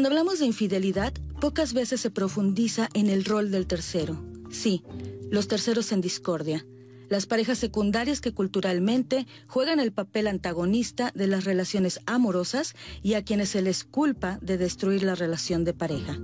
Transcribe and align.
Cuando 0.00 0.16
hablamos 0.16 0.38
de 0.38 0.46
infidelidad, 0.46 1.12
pocas 1.42 1.74
veces 1.74 2.00
se 2.00 2.10
profundiza 2.10 2.88
en 2.94 3.10
el 3.10 3.22
rol 3.22 3.50
del 3.50 3.66
tercero. 3.66 4.16
Sí, 4.50 4.82
los 5.30 5.46
terceros 5.46 5.92
en 5.92 6.00
discordia. 6.00 6.64
Las 7.10 7.26
parejas 7.26 7.58
secundarias 7.58 8.22
que 8.22 8.32
culturalmente 8.32 9.26
juegan 9.46 9.78
el 9.78 9.92
papel 9.92 10.26
antagonista 10.28 11.10
de 11.14 11.26
las 11.26 11.44
relaciones 11.44 12.00
amorosas 12.06 12.74
y 13.02 13.12
a 13.12 13.24
quienes 13.24 13.50
se 13.50 13.60
les 13.60 13.84
culpa 13.84 14.38
de 14.40 14.56
destruir 14.56 15.02
la 15.02 15.16
relación 15.16 15.64
de 15.64 15.74
pareja. 15.74 16.16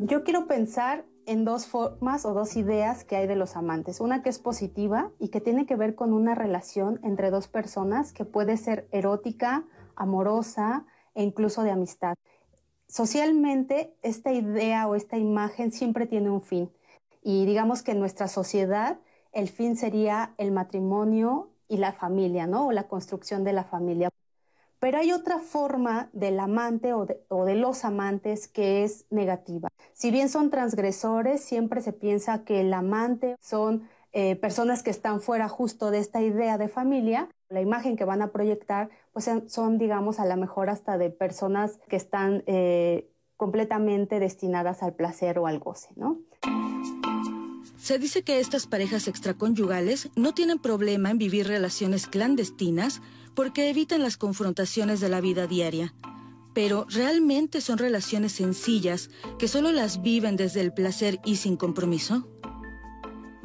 Yo 0.00 0.22
quiero 0.22 0.46
pensar 0.46 1.06
en 1.24 1.46
dos 1.46 1.64
formas 1.64 2.26
o 2.26 2.34
dos 2.34 2.54
ideas 2.56 3.04
que 3.04 3.16
hay 3.16 3.26
de 3.26 3.36
los 3.36 3.56
amantes. 3.56 3.98
Una 3.98 4.22
que 4.22 4.28
es 4.28 4.38
positiva 4.38 5.10
y 5.18 5.28
que 5.28 5.40
tiene 5.40 5.64
que 5.64 5.76
ver 5.76 5.94
con 5.94 6.12
una 6.12 6.34
relación 6.34 7.00
entre 7.02 7.30
dos 7.30 7.48
personas 7.48 8.12
que 8.12 8.26
puede 8.26 8.58
ser 8.58 8.88
erótica, 8.92 9.64
amorosa 9.94 10.84
e 11.16 11.24
incluso 11.24 11.64
de 11.64 11.72
amistad. 11.72 12.14
Socialmente, 12.86 13.96
esta 14.02 14.32
idea 14.32 14.86
o 14.86 14.94
esta 14.94 15.16
imagen 15.18 15.72
siempre 15.72 16.06
tiene 16.06 16.30
un 16.30 16.40
fin. 16.40 16.70
Y 17.22 17.44
digamos 17.44 17.82
que 17.82 17.90
en 17.90 17.98
nuestra 17.98 18.28
sociedad 18.28 19.00
el 19.32 19.48
fin 19.48 19.76
sería 19.76 20.34
el 20.38 20.52
matrimonio 20.52 21.50
y 21.68 21.78
la 21.78 21.92
familia, 21.92 22.46
¿no? 22.46 22.68
O 22.68 22.72
la 22.72 22.86
construcción 22.86 23.42
de 23.42 23.52
la 23.52 23.64
familia. 23.64 24.10
Pero 24.78 24.98
hay 24.98 25.12
otra 25.12 25.38
forma 25.38 26.10
del 26.12 26.38
amante 26.38 26.92
o 26.92 27.06
de, 27.06 27.54
los 27.56 27.84
amantes 27.84 28.46
que 28.46 28.84
es 28.84 29.06
negativa. 29.10 29.68
Si 29.94 30.10
bien 30.10 30.28
son 30.28 30.50
transgresores, 30.50 31.42
siempre 31.42 31.80
se 31.80 31.92
piensa 31.92 32.44
que 32.44 32.60
el 32.60 32.72
amante 32.72 33.36
son 33.40 33.88
eh, 34.12 34.36
personas 34.36 34.82
que 34.82 34.90
están 34.90 35.20
fuera 35.20 35.48
justo 35.48 35.90
de 35.90 35.98
esta 35.98 36.22
idea 36.22 36.58
de 36.58 36.68
familia. 36.68 37.28
La 37.48 37.60
imagen 37.60 37.96
que 37.96 38.04
van 38.04 38.22
a 38.22 38.32
proyectar, 38.32 38.90
pues 39.16 39.30
son, 39.46 39.78
digamos, 39.78 40.20
a 40.20 40.26
lo 40.26 40.36
mejor 40.36 40.68
hasta 40.68 40.98
de 40.98 41.08
personas 41.08 41.78
que 41.88 41.96
están 41.96 42.42
eh, 42.46 43.08
completamente 43.38 44.20
destinadas 44.20 44.82
al 44.82 44.92
placer 44.92 45.38
o 45.38 45.46
al 45.46 45.58
goce, 45.58 45.88
¿no? 45.96 46.18
Se 47.78 47.98
dice 47.98 48.24
que 48.24 48.40
estas 48.40 48.66
parejas 48.66 49.08
extraconyugales 49.08 50.10
no 50.16 50.34
tienen 50.34 50.58
problema 50.58 51.10
en 51.10 51.16
vivir 51.16 51.48
relaciones 51.48 52.06
clandestinas 52.08 53.00
porque 53.34 53.70
evitan 53.70 54.02
las 54.02 54.18
confrontaciones 54.18 55.00
de 55.00 55.08
la 55.08 55.22
vida 55.22 55.46
diaria. 55.46 55.94
Pero 56.52 56.84
¿realmente 56.90 57.62
son 57.62 57.78
relaciones 57.78 58.32
sencillas 58.32 59.08
que 59.38 59.48
solo 59.48 59.72
las 59.72 60.02
viven 60.02 60.36
desde 60.36 60.60
el 60.60 60.74
placer 60.74 61.20
y 61.24 61.36
sin 61.36 61.56
compromiso? 61.56 62.28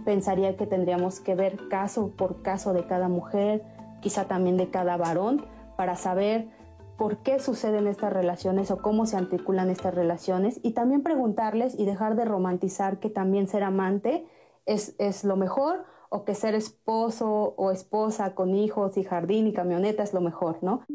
Pensaría 0.03 0.57
que 0.57 0.67
tendríamos 0.67 1.21
que 1.21 1.33
ver 1.33 1.69
caso 1.69 2.09
por 2.09 2.41
caso 2.41 2.73
de 2.73 2.85
cada 2.87 3.07
mujer, 3.07 3.63
quizá 4.01 4.27
también 4.27 4.57
de 4.57 4.69
cada 4.69 4.97
varón, 4.97 5.45
para 5.81 5.95
saber 5.95 6.47
por 6.95 7.23
qué 7.23 7.39
suceden 7.39 7.87
estas 7.87 8.13
relaciones 8.13 8.69
o 8.69 8.77
cómo 8.83 9.07
se 9.07 9.17
articulan 9.17 9.71
estas 9.71 9.95
relaciones 9.95 10.59
y 10.61 10.73
también 10.73 11.01
preguntarles 11.01 11.73
y 11.75 11.85
dejar 11.85 12.15
de 12.15 12.23
romantizar 12.23 12.99
que 12.99 13.09
también 13.09 13.47
ser 13.47 13.63
amante 13.63 14.27
es, 14.67 14.93
es 14.99 15.23
lo 15.23 15.37
mejor 15.37 15.83
o 16.11 16.23
que 16.23 16.35
ser 16.35 16.53
esposo 16.53 17.55
o 17.57 17.71
esposa 17.71 18.35
con 18.35 18.53
hijos 18.53 18.95
y 18.95 19.03
jardín 19.03 19.47
y 19.47 19.53
camioneta 19.53 20.03
es 20.03 20.13
lo 20.13 20.21
mejor, 20.21 20.59
¿no? 20.61 20.85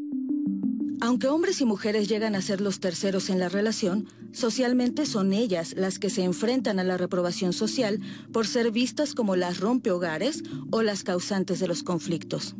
Aunque 1.01 1.27
hombres 1.27 1.59
y 1.59 1.65
mujeres 1.65 2.07
llegan 2.07 2.33
a 2.35 2.41
ser 2.41 2.61
los 2.61 2.79
terceros 2.79 3.29
en 3.29 3.39
la 3.39 3.49
relación, 3.49 4.07
socialmente 4.31 5.05
son 5.05 5.33
ellas 5.33 5.73
las 5.75 5.99
que 5.99 6.09
se 6.09 6.23
enfrentan 6.23 6.79
a 6.79 6.85
la 6.85 6.95
reprobación 6.95 7.51
social 7.51 7.99
por 8.31 8.47
ser 8.47 8.71
vistas 8.71 9.15
como 9.15 9.35
las 9.35 9.59
rompehogares 9.59 10.43
o 10.71 10.81
las 10.81 11.03
causantes 11.03 11.59
de 11.59 11.67
los 11.67 11.83
conflictos. 11.83 12.55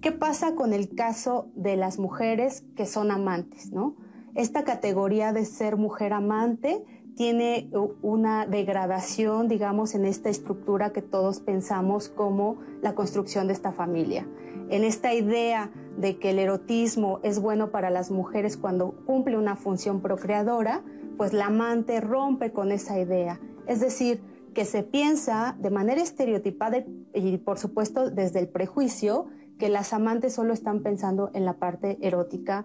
¿Qué 0.00 0.12
pasa 0.12 0.54
con 0.54 0.72
el 0.72 0.94
caso 0.94 1.50
de 1.54 1.76
las 1.76 1.98
mujeres 1.98 2.64
que 2.74 2.86
son 2.86 3.10
amantes, 3.10 3.70
no? 3.70 3.96
Esta 4.34 4.64
categoría 4.64 5.34
de 5.34 5.44
ser 5.44 5.76
mujer 5.76 6.14
amante 6.14 6.82
tiene 7.16 7.70
una 8.00 8.46
degradación, 8.46 9.48
digamos, 9.48 9.94
en 9.94 10.06
esta 10.06 10.30
estructura 10.30 10.94
que 10.94 11.02
todos 11.02 11.40
pensamos 11.40 12.08
como 12.08 12.56
la 12.80 12.94
construcción 12.94 13.46
de 13.46 13.52
esta 13.52 13.72
familia. 13.72 14.26
En 14.70 14.84
esta 14.84 15.12
idea 15.12 15.70
de 15.98 16.18
que 16.18 16.30
el 16.30 16.38
erotismo 16.38 17.20
es 17.22 17.38
bueno 17.38 17.70
para 17.70 17.90
las 17.90 18.10
mujeres 18.10 18.56
cuando 18.56 19.04
cumple 19.04 19.36
una 19.36 19.56
función 19.56 20.00
procreadora, 20.00 20.82
pues 21.18 21.34
la 21.34 21.46
amante 21.46 22.00
rompe 22.00 22.52
con 22.52 22.72
esa 22.72 22.98
idea. 22.98 23.38
Es 23.66 23.80
decir, 23.80 24.22
que 24.54 24.64
se 24.64 24.82
piensa 24.82 25.56
de 25.58 25.68
manera 25.68 26.00
estereotipada 26.00 26.84
y 27.12 27.36
por 27.36 27.58
supuesto 27.58 28.10
desde 28.10 28.38
el 28.38 28.48
prejuicio 28.48 29.26
que 29.60 29.68
las 29.68 29.92
amantes 29.92 30.34
solo 30.34 30.52
están 30.52 30.82
pensando 30.82 31.30
en 31.34 31.44
la 31.44 31.58
parte 31.58 31.98
erótica. 32.00 32.64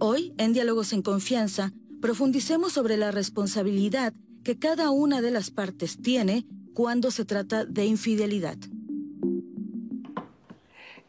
Hoy, 0.00 0.34
en 0.38 0.52
Diálogos 0.54 0.92
en 0.92 1.02
Confianza, 1.02 1.72
profundicemos 2.00 2.72
sobre 2.72 2.96
la 2.96 3.12
responsabilidad 3.12 4.14
que 4.42 4.58
cada 4.58 4.90
una 4.90 5.20
de 5.20 5.30
las 5.30 5.50
partes 5.50 6.00
tiene 6.00 6.46
cuando 6.72 7.10
se 7.10 7.26
trata 7.26 7.66
de 7.66 7.84
infidelidad. 7.84 8.56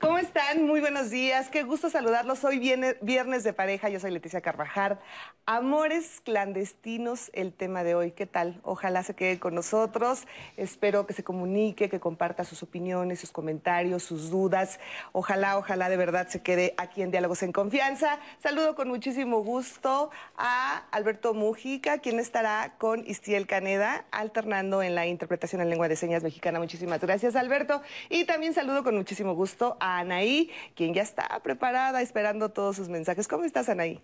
¿Cómo 0.01 0.17
están? 0.17 0.65
Muy 0.65 0.81
buenos 0.81 1.11
días. 1.11 1.49
Qué 1.49 1.61
gusto 1.61 1.87
saludarlos. 1.91 2.43
Hoy 2.43 2.57
viernes 3.01 3.43
de 3.43 3.53
pareja. 3.53 3.87
Yo 3.87 3.99
soy 3.99 4.09
Leticia 4.09 4.41
Carvajal. 4.41 4.99
Amores 5.45 6.21
clandestinos, 6.25 7.29
el 7.33 7.53
tema 7.53 7.83
de 7.83 7.93
hoy. 7.93 8.11
¿Qué 8.11 8.25
tal? 8.25 8.59
Ojalá 8.63 9.03
se 9.03 9.13
quede 9.13 9.37
con 9.39 9.53
nosotros. 9.53 10.23
Espero 10.57 11.05
que 11.05 11.13
se 11.13 11.23
comunique, 11.23 11.87
que 11.87 11.99
comparta 11.99 12.43
sus 12.45 12.63
opiniones, 12.63 13.19
sus 13.19 13.31
comentarios, 13.31 14.01
sus 14.01 14.31
dudas. 14.31 14.79
Ojalá, 15.11 15.59
ojalá 15.59 15.87
de 15.87 15.97
verdad 15.97 16.27
se 16.29 16.41
quede 16.41 16.73
aquí 16.77 17.03
en 17.03 17.11
Diálogos 17.11 17.43
en 17.43 17.51
Confianza. 17.51 18.17
Saludo 18.41 18.73
con 18.73 18.87
muchísimo 18.87 19.43
gusto 19.43 20.09
a 20.35 20.83
Alberto 20.91 21.35
Mujica, 21.35 21.99
quien 21.99 22.17
estará 22.17 22.73
con 22.79 23.05
Istiel 23.05 23.45
Caneda, 23.45 24.05
alternando 24.09 24.81
en 24.81 24.95
la 24.95 25.05
interpretación 25.05 25.61
en 25.61 25.69
lengua 25.69 25.87
de 25.87 25.95
señas 25.95 26.23
mexicana. 26.23 26.57
Muchísimas 26.57 27.01
gracias, 27.01 27.35
Alberto. 27.35 27.83
Y 28.09 28.25
también 28.25 28.55
saludo 28.55 28.83
con 28.83 28.95
muchísimo 28.95 29.35
gusto 29.35 29.77
a 29.79 29.90
Anaí, 29.99 30.49
quien 30.75 30.93
ya 30.93 31.01
está 31.01 31.39
preparada 31.43 32.01
esperando 32.01 32.49
todos 32.49 32.75
sus 32.75 32.89
mensajes. 32.89 33.27
¿Cómo 33.27 33.43
estás, 33.43 33.69
Anaí? 33.69 34.01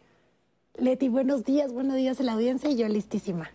Leti, 0.75 1.09
buenos 1.09 1.44
días, 1.44 1.74
buenos 1.74 1.96
días 1.96 2.20
a 2.20 2.24
la 2.24 2.34
audiencia 2.34 2.70
y 2.70 2.78
yo 2.78 2.88
listísima. 2.88 3.52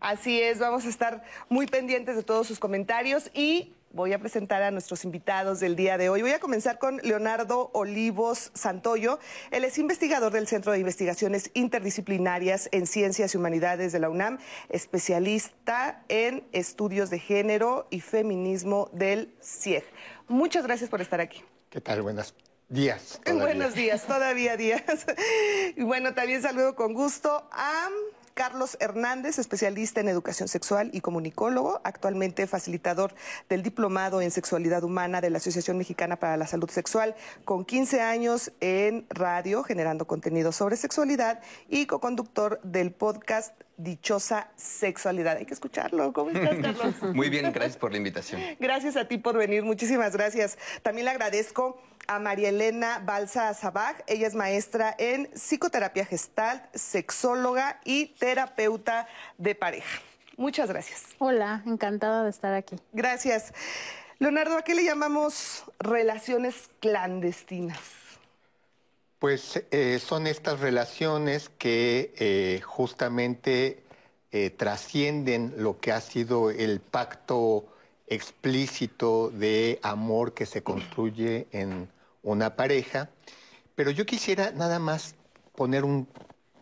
Así 0.00 0.40
es, 0.40 0.58
vamos 0.58 0.84
a 0.84 0.88
estar 0.88 1.22
muy 1.48 1.66
pendientes 1.66 2.16
de 2.16 2.22
todos 2.22 2.46
sus 2.46 2.58
comentarios 2.58 3.30
y 3.32 3.72
voy 3.94 4.12
a 4.12 4.18
presentar 4.18 4.62
a 4.62 4.70
nuestros 4.70 5.04
invitados 5.04 5.60
del 5.60 5.76
día 5.76 5.96
de 5.96 6.08
hoy. 6.08 6.20
Voy 6.20 6.32
a 6.32 6.40
comenzar 6.40 6.78
con 6.78 6.98
Leonardo 6.98 7.70
Olivos 7.72 8.50
Santoyo. 8.54 9.20
Él 9.52 9.64
es 9.64 9.78
investigador 9.78 10.32
del 10.32 10.48
Centro 10.48 10.72
de 10.72 10.80
Investigaciones 10.80 11.50
Interdisciplinarias 11.54 12.68
en 12.72 12.86
Ciencias 12.86 13.34
y 13.34 13.38
Humanidades 13.38 13.92
de 13.92 14.00
la 14.00 14.10
UNAM, 14.10 14.38
especialista 14.68 16.02
en 16.08 16.44
estudios 16.52 17.08
de 17.08 17.20
género 17.20 17.86
y 17.90 18.00
feminismo 18.00 18.90
del 18.92 19.32
CIEG. 19.40 19.84
Muchas 20.26 20.64
gracias 20.64 20.90
por 20.90 21.00
estar 21.00 21.20
aquí. 21.20 21.44
¿Qué 21.74 21.80
tal? 21.80 22.02
Buenos 22.02 22.36
días. 22.68 23.20
Buenos 23.26 23.74
días, 23.74 24.06
todavía 24.06 24.56
días. 24.56 24.84
Y 25.76 25.82
bueno, 25.82 26.14
también 26.14 26.40
saludo 26.40 26.76
con 26.76 26.94
gusto 26.94 27.48
a 27.50 27.88
Carlos 28.34 28.76
Hernández, 28.78 29.40
especialista 29.40 30.00
en 30.00 30.06
educación 30.06 30.46
sexual 30.46 30.90
y 30.92 31.00
comunicólogo, 31.00 31.80
actualmente 31.82 32.46
facilitador 32.46 33.16
del 33.48 33.64
diplomado 33.64 34.22
en 34.22 34.30
sexualidad 34.30 34.84
humana 34.84 35.20
de 35.20 35.30
la 35.30 35.38
Asociación 35.38 35.76
Mexicana 35.76 36.14
para 36.14 36.36
la 36.36 36.46
Salud 36.46 36.70
Sexual, 36.70 37.16
con 37.44 37.64
15 37.64 38.00
años 38.02 38.52
en 38.60 39.04
radio 39.08 39.64
generando 39.64 40.06
contenido 40.06 40.52
sobre 40.52 40.76
sexualidad 40.76 41.40
y 41.68 41.86
co-conductor 41.86 42.60
del 42.62 42.92
podcast 42.92 43.52
Dichosa 43.76 44.48
Sexualidad. 44.56 45.36
Hay 45.36 45.46
que 45.46 45.54
escucharlo. 45.54 46.12
¿Cómo 46.12 46.30
estás, 46.30 46.56
Carlos? 46.62 46.94
Muy 47.14 47.28
bien, 47.28 47.52
gracias 47.52 47.76
por 47.76 47.90
la 47.92 47.98
invitación. 47.98 48.40
Gracias 48.60 48.96
a 48.96 49.06
ti 49.06 49.18
por 49.18 49.36
venir, 49.36 49.62
muchísimas 49.62 50.14
gracias. 50.14 50.58
También 50.82 51.06
le 51.06 51.10
agradezco 51.10 51.80
a 52.06 52.18
María 52.18 52.50
Elena 52.50 53.00
Balsa 53.04 53.52
Zabag. 53.54 54.04
Ella 54.06 54.26
es 54.26 54.34
maestra 54.34 54.94
en 54.98 55.30
psicoterapia 55.34 56.04
gestal, 56.04 56.68
sexóloga 56.74 57.80
y 57.84 58.06
terapeuta 58.18 59.08
de 59.38 59.54
pareja. 59.54 60.00
Muchas 60.36 60.68
gracias. 60.68 61.04
Hola, 61.18 61.62
encantada 61.66 62.24
de 62.24 62.30
estar 62.30 62.52
aquí. 62.54 62.76
Gracias. 62.92 63.52
Leonardo, 64.18 64.56
¿a 64.56 64.62
qué 64.62 64.74
le 64.74 64.84
llamamos 64.84 65.64
relaciones 65.78 66.70
clandestinas? 66.80 67.78
Pues 69.18 69.64
eh, 69.70 69.98
son 69.98 70.26
estas 70.26 70.60
relaciones 70.60 71.48
que 71.48 72.12
eh, 72.18 72.60
justamente 72.62 73.82
eh, 74.32 74.50
trascienden 74.50 75.54
lo 75.56 75.78
que 75.78 75.92
ha 75.92 76.00
sido 76.00 76.50
el 76.50 76.80
pacto 76.80 77.66
explícito 78.06 79.30
de 79.30 79.78
amor 79.82 80.34
que 80.34 80.46
se 80.46 80.62
construye 80.62 81.46
en 81.52 81.88
una 82.22 82.56
pareja, 82.56 83.10
pero 83.74 83.90
yo 83.90 84.04
quisiera 84.06 84.50
nada 84.50 84.78
más 84.78 85.14
poner 85.54 85.84
un 85.84 86.06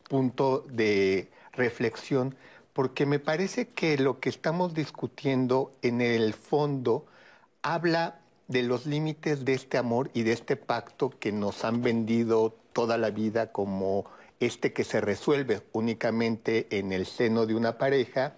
punto 0.08 0.64
de 0.68 1.28
reflexión, 1.52 2.36
porque 2.72 3.06
me 3.06 3.18
parece 3.18 3.68
que 3.68 3.98
lo 3.98 4.20
que 4.20 4.28
estamos 4.28 4.74
discutiendo 4.74 5.72
en 5.82 6.00
el 6.00 6.34
fondo 6.34 7.06
habla 7.62 8.21
de 8.52 8.62
los 8.62 8.86
límites 8.86 9.44
de 9.44 9.54
este 9.54 9.78
amor 9.78 10.10
y 10.12 10.22
de 10.22 10.32
este 10.32 10.56
pacto 10.56 11.10
que 11.10 11.32
nos 11.32 11.64
han 11.64 11.82
vendido 11.82 12.54
toda 12.72 12.98
la 12.98 13.10
vida 13.10 13.50
como 13.50 14.04
este 14.40 14.72
que 14.72 14.84
se 14.84 15.00
resuelve 15.00 15.62
únicamente 15.72 16.66
en 16.70 16.92
el 16.92 17.06
seno 17.06 17.46
de 17.46 17.54
una 17.54 17.78
pareja 17.78 18.36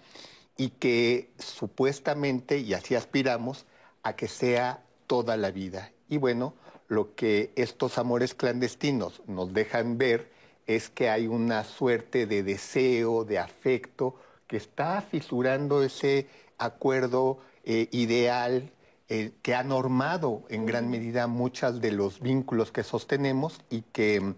y 0.57 0.69
que 0.69 1.31
supuestamente, 1.37 2.59
y 2.59 2.73
así 2.73 2.95
aspiramos, 2.95 3.65
a 4.03 4.15
que 4.15 4.27
sea 4.27 4.83
toda 5.05 5.35
la 5.35 5.51
vida. 5.51 5.91
Y 6.07 6.17
bueno, 6.17 6.53
lo 6.87 7.13
que 7.15 7.51
estos 7.55 7.97
amores 7.97 8.33
clandestinos 8.33 9.21
nos 9.27 9.53
dejan 9.53 9.97
ver 9.97 10.31
es 10.65 10.89
que 10.89 11.09
hay 11.09 11.27
una 11.27 11.63
suerte 11.63 12.25
de 12.25 12.41
deseo, 12.41 13.25
de 13.25 13.39
afecto, 13.39 14.15
que 14.47 14.57
está 14.57 15.01
fisurando 15.01 15.83
ese 15.83 16.27
acuerdo 16.57 17.39
eh, 17.65 17.89
ideal 17.91 18.71
eh, 19.07 19.33
que 19.41 19.53
ha 19.53 19.63
normado 19.63 20.43
en 20.49 20.65
gran 20.65 20.89
medida 20.89 21.27
muchos 21.27 21.79
de 21.79 21.91
los 21.91 22.19
vínculos 22.21 22.71
que 22.71 22.83
sostenemos 22.83 23.61
y 23.69 23.81
que, 23.81 24.33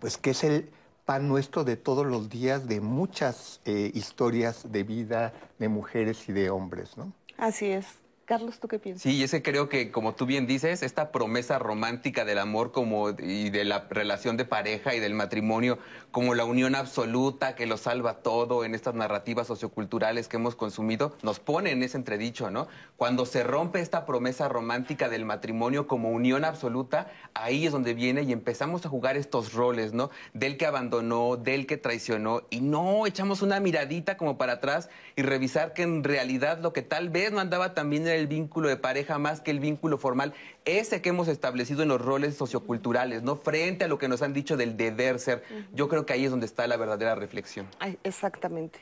pues, 0.00 0.18
que 0.18 0.30
es 0.30 0.44
el 0.44 0.70
pan 1.06 1.28
nuestro 1.28 1.64
de 1.64 1.76
todos 1.76 2.04
los 2.04 2.28
días 2.28 2.68
de 2.68 2.80
muchas 2.80 3.60
eh, 3.64 3.90
historias 3.94 4.70
de 4.70 4.82
vida 4.82 5.32
de 5.58 5.68
mujeres 5.68 6.28
y 6.28 6.32
de 6.32 6.50
hombres, 6.50 6.98
¿no? 6.98 7.12
Así 7.38 7.66
es. 7.66 7.86
Carlos, 8.26 8.58
¿tú 8.58 8.66
qué 8.66 8.80
piensas? 8.80 9.04
Sí, 9.04 9.22
ese 9.22 9.40
creo 9.40 9.68
que, 9.68 9.92
como 9.92 10.16
tú 10.16 10.26
bien 10.26 10.48
dices, 10.48 10.82
esta 10.82 11.12
promesa 11.12 11.60
romántica 11.60 12.24
del 12.24 12.38
amor 12.38 12.72
como, 12.72 13.10
y 13.10 13.50
de 13.50 13.64
la 13.64 13.86
relación 13.88 14.36
de 14.36 14.44
pareja 14.44 14.96
y 14.96 15.00
del 15.00 15.14
matrimonio 15.14 15.78
como 16.10 16.34
la 16.34 16.44
unión 16.44 16.74
absoluta 16.74 17.54
que 17.54 17.66
lo 17.66 17.76
salva 17.76 18.22
todo 18.22 18.64
en 18.64 18.74
estas 18.74 18.94
narrativas 18.94 19.46
socioculturales 19.46 20.26
que 20.26 20.38
hemos 20.38 20.56
consumido, 20.56 21.16
nos 21.22 21.38
pone 21.38 21.70
en 21.70 21.84
ese 21.84 21.98
entredicho, 21.98 22.50
¿no? 22.50 22.66
Cuando 22.96 23.26
se 23.26 23.44
rompe 23.44 23.80
esta 23.80 24.06
promesa 24.06 24.48
romántica 24.48 25.08
del 25.08 25.24
matrimonio 25.24 25.86
como 25.86 26.10
unión 26.10 26.44
absoluta, 26.44 27.12
ahí 27.34 27.64
es 27.64 27.70
donde 27.70 27.94
viene 27.94 28.22
y 28.22 28.32
empezamos 28.32 28.84
a 28.84 28.88
jugar 28.88 29.16
estos 29.16 29.52
roles, 29.52 29.92
¿no? 29.92 30.10
Del 30.34 30.56
que 30.56 30.66
abandonó, 30.66 31.36
del 31.36 31.66
que 31.68 31.76
traicionó, 31.76 32.42
y 32.50 32.60
no 32.60 33.06
echamos 33.06 33.42
una 33.42 33.60
miradita 33.60 34.16
como 34.16 34.36
para 34.36 34.54
atrás 34.54 34.88
y 35.14 35.22
revisar 35.22 35.74
que 35.74 35.82
en 35.82 36.02
realidad 36.02 36.58
lo 36.58 36.72
que 36.72 36.82
tal 36.82 37.08
vez 37.08 37.30
no 37.30 37.38
andaba 37.38 37.72
también 37.72 38.15
el 38.16 38.26
vínculo 38.26 38.68
de 38.68 38.76
pareja 38.76 39.18
más 39.18 39.40
que 39.40 39.50
el 39.50 39.60
vínculo 39.60 39.98
formal, 39.98 40.34
ese 40.64 41.02
que 41.02 41.10
hemos 41.10 41.28
establecido 41.28 41.82
en 41.82 41.88
los 41.88 42.00
roles 42.00 42.36
socioculturales, 42.36 43.22
¿no? 43.22 43.36
Frente 43.36 43.84
a 43.84 43.88
lo 43.88 43.98
que 43.98 44.08
nos 44.08 44.22
han 44.22 44.32
dicho 44.32 44.56
del 44.56 44.76
deber 44.76 45.18
ser. 45.18 45.44
Yo 45.72 45.88
creo 45.88 46.06
que 46.06 46.12
ahí 46.12 46.24
es 46.24 46.30
donde 46.30 46.46
está 46.46 46.66
la 46.66 46.76
verdadera 46.76 47.14
reflexión. 47.14 47.66
exactamente. 48.02 48.80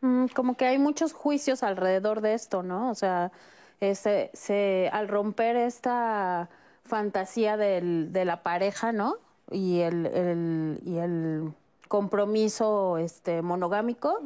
Mm, 0.00 0.26
como 0.34 0.56
que 0.56 0.66
hay 0.66 0.78
muchos 0.78 1.12
juicios 1.12 1.62
alrededor 1.62 2.20
de 2.20 2.34
esto, 2.34 2.62
¿no? 2.62 2.90
O 2.90 2.94
sea, 2.94 3.32
ese, 3.80 4.30
se, 4.34 4.88
al 4.92 5.08
romper 5.08 5.56
esta 5.56 6.48
fantasía 6.84 7.56
del, 7.56 8.12
de 8.12 8.24
la 8.24 8.42
pareja, 8.42 8.92
¿no? 8.92 9.16
Y 9.50 9.80
el, 9.80 10.06
el, 10.06 10.80
y 10.84 10.98
el 10.98 11.52
compromiso 11.88 12.98
este, 12.98 13.42
monogámico, 13.42 14.20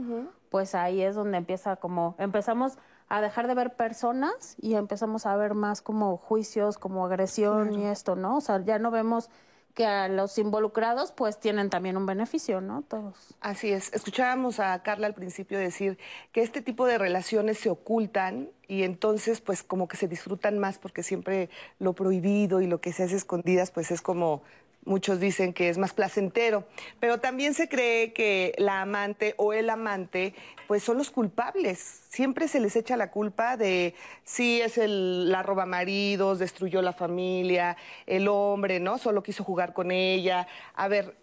pues 0.48 0.74
ahí 0.74 1.02
es 1.02 1.14
donde 1.14 1.38
empieza 1.38 1.76
como, 1.76 2.14
empezamos 2.18 2.78
a 3.10 3.20
dejar 3.20 3.48
de 3.48 3.54
ver 3.54 3.74
personas 3.74 4.54
y 4.62 4.76
empezamos 4.76 5.26
a 5.26 5.36
ver 5.36 5.54
más 5.54 5.82
como 5.82 6.16
juicios, 6.16 6.78
como 6.78 7.04
agresión 7.04 7.74
y 7.74 7.84
esto, 7.84 8.14
¿no? 8.14 8.36
O 8.36 8.40
sea, 8.40 8.64
ya 8.64 8.78
no 8.78 8.92
vemos 8.92 9.28
que 9.74 9.84
a 9.84 10.08
los 10.08 10.38
involucrados 10.38 11.10
pues 11.10 11.38
tienen 11.38 11.70
también 11.70 11.96
un 11.96 12.06
beneficio, 12.06 12.60
¿no? 12.60 12.82
Todos. 12.82 13.34
Así 13.40 13.72
es. 13.72 13.92
Escuchábamos 13.92 14.60
a 14.60 14.80
Carla 14.84 15.08
al 15.08 15.14
principio 15.14 15.58
decir 15.58 15.98
que 16.30 16.42
este 16.42 16.62
tipo 16.62 16.86
de 16.86 16.98
relaciones 16.98 17.58
se 17.58 17.68
ocultan 17.68 18.48
y 18.68 18.84
entonces 18.84 19.40
pues 19.40 19.64
como 19.64 19.88
que 19.88 19.96
se 19.96 20.06
disfrutan 20.06 20.60
más 20.60 20.78
porque 20.78 21.02
siempre 21.02 21.50
lo 21.80 21.94
prohibido 21.94 22.60
y 22.60 22.68
lo 22.68 22.80
que 22.80 22.92
se 22.92 23.02
hace 23.02 23.16
escondidas 23.16 23.72
pues 23.72 23.90
es 23.90 24.02
como 24.02 24.42
muchos 24.84 25.20
dicen 25.20 25.52
que 25.52 25.68
es 25.68 25.78
más 25.78 25.92
placentero, 25.92 26.66
pero 26.98 27.18
también 27.18 27.54
se 27.54 27.68
cree 27.68 28.12
que 28.12 28.54
la 28.58 28.82
amante 28.82 29.34
o 29.36 29.52
el 29.52 29.70
amante 29.70 30.34
pues 30.66 30.82
son 30.82 30.98
los 30.98 31.10
culpables. 31.10 31.78
Siempre 31.78 32.48
se 32.48 32.60
les 32.60 32.76
echa 32.76 32.96
la 32.96 33.10
culpa 33.10 33.56
de 33.56 33.94
si 34.24 34.60
es 34.60 34.78
el 34.78 35.30
la 35.30 35.42
roba 35.42 35.66
maridos, 35.66 36.38
destruyó 36.38 36.82
la 36.82 36.92
familia, 36.92 37.76
el 38.06 38.28
hombre, 38.28 38.80
¿no? 38.80 38.98
Solo 38.98 39.22
quiso 39.22 39.44
jugar 39.44 39.72
con 39.72 39.90
ella. 39.90 40.46
A 40.74 40.88
ver, 40.88 41.16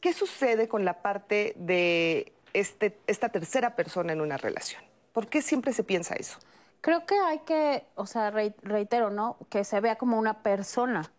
¿qué 0.00 0.12
sucede 0.12 0.68
con 0.68 0.84
la 0.84 1.02
parte 1.02 1.54
de 1.56 2.32
este, 2.52 2.98
esta 3.06 3.28
tercera 3.28 3.76
persona 3.76 4.12
en 4.12 4.20
una 4.20 4.36
relación? 4.36 4.82
¿Por 5.12 5.28
qué 5.28 5.42
siempre 5.42 5.72
se 5.72 5.84
piensa 5.84 6.14
eso? 6.14 6.38
Creo 6.80 7.06
que 7.06 7.14
hay 7.18 7.38
que, 7.40 7.86
o 7.94 8.04
sea, 8.04 8.30
reitero, 8.30 9.08
¿no? 9.08 9.38
Que 9.48 9.64
se 9.64 9.80
vea 9.80 9.96
como 9.96 10.18
una 10.18 10.42
persona 10.42 11.10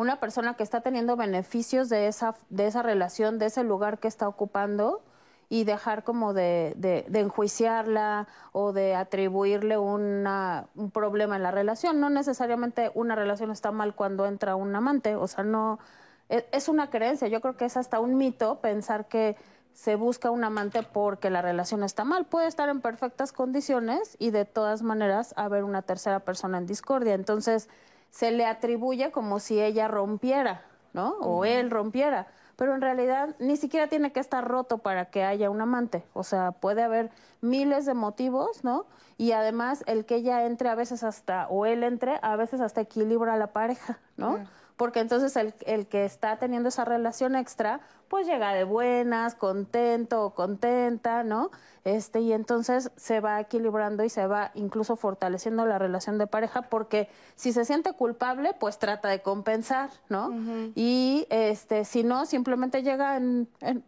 una 0.00 0.18
persona 0.18 0.54
que 0.54 0.62
está 0.62 0.80
teniendo 0.80 1.14
beneficios 1.14 1.90
de 1.90 2.06
esa, 2.06 2.34
de 2.48 2.66
esa 2.66 2.82
relación, 2.82 3.38
de 3.38 3.46
ese 3.46 3.64
lugar 3.64 3.98
que 3.98 4.08
está 4.08 4.26
ocupando 4.26 5.02
y 5.50 5.64
dejar 5.64 6.04
como 6.04 6.32
de, 6.32 6.72
de, 6.76 7.20
enjuiciarla 7.20 8.26
o 8.52 8.72
de 8.72 8.94
atribuirle 8.94 9.76
una, 9.76 10.68
un 10.74 10.90
problema 10.90 11.36
en 11.36 11.42
la 11.42 11.50
relación. 11.50 12.00
No 12.00 12.08
necesariamente 12.08 12.90
una 12.94 13.14
relación 13.14 13.50
está 13.50 13.72
mal 13.72 13.94
cuando 13.94 14.24
entra 14.24 14.56
un 14.56 14.74
amante, 14.74 15.16
o 15.16 15.26
sea, 15.26 15.44
no, 15.44 15.78
es, 16.30 16.46
es 16.50 16.68
una 16.68 16.88
creencia, 16.88 17.28
yo 17.28 17.42
creo 17.42 17.58
que 17.58 17.66
es 17.66 17.76
hasta 17.76 18.00
un 18.00 18.16
mito 18.16 18.60
pensar 18.60 19.06
que 19.06 19.36
se 19.74 19.96
busca 19.96 20.30
un 20.30 20.44
amante 20.44 20.82
porque 20.82 21.28
la 21.28 21.42
relación 21.42 21.82
está 21.82 22.04
mal. 22.04 22.24
Puede 22.24 22.46
estar 22.46 22.70
en 22.70 22.80
perfectas 22.80 23.32
condiciones 23.32 24.16
y 24.18 24.30
de 24.30 24.46
todas 24.46 24.82
maneras 24.82 25.34
haber 25.36 25.62
una 25.64 25.82
tercera 25.82 26.20
persona 26.20 26.56
en 26.56 26.66
discordia. 26.66 27.12
Entonces, 27.12 27.68
se 28.10 28.30
le 28.30 28.46
atribuye 28.46 29.10
como 29.10 29.40
si 29.40 29.60
ella 29.60 29.88
rompiera, 29.88 30.62
¿no? 30.92 31.16
O 31.20 31.44
él 31.44 31.70
rompiera. 31.70 32.26
Pero 32.56 32.74
en 32.74 32.82
realidad 32.82 33.34
ni 33.38 33.56
siquiera 33.56 33.88
tiene 33.88 34.12
que 34.12 34.20
estar 34.20 34.46
roto 34.46 34.78
para 34.78 35.06
que 35.06 35.24
haya 35.24 35.48
un 35.48 35.62
amante. 35.62 36.04
O 36.12 36.24
sea, 36.24 36.52
puede 36.52 36.82
haber 36.82 37.10
miles 37.40 37.86
de 37.86 37.94
motivos, 37.94 38.64
¿no? 38.64 38.84
Y 39.16 39.32
además 39.32 39.82
el 39.86 40.04
que 40.04 40.16
ella 40.16 40.44
entre 40.44 40.68
a 40.68 40.74
veces 40.74 41.02
hasta, 41.02 41.46
o 41.48 41.64
él 41.64 41.84
entre, 41.84 42.18
a 42.22 42.36
veces 42.36 42.60
hasta 42.60 42.82
equilibra 42.82 43.34
a 43.34 43.36
la 43.38 43.48
pareja, 43.48 43.98
¿no? 44.16 44.38
Porque 44.80 45.00
entonces 45.00 45.36
el, 45.36 45.52
el 45.66 45.86
que 45.88 46.06
está 46.06 46.38
teniendo 46.38 46.70
esa 46.70 46.86
relación 46.86 47.36
extra, 47.36 47.82
pues 48.08 48.26
llega 48.26 48.54
de 48.54 48.64
buenas, 48.64 49.34
contento 49.34 50.24
o 50.24 50.30
contenta, 50.30 51.22
¿no? 51.22 51.50
Este, 51.84 52.20
y 52.20 52.32
entonces 52.32 52.90
se 52.96 53.20
va 53.20 53.38
equilibrando 53.40 54.04
y 54.04 54.08
se 54.08 54.26
va 54.26 54.52
incluso 54.54 54.96
fortaleciendo 54.96 55.66
la 55.66 55.78
relación 55.78 56.16
de 56.16 56.26
pareja 56.26 56.62
porque 56.62 57.10
si 57.36 57.52
se 57.52 57.66
siente 57.66 57.92
culpable, 57.92 58.54
pues 58.58 58.78
trata 58.78 59.10
de 59.10 59.20
compensar, 59.20 59.90
¿no? 60.08 60.32
Y 60.74 61.26
este, 61.28 61.84
si 61.84 62.02
no, 62.02 62.24
simplemente 62.24 62.82
llega 62.82 63.20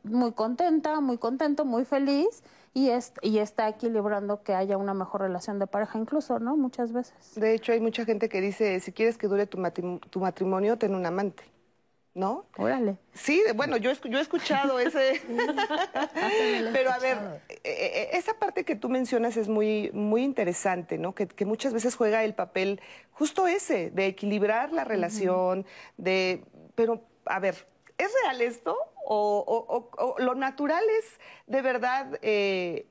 muy 0.03 0.33
contenta, 0.33 1.01
muy 1.01 1.17
contento, 1.17 1.65
muy 1.65 1.87
feliz 1.87 2.43
y, 2.75 2.91
es, 2.91 3.12
y 3.23 3.38
está 3.38 3.69
equilibrando 3.69 4.43
que 4.43 4.55
haya 4.55 4.76
una 4.76 4.95
mejor 4.95 5.23
relación 5.23 5.59
de 5.59 5.67
pareja 5.67 5.99
incluso, 5.99 6.38
¿no? 6.38 6.57
Muchas 6.57 6.93
veces. 6.93 7.35
De 7.35 7.55
hecho, 7.55 7.73
hay 7.73 7.81
mucha 7.81 8.05
gente 8.05 8.29
que 8.29 8.41
dice, 8.41 8.81
si 8.81 8.93
quieres 8.93 9.19
que 9.19 9.29
dure 9.29 9.47
tu, 9.47 9.61
tu 10.11 10.21
matrimonio, 10.21 10.79
ten 10.79 10.95
un 10.95 11.07
amante. 11.07 11.45
¿no? 12.14 12.47
Órale. 12.59 12.99
Sí, 13.14 13.43
bueno, 13.55 13.76
yo, 13.79 13.93
yo 13.93 14.19
he 14.19 14.21
escuchado 14.21 14.79
ese... 14.79 15.23
Pero 16.73 16.93
a 16.93 16.99
ver, 16.99 17.43
eh, 17.49 17.61
eh, 17.64 18.09
esa 18.12 18.35
parte 18.35 18.64
que 18.64 18.76
tú 18.76 18.91
mencionas 18.91 19.37
es 19.37 19.49
muy, 19.49 19.91
muy 19.95 20.23
interesante, 20.23 20.99
¿no? 20.99 21.14
Que, 21.14 21.29
muchas 21.47 21.73
veces 21.73 21.95
juega 21.95 22.23
el 22.25 22.35
papel 22.35 22.81
justo 23.12 23.47
ese, 23.47 23.91
de 23.91 24.07
equilibrar 24.07 24.73
la 24.73 24.85
relación, 24.85 25.64
de... 25.97 26.45
Pero, 26.75 27.02
a 27.25 27.41
ver, 27.41 27.67
¿es 28.03 28.13
real 28.23 28.41
esto? 28.41 28.77
¿O, 29.05 30.17
lo 30.19 30.35
natural 30.35 30.85
es 30.99 31.19
de 31.47 31.63
verdad... 31.63 32.19
Eh, 32.23 32.87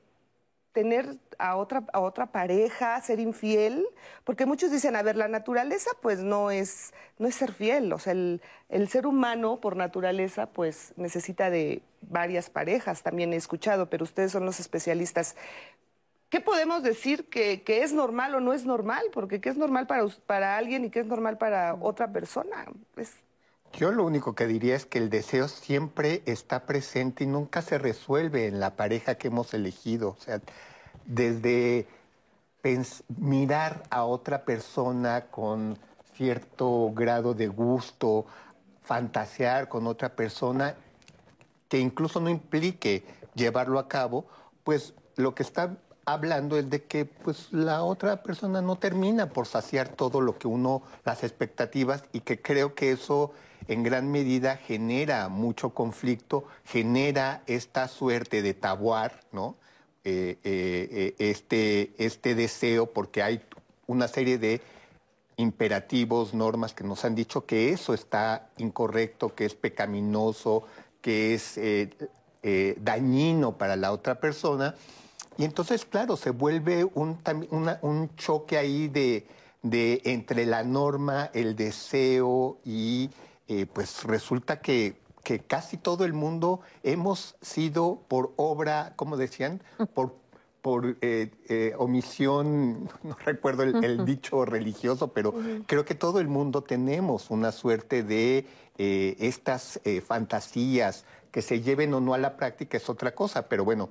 tener 0.72 1.18
a 1.38 1.56
otra, 1.56 1.84
a 1.92 2.00
otra 2.00 2.32
pareja, 2.32 3.00
ser 3.00 3.20
infiel, 3.20 3.86
porque 4.24 4.46
muchos 4.46 4.70
dicen, 4.70 4.96
a 4.96 5.02
ver, 5.02 5.16
la 5.16 5.28
naturaleza 5.28 5.90
pues 6.00 6.20
no 6.20 6.50
es, 6.50 6.92
no 7.18 7.28
es 7.28 7.34
ser 7.34 7.52
fiel, 7.52 7.92
o 7.92 7.98
sea, 7.98 8.12
el, 8.12 8.40
ser 8.88 9.06
humano 9.06 9.60
por 9.60 9.76
naturaleza 9.76 10.46
pues 10.46 10.92
necesita 10.96 11.50
de 11.50 11.82
varias 12.00 12.50
parejas, 12.50 13.02
también 13.02 13.32
he 13.32 13.36
escuchado, 13.36 13.88
pero 13.90 14.04
ustedes 14.04 14.32
son 14.32 14.44
los 14.44 14.60
especialistas. 14.60 15.36
¿Qué 16.30 16.40
podemos 16.40 16.82
decir 16.82 17.28
que, 17.28 17.62
es 17.66 17.92
normal 17.92 18.34
o 18.34 18.40
no 18.40 18.54
es 18.54 18.64
normal? 18.64 19.04
Porque 19.12 19.40
¿qué 19.42 19.50
es 19.50 19.58
normal 19.58 19.86
para, 19.86 20.06
para 20.24 20.56
alguien 20.56 20.86
y 20.86 20.90
qué 20.90 21.00
es 21.00 21.06
normal 21.06 21.36
para 21.36 21.74
otra 21.74 22.10
persona? 22.10 22.66
Yo 23.74 23.90
lo 23.90 24.04
único 24.04 24.34
que 24.34 24.46
diría 24.46 24.76
es 24.76 24.84
que 24.84 24.98
el 24.98 25.08
deseo 25.08 25.48
siempre 25.48 26.22
está 26.26 26.66
presente 26.66 27.24
y 27.24 27.26
nunca 27.26 27.62
se 27.62 27.78
resuelve 27.78 28.46
en 28.46 28.60
la 28.60 28.76
pareja 28.76 29.14
que 29.14 29.28
hemos 29.28 29.54
elegido. 29.54 30.10
O 30.10 30.16
sea, 30.22 30.40
desde 31.06 31.86
mirar 33.16 33.82
a 33.90 34.04
otra 34.04 34.44
persona 34.44 35.26
con 35.30 35.78
cierto 36.14 36.92
grado 36.92 37.34
de 37.34 37.48
gusto, 37.48 38.26
fantasear 38.82 39.68
con 39.68 39.86
otra 39.86 40.14
persona, 40.14 40.76
que 41.68 41.78
incluso 41.78 42.20
no 42.20 42.28
implique 42.28 43.04
llevarlo 43.34 43.78
a 43.78 43.88
cabo, 43.88 44.26
pues 44.64 44.94
lo 45.16 45.34
que 45.34 45.42
está 45.42 45.76
hablando 46.04 46.58
es 46.58 46.68
de 46.68 46.84
que 46.84 47.06
pues 47.06 47.52
la 47.52 47.82
otra 47.82 48.22
persona 48.22 48.60
no 48.60 48.76
termina 48.76 49.30
por 49.30 49.46
saciar 49.46 49.88
todo 49.88 50.20
lo 50.20 50.38
que 50.38 50.46
uno, 50.46 50.82
las 51.04 51.24
expectativas, 51.24 52.04
y 52.12 52.20
que 52.20 52.40
creo 52.40 52.74
que 52.74 52.92
eso 52.92 53.32
en 53.68 53.82
gran 53.82 54.10
medida 54.10 54.56
genera 54.56 55.28
mucho 55.28 55.70
conflicto, 55.70 56.44
genera 56.64 57.42
esta 57.46 57.88
suerte 57.88 58.42
de 58.42 58.54
tabuar, 58.54 59.20
¿no? 59.32 59.56
Eh, 60.04 60.38
eh, 60.42 60.88
eh, 60.90 61.14
este, 61.18 61.92
este 61.96 62.34
deseo, 62.34 62.86
porque 62.86 63.22
hay 63.22 63.40
una 63.86 64.08
serie 64.08 64.36
de 64.36 64.60
imperativos, 65.36 66.34
normas 66.34 66.74
que 66.74 66.82
nos 66.82 67.04
han 67.04 67.14
dicho 67.14 67.46
que 67.46 67.70
eso 67.70 67.94
está 67.94 68.48
incorrecto, 68.58 69.34
que 69.34 69.44
es 69.44 69.54
pecaminoso, 69.54 70.64
que 71.00 71.34
es 71.34 71.58
dañino 72.82 73.56
para 73.56 73.76
la 73.76 73.92
otra 73.92 74.16
persona. 74.18 74.74
Y 75.38 75.44
entonces, 75.44 75.84
claro, 75.84 76.16
se 76.16 76.30
vuelve 76.30 76.84
un, 76.84 77.18
un 77.80 78.16
choque 78.16 78.58
ahí 78.58 78.88
de, 78.88 79.26
de, 79.62 80.02
entre 80.04 80.46
la 80.46 80.64
norma, 80.64 81.30
el 81.32 81.56
deseo 81.56 82.58
y 82.64 83.10
pues 83.74 84.04
resulta 84.04 84.60
que 84.60 85.02
que 85.22 85.40
casi 85.40 85.76
todo 85.76 86.04
el 86.04 86.12
mundo 86.12 86.60
hemos 86.82 87.36
sido 87.40 88.02
por 88.08 88.32
obra, 88.36 88.94
como 88.96 89.16
decían, 89.16 89.62
por, 89.94 90.16
por 90.60 90.96
eh, 91.00 91.30
eh, 91.48 91.74
omisión, 91.78 92.90
no 93.02 93.16
recuerdo 93.24 93.62
el, 93.62 94.04
dicho 94.04 94.44
religioso, 94.44 95.12
pero 95.12 95.34
creo 95.66 95.84
que 95.84 95.94
todo 95.94 96.20
el 96.20 96.28
mundo 96.28 96.62
tenemos 96.62 97.30
una 97.30 97.52
suerte 97.52 98.02
de 98.02 98.46
eh, 98.78 99.16
estas 99.20 99.80
fantasías 100.04 101.04
que 101.30 101.42
se 101.42 101.60
lleven 101.60 101.94
o 101.94 102.00
no 102.00 102.14
a 102.14 102.18
la 102.18 102.36
práctica 102.36 102.76
es 102.76 102.88
otra 102.90 103.14
cosa, 103.14 103.48
pero 103.48 103.64
bueno, 103.64 103.90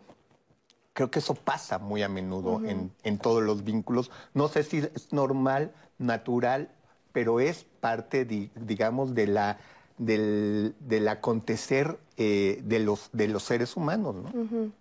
creo 0.94 1.10
que 1.10 1.20
eso 1.20 1.34
pasa 1.34 1.80
muy 1.80 2.04
a 2.04 2.10
menudo 2.10 2.62
en, 2.66 2.92
en 3.04 3.18
todos 3.18 3.42
los 3.42 3.64
vínculos. 3.64 4.12
No 4.34 4.48
sé 4.48 4.64
si 4.64 4.78
es 4.80 5.12
normal, 5.12 5.72
natural, 5.98 6.70
pero 7.12 7.40
es 7.40 7.66
parte, 7.80 8.26
digamos, 8.26 9.14
de 9.14 9.28
la 9.28 9.58
del, 9.98 11.08
acontecer 11.10 12.00
eh, 12.18 12.62
de, 12.64 12.80
los, 12.80 13.10
de 13.14 13.28
los 13.28 13.44
seres 13.44 13.78
humanos. 13.78 14.16
¿no? 14.16 14.72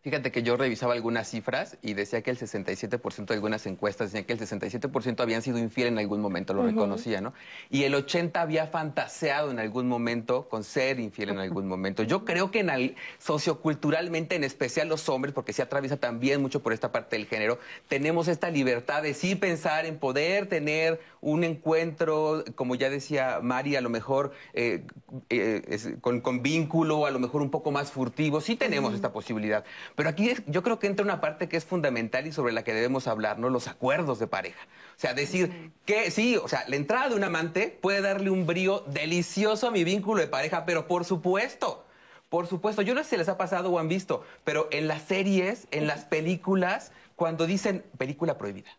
Fíjate 0.00 0.30
que 0.30 0.44
yo 0.44 0.56
revisaba 0.56 0.94
algunas 0.94 1.28
cifras 1.28 1.76
y 1.82 1.94
decía 1.94 2.22
que 2.22 2.30
el 2.30 2.38
67% 2.38 3.26
de 3.26 3.34
algunas 3.34 3.66
encuestas 3.66 4.12
decían 4.12 4.24
que 4.24 4.32
el 4.32 4.38
67% 4.38 5.20
habían 5.20 5.42
sido 5.42 5.58
infiel 5.58 5.88
en 5.88 5.98
algún 5.98 6.20
momento, 6.20 6.54
lo 6.54 6.62
reconocía, 6.62 7.20
¿no? 7.20 7.34
Y 7.68 7.82
el 7.82 7.94
80% 7.94 8.36
había 8.36 8.68
fantaseado 8.68 9.50
en 9.50 9.58
algún 9.58 9.88
momento 9.88 10.48
con 10.48 10.62
ser 10.62 11.00
infiel 11.00 11.30
en 11.30 11.38
algún 11.38 11.66
momento. 11.66 12.04
Yo 12.04 12.24
creo 12.24 12.52
que 12.52 12.60
en 12.60 12.94
socioculturalmente, 13.18 14.36
en 14.36 14.44
especial 14.44 14.88
los 14.88 15.08
hombres, 15.08 15.34
porque 15.34 15.52
se 15.52 15.62
atraviesa 15.62 15.96
también 15.96 16.40
mucho 16.40 16.62
por 16.62 16.72
esta 16.72 16.92
parte 16.92 17.16
del 17.16 17.26
género, 17.26 17.58
tenemos 17.88 18.28
esta 18.28 18.50
libertad 18.50 19.02
de 19.02 19.14
sí 19.14 19.34
pensar 19.34 19.84
en 19.84 19.98
poder 19.98 20.46
tener 20.46 21.00
un 21.20 21.42
encuentro, 21.42 22.44
como 22.54 22.76
ya 22.76 22.88
decía 22.88 23.40
Mari, 23.42 23.74
a 23.74 23.80
lo 23.80 23.90
mejor 23.90 24.32
eh, 24.54 24.84
eh, 25.28 25.96
con, 26.00 26.20
con, 26.20 26.42
vínculo, 26.42 27.06
a 27.06 27.10
lo 27.10 27.18
mejor 27.18 27.42
un 27.42 27.50
poco 27.50 27.72
más 27.72 27.90
furtivo, 27.90 28.40
sí 28.40 28.54
tenemos 28.54 28.94
esta 28.94 29.12
posibilidad. 29.12 29.64
Pero 29.98 30.10
aquí 30.10 30.32
yo 30.46 30.62
creo 30.62 30.78
que 30.78 30.86
entra 30.86 31.04
una 31.04 31.20
parte 31.20 31.48
que 31.48 31.56
es 31.56 31.64
fundamental 31.64 32.24
y 32.28 32.30
sobre 32.30 32.52
la 32.52 32.62
que 32.62 32.72
debemos 32.72 33.08
hablar, 33.08 33.40
¿no? 33.40 33.50
Los 33.50 33.66
acuerdos 33.66 34.20
de 34.20 34.28
pareja. 34.28 34.60
O 34.96 35.00
sea, 35.00 35.12
decir 35.12 35.72
que 35.84 36.12
sí, 36.12 36.36
o 36.36 36.46
sea, 36.46 36.62
la 36.68 36.76
entrada 36.76 37.08
de 37.08 37.16
un 37.16 37.24
amante 37.24 37.76
puede 37.82 38.00
darle 38.00 38.30
un 38.30 38.46
brío 38.46 38.84
delicioso 38.86 39.66
a 39.66 39.70
mi 39.72 39.82
vínculo 39.82 40.20
de 40.20 40.28
pareja, 40.28 40.64
pero 40.64 40.86
por 40.86 41.04
supuesto, 41.04 41.84
por 42.28 42.46
supuesto, 42.46 42.80
yo 42.82 42.94
no 42.94 43.02
sé 43.02 43.10
si 43.10 43.16
les 43.16 43.28
ha 43.28 43.36
pasado 43.36 43.72
o 43.72 43.80
han 43.80 43.88
visto, 43.88 44.22
pero 44.44 44.68
en 44.70 44.86
las 44.86 45.02
series, 45.02 45.66
en 45.72 45.88
las 45.88 46.04
películas, 46.04 46.92
cuando 47.16 47.44
dicen 47.44 47.84
película 47.98 48.38
prohibida. 48.38 48.70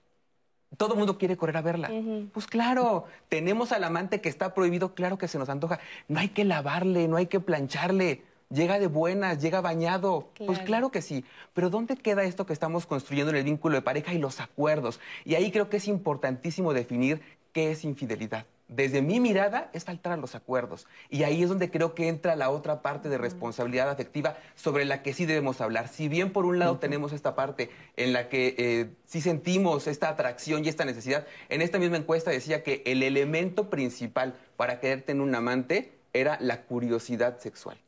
Todo 0.78 0.94
el 0.94 1.00
mundo 1.00 1.18
quiere 1.18 1.36
correr 1.36 1.58
a 1.58 1.62
verla. 1.62 1.92
Pues 2.32 2.48
claro, 2.48 3.08
tenemos 3.28 3.74
al 3.74 3.84
amante 3.84 4.22
que 4.22 4.30
está 4.30 4.54
prohibido, 4.54 4.94
claro 4.94 5.18
que 5.18 5.28
se 5.28 5.38
nos 5.38 5.50
antoja. 5.50 5.82
No 6.08 6.22
hay 6.22 6.30
que 6.30 6.46
lavarle, 6.46 7.10
no 7.10 7.18
hay 7.18 7.26
que 7.26 7.42
plancharle 7.42 8.24
llega 8.50 8.80
de 8.80 8.88
buenas, 8.88 9.42
llega 9.42 9.62
bañado. 9.62 10.30
Pues 10.46 10.60
claro 10.60 10.92
que 10.92 11.02
sí. 11.02 11.24
Pero 11.54 11.70
¿dónde 11.70 11.96
queda 11.96 12.24
esto 12.24 12.46
que 12.46 12.54
estamos 12.54 12.86
construyendo 12.86 13.32
en 13.32 13.38
el 13.38 13.44
vínculo 13.44 13.76
de 13.76 13.82
pareja 13.82 14.14
y 14.14 14.18
los 14.18 14.40
acuerdos? 14.40 15.00
Y 15.26 15.36
ahí 15.36 15.52
creo 15.52 15.70
que 15.70 15.78
es 15.78 15.88
importantísimo 15.88 16.74
definir 16.74 17.22
qué 17.54 17.72
es 17.72 17.84
infidelidad. 17.84 18.46
Desde 18.68 19.02
mi 19.02 19.20
mirada 19.20 19.72
es 19.74 19.84
faltar 19.84 20.14
a 20.14 20.18
los 20.18 20.36
acuerdos. 20.36 20.86
Y 21.10 21.24
ahí 21.24 21.42
es 21.42 21.50
donde 21.50 21.72
creo 21.72 21.96
que 21.96 22.08
entra 22.08 22.36
la 22.36 22.52
otra 22.52 22.84
parte 22.84 23.10
de 23.10 23.18
responsabilidad 23.18 23.90
afectiva 23.90 24.38
sobre 24.54 24.86
la 24.86 25.02
que 25.02 25.14
sí 25.14 25.26
debemos 25.26 25.60
hablar. 25.60 25.88
Si 25.88 26.08
bien 26.08 26.32
por 26.32 26.46
un 26.46 26.60
lado 26.60 26.78
tenemos 26.78 27.12
esta 27.12 27.34
parte 27.34 27.72
en 27.98 28.14
la 28.14 28.30
que 28.30 28.54
eh, 28.60 28.90
sí 29.06 29.22
sentimos 29.22 29.88
esta 29.88 30.10
atracción 30.10 30.64
y 30.64 30.70
esta 30.70 30.86
necesidad, 30.86 31.26
en 31.50 31.64
esta 31.64 31.80
misma 31.80 31.98
encuesta 31.98 32.30
decía 32.30 32.62
que 32.62 32.84
el 32.86 33.02
elemento 33.02 33.72
principal 33.72 34.36
para 34.56 34.80
querer 34.80 35.02
tener 35.02 35.24
un 35.24 35.34
amante 35.34 35.94
era 36.14 36.38
la 36.40 36.62
curiosidad 36.62 37.40
sexual 37.40 37.80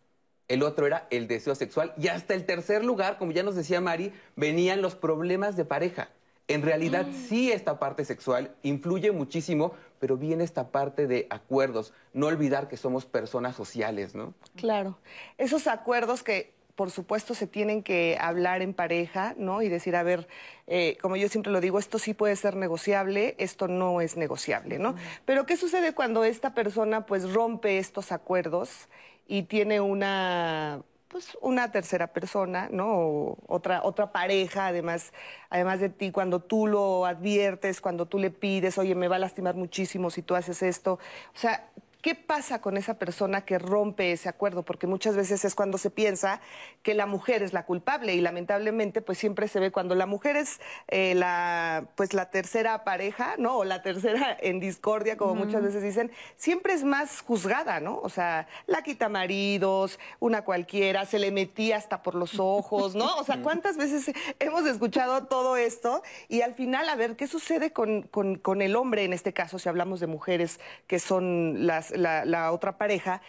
el 0.52 0.64
otro 0.64 0.86
era 0.86 1.08
el 1.12 1.30
deseo 1.30 1.56
sexual 1.56 1.94
y 1.98 2.10
hasta 2.10 2.34
el 2.34 2.46
tercer 2.46 2.84
lugar, 2.84 3.18
como 3.18 3.32
ya 3.32 3.42
nos 3.42 3.56
decía 3.56 3.80
Mari, 3.80 4.12
venían 4.36 4.82
los 4.82 4.96
problemas 4.96 5.56
de 5.56 5.64
pareja. 5.64 6.10
En 6.50 6.62
realidad 6.62 7.08
mm. 7.08 7.14
sí 7.14 7.54
esta 7.54 7.80
parte 7.80 8.04
sexual 8.04 8.54
influye 8.62 9.14
muchísimo, 9.14 9.74
pero 10.00 10.18
viene 10.18 10.44
esta 10.44 10.68
parte 10.68 11.08
de 11.08 11.26
acuerdos. 11.30 11.94
No 12.12 12.28
olvidar 12.28 12.68
que 12.68 12.76
somos 12.76 13.06
personas 13.06 13.56
sociales, 13.56 14.14
¿no? 14.14 14.34
Claro. 14.58 14.98
Esos 15.38 15.68
acuerdos 15.68 16.22
que 16.22 16.52
por 16.76 16.92
supuesto 16.92 17.34
se 17.34 17.48
tienen 17.48 17.84
que 17.84 18.18
hablar 18.20 18.62
en 18.62 18.74
pareja, 18.74 19.36
¿no? 19.38 19.62
Y 19.62 19.70
decir, 19.70 19.96
a 19.96 20.04
ver, 20.04 20.28
eh, 20.68 20.98
como 21.02 21.16
yo 21.16 21.30
siempre 21.30 21.52
lo 21.52 21.62
digo, 21.62 21.80
esto 21.80 22.00
sí 22.00 22.14
puede 22.14 22.36
ser 22.36 22.56
negociable, 22.56 23.36
esto 23.38 23.68
no 23.68 24.02
es 24.02 24.18
negociable, 24.18 24.80
¿no? 24.80 24.96
Pero 25.26 25.46
¿qué 25.46 25.58
sucede 25.58 25.94
cuando 25.94 26.24
esta 26.24 26.54
persona 26.54 27.06
pues 27.06 27.32
rompe 27.32 27.78
estos 27.78 28.12
acuerdos 28.12 28.90
y 29.28 29.44
tiene 29.44 29.80
una 29.82 30.82
pues 31.12 31.38
una 31.42 31.72
tercera 31.72 32.08
persona, 32.08 32.70
¿no? 32.72 32.88
O 32.88 33.38
otra, 33.48 33.84
otra 33.84 34.14
pareja, 34.14 34.68
además, 34.68 35.12
además 35.50 35.82
de 35.82 35.90
ti, 35.90 36.12
cuando 36.12 36.40
tú 36.40 36.68
lo 36.68 37.06
adviertes, 37.06 37.82
cuando 37.82 38.06
tú 38.06 38.18
le 38.18 38.32
pides, 38.32 38.78
oye, 38.78 38.96
me 38.96 39.10
va 39.10 39.18
a 39.18 39.20
lastimar 39.20 39.56
muchísimo 39.56 40.10
si 40.10 40.22
tú 40.22 40.36
haces 40.36 40.64
esto. 40.64 40.94
O 40.94 41.38
sea, 41.38 41.70
¿Qué 42.02 42.16
pasa 42.16 42.62
con 42.62 42.78
esa 42.78 42.96
persona 42.96 43.46
que 43.46 43.60
rompe 43.60 44.12
ese 44.12 44.28
acuerdo? 44.28 44.64
Porque 44.64 44.88
muchas 44.88 45.16
veces 45.16 45.46
es 45.46 45.54
cuando 45.54 45.78
se 45.78 45.92
piensa 45.92 46.42
que 46.82 46.96
la 46.96 47.06
mujer 47.06 47.44
es 47.44 47.54
la 47.54 47.66
culpable 47.66 48.16
y 48.16 48.22
lamentablemente 48.22 49.02
pues 49.02 49.20
siempre 49.20 49.48
se 49.48 49.60
ve 49.60 49.72
cuando 49.72 49.94
la 49.94 50.08
mujer 50.08 50.36
es 50.36 50.60
eh, 50.88 51.14
la 51.14 51.86
pues 51.96 52.14
la 52.14 52.32
tercera 52.32 52.84
pareja, 52.84 53.36
¿no? 53.38 53.58
O 53.58 53.64
la 53.66 53.84
tercera 53.84 54.36
en 54.42 54.60
discordia, 54.60 55.16
como 55.16 55.36
muchas 55.36 55.62
veces 55.62 55.84
dicen, 55.84 56.12
siempre 56.36 56.74
es 56.74 56.84
más 56.84 57.22
juzgada, 57.22 57.80
¿no? 57.80 58.00
O 58.00 58.10
sea, 58.10 58.48
la 58.66 58.82
quita 58.82 59.08
maridos, 59.08 60.00
una 60.20 60.44
cualquiera, 60.44 61.06
se 61.06 61.20
le 61.20 61.32
metía 61.32 61.78
hasta 61.78 62.02
por 62.02 62.16
los 62.16 62.40
ojos, 62.40 62.96
¿no? 62.96 63.16
O 63.18 63.24
sea, 63.24 63.40
¿cuántas 63.44 63.78
veces 63.78 64.12
hemos 64.40 64.66
escuchado 64.66 65.28
todo 65.28 65.56
esto? 65.56 66.02
Y 66.30 66.42
al 66.42 66.56
final, 66.56 66.90
a 66.90 66.96
ver, 66.96 67.16
¿qué 67.16 67.28
sucede 67.28 67.72
con, 67.72 68.02
con 68.04 68.62
el 68.64 68.76
hombre 68.76 69.04
en 69.04 69.14
este 69.14 69.34
caso, 69.34 69.60
si 69.60 69.70
hablamos 69.70 70.00
de 70.00 70.08
mujeres 70.08 70.60
que 70.88 70.98
son 70.98 71.68
las 71.68 71.91
la, 71.96 72.52
otra 72.52 72.78
pareja, 72.78 73.22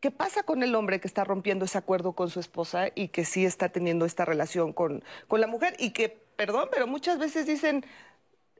¿Qué 0.00 0.10
pasa 0.10 0.42
con 0.42 0.62
el 0.62 0.74
hombre 0.74 1.00
que 1.00 1.08
está 1.08 1.24
rompiendo 1.24 1.64
ese 1.64 1.78
acuerdo 1.78 2.12
con 2.12 2.28
su 2.28 2.38
esposa 2.38 2.88
y 2.94 3.08
que 3.08 3.24
sí 3.24 3.46
está 3.46 3.70
teniendo 3.70 4.04
esta 4.04 4.26
relación 4.26 4.74
con, 4.74 5.02
con, 5.28 5.40
la 5.40 5.46
mujer? 5.46 5.76
Y 5.78 5.92
que, 5.92 6.10
perdón, 6.10 6.68
pero 6.70 6.86
muchas 6.86 7.18
veces 7.18 7.46
dicen, 7.46 7.86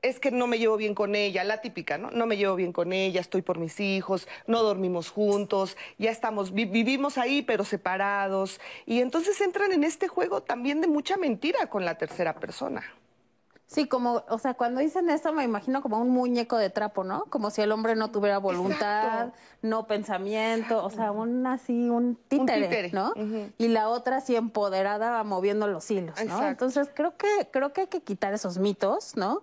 es 0.05 0.19
que 0.19 0.31
no 0.31 0.47
me 0.47 0.59
llevo 0.59 0.77
bien 0.77 0.93
con 0.93 1.15
ella, 1.15 1.43
la 1.43 1.61
típica, 1.61 1.97
¿no? 1.97 2.11
No 2.11 2.25
me 2.25 2.37
llevo 2.37 2.55
bien 2.55 2.71
con 2.71 2.93
ella, 2.93 3.21
estoy 3.21 3.41
por 3.41 3.57
mis 3.57 3.79
hijos, 3.79 4.27
no 4.47 4.61
dormimos 4.61 5.09
juntos, 5.09 5.77
ya 5.97 6.11
estamos, 6.11 6.53
vivimos 6.53 7.17
ahí 7.17 7.41
pero 7.41 7.63
separados. 7.63 8.59
Y 8.85 9.01
entonces 9.01 9.39
entran 9.41 9.71
en 9.71 9.83
este 9.83 10.07
juego 10.07 10.41
también 10.43 10.81
de 10.81 10.87
mucha 10.87 11.17
mentira 11.17 11.67
con 11.67 11.85
la 11.85 11.97
tercera 11.97 12.35
persona. 12.35 12.83
Sí, 13.67 13.87
como, 13.87 14.23
o 14.29 14.37
sea, 14.37 14.53
cuando 14.53 14.79
dicen 14.79 15.09
eso 15.09 15.33
me 15.33 15.43
imagino 15.43 15.81
como 15.81 15.99
un 15.99 16.09
muñeco 16.09 16.57
de 16.57 16.69
trapo, 16.69 17.03
¿no? 17.03 17.25
Como 17.25 17.49
si 17.49 17.61
el 17.61 17.71
hombre 17.71 17.95
no 17.95 18.11
tuviera 18.11 18.37
voluntad, 18.37 19.33
no 19.63 19.87
pensamiento, 19.87 20.83
o 20.83 20.89
sea, 20.91 21.11
un 21.11 21.47
así, 21.47 21.89
un 21.89 22.15
títere, 22.15 22.91
¿no? 22.91 23.13
Y 23.57 23.69
la 23.69 23.89
otra 23.89 24.17
así 24.17 24.35
empoderada 24.35 25.23
moviendo 25.23 25.67
los 25.67 25.89
hilos, 25.89 26.15
¿no? 26.25 26.47
Entonces 26.47 26.89
creo 26.93 27.17
que, 27.17 27.49
creo 27.51 27.73
que 27.73 27.81
hay 27.81 27.87
que 27.87 28.01
quitar 28.01 28.33
esos 28.33 28.59
mitos, 28.59 29.17
¿no? 29.17 29.41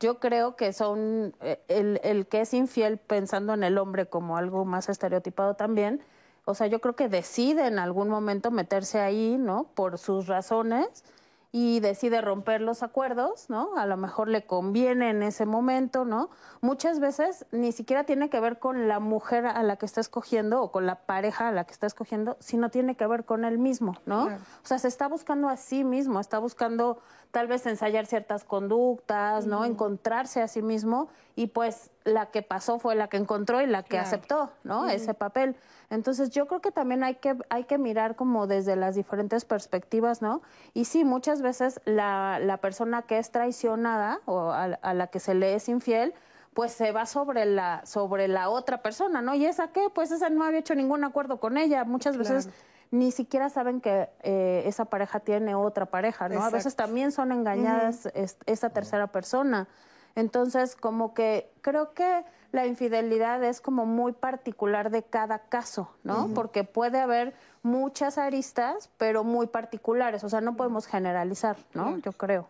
Yo 0.00 0.18
creo 0.18 0.56
que 0.56 0.72
son 0.72 1.36
eh, 1.40 1.62
el, 1.68 2.00
el 2.02 2.26
que 2.26 2.40
es 2.40 2.54
infiel 2.54 2.96
pensando 2.96 3.52
en 3.52 3.62
el 3.62 3.76
hombre 3.76 4.06
como 4.06 4.38
algo 4.38 4.64
más 4.64 4.88
estereotipado 4.88 5.54
también. 5.54 6.02
O 6.46 6.54
sea, 6.54 6.66
yo 6.68 6.80
creo 6.80 6.96
que 6.96 7.08
decide 7.08 7.66
en 7.66 7.78
algún 7.78 8.08
momento 8.08 8.50
meterse 8.50 8.98
ahí, 8.98 9.36
¿no? 9.38 9.64
Por 9.74 9.98
sus 9.98 10.26
razones 10.26 11.04
y 11.52 11.80
decide 11.80 12.20
romper 12.20 12.60
los 12.60 12.82
acuerdos, 12.82 13.50
¿no? 13.50 13.76
A 13.76 13.86
lo 13.86 13.96
mejor 13.96 14.28
le 14.28 14.46
conviene 14.46 15.10
en 15.10 15.22
ese 15.22 15.46
momento, 15.46 16.04
¿no? 16.04 16.30
Muchas 16.60 17.00
veces 17.00 17.44
ni 17.50 17.72
siquiera 17.72 18.04
tiene 18.04 18.30
que 18.30 18.38
ver 18.38 18.60
con 18.60 18.86
la 18.86 19.00
mujer 19.00 19.46
a 19.46 19.62
la 19.64 19.76
que 19.76 19.86
está 19.86 20.00
escogiendo 20.00 20.62
o 20.62 20.70
con 20.70 20.86
la 20.86 21.06
pareja 21.06 21.48
a 21.48 21.52
la 21.52 21.64
que 21.64 21.72
está 21.72 21.88
escogiendo, 21.88 22.36
sino 22.38 22.70
tiene 22.70 22.96
que 22.96 23.06
ver 23.06 23.24
con 23.24 23.44
él 23.44 23.58
mismo, 23.58 23.96
¿no? 24.06 24.26
O 24.26 24.66
sea, 24.66 24.78
se 24.78 24.86
está 24.86 25.08
buscando 25.08 25.48
a 25.48 25.56
sí 25.56 25.82
mismo, 25.82 26.20
está 26.20 26.38
buscando 26.38 27.00
tal 27.30 27.46
vez 27.46 27.64
ensayar 27.66 28.06
ciertas 28.06 28.44
conductas, 28.44 29.46
¿no? 29.46 29.64
Encontrarse 29.64 30.42
a 30.42 30.48
sí 30.48 30.62
mismo 30.62 31.08
y 31.36 31.46
pues 31.46 31.90
la 32.04 32.26
que 32.26 32.42
pasó 32.42 32.78
fue 32.78 32.94
la 32.94 33.08
que 33.08 33.16
encontró 33.16 33.60
y 33.60 33.66
la 33.66 33.82
que 33.82 33.98
aceptó, 33.98 34.50
¿no? 34.64 34.88
Ese 34.88 35.14
papel. 35.14 35.56
Entonces 35.90 36.30
yo 36.30 36.46
creo 36.46 36.60
que 36.60 36.72
también 36.72 37.04
hay 37.04 37.16
que, 37.16 37.36
hay 37.48 37.64
que 37.64 37.78
mirar 37.78 38.16
como 38.16 38.46
desde 38.46 38.76
las 38.76 38.94
diferentes 38.94 39.44
perspectivas, 39.44 40.22
¿no? 40.22 40.42
Y 40.74 40.86
sí, 40.86 41.04
muchas 41.04 41.40
veces 41.40 41.80
la, 41.84 42.38
la 42.40 42.56
persona 42.58 43.02
que 43.02 43.18
es 43.18 43.30
traicionada 43.30 44.20
o 44.24 44.50
a, 44.50 44.94
la 44.94 45.06
que 45.06 45.20
se 45.20 45.34
le 45.34 45.54
es 45.54 45.68
infiel, 45.68 46.14
pues 46.54 46.72
se 46.72 46.90
va 46.90 47.06
sobre 47.06 47.44
la, 47.44 47.86
sobre 47.86 48.26
la 48.26 48.50
otra 48.50 48.82
persona, 48.82 49.22
¿no? 49.22 49.34
¿Y 49.34 49.46
esa 49.46 49.68
qué? 49.68 49.88
Pues 49.94 50.10
esa 50.10 50.30
no 50.30 50.44
había 50.44 50.58
hecho 50.58 50.74
ningún 50.74 51.04
acuerdo 51.04 51.38
con 51.38 51.56
ella. 51.56 51.84
Muchas 51.84 52.16
veces 52.16 52.50
ni 52.90 53.12
siquiera 53.12 53.48
saben 53.50 53.80
que 53.80 54.08
eh, 54.22 54.62
esa 54.66 54.86
pareja 54.86 55.20
tiene 55.20 55.54
otra 55.54 55.86
pareja, 55.86 56.28
¿no? 56.28 56.42
A 56.42 56.50
veces 56.50 56.74
también 56.74 57.12
son 57.12 57.30
engañadas 57.32 58.10
esa 58.46 58.70
tercera 58.70 59.06
persona. 59.08 59.68
Entonces, 60.16 60.74
como 60.74 61.14
que 61.14 61.52
creo 61.60 61.94
que 61.94 62.24
la 62.50 62.66
infidelidad 62.66 63.44
es 63.44 63.60
como 63.60 63.86
muy 63.86 64.12
particular 64.12 64.90
de 64.90 65.04
cada 65.04 65.38
caso, 65.38 65.94
¿no? 66.02 66.30
Porque 66.34 66.64
puede 66.64 66.98
haber 66.98 67.34
muchas 67.62 68.18
aristas, 68.18 68.90
pero 68.96 69.22
muy 69.22 69.46
particulares, 69.46 70.24
o 70.24 70.28
sea, 70.28 70.40
no 70.40 70.56
podemos 70.56 70.86
generalizar, 70.86 71.56
¿no? 71.74 71.96
Yo 71.98 72.12
creo. 72.12 72.48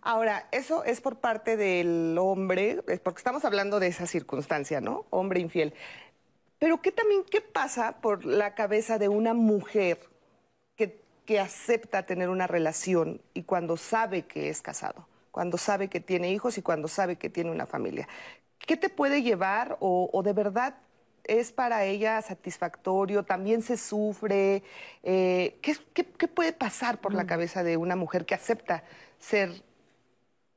Ahora, 0.00 0.46
eso 0.52 0.84
es 0.84 1.00
por 1.00 1.16
parte 1.16 1.56
del 1.56 2.16
hombre, 2.18 2.82
porque 3.02 3.18
estamos 3.18 3.44
hablando 3.46 3.80
de 3.80 3.86
esa 3.86 4.06
circunstancia, 4.06 4.82
¿no? 4.82 5.06
Hombre 5.08 5.40
infiel. 5.40 5.72
Pero 6.64 6.80
¿qué 6.80 6.92
también, 6.92 7.24
qué 7.30 7.42
pasa 7.42 8.00
por 8.00 8.24
la 8.24 8.54
cabeza 8.54 8.98
de 8.98 9.10
una 9.10 9.34
mujer 9.34 10.00
que, 10.76 10.98
que 11.26 11.38
acepta 11.38 12.06
tener 12.06 12.30
una 12.30 12.46
relación 12.46 13.20
y 13.34 13.42
cuando 13.42 13.76
sabe 13.76 14.22
que 14.22 14.48
es 14.48 14.62
casado? 14.62 15.06
cuando 15.34 15.58
sabe 15.58 15.88
que 15.88 15.98
tiene 15.98 16.30
hijos 16.30 16.58
y 16.58 16.62
cuando 16.62 16.86
sabe 16.86 17.16
que 17.16 17.28
tiene 17.28 17.50
una 17.50 17.66
familia. 17.66 18.06
¿Qué 18.56 18.76
te 18.76 18.88
puede 18.88 19.20
llevar 19.20 19.76
o, 19.80 20.22
de 20.24 20.32
verdad 20.32 20.76
es 21.24 21.50
para 21.50 21.84
ella 21.86 22.22
satisfactorio? 22.22 23.24
¿También 23.24 23.60
se 23.60 23.76
sufre? 23.76 24.62
Eh, 25.02 25.58
¿qué, 25.60 26.28
puede 26.28 26.52
pasar 26.52 27.00
por 27.00 27.14
la 27.14 27.24
mm. 27.24 27.26
cabeza 27.26 27.64
de 27.64 27.76
una 27.76 27.96
mujer 27.96 28.26
que 28.26 28.36
acepta 28.36 28.84
ser, 29.18 29.50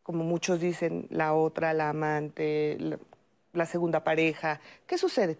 como 0.04 0.24
muchos 0.24 0.60
dicen, 0.60 1.08
la 1.10 1.34
otra, 1.34 1.74
la 1.74 1.90
amante, 1.90 2.78
la, 3.54 3.66
segunda 3.66 4.04
pareja? 4.04 4.62
¿Qué 4.86 5.00
sucede? 5.00 5.40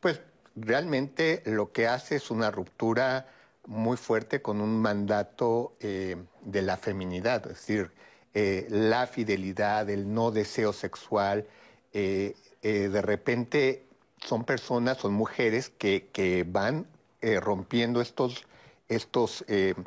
Pues 0.00 0.22
realmente 0.56 1.42
lo 1.44 1.72
que 1.72 1.86
hace 1.86 2.16
es 2.16 2.30
una 2.30 2.50
ruptura 2.50 3.26
muy 3.66 3.96
fuerte 3.96 4.40
con 4.42 4.60
un 4.60 4.80
mandato 4.80 5.74
eh, 5.80 6.16
de 6.42 6.62
la 6.62 6.76
feminidad, 6.76 7.46
es 7.46 7.58
decir, 7.58 7.92
eh, 8.32 8.66
la 8.70 9.06
fidelidad, 9.06 9.88
el 9.90 10.12
no 10.12 10.30
deseo 10.30 10.72
sexual. 10.72 11.46
Eh, 11.92 12.34
de 12.62 13.02
repente 13.02 13.86
son 14.22 14.44
personas, 14.44 14.98
son 14.98 15.14
mujeres 15.14 15.70
que, 15.70 16.08
que 16.12 16.44
van 16.46 16.86
rompiendo 17.22 18.02
estos, 18.02 18.46
estos 18.88 19.44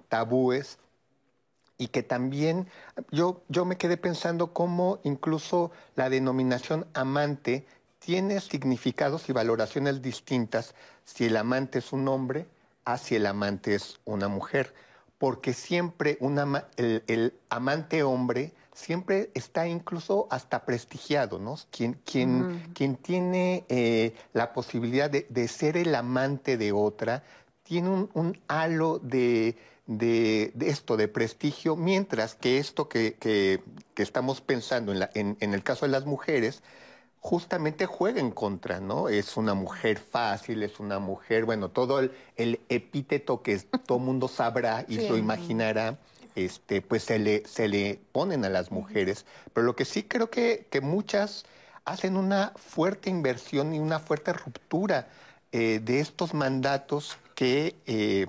tabúes 0.07 0.79
y 1.77 1.89
que 1.89 2.01
también 2.01 2.67
yo, 3.11 3.43
yo 3.47 3.65
me 3.65 3.77
quedé 3.77 3.97
pensando 3.97 4.53
cómo 4.53 4.99
incluso 5.03 5.71
la 5.95 6.09
denominación 6.09 6.87
amante 6.95 7.67
tiene 8.05 8.41
significados 8.41 9.29
y 9.29 9.33
valoraciones 9.33 10.01
distintas 10.01 10.75
si 11.05 11.25
el 11.25 11.37
amante 11.37 11.79
es 11.79 11.93
un 11.93 12.07
hombre 12.07 12.47
a 12.85 12.97
si 12.97 13.15
el 13.15 13.25
amante 13.25 13.75
es 13.75 13.99
una 14.05 14.27
mujer 14.27 14.73
porque 15.23 15.53
siempre 15.53 16.17
el, 16.75 17.33
amante 17.47 18.03
hombre 18.03 18.51
siempre 18.73 19.29
está 19.33 19.69
incluso 19.69 20.27
hasta 20.29 20.65
prestigiado, 20.65 21.39
¿no? 21.39 21.55
Quien, 21.71 21.93
quien, 22.03 22.97
tiene 22.97 23.63
eh, 23.69 24.13
la 24.33 24.51
posibilidad 24.51 25.09
de, 25.09 25.47
ser 25.47 25.77
el 25.77 25.95
amante 25.95 26.57
de 26.57 26.73
otra 26.73 27.23
tiene 27.63 28.09
un, 28.13 28.37
halo 28.49 28.99
de, 28.99 29.55
esto, 30.59 30.97
de 30.97 31.07
prestigio, 31.07 31.77
mientras 31.77 32.35
que 32.35 32.57
esto 32.57 32.89
que, 32.89 33.61
estamos 33.95 34.41
pensando 34.41 34.91
en, 34.91 35.37
en 35.39 35.53
el 35.53 35.63
caso 35.63 35.85
de 35.85 35.93
las 35.93 36.05
mujeres, 36.05 36.63
justamente 37.23 37.85
juega 37.85 38.19
en 38.19 38.31
contra, 38.31 38.81
¿no? 38.81 39.07
Es 39.07 39.37
una 39.37 39.53
mujer 39.53 39.97
fácil, 39.97 40.61
es 40.61 40.81
una 40.81 40.99
mujer, 40.99 41.45
bueno, 41.45 41.69
todo 41.69 42.01
el, 42.01 42.59
epíteto 42.67 43.41
que 43.41 43.57
todo 43.59 43.97
mundo 43.97 44.27
sabrá 44.27 44.85
y 44.89 44.97
se 44.97 45.17
imaginará, 45.17 45.97
este, 46.35 46.81
pues 46.81 47.03
se 47.03 47.19
le, 47.19 47.47
se 47.47 47.69
le 47.69 47.97
ponen 48.11 48.43
a 48.43 48.49
las 48.49 48.71
mujeres. 48.71 49.25
Pero 49.53 49.65
lo 49.65 49.73
que 49.73 49.85
sí 49.85 50.03
creo 50.03 50.29
que, 50.29 50.67
que 50.69 50.81
muchas 50.81 51.45
hacen 51.85 52.17
una 52.17 52.51
fuerte 52.57 53.09
inversión 53.09 53.73
y 53.73 53.79
una 53.79 53.99
fuerte 53.99 54.33
ruptura 54.33 55.07
eh, 55.53 55.79
de 55.81 56.01
estos 56.01 56.33
mandatos 56.33 57.17
que 57.35 57.77
eh, 57.85 58.27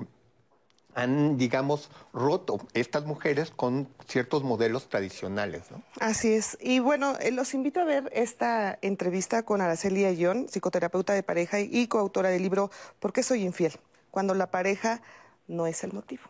han, 0.94 1.37
digamos, 1.37 1.90
roto 2.12 2.59
estas 2.72 3.04
mujeres 3.04 3.50
con 3.50 3.88
ciertos 4.07 4.44
modelos 4.44 4.88
tradicionales. 4.88 5.70
¿no? 5.70 5.83
Así 6.00 6.33
es. 6.33 6.57
Y 6.61 6.78
bueno, 6.78 7.14
eh, 7.20 7.30
los 7.30 7.54
invito 7.54 7.80
a 7.80 7.85
ver 7.85 8.11
esta 8.14 8.78
entrevista 8.83 9.42
con 9.42 9.61
Araceli 9.61 10.04
Ayón, 10.04 10.48
psicoterapeuta 10.48 11.12
de 11.12 11.22
pareja 11.22 11.61
y 11.61 11.87
coautora 11.88 12.30
del 12.30 12.42
libro 12.42 12.70
¿Por 13.00 13.12
qué 13.12 13.22
soy 13.22 13.42
infiel? 13.42 13.72
Cuando 14.11 14.35
la 14.35 14.50
pareja 14.50 15.02
no 15.48 15.66
es 15.66 15.85
el 15.85 15.92
motivo. 15.92 16.22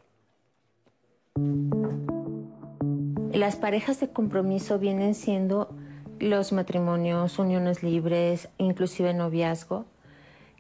Las 3.33 3.57
parejas 3.57 4.01
de 4.01 4.11
compromiso 4.11 4.79
vienen 4.79 5.15
siendo 5.15 5.75
los 6.21 6.53
matrimonios, 6.53 7.39
uniones 7.39 7.83
libres, 7.83 8.49
inclusive 8.59 9.13
noviazgo, 9.13 9.87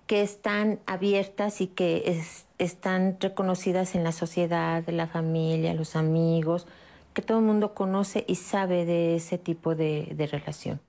que 0.07 0.23
están 0.23 0.81
abiertas 0.87 1.61
y 1.61 1.67
que 1.67 2.21
están 2.59 3.17
reconocidas 3.21 3.95
en 3.95 4.05
la 4.05 4.13
sociedad, 4.13 4.87
la 4.89 5.07
familia, 5.07 5.75
los 5.75 5.97
amigos, 5.97 6.67
que 7.15 7.23
todo 7.23 7.39
el 7.39 7.45
mundo 7.45 7.75
conoce 7.75 8.25
y 8.27 8.35
sabe 8.35 8.85
de 8.85 9.17
ese 9.17 9.39
tipo 9.39 9.75
de, 9.75 10.29
relación. 10.31 10.81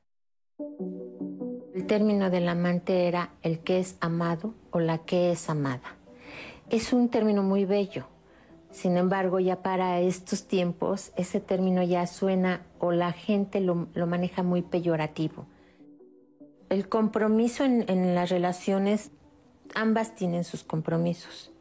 El 1.73 1.87
término 1.87 2.29
del 2.29 2.49
amante 2.49 3.07
era 3.07 3.31
el 3.41 3.59
que 3.59 3.79
es 3.79 3.95
amado 3.99 4.53
o 4.71 4.79
la 4.79 4.99
que 4.99 5.31
es 5.31 5.49
amada. 5.49 5.95
Es 6.69 6.93
un 6.93 7.09
término 7.09 7.43
muy 7.43 7.65
bello. 7.65 8.07
Sin 8.71 8.97
embargo, 8.97 9.39
ya 9.39 9.61
para 9.61 10.01
estos 10.01 10.47
tiempos, 10.47 11.11
ese 11.15 11.39
término 11.39 11.83
ya 11.83 12.07
suena 12.07 12.65
o 12.79 12.91
la 12.91 13.13
gente 13.13 13.61
lo 13.61 13.87
maneja 14.07 14.43
muy 14.43 14.61
peyorativo. 14.61 15.45
El 16.69 16.89
compromiso 16.89 17.63
en, 17.63 18.15
las 18.15 18.29
relaciones, 18.29 19.11
ambas 19.75 20.15
tienen 20.15 20.43
sus 20.43 20.63
compromisos, 20.63 21.51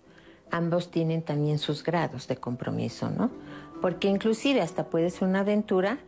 ambos 0.50 0.90
tienen 0.90 1.22
también 1.22 1.58
sus 1.58 1.82
grados 1.82 2.26
de 2.26 2.36
compromiso, 2.36 3.10
¿no? 3.10 3.30
Porque 3.82 4.08
inclusive 4.08 4.62
hasta 4.62 4.84
puede 4.86 5.10
ser 5.10 5.28
una 5.28 5.40
aventura 5.40 5.98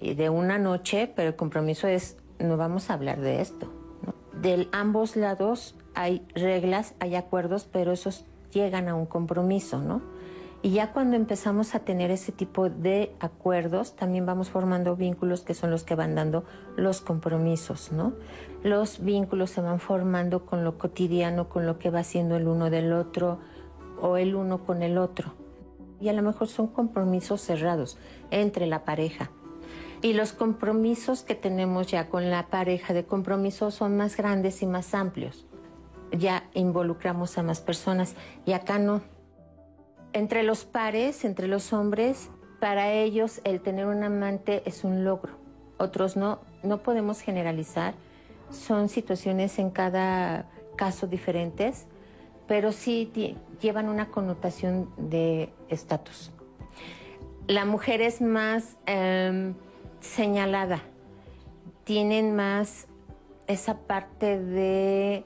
eh, 0.00 0.14
de 0.14 0.30
una 0.30 0.58
noche, 0.58 1.10
pero 1.14 1.28
el 1.28 1.36
compromiso 1.36 1.86
es, 1.86 2.16
no 2.38 2.56
vamos 2.56 2.90
a 2.90 2.94
hablar 2.94 3.20
de 3.20 3.40
esto. 3.40 3.72
¿no? 4.04 4.40
De 4.40 4.68
ambos 4.72 5.14
lados 5.14 5.76
hay 5.94 6.26
reglas, 6.34 6.94
hay 6.98 7.14
acuerdos, 7.14 7.68
pero 7.70 7.92
esos 7.92 8.24
llegan 8.52 8.88
a 8.88 8.94
un 8.94 9.06
compromiso, 9.06 9.78
¿no? 9.78 10.02
Y 10.64 10.70
ya 10.70 10.92
cuando 10.92 11.14
empezamos 11.14 11.74
a 11.74 11.80
tener 11.80 12.10
ese 12.10 12.32
tipo 12.32 12.70
de 12.70 13.14
acuerdos, 13.20 13.96
también 13.96 14.24
vamos 14.24 14.48
formando 14.48 14.96
vínculos 14.96 15.42
que 15.42 15.52
son 15.52 15.70
los 15.70 15.84
que 15.84 15.94
van 15.94 16.14
dando 16.14 16.46
los 16.74 17.02
compromisos, 17.02 17.92
¿no? 17.92 18.14
Los 18.62 19.04
vínculos 19.04 19.50
se 19.50 19.60
van 19.60 19.78
formando 19.78 20.46
con 20.46 20.64
lo 20.64 20.78
cotidiano, 20.78 21.50
con 21.50 21.66
lo 21.66 21.78
que 21.78 21.90
va 21.90 21.98
haciendo 21.98 22.36
el 22.36 22.48
uno 22.48 22.70
del 22.70 22.94
otro 22.94 23.40
o 24.00 24.16
el 24.16 24.34
uno 24.34 24.64
con 24.64 24.82
el 24.82 24.96
otro. 24.96 25.34
Y 26.00 26.08
a 26.08 26.14
lo 26.14 26.22
mejor 26.22 26.48
son 26.48 26.68
compromisos 26.68 27.42
cerrados 27.42 27.98
entre 28.30 28.66
la 28.66 28.86
pareja. 28.86 29.30
Y 30.00 30.14
los 30.14 30.32
compromisos 30.32 31.24
que 31.24 31.34
tenemos 31.34 31.88
ya 31.88 32.08
con 32.08 32.30
la 32.30 32.46
pareja 32.46 32.94
de 32.94 33.04
compromiso 33.04 33.70
son 33.70 33.98
más 33.98 34.16
grandes 34.16 34.62
y 34.62 34.66
más 34.66 34.94
amplios. 34.94 35.44
Ya 36.10 36.48
involucramos 36.54 37.36
a 37.36 37.42
más 37.42 37.60
personas 37.60 38.14
y 38.46 38.52
acá 38.52 38.78
no 38.78 39.02
entre 40.14 40.44
los 40.44 40.64
pares, 40.64 41.24
entre 41.24 41.48
los 41.48 41.72
hombres, 41.74 42.30
para 42.60 42.92
ellos 42.92 43.42
el 43.44 43.60
tener 43.60 43.86
un 43.86 44.02
amante 44.02 44.62
es 44.64 44.84
un 44.84 45.04
logro. 45.04 45.34
Otros 45.76 46.16
no, 46.16 46.40
no 46.62 46.78
podemos 46.78 47.20
generalizar. 47.20 47.94
Son 48.50 48.88
situaciones 48.88 49.58
en 49.58 49.70
cada 49.70 50.46
caso 50.76 51.06
diferentes, 51.06 51.86
pero 52.46 52.72
sí 52.72 53.10
llevan 53.60 53.88
una 53.88 54.08
connotación 54.08 54.88
de 54.96 55.52
estatus. 55.68 56.30
La 57.48 57.64
mujer 57.64 58.00
es 58.00 58.22
más 58.22 58.76
em, 58.86 59.54
señalada, 60.00 60.80
tienen 61.84 62.34
más 62.36 62.86
esa 63.46 63.78
parte 63.80 64.40
de 64.40 65.24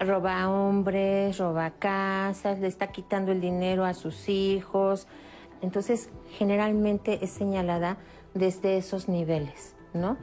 roba 0.00 0.50
hombres, 0.50 1.38
roba 1.38 1.70
casas, 1.70 2.58
le 2.58 2.66
está 2.66 2.88
quitando 2.88 3.32
el 3.32 3.40
dinero 3.40 3.84
a 3.84 3.94
sus 3.94 4.28
hijos. 4.28 5.06
Entonces, 5.62 6.10
generalmente 6.30 7.24
es 7.24 7.30
señalada 7.30 7.98
desde 8.34 8.76
esos 8.76 9.08
niveles, 9.08 9.74
¿no? 9.94 10.16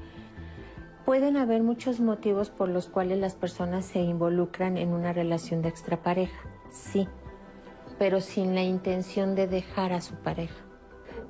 Pueden 1.06 1.36
haber 1.36 1.64
muchos 1.64 2.00
motivos 2.00 2.50
por 2.50 2.70
los 2.70 2.88
cuales 2.88 3.20
las 3.20 3.36
personas 3.36 3.86
se 3.86 4.00
involucran 4.00 4.78
en 4.78 4.94
una 4.94 5.12
relación 5.12 5.62
de 5.62 5.70
extrapareja, 5.70 6.48
sí, 6.72 7.10
pero 8.00 8.22
sin 8.22 8.56
la 8.56 8.64
intención 8.64 9.36
de 9.36 9.48
dejar 9.48 9.92
a 9.92 10.02
su 10.02 10.16
pareja. 10.16 10.56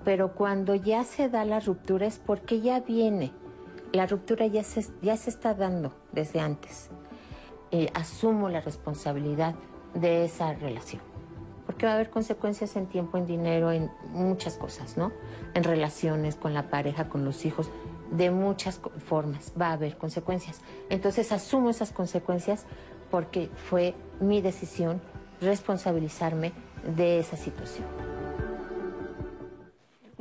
Pero 0.04 0.36
cuando 0.36 0.76
ya 0.76 1.04
se 1.04 1.30
da 1.30 1.44
la 1.46 1.60
ruptura 1.60 2.06
es 2.06 2.20
porque 2.20 2.62
ya 2.62 2.82
viene, 2.82 3.32
la 3.94 4.06
ruptura 4.06 4.46
ya 4.46 4.64
se, 4.64 4.86
ya 5.02 5.18
se 5.18 5.30
está 5.30 5.54
dando 5.54 5.94
desde 6.12 6.40
antes. 6.40 6.92
Eh, 7.76 7.90
asumo 7.96 8.50
la 8.50 8.62
responsabilidad 8.62 9.56
de 9.96 10.26
esa 10.26 10.54
relación. 10.54 11.02
Porque 11.66 11.88
va 11.88 11.94
a 11.94 11.96
haber 11.96 12.12
consecuencias 12.12 12.76
en 12.76 12.86
tiempo, 12.86 13.18
en 13.18 13.26
dinero, 13.26 13.72
en 13.72 13.90
muchas 14.12 14.58
cosas, 14.58 14.96
¿no? 14.96 15.12
En 15.56 15.64
relaciones 15.64 16.36
con 16.36 16.54
la 16.54 16.70
pareja, 16.70 17.10
con 17.10 17.26
los 17.26 17.46
hijos 17.46 17.72
de 18.12 18.30
muchas 18.30 18.80
formas 19.08 19.54
va 19.60 19.70
a 19.70 19.74
haber 19.74 19.98
consecuencias. 19.98 20.62
Entonces 20.92 21.32
asumo 21.32 21.72
esas 21.72 21.92
consecuencias 21.92 22.68
porque 23.10 23.50
fue 23.56 23.96
mi 24.20 24.40
decisión 24.40 25.02
responsabilizarme 25.42 26.52
de 26.96 27.18
esa 27.18 27.38
situación. 27.38 28.13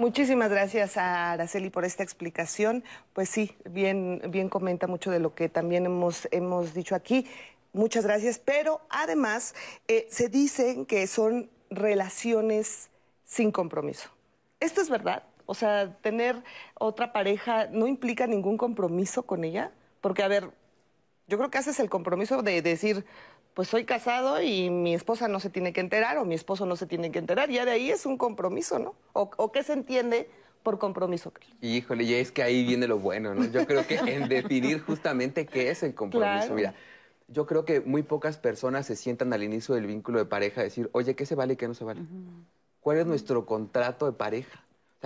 Muchísimas 0.03 0.51
gracias 0.51 0.97
a 0.97 1.31
Araceli 1.31 1.71
por 1.71 1.85
esta 1.85 2.03
explicación. 2.03 2.83
Pues 3.13 3.29
sí, 3.29 3.55
bien, 3.71 4.21
bien 4.31 4.49
comenta 4.49 4.89
mucho 4.89 5.13
de 5.13 5.21
lo 5.21 5.37
que 5.37 5.49
también 5.49 5.87
hemos, 5.87 6.27
hemos 6.33 6.75
dicho 6.75 6.97
aquí. 6.97 7.25
Muchas 7.73 8.05
gracias. 8.05 8.41
Pero 8.41 8.81
además 8.91 9.55
eh, 9.87 10.09
se 10.11 10.29
dicen 10.29 10.87
que 10.87 11.07
son 11.07 11.49
relaciones 11.71 12.91
sin 13.25 13.53
compromiso. 13.53 14.11
¿Esto 14.59 14.81
es 14.81 14.91
verdad? 14.91 15.23
O 15.47 15.55
sea, 15.55 15.97
tener 16.01 16.43
otra 16.75 17.13
pareja 17.13 17.69
no 17.71 17.87
implica 17.87 18.27
ningún 18.27 18.59
compromiso 18.59 19.23
con 19.23 19.45
ella. 19.45 19.71
Porque, 20.01 20.25
a 20.25 20.29
ver, 20.29 20.51
yo 21.29 21.39
creo 21.39 21.49
que 21.49 21.59
haces 21.59 21.79
el 21.79 21.89
compromiso 21.89 22.43
de 22.43 22.61
decir, 22.61 23.05
pues 23.55 23.69
soy 23.69 23.85
casado 23.85 24.41
y 24.43 24.71
mi 24.71 24.95
esposa 24.95 25.29
no 25.29 25.41
se 25.41 25.51
tiene 25.51 25.73
que 25.73 25.81
enterar 25.81 26.19
o 26.19 26.25
mi 26.25 26.35
esposo 26.35 26.67
no 26.67 26.77
se 26.77 26.87
tiene 26.87 27.11
que 27.11 27.19
enterar. 27.19 27.51
Ya 27.51 27.65
de 27.65 27.73
ahí 27.73 27.91
es 27.91 28.07
un 28.07 28.17
compromiso, 28.17 28.79
¿no? 28.79 28.95
¿O, 29.13 29.53
qué 29.53 29.63
se 29.63 29.75
entiende 29.75 30.29
por 30.63 30.79
compromiso? 30.79 31.33
Híjole, 31.61 32.05
y 32.05 32.15
es 32.15 32.33
que 32.33 32.43
ahí 32.43 32.65
viene 32.65 32.87
lo 32.87 32.99
bueno, 32.99 33.35
¿no? 33.35 33.45
Yo 33.45 33.67
creo 33.67 33.87
que 33.87 33.97
en 34.07 34.29
definir 34.29 34.81
justamente 34.81 35.47
qué 35.47 35.71
es 35.71 35.83
el 35.83 35.95
compromiso. 35.95 36.55
Mira, 36.55 36.75
yo 37.29 37.47
creo 37.47 37.65
que 37.65 37.81
muy 37.81 38.03
pocas 38.03 38.39
personas 38.39 38.87
se 38.87 38.97
sientan 38.97 39.33
al 39.33 39.43
inicio 39.43 39.75
del 39.75 39.87
vínculo 39.87 40.19
de 40.19 40.25
pareja 40.25 40.61
a 40.61 40.65
decir, 40.65 40.89
oye, 40.93 41.15
¿qué 41.15 41.27
se 41.27 41.35
vale 41.35 41.55
y 41.55 41.57
qué 41.57 41.69
no 41.69 41.75
se 41.75 41.85
vale? 41.85 42.03
¿Cuál 42.81 42.99
es 42.99 43.07
nuestro 43.07 43.45
contrato 43.45 44.07
de 44.07 44.13
pareja? 44.13 44.65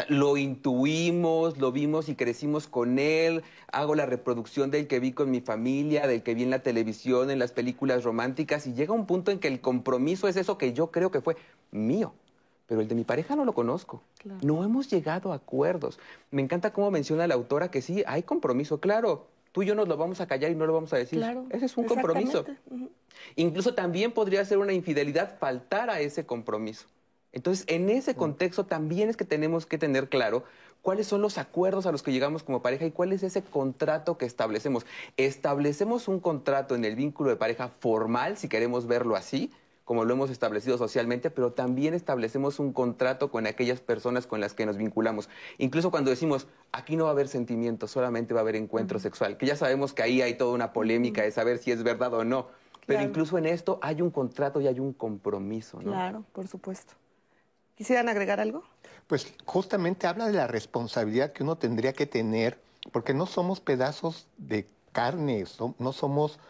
Lo 0.08 0.36
intuimos, 0.36 1.58
lo 1.58 1.72
vimos 1.72 2.08
y 2.08 2.14
crecimos 2.14 2.66
con 2.66 2.98
él, 2.98 3.42
hago 3.72 3.94
la 3.94 4.06
reproducción 4.06 4.70
del 4.70 4.86
que 4.86 5.00
vi 5.00 5.12
con 5.12 5.30
mi 5.30 5.40
familia, 5.40 6.06
del 6.06 6.22
que 6.22 6.34
vi 6.34 6.42
en 6.42 6.50
la 6.50 6.62
televisión, 6.62 7.30
en 7.30 7.38
las 7.38 7.52
películas 7.52 8.04
románticas, 8.04 8.66
y 8.66 8.74
llega 8.74 8.92
un 8.92 9.06
punto 9.06 9.30
en 9.30 9.38
que 9.38 9.48
el 9.48 9.60
compromiso 9.60 10.28
es 10.28 10.36
eso 10.36 10.58
que 10.58 10.72
yo 10.72 10.90
creo 10.90 11.10
que 11.10 11.20
fue 11.20 11.36
mío. 11.70 12.12
Pero 12.66 12.80
el 12.80 12.88
de 12.88 12.96
mi 12.96 13.04
pareja 13.04 13.36
no 13.36 13.44
lo 13.44 13.54
conozco. 13.54 14.02
No 14.42 14.64
hemos 14.64 14.90
llegado 14.90 15.32
a 15.32 15.36
acuerdos. 15.36 16.00
Me 16.32 16.42
encanta 16.42 16.72
cómo 16.72 16.90
menciona 16.90 17.26
la 17.28 17.34
autora 17.34 17.70
que 17.70 17.80
sí, 17.80 18.02
hay 18.06 18.24
compromiso, 18.24 18.80
claro. 18.80 19.28
Tú 19.52 19.62
y 19.62 19.66
yo 19.66 19.74
nos 19.74 19.88
lo 19.88 19.96
vamos 19.96 20.20
a 20.20 20.26
callar 20.26 20.50
y 20.50 20.56
no 20.56 20.66
lo 20.66 20.74
vamos 20.74 20.92
a 20.92 20.96
decir. 20.96 21.24
Ese 21.50 21.64
es 21.64 21.76
un 21.76 21.84
compromiso. 21.84 22.44
Incluso 23.36 23.72
también 23.72 24.12
podría 24.12 24.44
ser 24.44 24.58
una 24.58 24.72
infidelidad 24.72 25.38
faltar 25.38 25.88
a 25.90 26.00
ese 26.00 26.26
compromiso. 26.26 26.86
Entonces, 27.36 27.66
en 27.68 27.90
ese 27.90 28.14
contexto 28.14 28.64
también 28.64 29.10
es 29.10 29.16
que 29.18 29.26
tenemos 29.26 29.66
que 29.66 29.76
tener 29.76 30.08
claro 30.08 30.44
cuáles 30.80 31.06
son 31.06 31.20
los 31.20 31.36
acuerdos 31.36 31.84
a 31.84 31.92
los 31.92 32.02
que 32.02 32.10
llegamos 32.10 32.42
como 32.42 32.62
pareja 32.62 32.86
y 32.86 32.92
cuál 32.92 33.12
es 33.12 33.22
ese 33.22 33.42
contrato 33.42 34.16
que 34.16 34.24
establecemos. 34.24 34.86
Establecemos 35.18 36.08
un 36.08 36.18
contrato 36.18 36.74
en 36.74 36.86
el 36.86 36.96
vínculo 36.96 37.28
de 37.28 37.36
pareja 37.36 37.68
formal, 37.78 38.38
si 38.38 38.48
queremos 38.48 38.86
verlo 38.86 39.16
así, 39.16 39.52
como 39.84 40.06
lo 40.06 40.14
hemos 40.14 40.30
establecido 40.30 40.78
socialmente, 40.78 41.28
pero 41.28 41.52
también 41.52 41.92
establecemos 41.92 42.58
un 42.58 42.72
contrato 42.72 43.30
con 43.30 43.46
aquellas 43.46 43.82
personas 43.82 44.26
con 44.26 44.40
las 44.40 44.54
que 44.54 44.64
nos 44.64 44.78
vinculamos. 44.78 45.28
Incluso 45.58 45.90
cuando 45.90 46.08
decimos, 46.08 46.46
aquí 46.72 46.96
no 46.96 47.04
va 47.04 47.10
a 47.10 47.12
haber 47.12 47.28
sentimientos, 47.28 47.90
solamente 47.90 48.32
va 48.32 48.40
a 48.40 48.44
haber 48.44 48.56
encuentro 48.56 48.98
sexual, 48.98 49.36
que 49.36 49.44
ya 49.44 49.56
sabemos 49.56 49.92
que 49.92 50.02
ahí 50.02 50.22
hay 50.22 50.38
toda 50.38 50.54
una 50.54 50.72
polémica 50.72 51.20
de 51.20 51.30
saber 51.32 51.58
si 51.58 51.70
es 51.70 51.82
verdad 51.82 52.14
o 52.14 52.24
no. 52.24 52.46
Pero 52.86 53.02
incluso 53.02 53.36
en 53.36 53.44
esto 53.44 53.78
hay 53.82 54.00
un 54.00 54.10
contrato 54.10 54.62
y 54.62 54.68
hay 54.68 54.80
un 54.80 54.94
compromiso, 54.94 55.82
¿no? 55.82 55.90
Claro, 55.90 56.24
por 56.32 56.48
supuesto. 56.48 56.94
¿Quisieran 57.76 58.08
agregar 58.08 58.40
algo? 58.40 58.64
Pues 59.06 59.32
justamente 59.44 60.06
habla 60.06 60.26
de 60.26 60.32
la 60.32 60.46
responsabilidad 60.46 61.32
que 61.32 61.42
uno 61.42 61.56
tendría 61.56 61.92
que 61.92 62.06
tener, 62.06 62.58
porque 62.90 63.14
no 63.14 63.26
somos 63.26 63.60
pedazos 63.60 64.26
de 64.38 64.66
carne, 64.92 65.44
no 65.78 65.92
somos 65.92 66.40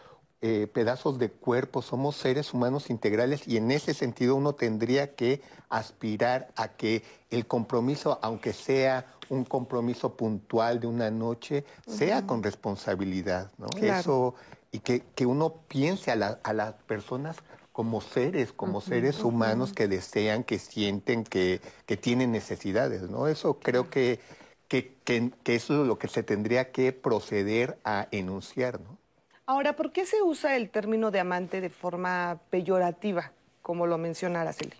eh, 0.41 0.69
pedazos 0.73 1.19
de 1.19 1.31
cuerpo, 1.31 1.83
somos 1.83 2.15
seres 2.17 2.55
humanos 2.55 2.91
integrales 2.91 3.49
y 3.49 3.57
en 3.57 3.73
ese 3.73 3.93
sentido 3.93 4.37
uno 4.37 4.55
tendría 4.55 5.15
que 5.15 5.43
aspirar 5.69 6.49
a 6.57 6.69
que 6.69 7.03
el 7.31 7.47
compromiso, 7.47 8.21
aunque 8.23 8.53
sea 8.53 9.07
un 9.29 9.45
compromiso 9.45 10.15
puntual 10.15 10.79
de 10.79 10.87
una 10.87 11.11
noche, 11.11 11.65
sea 11.89 12.27
con 12.27 12.43
responsabilidad, 12.43 13.51
¿no? 13.59 13.67
Eso, 13.81 14.35
y 14.71 14.79
que, 14.79 15.03
que, 15.15 15.27
uno 15.27 15.55
piense 15.67 16.13
a, 16.13 16.39
a 16.43 16.53
las 16.53 16.75
personas 16.87 17.37
como 17.77 18.01
seres, 18.01 18.55
como 18.55 18.81
seres 18.81 19.23
humanos 19.23 19.75
que 19.75 19.87
desean, 19.87 20.45
que 20.45 20.59
sienten, 20.59 21.25
que, 21.25 21.61
que 21.85 21.99
tienen 21.99 22.33
necesidades, 22.33 23.03
¿no? 23.03 23.29
Eso 23.29 23.59
creo 23.59 23.91
que, 23.91 24.19
que, 24.67 24.95
que, 25.05 25.31
eso 25.45 25.83
es 25.83 25.87
lo 25.87 25.99
que 25.99 26.09
se 26.09 26.23
tendría 26.23 26.73
que 26.73 26.93
proceder 26.95 27.77
a 27.85 28.09
enunciar, 28.13 28.81
¿no? 28.81 28.97
Ahora, 29.45 29.77
¿por 29.77 29.93
qué 29.93 30.07
se 30.07 30.23
usa 30.23 30.57
el 30.57 30.71
término 30.71 31.11
de 31.11 31.21
amante 31.21 31.61
de 31.61 31.69
forma 31.69 32.41
peyorativa, 32.49 33.33
como 33.61 33.87
lo 33.87 33.99
menciona 33.99 34.41
Araceli? 34.41 34.77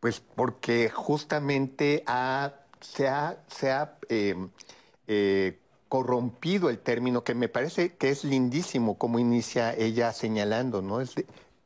Pues 0.00 0.18
porque 0.18 0.90
justamente 0.90 2.02
se 2.80 3.06
ha, 3.06 3.36
se 3.46 3.70
ha 3.70 3.96
eh, 4.08 4.34
eh, 5.06 5.56
corrompido 5.92 6.70
el 6.70 6.78
término, 6.78 7.22
que 7.22 7.34
me 7.34 7.50
parece 7.50 7.96
que 7.96 8.08
es 8.08 8.24
lindísimo 8.24 8.96
como 8.96 9.18
inicia 9.18 9.74
ella 9.74 10.14
señalando, 10.14 10.80
¿no? 10.80 11.02
Es 11.02 11.14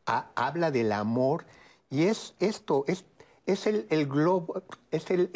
habla 0.04 0.72
del 0.72 0.90
amor 0.90 1.44
y 1.90 2.06
es 2.06 2.34
esto, 2.40 2.82
es, 2.88 3.04
es 3.46 3.68
el, 3.68 3.86
globo, 4.08 4.64
es 4.90 5.12
el, 5.12 5.30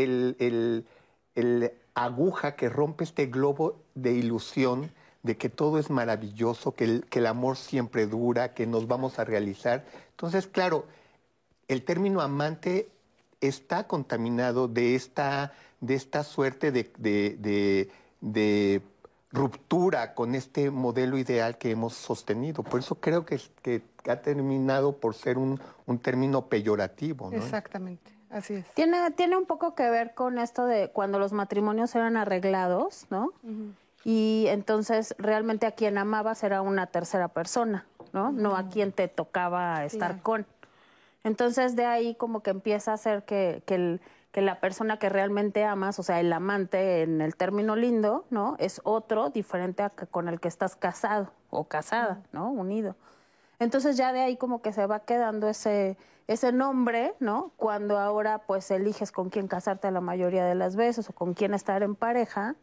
el, 1.37 1.73
aguja 1.95 2.57
que 2.57 2.69
rompe 2.69 3.05
este 3.05 3.27
globo 3.27 3.81
de 3.95 4.13
ilusión 4.15 4.91
de 5.23 5.37
que 5.37 5.51
todo 5.51 5.79
es 5.79 5.89
maravilloso, 5.89 6.75
que 6.75 6.83
el, 6.83 7.05
que 7.05 7.21
el 7.21 7.27
amor 7.27 7.59
siempre 7.59 8.09
dura, 8.09 8.55
que 8.55 8.67
nos 8.67 8.89
vamos 8.89 9.21
a 9.21 9.25
realizar. 9.25 9.85
Entonces, 10.11 10.49
claro, 10.49 10.85
el 11.69 11.85
término 11.85 12.23
amante 12.23 12.89
está 13.41 13.87
contaminado 13.87 14.67
de 14.67 14.97
esta, 14.97 15.53
de 15.81 15.95
esta 15.95 16.25
suerte 16.25 16.73
de 16.73 16.91
de 17.39 17.89
ruptura 19.33 20.15
con 20.15 20.35
este 20.35 20.71
modelo 20.71 21.17
ideal 21.19 21.57
que 21.57 21.71
hemos 21.71 21.95
sostenido. 21.95 22.63
Por 22.63 22.81
eso 22.81 22.97
creo 22.97 23.25
que, 23.25 23.41
que 23.63 23.83
ha 24.09 24.17
terminado 24.17 24.97
por 24.97 25.15
ser 25.15 25.39
un, 25.39 25.61
término 26.03 26.47
peyorativo. 26.47 27.31
Exactamente, 27.33 28.13
así 28.31 28.55
es. 28.55 28.67
Tiene, 28.75 29.11
tiene 29.13 29.37
un 29.37 29.47
poco 29.47 29.75
que 29.75 29.89
ver 29.91 30.15
con 30.15 30.39
esto 30.39 30.67
de 30.67 30.91
cuando 30.91 31.19
los 31.19 31.33
matrimonios 31.33 31.95
eran 31.95 32.17
arreglados, 32.17 33.07
¿no? 33.11 33.33
Y 34.05 34.47
entonces 34.49 35.15
realmente 35.19 35.67
a 35.67 35.73
quien 35.73 35.99
amabas 35.99 36.43
era 36.43 36.63
una 36.63 36.87
tercera 36.87 37.29
persona, 37.29 37.87
¿no? 38.13 38.33
No 38.33 38.57
a 38.57 38.69
quien 38.69 38.93
te 38.93 39.09
tocaba 39.09 39.85
estar 39.85 40.23
con. 40.23 40.47
Entonces 41.23 41.77
de 41.77 41.85
ahí 41.85 42.15
como 42.15 42.43
que 42.43 42.51
empieza 42.51 42.95
a 42.95 42.97
ser 42.97 43.25
que, 43.25 43.63
que 43.67 43.75
el 43.75 44.01
que 44.33 44.41
la 44.41 44.61
persona 44.61 44.99
que 44.99 45.09
realmente 45.09 45.65
amas, 45.65 45.99
o 45.99 46.03
sea, 46.03 46.21
el 46.21 46.33
amante 46.33 47.03
en 47.03 47.21
el 47.21 47.35
término 47.35 47.75
lindo, 47.75 48.25
¿no? 48.31 48.57
Es 48.59 48.81
otro 48.85 49.31
diferente 49.31 49.83
a 49.83 49.91
con 49.91 50.29
el 50.29 50.41
que 50.41 50.49
estás 50.49 50.77
casado 50.77 51.33
o 51.51 51.65
casada, 51.65 52.23
¿no? 52.33 52.51
Unido. 52.51 52.95
Entonces 53.59 53.97
ya 53.97 54.13
de 54.13 54.21
ahí 54.21 54.37
como 54.37 54.63
que 54.63 54.73
se 54.73 54.87
va 54.87 55.01
quedando 55.01 55.49
ese, 55.49 55.97
ese 56.29 56.53
nombre, 56.53 57.15
¿no? 57.19 57.51
Cuando 57.57 57.99
ahora 57.99 58.39
pues 58.39 58.71
eliges 58.71 59.11
con 59.11 59.31
quién 59.31 59.49
casarte 59.49 59.91
la 59.91 60.01
mayoría 60.01 60.45
de 60.45 60.55
las 60.55 60.77
veces 60.77 61.11
o 61.11 61.13
con 61.13 61.35
quién 61.35 61.53
estar 61.53 61.83
en 61.83 61.97
pareja 61.97 62.55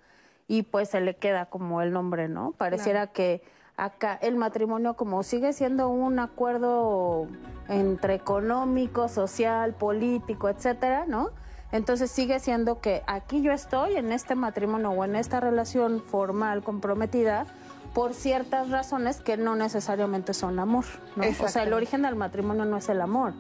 y 0.48 0.64
pues 0.64 0.90
se 0.90 1.02
le 1.02 1.16
queda 1.18 1.48
como 1.48 1.82
el 1.82 1.92
nombre, 1.92 2.30
¿no? 2.30 2.54
Pareciera 2.54 3.08
que 3.08 3.44
acá 3.76 4.18
el 4.22 4.38
matrimonio 4.38 4.96
como 4.96 5.22
sigue 5.22 5.52
siendo 5.52 5.90
un 5.90 6.18
acuerdo 6.18 7.28
entre 7.68 8.16
económico, 8.16 9.10
social, 9.10 9.74
político, 9.74 10.48
etcétera, 10.48 11.06
¿no? 11.06 11.32
Entonces 11.72 12.10
sigue 12.12 12.40
siendo 12.40 12.80
que 12.80 13.04
aquí 13.08 13.42
yo 13.42 13.52
estoy 13.52 13.96
en 13.96 14.12
este 14.12 14.36
matrimonio 14.36 14.92
o 14.92 15.04
en 15.04 15.16
esta 15.16 15.40
relación 15.40 16.02
formal 16.02 16.64
comprometida 16.64 17.46
por 17.94 18.14
ciertas 18.14 18.70
razones 18.70 19.20
que 19.20 19.38
no 19.38 19.56
necesariamente 19.56 20.34
son 20.34 20.60
amor. 20.60 20.86
¿no? 21.16 21.24
O 21.44 21.48
sea, 21.48 21.64
el 21.64 21.74
origen 21.74 22.04
del 22.04 22.16
matrimonio 22.16 22.64
no 22.66 22.78
es 22.78 22.88
el 22.90 23.02
amor. 23.02 23.34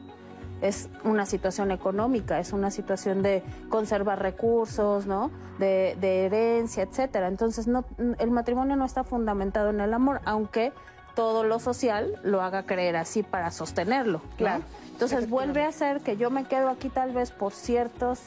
es 0.61 0.89
una 1.03 1.25
situación 1.27 1.71
económica, 1.71 2.39
es 2.39 2.51
una 2.51 2.71
situación 2.71 3.21
de 3.21 3.43
conservar 3.69 4.19
recursos, 4.19 5.05
¿no? 5.05 5.29
De, 5.59 5.95
herencia, 6.01 6.83
etcétera. 6.83 7.27
Entonces, 7.27 7.67
no, 7.67 7.85
el 8.17 8.31
matrimonio 8.31 8.75
no 8.75 8.85
está 8.85 9.03
fundamentado 9.03 9.69
en 9.69 9.79
el 9.79 9.93
amor, 9.93 10.21
aunque 10.25 10.73
todo 11.17 11.43
lo 11.43 11.60
social 11.60 12.19
lo 12.21 12.43
haga 12.43 12.67
creer 12.67 12.95
así 12.95 13.23
para 13.23 13.49
sostenerlo. 13.49 14.21
Claro. 14.38 14.63
Entonces 14.91 15.27
vuelve 15.27 15.63
a 15.63 15.71
ser 15.71 16.01
que 16.01 16.15
yo 16.15 16.30
me 16.30 16.45
quedo 16.45 16.69
aquí 16.69 16.89
tal 16.89 17.12
vez 17.12 17.32
por 17.32 17.53
ciertos 17.53 18.19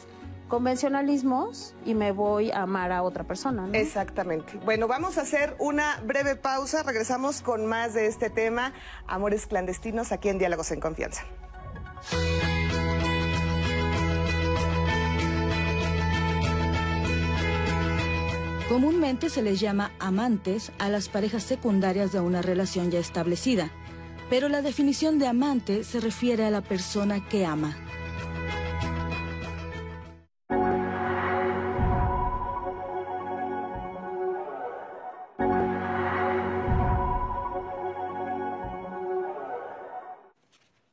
convencionalismos 0.48 1.76
y 1.84 1.94
me 1.94 2.10
voy 2.10 2.50
a 2.50 2.62
amar 2.62 2.90
a 2.90 3.04
otra 3.04 3.22
persona. 3.22 3.68
Exactamente. 3.74 4.58
Bueno, 4.64 4.88
vamos 4.88 5.18
a 5.18 5.20
hacer 5.20 5.54
una 5.60 6.00
breve 6.02 6.34
pausa. 6.34 6.82
Regresamos 6.82 7.42
con 7.42 7.64
más 7.64 7.94
de 7.94 8.08
este 8.08 8.28
tema, 8.28 8.72
amores 9.06 9.46
clandestinos, 9.46 10.10
aquí 10.10 10.28
en 10.28 10.38
Diálogos 10.38 10.72
en 10.72 10.80
Confianza. 10.80 11.22
Comúnmente 18.70 19.30
se 19.30 19.42
les 19.42 19.58
llama 19.58 19.90
amantes 19.98 20.70
a 20.78 20.88
las 20.88 21.08
parejas 21.08 21.42
secundarias 21.42 22.12
de 22.12 22.20
una 22.20 22.40
relación 22.40 22.92
ya 22.92 23.00
establecida, 23.00 23.68
pero 24.30 24.48
la 24.48 24.62
definición 24.62 25.18
de 25.18 25.26
amante 25.26 25.82
se 25.82 25.98
refiere 25.98 26.44
a 26.44 26.50
la 26.50 26.60
persona 26.60 27.18
que 27.28 27.44
ama. 27.44 27.76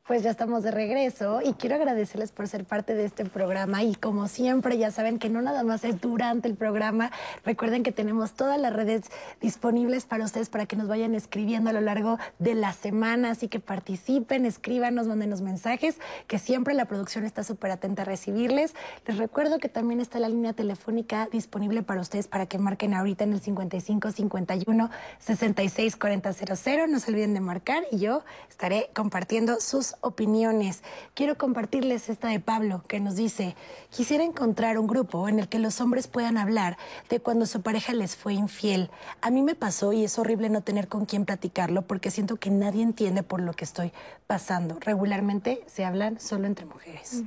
Pues 0.07 0.23
ya 0.23 0.29
estamos 0.29 0.63
de 0.63 0.71
regreso 0.71 1.41
y 1.43 1.51
quiero 1.55 1.75
agradecerles 1.75 2.31
por 2.31 2.47
ser 2.47 2.63
parte 2.63 2.95
de 2.95 3.03
este 3.03 3.25
programa 3.25 3.83
y 3.83 3.93
como 3.93 4.29
siempre 4.29 4.77
ya 4.77 4.89
saben 4.89 5.19
que 5.19 5.27
no 5.27 5.41
nada 5.41 5.65
más 5.65 5.83
es 5.83 5.99
durante 5.99 6.47
el 6.47 6.55
programa, 6.55 7.11
recuerden 7.43 7.83
que 7.83 7.91
tenemos 7.91 8.31
todas 8.31 8.57
las 8.57 8.71
redes 8.71 9.01
disponibles 9.41 10.05
para 10.05 10.23
ustedes 10.23 10.47
para 10.47 10.65
que 10.65 10.77
nos 10.77 10.87
vayan 10.87 11.13
escribiendo 11.13 11.71
a 11.71 11.73
lo 11.73 11.81
largo 11.81 12.19
de 12.39 12.55
la 12.55 12.71
semana, 12.71 13.31
así 13.31 13.49
que 13.49 13.59
participen, 13.59 14.45
escríbanos, 14.45 15.07
mándenos 15.07 15.41
mensajes, 15.41 15.97
que 16.27 16.39
siempre 16.39 16.73
la 16.73 16.85
producción 16.85 17.25
está 17.25 17.43
súper 17.43 17.71
atenta 17.71 18.03
a 18.03 18.05
recibirles. 18.05 18.75
Les 19.05 19.17
recuerdo 19.17 19.59
que 19.59 19.67
también 19.67 19.99
está 19.99 20.19
la 20.19 20.29
línea 20.29 20.53
telefónica 20.53 21.27
disponible 21.33 21.83
para 21.83 21.99
ustedes 21.99 22.29
para 22.29 22.45
que 22.45 22.57
marquen 22.57 22.93
ahorita 22.93 23.25
en 23.25 23.33
el 23.33 23.41
55 23.41 24.11
51 24.13 24.89
66 25.19 25.97
40 25.97 26.31
00. 26.31 26.87
No 26.87 27.01
se 27.01 27.11
olviden 27.11 27.33
de 27.33 27.41
marcar 27.41 27.83
y 27.91 27.99
yo 27.99 28.23
estaré 28.47 28.89
compartiendo 28.93 29.59
sus 29.59 29.96
opiniones. 30.01 30.83
Quiero 31.13 31.37
compartirles 31.37 32.09
esta 32.09 32.27
de 32.27 32.39
Pablo 32.39 32.83
que 32.87 32.99
nos 32.99 33.15
dice, 33.15 33.55
quisiera 33.89 34.23
encontrar 34.23 34.77
un 34.77 34.87
grupo 34.87 35.27
en 35.27 35.39
el 35.39 35.47
que 35.47 35.59
los 35.59 35.81
hombres 35.81 36.07
puedan 36.07 36.37
hablar 36.37 36.77
de 37.09 37.19
cuando 37.19 37.45
su 37.45 37.61
pareja 37.61 37.93
les 37.93 38.15
fue 38.15 38.33
infiel. 38.33 38.89
A 39.21 39.31
mí 39.31 39.41
me 39.41 39.55
pasó 39.55 39.93
y 39.93 40.03
es 40.03 40.17
horrible 40.19 40.49
no 40.49 40.61
tener 40.61 40.87
con 40.87 41.05
quién 41.05 41.25
platicarlo 41.25 41.81
porque 41.81 42.11
siento 42.11 42.37
que 42.37 42.49
nadie 42.49 42.83
entiende 42.83 43.23
por 43.23 43.41
lo 43.41 43.53
que 43.53 43.65
estoy 43.65 43.91
pasando. 44.27 44.77
Regularmente 44.79 45.63
se 45.67 45.85
hablan 45.85 46.19
solo 46.19 46.47
entre 46.47 46.65
mujeres. 46.65 47.23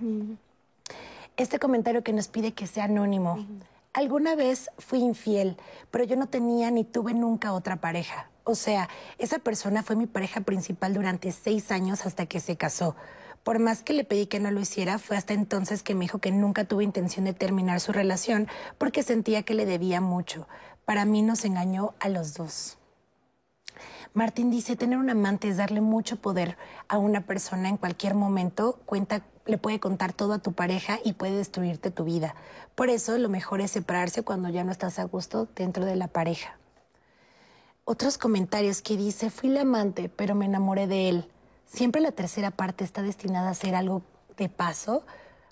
Este 1.37 1.59
comentario 1.59 2.03
que 2.03 2.13
nos 2.13 2.29
pide 2.29 2.53
que 2.53 2.67
sea 2.67 2.85
anónimo. 2.85 3.45
Alguna 3.93 4.37
vez 4.37 4.71
fui 4.79 5.01
infiel, 5.01 5.57
pero 5.91 6.05
yo 6.05 6.15
no 6.15 6.29
tenía 6.29 6.71
ni 6.71 6.85
tuve 6.85 7.13
nunca 7.13 7.53
otra 7.53 7.77
pareja. 7.77 8.30
O 8.45 8.55
sea, 8.55 8.89
esa 9.19 9.39
persona 9.39 9.83
fue 9.83 9.97
mi 9.97 10.07
pareja 10.07 10.41
principal 10.41 10.95
durante 10.95 11.31
seis 11.33 11.71
años 11.71 12.07
hasta 12.07 12.27
que 12.27 12.41
se 12.41 12.57
casó. 12.57 12.97
Por 13.43 13.59
más 13.59 13.83
que 13.83 13.95
le 13.95 14.05
pedí 14.05 14.27
que 14.27 14.41
no 14.41 14.51
lo 14.51 14.61
hiciera, 14.61 14.99
fue 14.99 15.17
hasta 15.17 15.33
entonces 15.33 15.83
que 15.83 15.95
me 15.95 16.05
dijo 16.05 16.19
que 16.19 16.31
nunca 16.31 16.65
tuvo 16.65 16.83
intención 16.83 17.25
de 17.25 17.33
terminar 17.33 17.81
su 17.81 17.93
relación 17.93 18.49
porque 18.77 19.03
sentía 19.03 19.43
que 19.43 19.55
le 19.55 19.67
debía 19.67 20.01
mucho. 20.01 20.47
Para 20.85 21.05
mí 21.05 21.23
nos 21.23 21.45
engañó 21.45 21.95
a 22.01 22.09
los 22.09 22.35
dos. 22.35 22.79
Martín 24.13 24.51
dice, 24.51 24.77
tener 24.77 24.99
un 24.99 25.09
amante 25.09 25.49
es 25.49 25.57
darle 25.57 25.81
mucho 25.81 26.17
poder 26.17 26.59
a 26.89 26.99
una 26.99 27.23
persona 27.23 27.69
en 27.69 27.77
cualquier 27.77 28.15
momento, 28.15 28.79
cuenta, 28.85 29.23
le 29.47 29.57
puede 29.57 29.81
contar 29.81 30.13
todo 30.13 30.35
a 30.35 30.39
tu 30.39 30.53
pareja 30.53 30.99
y 31.05 31.15
puede 31.15 31.37
destruirte 31.37 31.91
tu 31.91 32.05
vida. 32.05 32.35
Por 32.75 32.91
eso 32.91 33.17
lo 33.17 33.29
mejor 33.29 33.61
es 33.61 33.71
separarse 33.71 34.23
cuando 34.23 34.49
ya 34.49 34.65
no 34.65 34.73
estás 34.73 34.99
a 34.99 35.05
gusto 35.05 35.49
dentro 35.55 35.85
de 35.85 35.97
la 35.97 36.09
pareja 36.09 36.60
otros 37.91 38.19
comentarios 38.19 38.83
que 38.83 38.97
dice, 38.97 39.31
fui 39.31 39.49
la 39.49 39.63
amante, 39.63 40.09
pero 40.09 40.37
me 40.37 40.45
enamoré 40.45 40.87
de 40.87 41.09
él. 41.09 41.29
Siempre 41.67 42.01
la 42.01 42.13
tercera 42.13 42.53
parte 42.53 42.85
está 42.85 43.03
destinada 43.03 43.51
a 43.51 43.55
ser 43.55 43.75
algo 43.75 44.03
de 44.37 44.49
paso. 44.49 45.05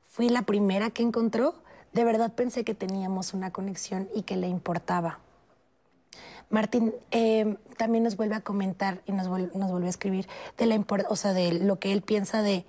Fui 0.07 0.29
la 0.29 0.43
primera 0.43 0.91
que 0.91 1.03
encontró. 1.03 1.57
De 1.93 2.05
verdad 2.05 2.33
pensé 2.33 2.63
que 2.63 2.75
teníamos 2.75 3.35
una 3.35 3.51
conexión 3.51 4.09
y 4.15 4.23
que 4.23 4.37
le 4.37 4.47
importaba. 4.47 5.19
Martín 6.49 6.95
eh, 7.11 7.57
también 7.77 8.05
nos 8.05 8.17
vuelve 8.17 8.37
a 8.37 8.41
comentar 8.41 9.03
y 9.05 9.11
nos, 9.11 9.27
vuelve 9.27 9.87
a 9.87 9.91
escribir 9.91 10.29
de 10.57 10.67
la 10.67 10.81
o 11.09 11.17
sea, 11.17 11.33
de 11.33 11.55
lo 11.55 11.81
que 11.81 11.93
él 11.93 12.03
piensa 12.03 12.43
de 12.43 12.65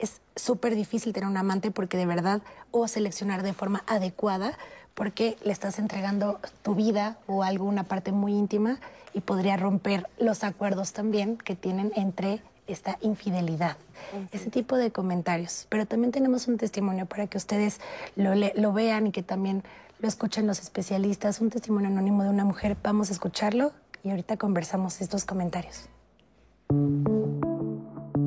es 0.00 0.20
súper 0.34 0.74
difícil 0.74 1.12
tener 1.12 1.28
un 1.28 1.36
amante 1.36 1.70
porque 1.70 1.96
de 1.96 2.06
verdad 2.06 2.42
o 2.72 2.88
seleccionar 2.88 3.44
de 3.44 3.52
forma 3.52 3.84
adecuada 3.86 4.58
porque 4.94 5.36
le 5.44 5.52
estás 5.52 5.78
entregando 5.78 6.38
tu 6.62 6.74
vida 6.74 7.18
o 7.26 7.42
alguna 7.42 7.84
parte 7.84 8.12
muy 8.12 8.32
íntima 8.32 8.78
y 9.14 9.20
podría 9.20 9.56
romper 9.56 10.06
los 10.18 10.44
acuerdos 10.44 10.92
también 10.92 11.36
que 11.36 11.54
tienen 11.56 11.92
entre 11.96 12.40
esta 12.66 12.98
infidelidad. 13.00 13.76
Ese 14.30 14.50
tipo 14.50 14.76
de 14.76 14.90
comentarios. 14.90 15.66
Pero 15.68 15.86
también 15.86 16.12
tenemos 16.12 16.48
un 16.48 16.56
testimonio 16.56 17.06
para 17.06 17.26
que 17.26 17.36
ustedes 17.36 17.80
lo, 18.16 18.34
lo 18.34 18.72
vean 18.72 19.08
y 19.08 19.12
que 19.12 19.22
también 19.22 19.62
lo 20.00 20.08
escuchen 20.08 20.46
los 20.46 20.60
especialistas. 20.60 21.40
Un 21.40 21.50
testimonio 21.50 21.88
anónimo 21.88 22.22
de 22.22 22.30
una 22.30 22.44
mujer. 22.44 22.76
Vamos 22.82 23.10
a 23.10 23.12
escucharlo 23.12 23.72
y 24.02 24.10
ahorita 24.10 24.36
conversamos 24.36 25.00
estos 25.00 25.24
comentarios. 25.24 25.88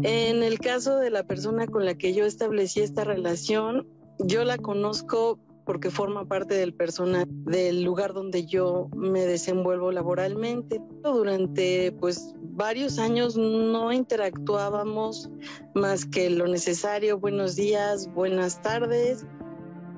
En 0.03 0.43
el 0.43 0.59
caso 0.59 0.97
de 0.97 1.09
la 1.09 1.23
persona 1.23 1.67
con 1.67 1.85
la 1.85 1.95
que 1.95 2.13
yo 2.13 2.25
establecí 2.25 2.81
esta 2.81 3.03
relación, 3.03 3.87
yo 4.19 4.43
la 4.43 4.57
conozco 4.57 5.39
porque 5.65 5.89
forma 5.89 6.25
parte 6.25 6.53
del 6.53 6.73
personal 6.73 7.25
del 7.27 7.83
lugar 7.83 8.13
donde 8.13 8.45
yo 8.45 8.87
me 8.95 9.25
desenvuelvo 9.25 9.91
laboralmente. 9.91 10.79
Durante 11.03 11.91
pues 11.99 12.35
varios 12.41 12.99
años 12.99 13.35
no 13.35 13.91
interactuábamos 13.91 15.29
más 15.73 16.05
que 16.05 16.29
lo 16.29 16.47
necesario, 16.47 17.19
buenos 17.19 17.55
días, 17.55 18.07
buenas 18.13 18.61
tardes. 18.61 19.25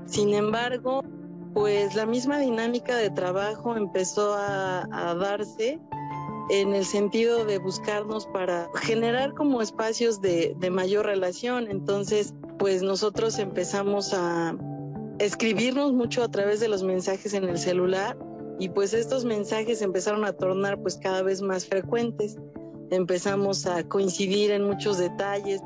Sin 0.06 0.34
embargo, 0.34 1.04
pues 1.54 1.96
la 1.96 2.06
misma 2.06 2.40
dinámica 2.40 2.96
de 2.96 3.10
trabajo 3.10 3.76
empezó 3.76 4.34
a, 4.36 5.16
darse 5.20 5.80
en 6.50 6.74
el 6.74 6.86
sentido 6.86 7.44
de 7.44 7.58
buscarnos 7.58 8.26
para 8.28 8.70
generar 8.76 9.34
como 9.34 9.62
espacios 9.62 10.22
de, 10.22 10.56
de 10.60 10.70
mayor 10.70 11.06
relación. 11.06 11.68
Entonces, 11.70 12.34
pues 12.58 12.84
nosotros 12.84 13.38
empezamos 13.38 14.14
a, 14.14 14.56
escribirnos 15.20 15.94
mucho 15.94 16.24
a 16.24 16.30
través 16.30 16.60
de 16.60 16.68
los 16.68 16.84
mensajes 16.84 17.34
en 17.34 17.46
el 17.46 17.58
celular 17.58 18.18
y 18.60 18.70
pues 18.70 18.94
estos 18.94 19.26
mensajes 19.26 19.82
empezaron 19.82 20.26
a 20.26 20.34
tornar 20.34 20.82
pues 20.82 20.98
cada 20.98 21.22
vez 21.22 21.42
más 21.42 21.66
frecuentes. 21.66 22.38
Empezamos 22.90 23.66
a 23.66 23.84
coincidir 23.84 24.52
en 24.52 24.64
muchos 24.64 24.98
detalles, 24.98 25.62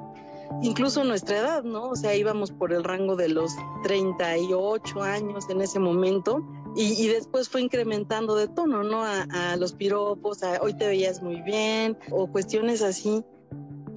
incluso 0.62 1.04
nuestra 1.04 1.38
edad, 1.38 1.64
¿no? 1.64 1.90
O 1.90 1.96
sea, 1.96 2.16
íbamos 2.16 2.52
por 2.52 2.74
el 2.74 2.84
rango 2.84 3.16
de 3.16 3.30
los 3.30 3.52
38 3.84 5.02
años 5.02 5.50
en 5.50 5.62
ese 5.62 5.80
momento 5.80 6.44
y, 6.76 7.08
después 7.08 7.50
fue 7.50 7.62
incrementando 7.62 8.36
de 8.36 8.48
tono, 8.48 8.84
¿no? 8.84 9.04
A, 9.04 9.24
a 9.32 9.58
los 9.58 9.74
piropos, 9.74 10.42
a 10.42 10.62
hoy 10.62 10.74
te 10.74 10.88
veías 10.88 11.22
muy 11.22 11.42
bien 11.42 11.98
o 12.12 12.28
cuestiones 12.28 12.82
así. 12.82 13.24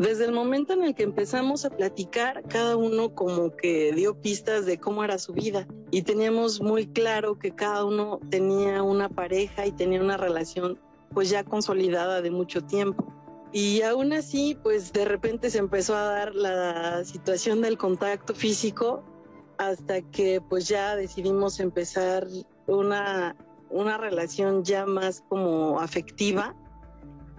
Desde 0.04 0.26
el 0.26 0.32
momento 0.32 0.74
en 0.74 0.84
el 0.84 0.94
que 0.94 1.02
empezamos 1.02 1.64
a 1.64 1.70
platicar, 1.70 2.42
cada 2.46 2.76
uno 2.76 3.14
como 3.14 3.56
que 3.56 3.90
dio 3.94 4.20
pistas 4.20 4.66
de 4.66 4.78
cómo 4.78 5.02
era 5.02 5.16
su 5.18 5.32
vida 5.32 5.66
y 5.90 6.02
teníamos 6.02 6.60
muy 6.60 6.86
claro 6.86 7.38
que 7.38 7.54
cada 7.54 7.86
uno 7.86 8.20
tenía 8.28 8.82
una 8.82 9.08
pareja 9.08 9.66
y 9.66 9.72
tenía 9.72 10.02
una 10.02 10.18
relación 10.18 10.78
pues 11.14 11.30
ya 11.30 11.42
consolidada 11.42 12.20
de 12.20 12.30
mucho 12.30 12.60
tiempo. 12.60 13.10
Y 13.50 13.80
aún 13.80 14.12
así, 14.12 14.58
pues 14.62 14.92
de 14.92 15.06
repente 15.06 15.48
se 15.48 15.56
empezó 15.56 15.96
a 15.96 16.02
dar 16.02 16.34
la 16.34 17.02
situación 17.04 17.62
del 17.62 17.78
contacto 17.78 18.34
físico 18.34 19.02
hasta 19.56 20.02
que 20.02 20.42
pues 20.42 20.68
ya 20.68 20.96
decidimos 20.96 21.60
empezar 21.60 22.26
una, 22.66 23.36
una 23.70 23.96
relación 23.96 24.64
ya 24.64 24.84
más 24.84 25.22
como 25.30 25.80
afectiva 25.80 26.54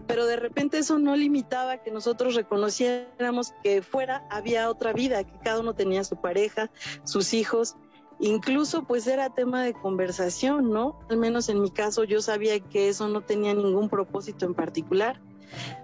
pero 0.07 0.25
de 0.25 0.35
repente 0.35 0.77
eso 0.77 0.99
no 0.99 1.15
limitaba 1.15 1.77
que 1.77 1.91
nosotros 1.91 2.35
reconociéramos 2.35 3.53
que 3.63 3.81
fuera 3.81 4.25
había 4.29 4.69
otra 4.69 4.93
vida, 4.93 5.23
que 5.23 5.37
cada 5.43 5.59
uno 5.59 5.73
tenía 5.73 6.03
su 6.03 6.15
pareja, 6.15 6.69
sus 7.03 7.33
hijos, 7.33 7.75
incluso 8.19 8.83
pues 8.83 9.07
era 9.07 9.33
tema 9.33 9.63
de 9.63 9.73
conversación, 9.73 10.71
¿no? 10.71 10.99
Al 11.09 11.17
menos 11.17 11.49
en 11.49 11.61
mi 11.61 11.71
caso 11.71 12.03
yo 12.03 12.21
sabía 12.21 12.59
que 12.59 12.89
eso 12.89 13.07
no 13.07 13.21
tenía 13.21 13.53
ningún 13.53 13.89
propósito 13.89 14.45
en 14.45 14.53
particular. 14.53 15.21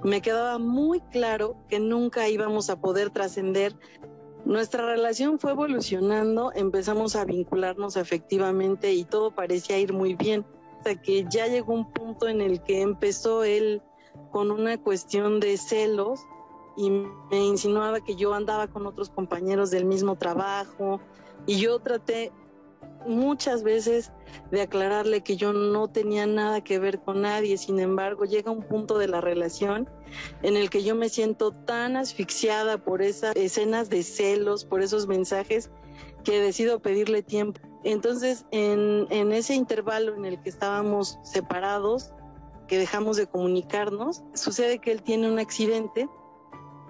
Me 0.04 0.22
quedaba 0.22 0.58
muy 0.58 1.02
claro 1.12 1.56
que 1.70 1.80
nunca 1.80 2.28
íbamos 2.28 2.70
a 2.70 2.80
poder 2.82 3.10
trascender 3.10 3.76
Nuestra 4.46 4.86
relación 4.86 5.38
fue 5.38 5.52
evolucionando, 5.52 6.52
empezamos 6.56 7.16
a 7.16 7.26
vincularnos 7.26 7.96
efectivamente 7.96 8.92
y 8.92 9.04
todo 9.04 9.32
parecía 9.32 9.78
ir 9.78 9.94
muy 9.94 10.16
bien, 10.16 10.46
hasta 10.78 11.00
que 11.00 11.26
ya 11.30 11.46
llegó 11.46 11.74
un 11.74 11.92
punto 11.92 12.28
en 12.28 12.42
el 12.42 12.62
que 12.64 12.82
empezó 12.82 13.44
él 13.44 13.84
con 14.32 14.52
una 14.52 14.78
cuestión 14.82 15.40
de 15.40 15.58
celos 15.58 16.22
y 16.78 16.90
me 16.90 17.46
insinuaba 17.46 18.02
que 18.02 18.16
yo 18.16 18.34
andaba 18.34 18.68
con 18.68 18.88
otros 18.88 19.10
compañeros 19.10 19.72
del 19.72 19.86
mismo 19.86 20.16
trabajo 20.16 21.02
y 21.46 21.60
yo 21.60 21.80
traté 21.80 22.32
muchas 23.06 23.64
veces 23.64 24.12
de 24.52 24.62
aclararle 24.62 25.22
que 25.22 25.36
yo 25.36 25.54
no 25.54 25.88
tenía 25.88 26.28
nada 26.28 26.62
que 26.62 26.80
ver 26.80 27.00
con 27.00 27.22
nadie, 27.22 27.58
sin 27.58 27.80
embargo 27.80 28.26
llega 28.26 28.52
un 28.52 28.64
punto 28.64 28.98
de 28.98 29.08
la 29.08 29.22
relación 29.22 29.90
en 30.44 30.56
el 30.56 30.70
que 30.70 30.84
yo 30.84 30.96
me 30.96 31.10
siento 31.10 31.52
tan 31.52 31.98
asfixiada 31.98 32.78
por 32.78 33.02
esas 33.02 33.36
escenas 33.36 33.90
de 33.90 34.04
celos, 34.04 34.66
por 34.66 34.82
esos 34.82 35.08
mensajes, 35.08 35.70
que 36.24 36.40
decido 36.40 36.80
pedirle 36.80 37.24
tiempo. 37.24 37.60
Entonces, 37.84 38.46
en, 38.52 39.08
en 39.10 39.32
ese 39.32 39.56
intervalo 39.56 40.16
en 40.16 40.26
el 40.26 40.42
que 40.42 40.50
estábamos 40.50 41.18
separados, 41.24 42.12
que 42.72 42.78
dejamos 42.78 43.18
de 43.18 43.28
comunicarnos, 43.28 44.24
sucede 44.34 44.80
que 44.80 44.94
él 44.94 45.04
tiene 45.04 45.30
un 45.30 45.40
accidente 45.40 46.08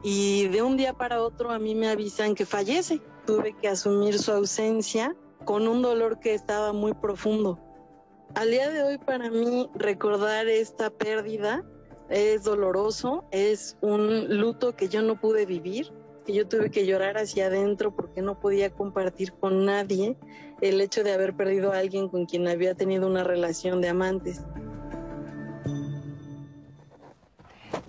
y 0.04 0.48
de 0.50 0.62
un 0.62 0.78
día 0.78 0.94
para 0.94 1.24
otro 1.24 1.50
a 1.50 1.58
mí 1.58 1.74
me 1.74 1.90
avisan 1.90 2.36
que 2.36 2.46
fallece. 2.46 3.02
Tuve 3.26 3.58
que 3.58 3.68
asumir 3.68 4.20
su 4.20 4.32
ausencia 4.32 5.16
con 5.44 5.68
un 5.68 5.82
dolor 5.82 6.20
que 6.20 6.36
estaba 6.36 6.72
muy 6.72 6.94
profundo. 6.94 7.58
Al 8.36 8.52
día 8.52 8.70
de 8.70 8.84
hoy 8.84 9.00
para 9.00 9.32
mí 9.32 9.72
recordar 9.74 10.48
esta 10.48 10.92
pérdida 10.92 11.66
es 12.10 12.44
doloroso, 12.44 13.26
es 13.32 13.76
un 13.82 14.38
luto 14.40 14.76
que 14.76 14.88
yo 14.88 15.02
no 15.02 15.20
pude 15.20 15.48
vivir, 15.48 15.92
que 16.28 16.34
yo 16.34 16.48
tuve 16.48 16.70
que 16.70 16.86
llorar 16.86 17.18
hacia 17.18 17.48
adentro 17.48 17.96
porque 17.96 18.22
no 18.22 18.40
podía 18.40 18.70
compartir 18.70 19.34
con 19.34 19.66
nadie 19.66 20.16
el 20.62 20.80
hecho 20.80 21.04
de 21.04 21.14
haber 21.14 21.36
perdido 21.36 21.74
a 21.74 21.80
alguien 21.80 22.08
con 22.08 22.28
quien 22.28 22.48
había 22.48 22.76
tenido 22.76 23.08
una 23.08 23.24
relación 23.24 23.82
de 23.82 23.90
amantes. 23.90 24.44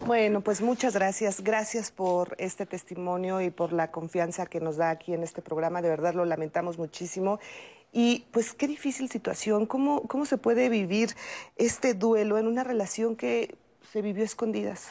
Bueno, 0.06 0.40
pues 0.40 0.60
muchas 0.60 0.94
gracias. 0.94 1.42
Gracias 1.42 1.92
por 1.92 2.34
este 2.38 2.66
testimonio 2.66 3.40
y 3.40 3.50
por 3.50 3.72
la 3.72 3.92
confianza 3.92 4.46
que 4.46 4.60
nos 4.60 4.76
da 4.76 4.90
aquí 4.90 5.14
en 5.14 5.22
este 5.22 5.42
programa. 5.42 5.80
De 5.80 5.88
verdad 5.88 6.14
lo 6.14 6.24
lamentamos 6.24 6.76
muchísimo. 6.76 7.38
Y 7.92 8.26
pues 8.32 8.52
qué 8.52 8.66
difícil 8.66 9.08
situación. 9.08 9.66
¿Cómo, 9.66 10.02
cómo 10.08 10.24
se 10.24 10.38
puede 10.38 10.68
vivir 10.68 11.10
este 11.56 11.94
duelo 11.94 12.36
en 12.38 12.48
una 12.48 12.64
relación 12.64 13.14
que 13.14 13.56
se 13.92 14.02
vivió 14.02 14.24
escondidas? 14.24 14.88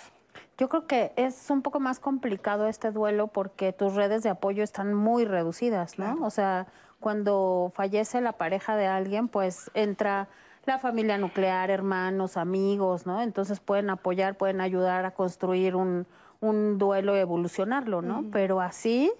Yo 0.58 0.69
creo 0.69 0.88
que 0.88 1.12
es 1.17 1.50
un 1.50 1.62
poco 1.62 1.80
más 1.80 2.00
complicado 2.00 2.67
este 2.67 2.91
duelo 2.91 3.28
porque 3.28 3.74
tus 3.74 3.95
redes 3.95 4.24
de 4.24 4.30
apoyo 4.30 4.63
están 4.63 4.93
muy 4.93 5.26
reducidas, 5.26 6.00
¿no? 6.00 6.24
O 6.24 6.30
sea, 6.30 6.67
cuando 7.00 7.71
fallece 7.76 8.21
la 8.21 8.34
pareja 8.34 8.78
de 8.78 8.86
alguien, 8.86 9.28
pues 9.28 9.71
entra 9.74 10.30
la 10.65 10.78
familia 10.78 11.17
nuclear, 11.17 11.69
hermanos, 11.71 12.38
amigos, 12.38 13.06
¿no? 13.06 13.21
Entonces 13.21 13.60
pueden 13.60 13.89
apoyar, 13.89 14.38
pueden 14.38 14.62
ayudar 14.62 15.06
a 15.06 15.12
construir 15.12 15.76
un, 15.76 16.06
un 16.39 16.78
duelo 16.78 17.15
y 17.15 17.19
evolucionarlo, 17.19 18.02
¿no? 18.02 18.26
Pero 18.32 18.62
así, 18.62 19.12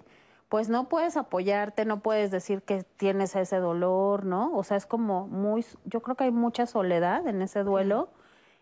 pues 0.48 0.68
no 0.68 0.88
puedes 0.88 1.16
apoyarte, 1.16 1.84
no 1.84 2.00
puedes 2.00 2.30
decir 2.30 2.62
que 2.62 2.84
tienes 2.96 3.34
ese 3.34 3.56
dolor, 3.56 4.24
¿no? 4.24 4.52
O 4.54 4.62
sea, 4.62 4.76
es 4.76 4.86
como 4.86 5.26
muy, 5.26 5.64
yo 5.84 6.00
creo 6.00 6.16
que 6.16 6.24
hay 6.24 6.30
mucha 6.30 6.66
soledad 6.66 7.26
en 7.26 7.42
ese 7.42 7.64
duelo 7.64 8.10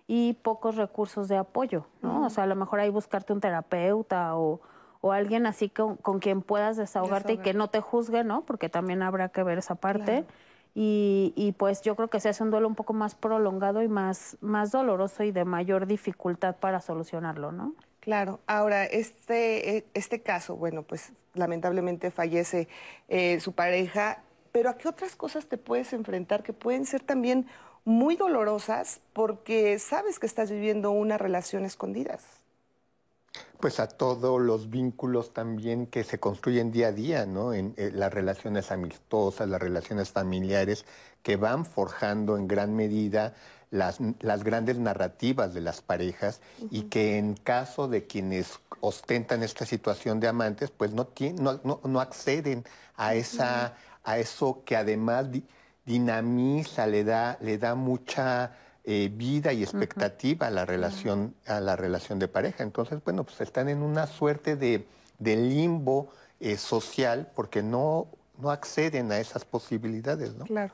y 0.06 0.34
pocos 0.34 0.76
recursos 0.76 1.28
de 1.28 1.36
apoyo, 1.36 1.86
¿no? 2.02 2.24
O 2.26 2.30
sea, 2.30 2.44
a 2.44 2.46
lo 2.46 2.56
mejor 2.56 2.80
hay 2.80 2.90
buscarte 2.90 3.32
un 3.32 3.40
terapeuta 3.40 4.36
o, 4.36 4.60
o 5.00 5.12
alguien 5.12 5.46
así 5.46 5.68
con, 5.68 5.96
con 5.96 6.18
quien 6.18 6.42
puedas 6.42 6.76
desahogarte 6.76 7.34
y 7.34 7.38
que 7.38 7.54
no 7.54 7.68
te 7.68 7.80
juzgue, 7.80 8.24
¿no? 8.24 8.42
Porque 8.42 8.68
también 8.68 9.02
habrá 9.02 9.28
que 9.28 9.42
ver 9.42 9.58
esa 9.58 9.74
parte. 9.74 10.24
Y, 10.74 11.32
y, 11.36 11.52
pues 11.52 11.82
yo 11.82 11.96
creo 11.96 12.08
que 12.08 12.20
se 12.20 12.28
hace 12.28 12.44
un 12.44 12.50
duelo 12.50 12.68
un 12.68 12.76
poco 12.76 12.92
más 12.92 13.16
prolongado 13.16 13.82
y 13.82 13.88
más, 13.88 14.36
más 14.40 14.70
doloroso 14.70 15.24
y 15.24 15.32
de 15.32 15.44
mayor 15.44 15.86
dificultad 15.86 16.56
para 16.56 16.80
solucionarlo, 16.80 17.50
¿no? 17.50 17.74
Claro. 18.00 18.40
Ahora, 18.46 18.84
este, 18.84 19.76
eh, 19.76 19.84
este 19.94 20.22
caso, 20.22 20.56
bueno, 20.56 20.82
pues 20.82 21.12
lamentablemente 21.34 22.10
fallece 22.10 22.68
eh, 23.08 23.40
su 23.40 23.52
pareja, 23.52 24.22
pero 24.52 24.70
¿a 24.70 24.78
qué 24.78 24.88
otras 24.88 25.16
cosas 25.16 25.46
te 25.46 25.58
puedes 25.58 25.92
enfrentar 25.92 26.42
que 26.42 26.52
pueden 26.52 26.86
ser 26.86 27.02
también 27.02 27.46
muy 27.84 28.16
dolorosas 28.16 29.00
porque 29.12 29.78
sabes 29.78 30.18
que 30.18 30.26
estás 30.26 30.50
viviendo 30.50 30.90
una 30.90 31.18
relación 31.18 31.64
escondidas? 31.64 32.39
Pues 33.60 33.78
a 33.78 33.88
todos 33.88 34.40
los 34.40 34.70
vínculos 34.70 35.32
también 35.32 35.86
que 35.86 36.02
se 36.02 36.18
construyen 36.18 36.72
día 36.72 36.88
a 36.88 36.92
día, 36.92 37.26
¿no? 37.26 37.52
En, 37.52 37.74
eh, 37.76 37.90
las 37.92 38.12
relaciones 38.12 38.70
amistosas, 38.72 39.48
las 39.48 39.60
relaciones 39.60 40.10
familiares, 40.10 40.86
que 41.22 41.36
van 41.36 41.66
forjando 41.66 42.36
en 42.36 42.48
gran 42.48 42.74
medida 42.74 43.34
las, 43.70 43.98
las 44.20 44.42
grandes 44.42 44.78
narrativas 44.78 45.54
de 45.54 45.60
las 45.60 45.80
parejas 45.80 46.40
y 46.70 46.82
que 46.84 47.18
en 47.18 47.34
caso 47.34 47.88
de 47.88 48.06
quienes 48.06 48.58
ostentan 48.80 49.42
esta 49.42 49.64
situación 49.64 50.20
de 50.20 50.28
amantes, 50.28 50.70
pues 50.70 50.92
no, 50.92 51.08
no, 51.38 51.60
no, 51.62 51.80
no, 51.84 52.00
acceden 52.00 52.64
a, 52.96 53.14
esa, 53.14 53.76
a 54.02 54.18
eso 54.18 54.62
que 54.64 54.76
además 54.76 55.26
dinamiza, 55.84 56.86
le 56.86 57.04
da, 57.04 57.38
le 57.40 57.58
da 57.58 57.74
mucha 57.74 58.56
eh, 58.84 59.10
vida 59.12 59.52
y 59.52 59.62
expectativa 59.62 60.46
a 60.46 60.50
la 60.50 60.64
relación 60.64 61.34
a 61.46 61.60
la 61.60 61.76
relación 61.76 62.18
de 62.18 62.28
pareja. 62.28 62.62
Entonces 62.62 63.02
bueno 63.04 63.24
pues 63.24 63.40
están 63.40 63.68
en 63.68 63.82
una 63.82 64.06
suerte 64.06 64.56
de, 64.56 64.86
de 65.18 65.36
limbo 65.36 66.08
eh, 66.40 66.56
social 66.56 67.30
porque 67.34 67.62
no 67.62 68.06
no 68.38 68.50
acceden 68.50 69.12
a 69.12 69.18
esas 69.18 69.44
posibilidades 69.44 70.34
no 70.34 70.46
claro. 70.46 70.72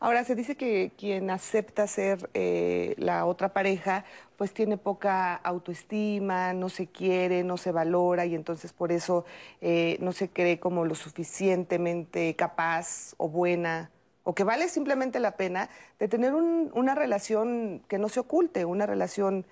Ahora, 0.00 0.24
se 0.24 0.34
dice 0.34 0.56
que 0.56 0.92
quien 0.96 1.30
acepta 1.30 1.86
ser 1.86 2.28
eh, 2.34 2.94
la 2.98 3.26
otra 3.26 3.52
pareja, 3.52 4.04
pues 4.36 4.52
tiene 4.52 4.76
poca 4.76 5.34
autoestima, 5.34 6.52
no 6.52 6.68
se 6.68 6.88
quiere, 6.88 7.44
no 7.44 7.56
se 7.56 7.72
valora 7.72 8.26
y 8.26 8.34
entonces 8.34 8.72
por 8.72 8.92
eso 8.92 9.24
eh, 9.60 9.98
no 10.00 10.12
se 10.12 10.28
cree 10.28 10.58
como 10.58 10.84
lo 10.84 10.94
suficientemente 10.94 12.34
capaz 12.34 13.14
o 13.16 13.28
buena 13.28 13.90
o 14.24 14.34
que 14.34 14.44
vale 14.44 14.68
simplemente 14.68 15.20
la 15.20 15.36
pena 15.36 15.68
de 15.98 16.08
tener 16.08 16.34
una 16.34 16.94
relación 16.94 17.82
que 17.88 17.98
no 17.98 18.08
se 18.08 18.20
oculte, 18.20 18.64
una 18.64 18.86
relación 18.86 19.46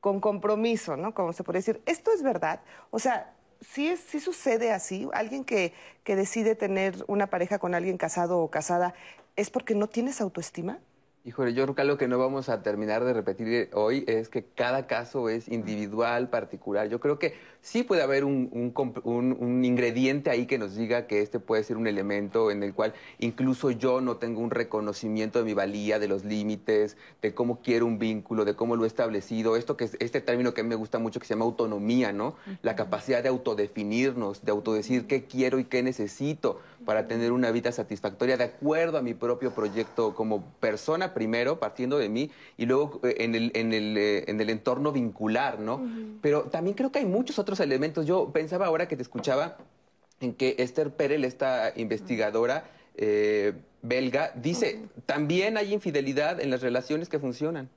con 0.00 0.20
compromiso, 0.20 0.96
¿no? 0.96 1.14
Como 1.14 1.32
se 1.32 1.44
puede 1.44 1.60
decir, 1.60 1.80
esto 1.86 2.12
es 2.12 2.22
verdad. 2.22 2.60
O 2.90 2.98
sea, 2.98 3.32
sí, 3.60 3.96
sí 3.96 4.20
sucede 4.20 4.70
así. 4.70 5.08
Alguien 5.12 5.44
que, 5.44 5.72
que 6.04 6.14
decide 6.14 6.54
tener 6.54 7.04
una 7.08 7.28
pareja 7.28 7.58
con 7.58 7.74
alguien 7.74 7.96
casado 7.96 8.38
o 8.40 8.50
casada, 8.50 8.94
¿es 9.36 9.50
porque 9.50 9.74
no 9.74 9.88
tienes 9.88 10.20
autoestima? 10.20 10.78
Híjole, 11.26 11.54
yo 11.54 11.62
creo 11.62 11.74
que 11.74 11.80
algo 11.80 11.96
que 11.96 12.06
no 12.06 12.18
vamos 12.18 12.50
a 12.50 12.62
terminar 12.62 13.02
de 13.02 13.14
repetir 13.14 13.70
hoy 13.72 14.04
es 14.06 14.28
que 14.28 14.44
cada 14.44 14.86
caso 14.86 15.30
es 15.30 15.48
individual, 15.48 16.28
particular. 16.28 16.90
Yo 16.90 17.00
creo 17.00 17.18
que 17.18 17.32
sí 17.62 17.82
puede 17.82 18.02
haber 18.02 18.26
un, 18.26 18.50
un, 19.04 19.64
ingrediente 19.64 20.28
ahí 20.28 20.44
que 20.44 20.58
nos 20.58 20.76
diga 20.76 21.06
que 21.06 21.22
este 21.22 21.40
puede 21.40 21.64
ser 21.64 21.78
un 21.78 21.86
elemento 21.86 22.50
en 22.50 22.62
el 22.62 22.74
cual 22.74 22.92
incluso 23.20 23.70
yo 23.70 24.02
no 24.02 24.18
tengo 24.18 24.42
un 24.42 24.50
reconocimiento 24.50 25.38
de 25.38 25.46
mi 25.46 25.54
valía, 25.54 25.98
de 25.98 26.08
los 26.08 26.26
límites, 26.26 26.98
de 27.22 27.32
cómo 27.32 27.60
quiero 27.62 27.86
un 27.86 27.98
vínculo, 27.98 28.44
de 28.44 28.54
cómo 28.54 28.76
lo 28.76 28.84
he 28.84 28.86
establecido. 28.86 29.56
Esto 29.56 29.78
que 29.78 29.84
es 29.84 29.96
este 30.00 30.20
término 30.20 30.52
que 30.52 30.62
me 30.62 30.74
gusta 30.74 30.98
mucho 30.98 31.20
que 31.20 31.26
se 31.26 31.32
llama 31.32 31.46
autonomía, 31.46 32.12
¿no? 32.12 32.36
La 32.60 32.76
capacidad 32.76 33.22
de 33.22 33.30
autodefinirnos, 33.30 34.44
de 34.44 34.52
autodecir 34.52 35.06
qué 35.06 35.24
quiero 35.24 35.58
y 35.58 35.64
qué 35.64 35.82
necesito 35.82 36.60
para 36.84 37.06
tener 37.06 37.32
una 37.32 37.50
vida 37.50 37.72
satisfactoria 37.72 38.36
de 38.36 38.44
acuerdo 38.44 38.98
a 38.98 39.02
mi 39.02 39.14
propio 39.14 39.54
proyecto 39.54 40.14
como 40.14 40.44
persona 40.60 41.14
primero, 41.14 41.58
partiendo 41.58 41.98
de 41.98 42.08
mí, 42.08 42.30
y 42.56 42.66
luego 42.66 43.00
eh, 43.02 43.16
en 43.18 43.34
el, 43.34 43.50
en 43.54 43.72
el, 43.72 43.96
eh, 43.96 44.24
en 44.28 44.40
el 44.40 44.50
entorno 44.50 44.92
vincular, 44.92 45.58
¿no? 45.60 45.82
Pero 46.20 46.44
también 46.44 46.76
creo 46.76 46.92
que 46.92 47.00
hay 47.00 47.06
muchos 47.06 47.38
otros 47.38 47.60
elementos. 47.60 48.06
Yo 48.06 48.30
pensaba 48.32 48.66
ahora 48.66 48.88
que 48.88 48.96
te 48.96 49.02
escuchaba 49.02 49.56
en 50.20 50.34
que 50.34 50.56
Esther 50.58 50.90
Perel, 50.90 51.24
esta 51.24 51.72
investigadora 51.76 52.64
eh, 52.96 53.54
belga, 53.82 54.32
dice, 54.34 54.80
también 55.06 55.56
hay 55.56 55.72
infidelidad 55.72 56.40
en 56.40 56.50
las 56.50 56.62
relaciones 56.62 57.08
que 57.08 57.18
funcionan. 57.18 57.68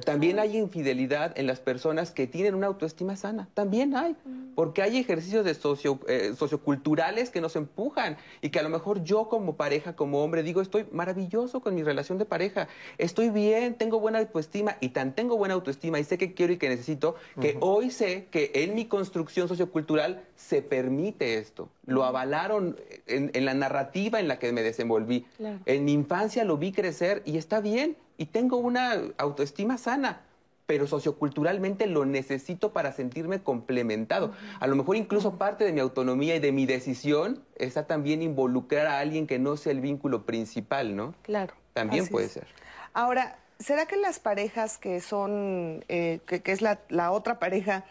También 0.00 0.38
hay 0.38 0.56
infidelidad 0.56 1.38
en 1.38 1.46
las 1.46 1.60
personas 1.60 2.12
que 2.12 2.26
tienen 2.26 2.54
una 2.54 2.66
autoestima 2.66 3.14
sana. 3.16 3.48
También 3.52 3.94
hay. 3.94 4.16
Porque 4.54 4.80
hay 4.80 4.96
ejercicios 4.96 5.44
de 5.44 5.54
socio, 5.54 6.00
eh, 6.08 6.32
socioculturales 6.36 7.28
que 7.28 7.42
nos 7.42 7.56
empujan 7.56 8.16
y 8.40 8.48
que 8.48 8.58
a 8.58 8.62
lo 8.62 8.70
mejor 8.70 9.04
yo 9.04 9.28
como 9.28 9.56
pareja, 9.56 9.94
como 9.94 10.24
hombre, 10.24 10.42
digo, 10.42 10.62
estoy 10.62 10.86
maravilloso 10.92 11.60
con 11.60 11.74
mi 11.74 11.82
relación 11.82 12.16
de 12.16 12.24
pareja. 12.24 12.68
Estoy 12.96 13.28
bien, 13.28 13.74
tengo 13.74 14.00
buena 14.00 14.20
autoestima 14.20 14.78
y 14.80 14.90
tan 14.90 15.14
tengo 15.14 15.36
buena 15.36 15.54
autoestima 15.54 16.00
y 16.00 16.04
sé 16.04 16.16
que 16.16 16.32
quiero 16.32 16.54
y 16.54 16.56
que 16.56 16.70
necesito, 16.70 17.16
que 17.38 17.58
hoy 17.60 17.90
sé 17.90 18.28
que 18.30 18.50
en 18.54 18.74
mi 18.74 18.86
construcción 18.86 19.46
sociocultural 19.46 20.24
se 20.36 20.62
permite 20.62 21.36
esto. 21.36 21.68
Lo 21.84 22.04
avalaron 22.04 22.76
en, 23.06 23.44
la 23.44 23.54
narrativa 23.54 24.20
en 24.20 24.28
la 24.28 24.38
que 24.38 24.52
me 24.52 24.62
desenvolví. 24.62 25.26
En 25.66 25.84
mi 25.84 25.92
infancia 25.92 26.44
lo 26.44 26.56
vi 26.56 26.72
crecer 26.72 27.22
y 27.24 27.38
está 27.38 27.60
bien 27.60 27.96
y 28.16 28.26
tengo 28.26 28.56
una 28.56 28.94
autoestima 29.18 29.78
sana. 29.78 30.22
pero 30.64 30.86
socioculturalmente 30.86 31.86
lo 31.86 32.06
necesito 32.06 32.72
para 32.72 32.92
sentirme 32.92 33.42
complementado. 33.42 34.32
A 34.60 34.66
lo 34.68 34.76
mejor 34.76 34.96
incluso 34.96 35.36
parte 35.36 35.64
de 35.64 35.72
mi 35.72 35.80
autonomía 35.80 36.36
y 36.36 36.38
de 36.38 36.52
mi 36.52 36.66
decisión 36.66 37.42
está 37.56 37.86
también 37.86 38.22
involucrar 38.22 38.86
a 38.86 39.00
alguien 39.00 39.26
que 39.26 39.38
no 39.38 39.56
sea 39.56 39.72
el 39.72 39.80
vínculo 39.80 40.24
principal, 40.24 40.96
¿no? 40.96 41.14
Claro. 41.22 41.52
También 41.74 42.06
puede 42.06 42.28
ser. 42.28 42.46
Ahora, 42.94 43.36
¿será 43.58 43.86
que 43.86 43.96
las 43.96 44.18
parejas 44.18 44.78
que 44.78 45.00
son, 45.00 45.84
eh, 45.88 46.20
que, 46.26 46.40
es 46.44 46.62
la, 46.62 46.78
la 46.88 47.10
otra 47.10 47.38
pareja, 47.38 47.84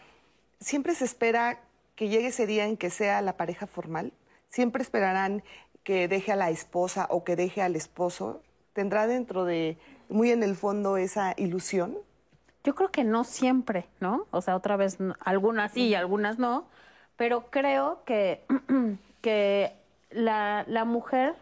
siempre 0.60 0.94
se 0.94 1.04
espera 1.04 1.60
que 1.94 2.08
llegue 2.08 2.28
ese 2.28 2.46
día 2.46 2.66
en 2.66 2.76
que 2.76 2.90
sea 2.90 3.22
la 3.22 3.36
pareja 3.36 3.66
formal? 3.66 4.12
¿Siempre 4.48 4.82
esperarán 4.82 5.42
que 5.82 6.08
deje 6.08 6.32
a 6.32 6.36
la 6.36 6.50
esposa 6.50 7.06
o 7.10 7.24
que 7.24 7.36
deje 7.36 7.62
al 7.62 7.76
esposo? 7.76 8.42
¿Tendrá 8.72 9.06
dentro 9.06 9.44
de, 9.44 9.78
muy 10.08 10.30
en 10.30 10.42
el 10.42 10.56
fondo, 10.56 10.96
esa 10.96 11.34
ilusión? 11.36 11.96
Yo 12.64 12.74
creo 12.74 12.90
que 12.90 13.04
no 13.04 13.24
siempre, 13.24 13.86
¿no? 14.00 14.26
O 14.30 14.40
sea, 14.40 14.56
otra 14.56 14.76
vez, 14.76 14.98
algunas 15.20 15.72
sí 15.72 15.88
y 15.88 15.94
algunas 15.94 16.38
no, 16.38 16.66
pero 17.16 17.50
creo 17.50 18.02
que, 18.04 18.44
que 19.20 19.72
la, 20.10 20.64
la 20.68 20.84
mujer 20.84 21.34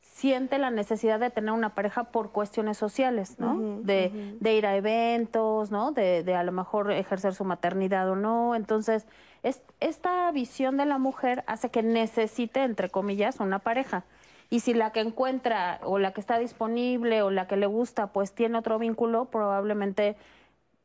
siente 0.00 0.58
la 0.58 0.70
necesidad 0.70 1.18
de 1.18 1.30
tener 1.30 1.52
una 1.52 1.74
pareja 1.74 2.04
por 2.04 2.30
cuestiones 2.30 2.78
sociales, 2.78 3.40
¿no? 3.40 3.80
de, 3.82 4.36
de, 4.38 4.54
ir 4.54 4.66
a 4.66 4.76
eventos, 4.76 5.70
¿no? 5.70 5.90
De, 5.90 6.22
de, 6.22 6.34
a 6.34 6.44
lo 6.44 6.52
mejor 6.52 6.92
ejercer 6.92 7.34
su 7.34 7.44
maternidad 7.44 8.08
o 8.08 8.14
no. 8.14 8.54
Entonces, 8.54 9.06
es, 9.42 9.62
esta 9.80 10.30
visión 10.30 10.76
de 10.76 10.86
la 10.86 10.98
mujer 10.98 11.44
hace 11.46 11.70
que 11.70 11.82
necesite, 11.82 12.62
entre 12.62 12.88
comillas, 12.88 13.40
una 13.40 13.58
pareja. 13.58 14.04
Y 14.50 14.60
si 14.60 14.74
la 14.74 14.92
que 14.92 15.00
encuentra 15.00 15.80
o 15.82 15.98
la 15.98 16.12
que 16.12 16.20
está 16.20 16.38
disponible 16.38 17.22
o 17.22 17.30
la 17.30 17.46
que 17.46 17.56
le 17.56 17.66
gusta, 17.66 18.08
pues 18.08 18.32
tiene 18.32 18.58
otro 18.58 18.78
vínculo, 18.78 19.26
probablemente 19.26 20.16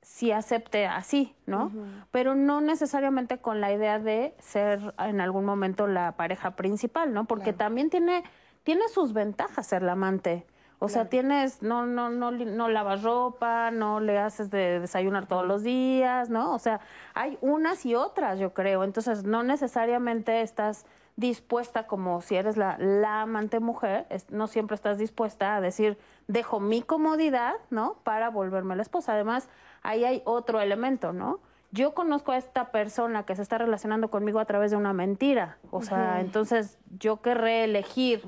sí 0.01 0.32
acepte 0.32 0.88
así, 0.88 1.36
¿no? 1.45 1.72
Pero 2.12 2.34
no 2.34 2.62
necesariamente 2.62 3.39
con 3.39 3.60
la 3.60 3.74
idea 3.74 3.99
de 3.99 4.34
ser 4.39 4.93
en 4.99 5.20
algún 5.20 5.43
momento 5.43 5.86
la 5.86 6.14
pareja 6.14 6.51
principal, 6.51 7.14
¿no? 7.14 7.26
Porque 7.26 7.51
también 7.51 7.89
tiene, 7.89 8.24
tiene 8.64 8.88
sus 8.88 9.12
ventajas 9.12 9.68
ser 9.68 9.84
la 9.84 9.91
amante. 9.91 10.45
O 10.80 10.89
sea, 10.89 11.05
tienes, 11.05 11.63
no, 11.63 11.88
no, 11.88 12.09
no, 12.11 12.30
no 12.30 12.69
lavas 12.69 13.01
ropa, 13.01 13.71
no 13.71 13.99
le 13.99 14.19
haces 14.19 14.51
de 14.51 14.80
desayunar 14.80 15.25
todos 15.25 15.45
los 15.47 15.63
días, 15.63 16.30
¿no? 16.30 16.53
O 16.53 16.59
sea, 16.59 16.82
hay 17.15 17.39
unas 17.41 17.84
y 17.86 17.95
otras, 17.95 18.38
yo 18.38 18.53
creo. 18.53 18.84
Entonces, 18.84 19.23
no 19.23 19.41
necesariamente 19.41 20.41
estás 20.41 20.86
dispuesta, 21.15 21.88
como 21.88 22.21
si 22.21 22.36
eres 22.36 22.57
la, 22.57 22.78
la 22.78 23.21
amante 23.21 23.59
mujer, 23.59 24.05
no 24.30 24.45
siempre 24.45 24.75
estás 24.75 24.99
dispuesta 24.99 25.55
a 25.55 25.61
decir, 25.61 25.97
dejo 26.28 26.59
mi 26.59 26.84
comodidad, 26.84 27.55
¿no? 27.71 27.95
Para 28.03 28.30
volverme 28.30 28.75
la 28.75 28.84
esposa. 28.84 29.13
Además, 29.13 29.49
ahí 29.82 30.05
hay 30.05 30.21
otro 30.25 30.61
elemento, 30.61 31.11
¿no? 31.11 31.39
Yo 31.72 31.93
conozco 31.93 32.32
a 32.32 32.38
esta 32.38 32.72
persona 32.72 33.26
que 33.26 33.36
se 33.36 33.41
está 33.41 33.57
relacionando 33.57 34.09
conmigo 34.09 34.39
a 34.39 34.45
través 34.45 34.72
de 34.72 34.78
una 34.78 34.93
mentira. 34.93 35.57
O 35.70 35.82
sea, 35.82 36.22
entonces 36.22 36.78
yo 36.97 37.22
querré 37.22 37.65
elegir 37.65 38.24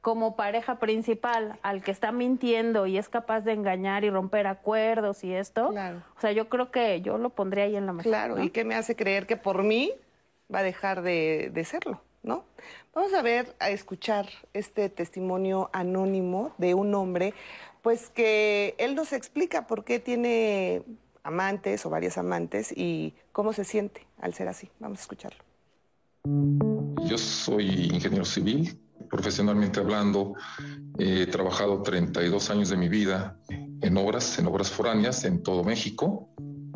como 0.00 0.36
pareja 0.36 0.78
principal 0.78 1.58
al 1.62 1.82
que 1.82 1.90
está 1.90 2.12
mintiendo 2.12 2.86
y 2.86 2.96
es 2.96 3.08
capaz 3.08 3.40
de 3.40 3.52
engañar 3.52 4.04
y 4.04 4.10
romper 4.10 4.46
acuerdos 4.46 5.24
y 5.24 5.34
esto. 5.34 5.70
O 5.70 6.20
sea, 6.20 6.32
yo 6.32 6.48
creo 6.48 6.70
que 6.70 7.00
yo 7.00 7.18
lo 7.18 7.30
pondría 7.30 7.64
ahí 7.64 7.76
en 7.76 7.86
la 7.86 7.92
mesa. 7.92 8.08
Claro, 8.08 8.40
¿y 8.40 8.50
qué 8.50 8.64
me 8.64 8.76
hace 8.76 8.94
creer 8.94 9.26
que 9.26 9.36
por 9.36 9.64
mí 9.64 9.92
va 10.54 10.60
a 10.60 10.62
dejar 10.62 11.02
de, 11.02 11.50
de 11.52 11.64
serlo? 11.64 12.00
¿no? 12.24 12.44
Vamos 12.94 13.12
a 13.14 13.22
ver, 13.22 13.54
a 13.60 13.70
escuchar 13.70 14.26
este 14.54 14.88
testimonio 14.88 15.70
anónimo 15.72 16.52
de 16.58 16.74
un 16.74 16.94
hombre, 16.94 17.34
pues 17.82 18.08
que 18.08 18.74
él 18.78 18.94
nos 18.94 19.12
explica 19.12 19.66
por 19.66 19.84
qué 19.84 20.00
tiene 20.00 20.82
amantes 21.24 21.84
o 21.86 21.90
varias 21.90 22.16
amantes 22.18 22.72
y 22.76 23.14
cómo 23.32 23.52
se 23.52 23.64
siente 23.64 24.06
al 24.20 24.34
ser 24.34 24.48
así. 24.48 24.70
Vamos 24.78 25.00
a 25.00 25.02
escucharlo. 25.02 25.42
Yo 27.04 27.18
soy 27.18 27.90
ingeniero 27.92 28.24
civil, 28.24 28.78
profesionalmente 29.10 29.80
hablando, 29.80 30.34
he 30.98 31.26
trabajado 31.26 31.82
32 31.82 32.50
años 32.50 32.68
de 32.68 32.76
mi 32.76 32.88
vida 32.88 33.36
en 33.48 33.96
obras, 33.96 34.38
en 34.38 34.46
obras 34.46 34.70
foráneas 34.70 35.24
en 35.24 35.42
todo 35.42 35.64
México. 35.64 36.28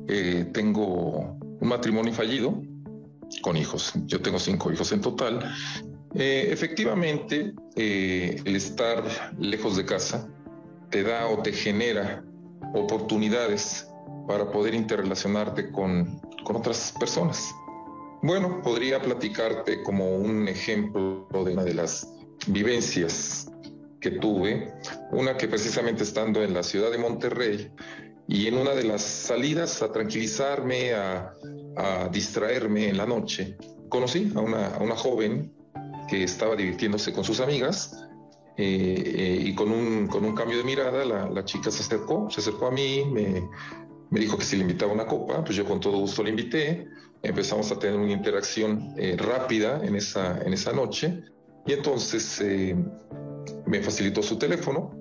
Eh, 0.08 0.50
tengo 0.52 1.38
un 1.60 1.68
matrimonio 1.68 2.12
fallido, 2.12 2.62
con 3.42 3.56
hijos. 3.56 3.92
Yo 4.06 4.20
tengo 4.20 4.38
cinco 4.38 4.72
hijos 4.72 4.92
en 4.92 5.00
total. 5.00 5.40
Eh, 6.14 6.48
efectivamente, 6.50 7.54
eh, 7.76 8.40
el 8.44 8.56
estar 8.56 9.04
lejos 9.38 9.76
de 9.76 9.84
casa 9.84 10.28
te 10.90 11.02
da 11.02 11.28
o 11.28 11.42
te 11.42 11.52
genera 11.52 12.24
oportunidades 12.74 13.87
para 14.26 14.50
poder 14.50 14.74
interrelacionarte 14.74 15.70
con, 15.70 16.20
con 16.44 16.56
otras 16.56 16.92
personas. 16.98 17.54
Bueno, 18.22 18.60
podría 18.62 19.00
platicarte 19.00 19.82
como 19.82 20.16
un 20.16 20.48
ejemplo 20.48 21.26
de 21.30 21.52
una 21.52 21.64
de 21.64 21.74
las 21.74 22.08
vivencias 22.46 23.50
que 24.00 24.12
tuve, 24.12 24.72
una 25.12 25.36
que 25.36 25.48
precisamente 25.48 26.02
estando 26.02 26.42
en 26.42 26.54
la 26.54 26.62
ciudad 26.62 26.90
de 26.90 26.98
Monterrey, 26.98 27.70
y 28.28 28.46
en 28.46 28.58
una 28.58 28.72
de 28.74 28.84
las 28.84 29.02
salidas 29.02 29.82
a 29.82 29.90
tranquilizarme, 29.90 30.92
a, 30.92 31.34
distraerme 32.12 32.88
en 32.88 32.96
la 32.96 33.06
noche, 33.06 33.56
conocí 33.88 34.32
a 34.34 34.40
una, 34.40 34.96
joven 34.96 35.52
que 36.08 36.24
estaba 36.24 36.56
divirtiéndose 36.56 37.12
con 37.12 37.22
sus 37.22 37.38
amigas 37.38 38.04
eh, 38.56 39.02
eh, 39.06 39.38
y 39.44 39.54
con 39.54 39.70
un, 39.70 40.08
con 40.08 40.24
un 40.24 40.34
cambio 40.34 40.58
de 40.58 40.64
mirada 40.64 41.04
la, 41.04 41.44
chica 41.44 41.70
se 41.70 41.82
acercó, 41.82 42.28
se 42.30 42.40
acercó 42.40 42.66
a 42.66 42.72
mí, 42.72 43.04
me, 43.04 43.48
dijo 44.10 44.38
que 44.38 44.44
si 44.44 44.56
le 44.56 44.62
invitaba 44.62 44.92
una 44.92 45.06
copa, 45.06 45.44
pues 45.44 45.56
yo 45.56 45.64
con 45.64 45.80
todo 45.80 45.98
gusto 45.98 46.22
le 46.22 46.30
invité, 46.30 46.88
empezamos 47.22 47.70
a 47.72 47.78
tener 47.78 47.98
una 47.98 48.12
interacción 48.12 48.94
eh, 48.96 49.16
rápida 49.18 49.80
en 49.84 49.96
esa, 49.96 50.40
en 50.42 50.52
esa 50.52 50.72
noche. 50.72 51.22
Y 51.66 51.72
entonces 51.72 52.42
me 53.66 53.82
facilitó 53.82 54.22
su 54.22 54.38
teléfono, 54.38 54.98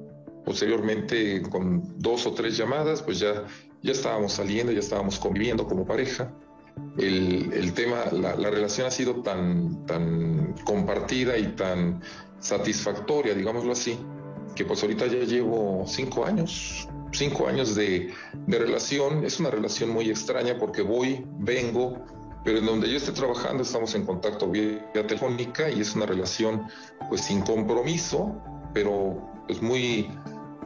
Posteriormente, 0.47 1.41
con 1.41 1.99
dos 1.99 2.25
o 2.25 2.33
tres 2.33 2.55
llamadas, 2.55 3.01
pues 3.01 3.19
ya, 3.19 3.43
ya 3.81 3.91
estábamos 3.91 4.31
saliendo, 4.31 4.71
ya 4.71 4.79
estábamos 4.79 5.19
conviviendo 5.19 5.67
como 5.67 5.85
pareja. 5.85 6.33
El, 6.97 7.51
el 7.51 7.73
tema, 7.73 8.05
la, 8.13 8.33
la, 8.37 8.49
relación 8.49 8.87
ha 8.87 8.91
sido 8.91 9.21
tan, 9.23 9.85
tan 9.85 10.55
compartida 10.63 11.37
y 11.37 11.47
tan 11.47 12.01
satisfactoria, 12.39 13.33
digámoslo 13.33 13.73
así, 13.73 13.99
que 14.57 14.65
pues 14.65 14.81
ahorita 14.81 15.05
ya 15.05 15.19
llevo 15.19 15.85
cinco 15.85 16.25
años, 16.25 16.89
cinco 17.11 17.47
años 17.47 17.75
de, 17.75 18.11
de 18.47 18.59
relación. 18.59 19.23
Es 19.23 19.39
una 19.39 19.51
relación 19.51 19.91
muy 19.91 20.09
extraña 20.09 20.57
porque 20.57 20.81
voy, 20.81 21.23
vengo, 21.37 22.03
pero 22.43 22.57
en 22.57 22.65
donde 22.65 22.89
yo 22.89 22.97
esté 22.97 23.11
trabajando 23.11 23.61
estamos 23.61 23.93
en 23.93 24.05
contacto 24.05 24.49
vía 24.49 24.81
telefónica 24.93 25.69
y 25.69 25.81
es 25.81 25.95
una 25.95 26.07
relación 26.07 26.67
pues 27.07 27.21
sin 27.21 27.41
compromiso, 27.41 28.35
pero 28.73 29.21
pues 29.47 29.61
muy 29.61 30.09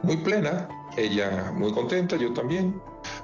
muy 0.02 0.16
plena, 0.16 0.68
ella 0.96 1.52
muy 1.54 1.72
contenta, 1.72 2.16
yo 2.16 2.32
también. 2.32 2.80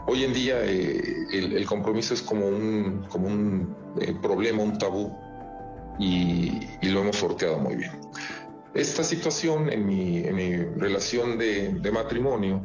Hoy 0.07 0.25
en 0.25 0.33
día 0.33 0.65
eh, 0.65 1.27
el, 1.33 1.67
compromiso 1.67 2.15
es 2.15 2.23
como 2.23 2.47
un, 2.47 3.05
como 3.09 3.27
un 3.27 3.77
eh, 4.01 4.15
problema, 4.23 4.63
un 4.63 4.79
tabú, 4.79 5.13
y, 5.99 6.61
lo 6.83 7.01
hemos 7.01 7.17
sorteado 7.17 7.59
muy 7.59 7.77
bien. 7.77 7.93
Esta 8.75 9.03
situación 9.03 9.71
en 9.73 9.87
mi, 9.87 10.23
relación 10.77 11.39
de, 11.39 11.91
matrimonio, 11.93 12.63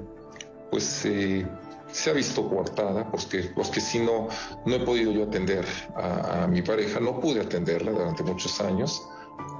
pues 0.69 1.05
eh, 1.05 1.47
se 1.91 2.09
ha 2.09 2.13
visto 2.13 2.47
coartada, 2.49 3.09
porque, 3.09 3.51
porque 3.55 3.79
si 3.79 3.99
no, 3.99 4.27
no 4.65 4.75
he 4.75 4.79
podido 4.79 5.11
yo 5.11 5.23
atender 5.23 5.65
a, 5.95 6.43
a 6.43 6.47
mi 6.47 6.61
pareja, 6.61 6.99
no 6.99 7.19
pude 7.19 7.41
atenderla 7.41 7.91
durante 7.91 8.23
muchos 8.23 8.59
años 8.61 9.01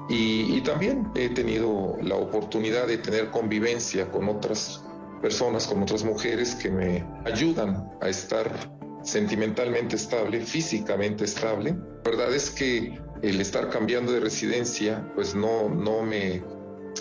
y, 0.10 0.60
también 0.62 1.10
he 1.16 1.30
tenido 1.30 1.98
la 2.02 2.16
oportunidad 2.16 2.88
de 2.88 2.98
tener 2.98 3.30
convivencia 3.30 4.10
con 4.12 4.28
otras 4.28 4.84
personas, 5.22 5.66
con 5.68 5.82
otras 5.82 6.04
mujeres 6.04 6.56
que 6.56 6.70
me 6.70 7.06
ayudan 7.26 7.89
a 8.02 8.10
estar 8.10 8.52
sentimentalmente 9.04 9.96
estable, 9.96 10.41
físicamente 10.41 11.24
estable. 11.24 11.72
La 12.04 12.12
verdad 12.12 12.34
es 12.34 12.50
que 12.50 13.00
el 13.24 13.41
estar 13.41 13.69
cambiando 13.69 14.11
de 14.11 14.19
residencia, 14.19 15.09
pues 15.15 15.34
no, 15.34 15.69
no 15.69 16.03
me 16.03 16.43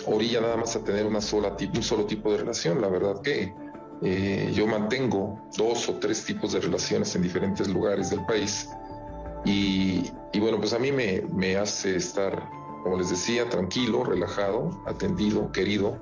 orilla 0.05 0.41
nada 0.41 0.57
más 0.57 0.75
a 0.75 0.83
tener 0.83 1.05
una 1.05 1.21
sola, 1.21 1.55
un 1.75 1.83
solo 1.83 2.05
tipo 2.05 2.31
de 2.31 2.39
relación. 2.39 2.81
La 2.81 2.87
verdad 2.87 3.21
que 3.21 3.53
eh, 4.01 4.51
yo 4.53 4.65
mantengo 4.65 5.39
dos 5.57 5.89
o 5.89 5.95
tres 5.99 6.23
tipos 6.23 6.53
de 6.53 6.61
relaciones 6.61 7.15
en 7.15 7.21
diferentes 7.21 7.67
lugares 7.67 8.09
del 8.09 8.25
país. 8.25 8.69
Y, 9.45 10.09
y 10.31 10.39
bueno, 10.39 10.57
pues 10.59 10.73
a 10.73 10.79
mí 10.79 10.91
me, 10.93 11.21
me 11.33 11.57
hace 11.57 11.97
estar 11.97 12.49
como 12.83 12.97
les 12.97 13.09
decía, 13.09 13.49
tranquilo, 13.49 14.03
relajado, 14.03 14.81
atendido, 14.85 15.51
querido. 15.51 15.97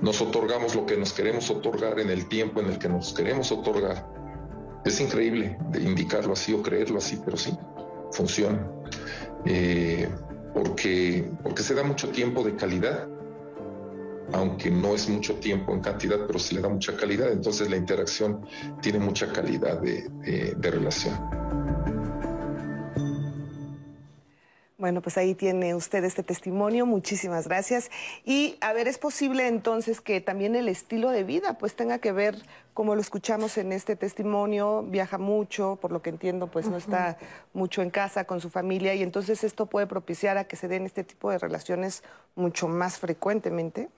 Nos 0.00 0.20
otorgamos 0.20 0.74
lo 0.76 0.86
que 0.86 0.96
nos 0.96 1.12
queremos 1.12 1.50
otorgar 1.50 1.98
en 1.98 2.10
el 2.10 2.28
tiempo 2.28 2.60
en 2.60 2.66
el 2.66 2.78
que 2.78 2.88
nos 2.88 3.12
queremos 3.12 3.50
otorgar. 3.50 4.08
Es 4.84 5.00
increíble 5.00 5.58
indicarlo 5.74 6.32
así 6.32 6.54
o 6.54 6.62
creerlo 6.62 6.98
así, 6.98 7.20
pero 7.24 7.36
sí, 7.36 7.56
funciona. 8.12 8.70
Eh, 9.44 10.08
porque, 10.54 11.30
porque 11.42 11.62
se 11.62 11.74
da 11.74 11.82
mucho 11.82 12.08
tiempo 12.08 12.42
de 12.42 12.56
calidad. 12.56 13.08
aunque 14.32 14.70
no 14.70 14.94
es 14.94 15.08
mucho 15.08 15.36
tiempo 15.36 15.72
en 15.72 15.80
cantidad, 15.80 16.18
pero 16.26 16.38
sí 16.38 16.54
le 16.54 16.60
da 16.60 16.68
mucha 16.68 16.94
calidad. 16.94 17.32
Entonces 17.32 17.70
la 17.70 17.76
interacción 17.76 18.44
tiene 18.82 18.98
mucha 18.98 19.32
calidad 19.32 19.80
de, 19.80 20.08
de 20.54 20.70
relación. 20.70 21.14
Bueno, 24.78 25.02
pues 25.02 25.18
ahí 25.18 25.34
tiene 25.34 25.74
usted 25.74 26.04
este 26.04 26.22
testimonio, 26.22 26.86
muchísimas 26.86 27.48
gracias. 27.48 27.90
Y 28.24 28.56
a 28.60 28.72
ver, 28.72 28.86
¿es 28.86 28.96
posible 28.96 29.48
entonces 29.48 30.00
que 30.00 30.20
también 30.20 30.54
el 30.54 30.68
estilo 30.68 31.10
de 31.10 31.24
vida 31.24 31.58
pues 31.58 31.74
tenga 31.74 31.98
que 31.98 32.12
ver, 32.12 32.40
como 32.74 32.94
lo 32.94 33.00
escuchamos 33.00 33.58
en 33.58 33.72
este 33.72 33.96
testimonio, 33.96 34.84
viaja 34.84 35.18
mucho, 35.18 35.80
por 35.80 35.90
lo 35.90 36.00
que 36.00 36.10
entiendo 36.10 36.46
pues 36.46 36.68
no 36.68 36.76
está 36.76 37.18
mucho 37.52 37.82
en 37.82 37.90
casa 37.90 38.22
con 38.22 38.40
su 38.40 38.50
familia 38.50 38.94
y 38.94 39.02
entonces 39.02 39.42
esto 39.42 39.66
puede 39.66 39.88
propiciar 39.88 40.38
a 40.38 40.44
que 40.44 40.54
se 40.54 40.68
den 40.68 40.86
este 40.86 41.02
tipo 41.02 41.28
de 41.32 41.38
relaciones 41.38 42.04
mucho 42.36 42.68
más 42.68 43.00
frecuentemente? 43.00 43.90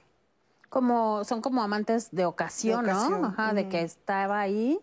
Como, 0.71 1.25
son 1.25 1.43
como 1.43 1.63
amantes 1.63 2.11
de 2.11 2.25
ocasión, 2.25 2.87
¿no? 2.87 3.27
Ajá, 3.27 3.53
de 3.53 3.69
que 3.69 3.83
estaba 3.83 4.41
ahí 4.41 4.81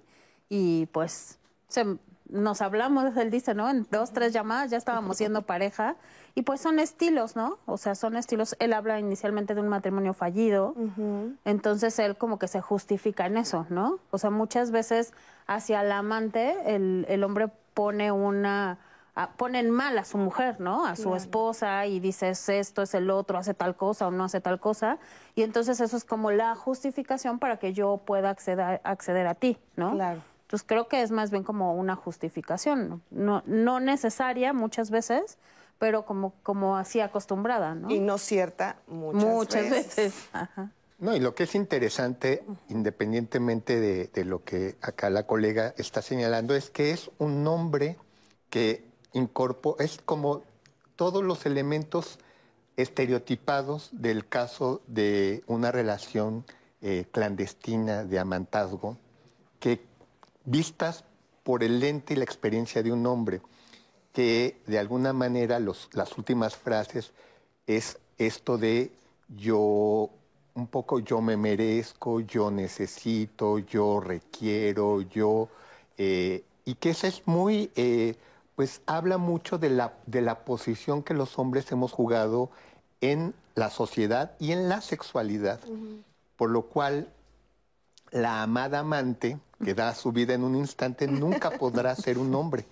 y 0.47 0.85
pues 0.91 1.39
se 1.69 1.97
nos 2.29 2.61
hablamos, 2.61 3.15
él 3.17 3.31
dice, 3.31 3.53
¿no? 3.53 3.69
En 3.69 3.87
dos, 3.89 4.11
tres 4.11 4.33
llamadas 4.33 4.71
ya 4.71 4.77
estábamos 4.77 5.17
siendo 5.17 5.43
pareja. 5.43 5.95
Y 6.35 6.43
pues 6.43 6.61
son 6.61 6.79
estilos, 6.79 7.35
¿no? 7.35 7.57
O 7.65 7.77
sea, 7.77 7.95
son 7.95 8.15
estilos. 8.15 8.55
Él 8.59 8.73
habla 8.73 8.99
inicialmente 8.99 9.55
de 9.55 9.61
un 9.61 9.69
matrimonio 9.69 10.13
fallido. 10.13 10.75
Entonces 11.45 11.97
él 11.99 12.15
como 12.15 12.37
que 12.37 12.47
se 12.47 12.61
justifica 12.61 13.25
en 13.25 13.37
eso, 13.37 13.65
¿no? 13.69 13.99
O 14.11 14.17
sea, 14.17 14.29
muchas 14.29 14.71
veces 14.71 15.13
hacia 15.47 15.81
el 15.81 15.91
amante 15.91 16.75
el, 16.75 17.05
el 17.09 17.23
hombre 17.23 17.49
pone 17.73 18.11
una 18.11 18.77
pone 19.25 19.59
en 19.59 19.71
mal 19.71 19.97
a 19.97 20.05
su 20.05 20.19
mujer, 20.19 20.59
¿no? 20.59 20.85
A 20.85 20.95
su 20.95 21.15
esposa 21.15 21.87
y 21.87 21.99
dice 21.99 22.29
es 22.29 22.49
esto, 22.49 22.83
es 22.83 22.93
el 22.93 23.09
otro, 23.09 23.39
hace 23.39 23.55
tal 23.55 23.75
cosa 23.75 24.07
o 24.07 24.11
no 24.11 24.25
hace 24.25 24.41
tal 24.41 24.59
cosa. 24.59 24.99
Y 25.33 25.41
entonces 25.41 25.79
eso 25.79 25.97
es 25.97 26.03
como 26.03 26.29
la 26.29 26.53
justificación 26.53 27.39
para 27.39 27.57
que 27.57 27.73
yo 27.73 27.97
pueda 28.05 28.29
acceder, 28.29 28.79
acceder 28.83 29.25
a 29.25 29.33
ti, 29.33 29.57
¿no? 29.75 29.93
Claro. 29.93 30.21
Entonces 30.47 30.65
creo 30.65 30.87
que 30.87 31.01
es 31.01 31.11
más 31.11 31.29
bien 31.29 31.43
como 31.43 31.75
una 31.75 31.97
justificación, 31.97 33.03
no, 33.11 33.43
no 33.45 33.81
necesaria 33.81 34.53
muchas 34.53 34.91
veces, 34.91 35.37
pero 35.77 36.05
como, 36.05 36.35
como 36.41 36.77
así 36.77 37.01
acostumbrada, 37.01 37.75
¿no? 37.75 37.91
Y 37.91 37.99
no 37.99 38.17
cierta 38.17 38.77
muchas, 38.87 39.23
muchas 39.25 39.69
veces. 39.69 40.29
No, 40.99 41.13
y 41.13 41.19
lo 41.19 41.35
que 41.35 41.43
es 41.43 41.53
interesante, 41.53 42.45
independientemente 42.69 43.77
de, 43.77 44.05
de, 44.07 44.23
lo 44.23 44.45
que 44.45 44.77
acá 44.81 45.09
la 45.09 45.27
colega 45.27 45.73
está 45.77 46.01
señalando, 46.01 46.55
es 46.55 46.69
que 46.69 46.91
es 46.91 47.11
un 47.17 47.43
nombre 47.43 47.97
que 48.49 48.85
incorpora, 49.11 49.83
es 49.83 49.99
como 50.03 50.43
todos 50.95 51.25
los 51.25 51.45
elementos 51.45 52.19
estereotipados 52.77 53.89
del 53.91 54.27
caso 54.27 54.81
de 54.87 55.43
una 55.45 55.71
relación 55.71 56.45
eh, 56.81 57.05
clandestina 57.11 58.05
de 58.05 58.17
amantazgo, 58.17 58.97
vistas 60.47 61.03
por 61.43 61.63
el 61.63 61.79
lente 61.79 62.13
y 62.13 62.17
la 62.17 62.23
experiencia 62.23 62.81
de 62.81 62.91
un 62.91 63.05
hombre, 63.05 63.41
que 64.13 64.57
de 64.65 64.79
alguna 64.79 65.13
manera 65.13 65.59
los, 65.59 65.89
las 65.93 66.17
últimas 66.17 66.55
frases 66.55 67.11
es 67.67 67.99
esto 68.17 68.57
de 68.57 68.91
yo, 69.37 70.09
un 70.55 70.67
poco 70.67 70.99
yo 70.99 71.21
me 71.21 71.37
merezco, 71.37 72.21
yo 72.21 72.49
necesito, 72.49 73.59
yo 73.59 73.99
requiero, 73.99 75.01
yo, 75.01 75.49
eh, 75.97 76.43
y 76.65 76.75
que 76.75 76.91
eso 76.91 77.07
es 77.07 77.21
muy, 77.27 77.69
eh, 77.75 78.15
pues 78.55 78.81
habla 78.85 79.17
mucho 79.17 79.57
de 79.57 79.69
la, 79.69 79.93
de 80.05 80.21
la 80.21 80.39
posición 80.45 81.03
que 81.03 81.13
los 81.13 81.37
hombres 81.37 81.71
hemos 81.71 81.91
jugado 81.91 82.49
en 83.01 83.33
la 83.55 83.69
sociedad 83.69 84.31
y 84.39 84.53
en 84.53 84.69
la 84.69 84.81
sexualidad, 84.81 85.59
por 86.37 86.49
lo 86.49 86.63
cual 86.63 87.09
la 88.11 88.43
amada 88.43 88.79
amante, 88.79 89.37
que 89.63 89.73
da 89.73 89.93
su 89.93 90.11
vida 90.11 90.33
en 90.33 90.43
un 90.43 90.55
instante, 90.55 91.07
nunca 91.07 91.51
podrá 91.51 91.95
ser 91.95 92.17
un 92.17 92.33
hombre, 92.35 92.65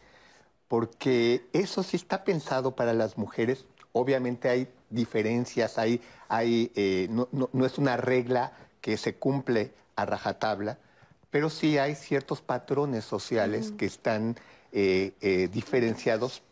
porque 0.67 1.45
eso 1.53 1.83
sí 1.83 1.97
está 1.97 2.23
pensado 2.23 2.75
para 2.75 2.93
las 2.93 3.17
mujeres. 3.17 3.65
Obviamente 3.91 4.49
hay 4.49 4.67
diferencias, 4.89 5.77
hay, 5.77 6.01
hay, 6.27 6.71
eh, 6.75 7.07
no, 7.09 7.27
no, 7.31 7.65
es 7.65 7.77
una 7.77 7.97
regla 7.97 8.53
que 8.81 8.97
se 8.97 9.15
cumple 9.15 9.73
a 9.95 10.05
rajatabla, 10.05 10.77
pero 11.29 11.49
sí 11.49 11.77
hay 11.77 11.95
ciertos 11.95 12.41
patrones 12.41 13.03
sociales 13.03 13.71
que 13.77 13.85
están 13.85 14.35
eh, 14.71 15.13
eh, 15.21 15.49
diferenciados 15.51 16.43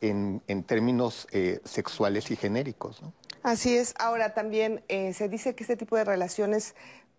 en, 0.00 0.42
en 0.48 0.64
términos 0.64 1.26
sexuales 1.64 2.30
y 2.30 2.36
genéricos. 2.36 3.00
¿no? 3.00 3.12
Así 3.42 3.76
es. 3.76 3.94
Ahora 3.98 4.34
también 4.34 4.82
se 4.88 5.28
dice 5.28 5.54
que 5.54 5.64
este 5.64 5.76
tipo 5.76 5.96
de 5.96 6.04
relaciones 6.04 6.74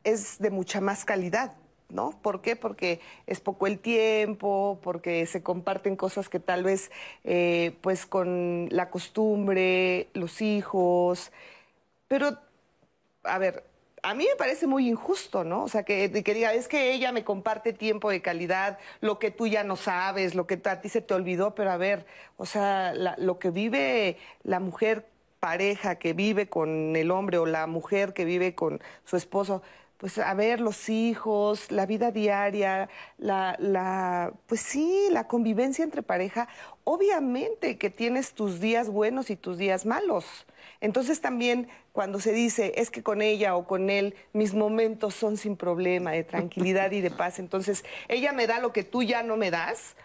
es 0.06 0.40
de 0.40 0.52
mucha 0.52 0.80
más 0.80 1.04
calidad, 1.04 1.54
¿no? 1.90 2.12
¿Por 2.22 2.42
qué? 2.42 2.56
Porque 2.56 3.02
es 3.28 3.42
poco 3.42 3.68
el 3.68 3.80
tiempo, 3.80 4.80
porque 4.82 5.26
se 5.26 5.44
comparten 5.44 5.98
cosas 5.98 6.30
que 6.30 6.40
tal 6.40 6.64
vez, 6.64 6.92
eh, 7.26 7.76
pues 7.82 8.06
con 8.06 8.70
la 8.72 8.90
costumbre, 8.90 10.08
los 10.14 10.42
hijos, 10.42 11.32
pero, 12.08 12.38
a 13.24 13.38
ver, 13.40 13.66
a 14.04 14.14
mí 14.14 14.28
me 14.30 14.36
parece 14.36 14.68
muy 14.68 14.88
injusto, 14.88 15.44
¿no? 15.44 15.64
O 15.64 15.68
sea, 15.68 15.84
que, 15.84 16.12
que 16.24 16.34
diga, 16.34 16.54
es 16.54 16.68
que 16.68 16.94
ella 16.94 17.12
me 17.12 17.24
comparte 17.24 17.74
tiempo 17.74 18.12
de 18.12 18.22
calidad, 18.22 18.78
lo 19.02 19.18
que 19.18 19.32
tú 19.32 19.48
ya 19.48 19.64
no 19.64 19.76
sabes, 19.76 20.36
lo 20.36 20.46
que 20.46 20.62
a 20.66 20.82
ti 20.82 20.90
se 20.90 21.02
te 21.02 21.14
olvidó, 21.16 21.56
pero 21.56 21.72
a 21.72 21.78
ver, 21.78 22.06
o 22.38 22.46
sea, 22.46 22.94
lo 22.94 23.40
que 23.40 23.50
vive 23.50 24.18
la 24.44 24.60
mujer 24.60 25.08
pareja 25.40 25.96
que 25.96 26.14
vive 26.14 26.48
con 26.50 26.96
el 26.96 27.12
hombre 27.12 27.38
o 27.38 27.46
la 27.46 27.68
mujer 27.68 28.14
que 28.14 28.26
vive 28.26 28.56
con 28.56 28.82
su 29.06 29.18
esposo, 29.18 29.62
pues 30.06 30.20
a 30.20 30.36
ver 30.36 30.62
los 30.62 30.88
hijos, 30.88 31.72
la 31.72 31.88
vida 31.88 32.12
diaria, 32.12 32.90
la, 33.18 33.56
la, 33.58 34.34
pues 34.46 34.62
sí, 34.62 35.08
la 35.10 35.28
convivencia 35.28 35.84
entre 35.84 36.04
pareja, 36.04 36.48
obviamente 36.84 37.80
que 37.80 37.90
tienes 37.90 38.36
tus 38.36 38.60
días 38.60 38.88
buenos 38.88 39.32
y 39.32 39.36
tus 39.36 39.58
días 39.58 39.84
malos. 39.84 40.46
Entonces 40.80 41.22
también 41.22 41.70
cuando 41.92 42.20
se 42.20 42.34
dice 42.34 42.74
es 42.76 42.92
que 42.92 43.02
con 43.02 43.24
ella 43.24 43.56
o 43.56 43.66
con 43.66 43.90
él 43.90 44.14
mis 44.32 44.54
momentos 44.54 45.16
son 45.16 45.38
sin 45.38 45.58
problema, 45.58 46.12
de 46.12 46.24
tranquilidad 46.24 46.92
y 46.92 47.02
de 47.02 47.10
paz, 47.10 47.40
entonces 47.40 47.84
ella 48.08 48.32
me 48.32 48.46
da 48.46 48.60
lo 48.60 48.72
que 48.72 48.84
tú 48.84 49.02
ya 49.02 49.24
no 49.24 49.38
me 49.38 49.50
das, 49.50 49.96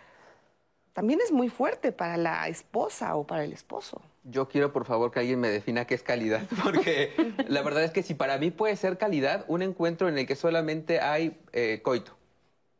también 0.95 1.21
es 1.23 1.31
muy 1.31 1.51
fuerte 1.51 1.93
para 1.93 2.17
la 2.17 2.49
esposa 2.49 3.17
o 3.17 3.27
para 3.27 3.45
el 3.45 3.53
esposo. 3.53 4.01
Yo 4.25 4.49
quiero, 4.49 4.73
por 4.73 4.85
favor, 4.85 5.11
que 5.11 5.21
alguien 5.21 5.41
me 5.41 5.49
defina 5.49 5.87
qué 5.87 5.95
es 5.95 6.03
calidad, 6.03 6.43
porque 6.63 7.13
la 7.49 7.63
verdad 7.63 7.85
es 7.85 7.91
que 7.91 8.03
si 8.03 8.15
para 8.15 8.39
mí 8.39 8.51
puede 8.51 8.77
ser 8.77 8.99
calidad 8.99 9.45
un 9.49 9.63
encuentro 9.63 10.09
en 10.09 10.19
el 10.19 10.27
que 10.27 10.37
solamente 10.37 11.01
hay 11.01 11.39
eh, 11.53 11.81
coito, 11.83 12.17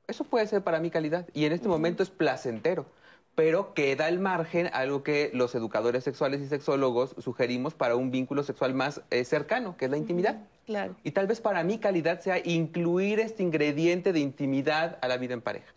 eso 0.07 0.25
puede 0.25 0.47
ser 0.47 0.63
para 0.63 0.81
mí 0.81 0.91
calidad 0.91 1.27
y 1.33 1.45
en 1.45 1.53
este 1.53 1.69
momento 1.69 2.03
es 2.03 2.11
placentero, 2.11 2.87
pero 3.35 3.73
queda 3.75 4.09
el 4.09 4.19
margen 4.19 4.69
algo 4.73 5.03
que 5.03 5.31
los 5.33 5.55
educadores 5.55 6.05
sexuales 6.05 6.41
y 6.41 6.49
sexólogos 6.49 7.15
sugerimos 7.19 7.75
para 7.75 7.97
un 7.97 8.11
vínculo 8.11 8.43
sexual 8.43 8.75
más 8.75 9.01
eh, 9.11 9.25
cercano, 9.25 9.77
que 9.77 9.87
es 9.87 9.91
la 9.91 9.97
intimidad. 9.97 10.41
Claro. 10.67 10.95
Y 11.05 11.13
tal 11.13 11.27
vez 11.27 11.41
para 11.41 11.65
mí 11.65 11.79
calidad 11.79 12.21
sea 12.21 12.39
incluir 12.45 13.19
este 13.19 13.43
ingrediente 13.43 14.13
de 14.13 14.21
intimidad 14.21 14.99
a 15.01 15.09
la 15.09 15.17
vida 15.17 15.35
en 15.35 15.41
pareja 15.41 15.73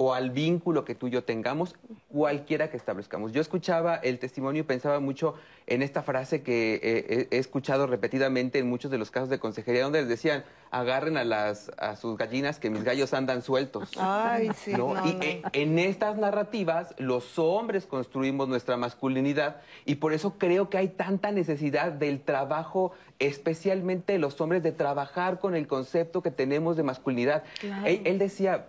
o 0.00 0.14
al 0.14 0.30
vínculo 0.30 0.84
que 0.84 0.94
tú 0.94 1.08
y 1.08 1.10
yo 1.10 1.24
tengamos, 1.24 1.74
cualquiera 2.08 2.70
que 2.70 2.76
establezcamos. 2.76 3.32
Yo 3.32 3.40
escuchaba 3.40 3.96
el 3.96 4.20
testimonio 4.20 4.60
y 4.60 4.62
pensaba 4.62 5.00
mucho 5.00 5.34
en 5.66 5.82
esta 5.82 6.04
frase 6.04 6.44
que 6.44 6.78
eh, 6.80 7.28
he 7.32 7.38
escuchado 7.38 7.88
repetidamente 7.88 8.60
en 8.60 8.68
muchos 8.68 8.92
de 8.92 8.98
los 8.98 9.10
casos 9.10 9.28
de 9.28 9.40
consejería, 9.40 9.82
donde 9.82 9.98
les 9.98 10.08
decían, 10.08 10.44
agarren 10.70 11.16
a, 11.16 11.24
las, 11.24 11.72
a 11.78 11.96
sus 11.96 12.16
gallinas 12.16 12.60
que 12.60 12.70
mis 12.70 12.84
gallos 12.84 13.12
andan 13.12 13.42
sueltos. 13.42 13.90
Ay, 13.98 14.50
sí. 14.56 14.70
y 14.70 15.08
eh, 15.20 15.42
en 15.52 15.80
estas 15.80 16.16
narrativas 16.16 16.94
los 16.98 17.36
hombres 17.36 17.84
construimos 17.84 18.48
nuestra 18.48 18.76
masculinidad 18.76 19.62
y 19.84 19.96
por 19.96 20.12
eso 20.12 20.38
creo 20.38 20.70
que 20.70 20.78
hay 20.78 20.88
tanta 20.90 21.32
necesidad 21.32 21.90
del 21.90 22.20
trabajo, 22.20 22.92
especialmente 23.18 24.12
de 24.12 24.20
los 24.20 24.40
hombres, 24.40 24.62
de 24.62 24.70
trabajar 24.70 25.40
con 25.40 25.56
el 25.56 25.66
concepto 25.66 26.22
que 26.22 26.30
tenemos 26.30 26.76
de 26.76 26.84
masculinidad. 26.84 27.42
él 27.84 28.20
decía, 28.20 28.66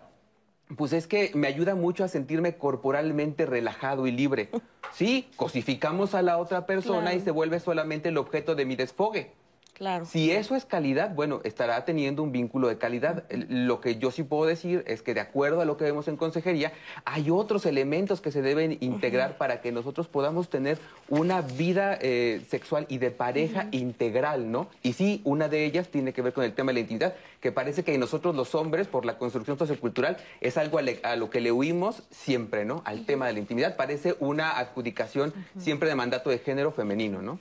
pues 0.75 0.93
es 0.93 1.07
que 1.07 1.31
me 1.33 1.47
ayuda 1.47 1.75
mucho 1.75 2.03
a 2.03 2.07
sentirme 2.07 2.57
corporalmente 2.57 3.45
relajado 3.45 4.07
y 4.07 4.11
libre. 4.11 4.49
Sí, 4.91 5.29
cosificamos 5.35 6.15
a 6.15 6.23
la 6.23 6.39
otra 6.39 6.65
persona 6.65 7.13
y 7.13 7.19
se 7.19 7.29
vuelve 7.29 7.59
solamente 7.59 8.09
el 8.09 8.17
objeto 8.17 8.55
de 8.55 8.65
mi 8.65 8.75
desfogue. 8.75 9.31
Si 10.05 10.31
eso 10.31 10.55
es 10.55 10.65
calidad, 10.65 11.15
bueno, 11.15 11.39
estará 11.43 11.85
teniendo 11.85 12.21
un 12.21 12.31
vínculo 12.31 12.67
de 12.67 12.77
calidad. 12.77 13.23
Lo 13.29 13.79
que 13.79 13.97
yo 13.97 14.11
sí 14.11 14.23
puedo 14.23 14.45
decir 14.45 14.83
es 14.87 15.01
que 15.01 15.13
de 15.13 15.21
acuerdo 15.21 15.61
a 15.61 15.65
lo 15.65 15.77
que 15.77 15.85
vemos 15.85 16.07
en 16.07 16.17
consejería, 16.17 16.73
hay 17.05 17.29
otros 17.29 17.65
elementos 17.65 18.19
que 18.19 18.31
se 18.31 18.41
deben 18.41 18.77
integrar 18.81 19.37
para 19.37 19.61
que 19.61 19.71
nosotros 19.71 20.07
podamos 20.07 20.49
tener 20.49 20.77
una 21.07 21.41
vida 21.41 21.97
eh, 22.01 22.41
sexual 22.49 22.85
y 22.89 22.97
de 22.97 23.11
pareja 23.11 23.67
integral, 23.71 24.51
¿no? 24.51 24.67
Y 24.83 24.93
sí, 24.93 25.21
una 25.23 25.47
de 25.47 25.65
ellas 25.65 25.87
tiene 25.87 26.11
que 26.11 26.21
ver 26.21 26.33
con 26.33 26.43
el 26.43 26.53
tema 26.53 26.71
de 26.71 26.73
la 26.73 26.79
intimidad, 26.81 27.15
que 27.39 27.51
parece 27.51 27.83
que 27.83 27.97
nosotros 27.97 28.35
los 28.35 28.55
hombres, 28.55 28.87
por 28.87 29.05
la 29.05 29.17
construcción 29.17 29.57
sociocultural, 29.57 30.17
es 30.41 30.57
algo 30.57 30.79
a, 30.79 31.15
lo 31.15 31.29
que 31.29 31.39
le 31.39 31.51
huimos 31.51 32.03
siempre, 32.11 32.65
¿no? 32.65 32.81
Al 32.85 33.05
tema 33.05 33.27
de 33.27 33.33
la 33.33 33.39
intimidad. 33.39 33.77
Parece 33.77 34.15
una 34.19 34.59
adjudicación 34.59 35.33
siempre 35.57 35.87
de 35.87 35.95
mandato 35.95 36.29
de 36.29 36.39
género 36.39 36.71
femenino, 36.71 37.21
¿no? 37.21 37.39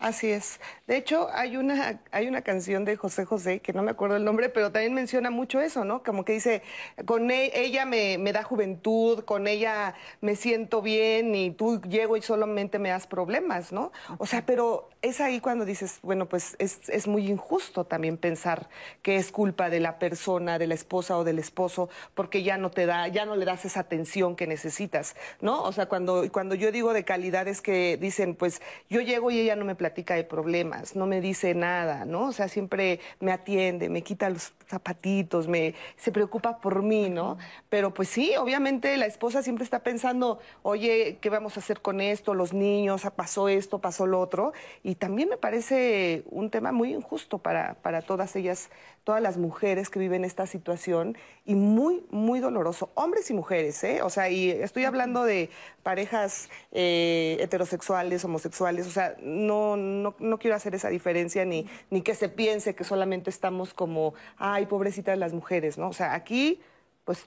Así 0.00 0.30
es. 0.30 0.60
De 0.86 0.96
hecho, 0.96 1.28
hay 1.30 1.58
una, 1.58 2.00
hay 2.10 2.26
una 2.26 2.40
canción 2.40 2.86
de 2.86 2.96
José 2.96 3.26
José, 3.26 3.60
que 3.60 3.74
no 3.74 3.82
me 3.82 3.90
acuerdo 3.90 4.16
el 4.16 4.24
nombre, 4.24 4.48
pero 4.48 4.72
también 4.72 4.94
menciona 4.94 5.28
mucho 5.28 5.60
eso, 5.60 5.84
¿no? 5.84 6.02
Como 6.02 6.24
que 6.24 6.32
dice, 6.32 6.62
con 7.04 7.30
e- 7.30 7.52
ella 7.54 7.84
me, 7.84 8.16
da 8.32 8.42
juventud, 8.42 9.24
con 9.26 9.46
ella 9.46 9.94
me 10.22 10.36
siento 10.36 10.80
bien 10.80 11.34
y 11.34 11.50
tú 11.50 11.82
llego 11.82 12.16
y 12.16 12.22
solamente 12.22 12.78
me 12.78 12.88
das 12.88 13.06
problemas, 13.06 13.72
¿no? 13.72 13.92
O 14.16 14.24
sea, 14.24 14.46
pero 14.46 14.88
es 15.02 15.20
ahí 15.20 15.38
cuando 15.38 15.66
dices, 15.66 15.98
bueno, 16.02 16.26
pues 16.30 16.56
es, 16.58 16.88
es 16.88 17.06
muy 17.06 17.26
injusto 17.28 17.84
también 17.84 18.16
pensar 18.16 18.70
que 19.02 19.16
es 19.16 19.30
culpa 19.30 19.68
de 19.68 19.80
la 19.80 19.98
persona, 19.98 20.58
de 20.58 20.66
la 20.66 20.74
esposa 20.74 21.18
o 21.18 21.24
del 21.24 21.38
esposo, 21.38 21.90
porque 22.14 22.42
ya 22.42 22.56
no 22.56 22.70
te 22.70 22.86
da, 22.86 23.06
ya 23.08 23.26
no 23.26 23.36
le 23.36 23.44
das 23.44 23.66
esa 23.66 23.80
atención 23.80 24.34
que 24.34 24.46
necesitas, 24.46 25.14
¿no? 25.42 25.62
O 25.62 25.72
sea, 25.72 25.86
cuando, 25.86 26.24
cuando 26.32 26.54
yo 26.54 26.72
digo 26.72 26.94
de 26.94 27.04
calidad 27.04 27.48
es 27.48 27.60
que 27.60 27.98
dicen, 27.98 28.34
pues 28.34 28.62
yo 28.88 29.02
llego 29.02 29.30
y 29.30 29.40
ella 29.40 29.56
no 29.56 29.66
me 29.66 29.74
platica 29.90 30.14
de 30.14 30.22
problemas, 30.22 30.94
no 30.94 31.06
me 31.06 31.20
dice 31.20 31.52
nada, 31.52 32.04
¿no? 32.04 32.26
O 32.26 32.32
sea, 32.32 32.46
siempre 32.46 33.00
me 33.18 33.32
atiende, 33.32 33.88
me 33.88 34.02
quita 34.02 34.30
los 34.30 34.52
zapatitos, 34.68 35.48
me, 35.48 35.74
se 35.96 36.12
preocupa 36.12 36.60
por 36.60 36.82
mí, 36.82 37.10
¿no? 37.10 37.38
Pero 37.68 37.92
pues 37.92 38.08
sí, 38.08 38.36
obviamente 38.36 38.96
la 38.96 39.06
esposa 39.06 39.42
siempre 39.42 39.64
está 39.64 39.80
pensando, 39.80 40.38
oye, 40.62 41.18
¿qué 41.20 41.28
vamos 41.28 41.56
a 41.56 41.60
hacer 41.60 41.82
con 41.82 42.00
esto? 42.00 42.34
Los 42.34 42.52
niños, 42.52 43.04
ah, 43.04 43.10
pasó 43.10 43.48
esto, 43.48 43.80
pasó 43.80 44.06
lo 44.06 44.20
otro. 44.20 44.52
Y 44.84 44.94
también 44.94 45.28
me 45.28 45.36
parece 45.36 46.22
un 46.30 46.50
tema 46.50 46.70
muy 46.70 46.94
injusto 46.94 47.38
para, 47.38 47.74
para 47.82 48.00
todas 48.00 48.36
ellas, 48.36 48.70
todas 49.02 49.20
las 49.20 49.38
mujeres 49.38 49.90
que 49.90 49.98
viven 49.98 50.24
esta 50.24 50.46
situación 50.46 51.16
y 51.44 51.56
muy, 51.56 52.04
muy 52.10 52.38
doloroso. 52.38 52.90
Hombres 52.94 53.28
y 53.30 53.34
mujeres, 53.34 53.82
¿eh? 53.82 54.02
O 54.02 54.10
sea, 54.10 54.30
y 54.30 54.50
estoy 54.50 54.84
hablando 54.84 55.24
de 55.24 55.50
parejas 55.82 56.48
eh, 56.70 57.38
heterosexuales, 57.40 58.24
homosexuales, 58.24 58.86
o 58.86 58.90
sea, 58.90 59.16
no, 59.20 59.76
no, 59.80 60.38
quiero 60.38 60.56
hacer 60.56 60.74
esa 60.74 60.88
diferencia 60.88 61.44
ni, 61.44 61.66
ni 61.90 62.02
que 62.02 62.14
se 62.14 62.28
piense 62.28 62.74
que 62.74 62.84
solamente 62.84 63.30
estamos 63.30 63.74
como, 63.74 64.14
ay, 64.36 64.66
pobrecitas 64.66 65.18
las 65.18 65.32
mujeres, 65.32 65.78
¿no? 65.78 65.88
O 65.88 65.92
sea, 65.92 66.14
aquí, 66.14 66.60
pues, 67.04 67.26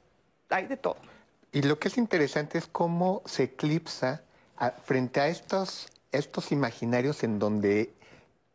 hay 0.50 0.68
de 0.68 0.78
todo. 0.78 0.98
Y 1.52 1.62
lo 1.62 1.78
que 1.80 1.88
es 1.90 1.98
interesante 1.98 2.58
es 2.58 2.68
cómo 2.68 3.22
se 3.26 3.44
eclipsa 3.44 4.24
frente 4.84 5.20
a 5.20 5.28
estos, 5.28 5.88
estos 6.12 6.52
imaginarios 6.52 7.24
en 7.24 7.40
donde 7.40 7.94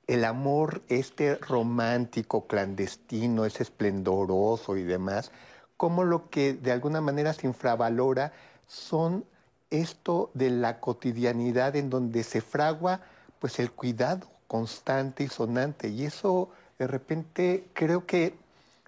el 0.07 0.25
amor 0.25 0.83
este 0.89 1.37
romántico, 1.37 2.47
clandestino, 2.47 3.45
es 3.45 3.61
esplendoroso 3.61 4.77
y 4.77 4.83
demás, 4.83 5.31
como 5.77 6.03
lo 6.03 6.31
que 6.31 6.55
de 6.55 6.73
alguna 6.73 7.01
manera 7.01 7.33
se 7.35 7.47
infravalora 7.47 8.33
son 8.67 9.25
esto 9.71 10.31
de 10.35 10.51
la 10.51 10.81
cotidianidad 10.81 11.77
en 11.77 11.91
donde 11.91 12.25
se 12.25 12.41
fragua 12.41 13.03
pues 13.39 13.59
el 13.59 13.71
cuidado 13.73 14.27
constante 14.47 15.25
y 15.25 15.29
sonante 15.29 15.89
y 15.89 16.05
eso 16.05 16.51
de 16.79 16.87
repente 16.87 17.69
creo 17.75 18.07
que 18.07 18.35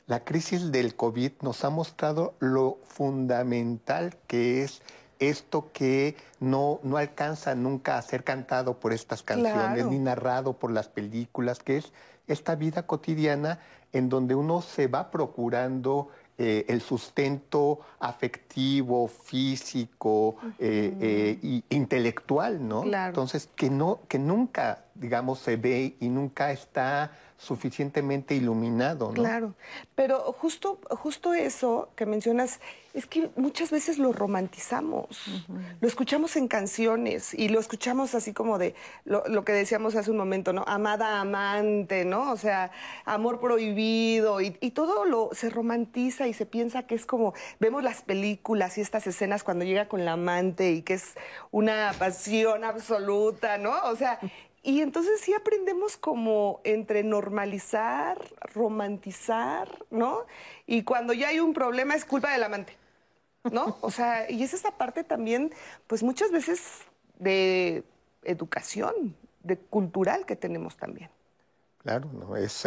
la 0.06 0.24
crisis 0.24 0.72
del 0.72 0.96
COVID 0.96 1.32
nos 1.42 1.64
ha 1.64 1.70
mostrado 1.70 2.34
lo 2.40 2.78
fundamental 2.84 4.16
que 4.26 4.62
es 4.62 4.82
esto 5.20 5.70
que 5.72 6.16
no, 6.40 6.80
no 6.82 6.96
alcanza 6.96 7.54
nunca 7.54 7.98
a 7.98 8.02
ser 8.02 8.24
cantado 8.24 8.80
por 8.80 8.92
estas 8.92 9.22
canciones 9.22 9.52
Claro. 9.74 9.90
ni 9.90 9.98
narrado 9.98 10.54
por 10.54 10.70
las 10.72 10.88
películas, 10.88 11.58
que 11.58 11.76
es 11.76 11.92
esta 12.26 12.54
vida 12.54 12.86
cotidiana 12.86 13.58
en 13.92 14.08
donde 14.08 14.34
uno 14.34 14.62
se 14.62 14.86
va 14.86 15.10
procurando 15.10 16.08
eh, 16.42 16.64
el 16.68 16.80
sustento 16.80 17.80
afectivo, 17.98 19.08
físico, 19.08 20.36
eh, 20.58 20.96
eh, 20.98 21.38
y 21.42 21.62
intelectual, 21.68 22.66
¿no? 22.66 22.80
Claro. 22.80 23.10
Entonces, 23.10 23.50
que, 23.54 23.68
no, 23.68 24.00
que 24.08 24.18
nunca, 24.18 24.86
digamos, 24.94 25.38
se 25.40 25.56
ve 25.56 25.96
y 26.00 26.08
nunca 26.08 26.52
está 26.52 27.12
suficientemente 27.40 28.34
iluminado, 28.34 29.08
¿no? 29.08 29.14
Claro, 29.14 29.54
pero 29.94 30.20
justo, 30.34 30.78
justo 30.90 31.32
eso 31.32 31.88
que 31.96 32.04
mencionas, 32.04 32.60
es 32.92 33.06
que 33.06 33.30
muchas 33.34 33.70
veces 33.70 33.98
lo 33.98 34.12
romantizamos, 34.12 35.42
lo 35.80 35.88
escuchamos 35.88 36.36
en 36.36 36.48
canciones 36.48 37.32
y 37.32 37.48
lo 37.48 37.58
escuchamos 37.58 38.14
así 38.14 38.34
como 38.34 38.58
de 38.58 38.74
lo, 39.06 39.26
lo 39.26 39.42
que 39.44 39.52
decíamos 39.52 39.96
hace 39.96 40.10
un 40.10 40.18
momento, 40.18 40.52
¿no? 40.52 40.64
Amada 40.66 41.20
amante, 41.20 42.04
¿no? 42.04 42.30
O 42.30 42.36
sea, 42.36 42.72
amor 43.06 43.40
prohibido 43.40 44.42
y, 44.42 44.58
y 44.60 44.72
todo 44.72 45.06
lo 45.06 45.30
se 45.32 45.48
romantiza 45.48 46.28
y 46.28 46.34
se 46.34 46.44
piensa 46.44 46.82
que 46.82 46.94
es 46.94 47.06
como, 47.06 47.32
vemos 47.58 47.82
las 47.82 48.02
películas 48.02 48.76
y 48.76 48.82
estas 48.82 49.06
escenas 49.06 49.44
cuando 49.44 49.64
llega 49.64 49.88
con 49.88 50.04
la 50.04 50.12
amante 50.12 50.72
y 50.72 50.82
que 50.82 50.94
es 50.94 51.14
una 51.52 51.94
pasión 51.98 52.64
absoluta, 52.64 53.56
¿no? 53.56 53.72
O 53.84 53.96
sea, 53.96 54.18
y 54.62 54.82
entonces 54.82 55.20
sí 55.20 55.32
aprendemos 55.32 55.96
como 55.96 56.60
entre 56.64 57.02
normalizar, 57.02 58.18
romantizar, 58.54 59.84
¿no? 59.90 60.26
Y 60.66 60.82
cuando 60.84 61.12
ya 61.12 61.28
hay 61.28 61.40
un 61.40 61.54
problema 61.54 61.94
es 61.94 62.04
culpa 62.04 62.32
del 62.32 62.42
amante, 62.42 62.76
¿no? 63.50 63.78
O 63.80 63.90
sea, 63.90 64.30
y 64.30 64.42
es 64.42 64.52
esa 64.52 64.72
parte 64.72 65.02
también, 65.02 65.52
pues 65.86 66.02
muchas 66.02 66.30
veces 66.30 66.60
de 67.18 67.84
educación, 68.22 69.16
de 69.42 69.56
cultural 69.56 70.26
que 70.26 70.36
tenemos 70.36 70.76
también. 70.76 71.10
Claro, 71.82 72.10
¿no? 72.12 72.36
Es, 72.36 72.66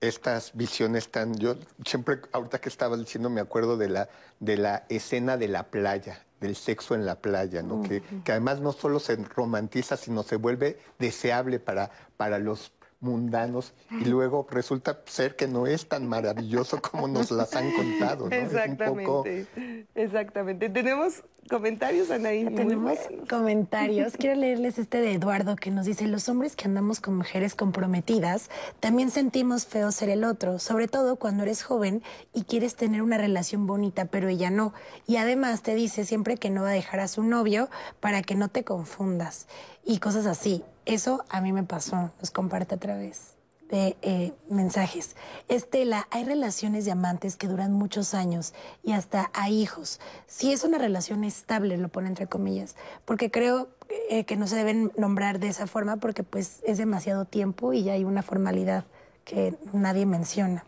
estas 0.00 0.54
visiones 0.54 1.10
tan... 1.10 1.34
Yo 1.34 1.56
siempre, 1.84 2.20
ahorita 2.32 2.60
que 2.60 2.70
estabas 2.70 2.98
diciendo, 2.98 3.28
me 3.28 3.40
acuerdo 3.40 3.76
de 3.76 3.88
la, 3.88 4.08
de 4.40 4.56
la 4.56 4.84
escena 4.88 5.36
de 5.36 5.48
la 5.48 5.64
playa, 5.64 6.24
del 6.42 6.56
sexo 6.56 6.94
en 6.94 7.06
la 7.06 7.14
playa, 7.14 7.62
¿no? 7.62 7.80
que, 7.82 8.02
que 8.24 8.32
además 8.32 8.60
no 8.60 8.72
solo 8.72 8.98
se 9.00 9.16
romantiza, 9.16 9.96
sino 9.96 10.22
se 10.24 10.36
vuelve 10.36 10.78
deseable 10.98 11.58
para, 11.60 11.90
para 12.18 12.38
los 12.38 12.72
mundanos 13.00 13.72
y 14.00 14.04
luego 14.04 14.46
resulta 14.50 15.00
ser 15.06 15.34
que 15.34 15.48
no 15.48 15.66
es 15.66 15.88
tan 15.88 16.06
maravilloso 16.06 16.80
como 16.80 17.08
nos 17.08 17.30
las 17.32 17.54
han 17.56 17.72
contado, 17.72 18.28
¿no? 18.28 18.34
Es 18.36 18.52
un 18.52 18.76
poco- 18.76 19.24
Exactamente, 19.26 19.86
exactamente. 19.94 20.68
Tenemos 20.68 21.24
comentarios, 21.48 22.10
Anaí. 22.10 22.44
Tenemos 22.44 22.98
comentarios. 23.28 24.14
Quiero 24.16 24.36
leerles 24.36 24.78
este 24.78 25.00
de 25.00 25.12
Eduardo 25.12 25.56
que 25.56 25.70
nos 25.70 25.86
dice, 25.86 26.06
los 26.06 26.28
hombres 26.28 26.56
que 26.56 26.66
andamos 26.66 27.00
con 27.00 27.16
mujeres 27.16 27.54
comprometidas 27.54 28.50
también 28.80 29.10
sentimos 29.10 29.66
feo 29.66 29.92
ser 29.92 30.08
el 30.08 30.24
otro, 30.24 30.58
sobre 30.58 30.88
todo 30.88 31.16
cuando 31.16 31.42
eres 31.42 31.62
joven 31.62 32.02
y 32.32 32.44
quieres 32.44 32.74
tener 32.76 33.02
una 33.02 33.18
relación 33.18 33.66
bonita, 33.66 34.06
pero 34.06 34.28
ella 34.28 34.50
no. 34.50 34.72
Y 35.06 35.16
además 35.16 35.62
te 35.62 35.74
dice 35.74 36.04
siempre 36.04 36.36
que 36.36 36.50
no 36.50 36.62
va 36.62 36.70
a 36.70 36.72
dejar 36.72 37.00
a 37.00 37.08
su 37.08 37.22
novio 37.22 37.68
para 38.00 38.22
que 38.22 38.34
no 38.34 38.48
te 38.48 38.64
confundas 38.64 39.48
y 39.84 39.98
cosas 39.98 40.26
así. 40.26 40.64
Eso 40.86 41.24
a 41.28 41.40
mí 41.40 41.52
me 41.52 41.62
pasó, 41.62 42.12
nos 42.18 42.30
comparte 42.30 42.74
a 42.74 42.78
través 42.78 43.41
de 43.72 43.96
eh, 44.02 44.34
mensajes. 44.50 45.16
Estela, 45.48 46.06
hay 46.10 46.24
relaciones 46.24 46.84
de 46.84 46.92
amantes 46.92 47.36
que 47.36 47.48
duran 47.48 47.72
muchos 47.72 48.12
años 48.12 48.52
y 48.84 48.92
hasta 48.92 49.30
hay 49.32 49.60
hijos. 49.60 49.98
Si 50.26 50.52
es 50.52 50.62
una 50.62 50.76
relación 50.76 51.24
estable, 51.24 51.78
lo 51.78 51.88
pone 51.88 52.08
entre 52.08 52.26
comillas, 52.26 52.76
porque 53.06 53.30
creo 53.30 53.68
eh, 54.10 54.24
que 54.24 54.36
no 54.36 54.46
se 54.46 54.56
deben 54.56 54.92
nombrar 54.98 55.40
de 55.40 55.48
esa 55.48 55.66
forma 55.66 55.96
porque 55.96 56.22
pues 56.22 56.60
es 56.64 56.76
demasiado 56.76 57.24
tiempo 57.24 57.72
y 57.72 57.82
ya 57.82 57.94
hay 57.94 58.04
una 58.04 58.22
formalidad 58.22 58.84
que 59.24 59.56
nadie 59.72 60.04
menciona. 60.04 60.64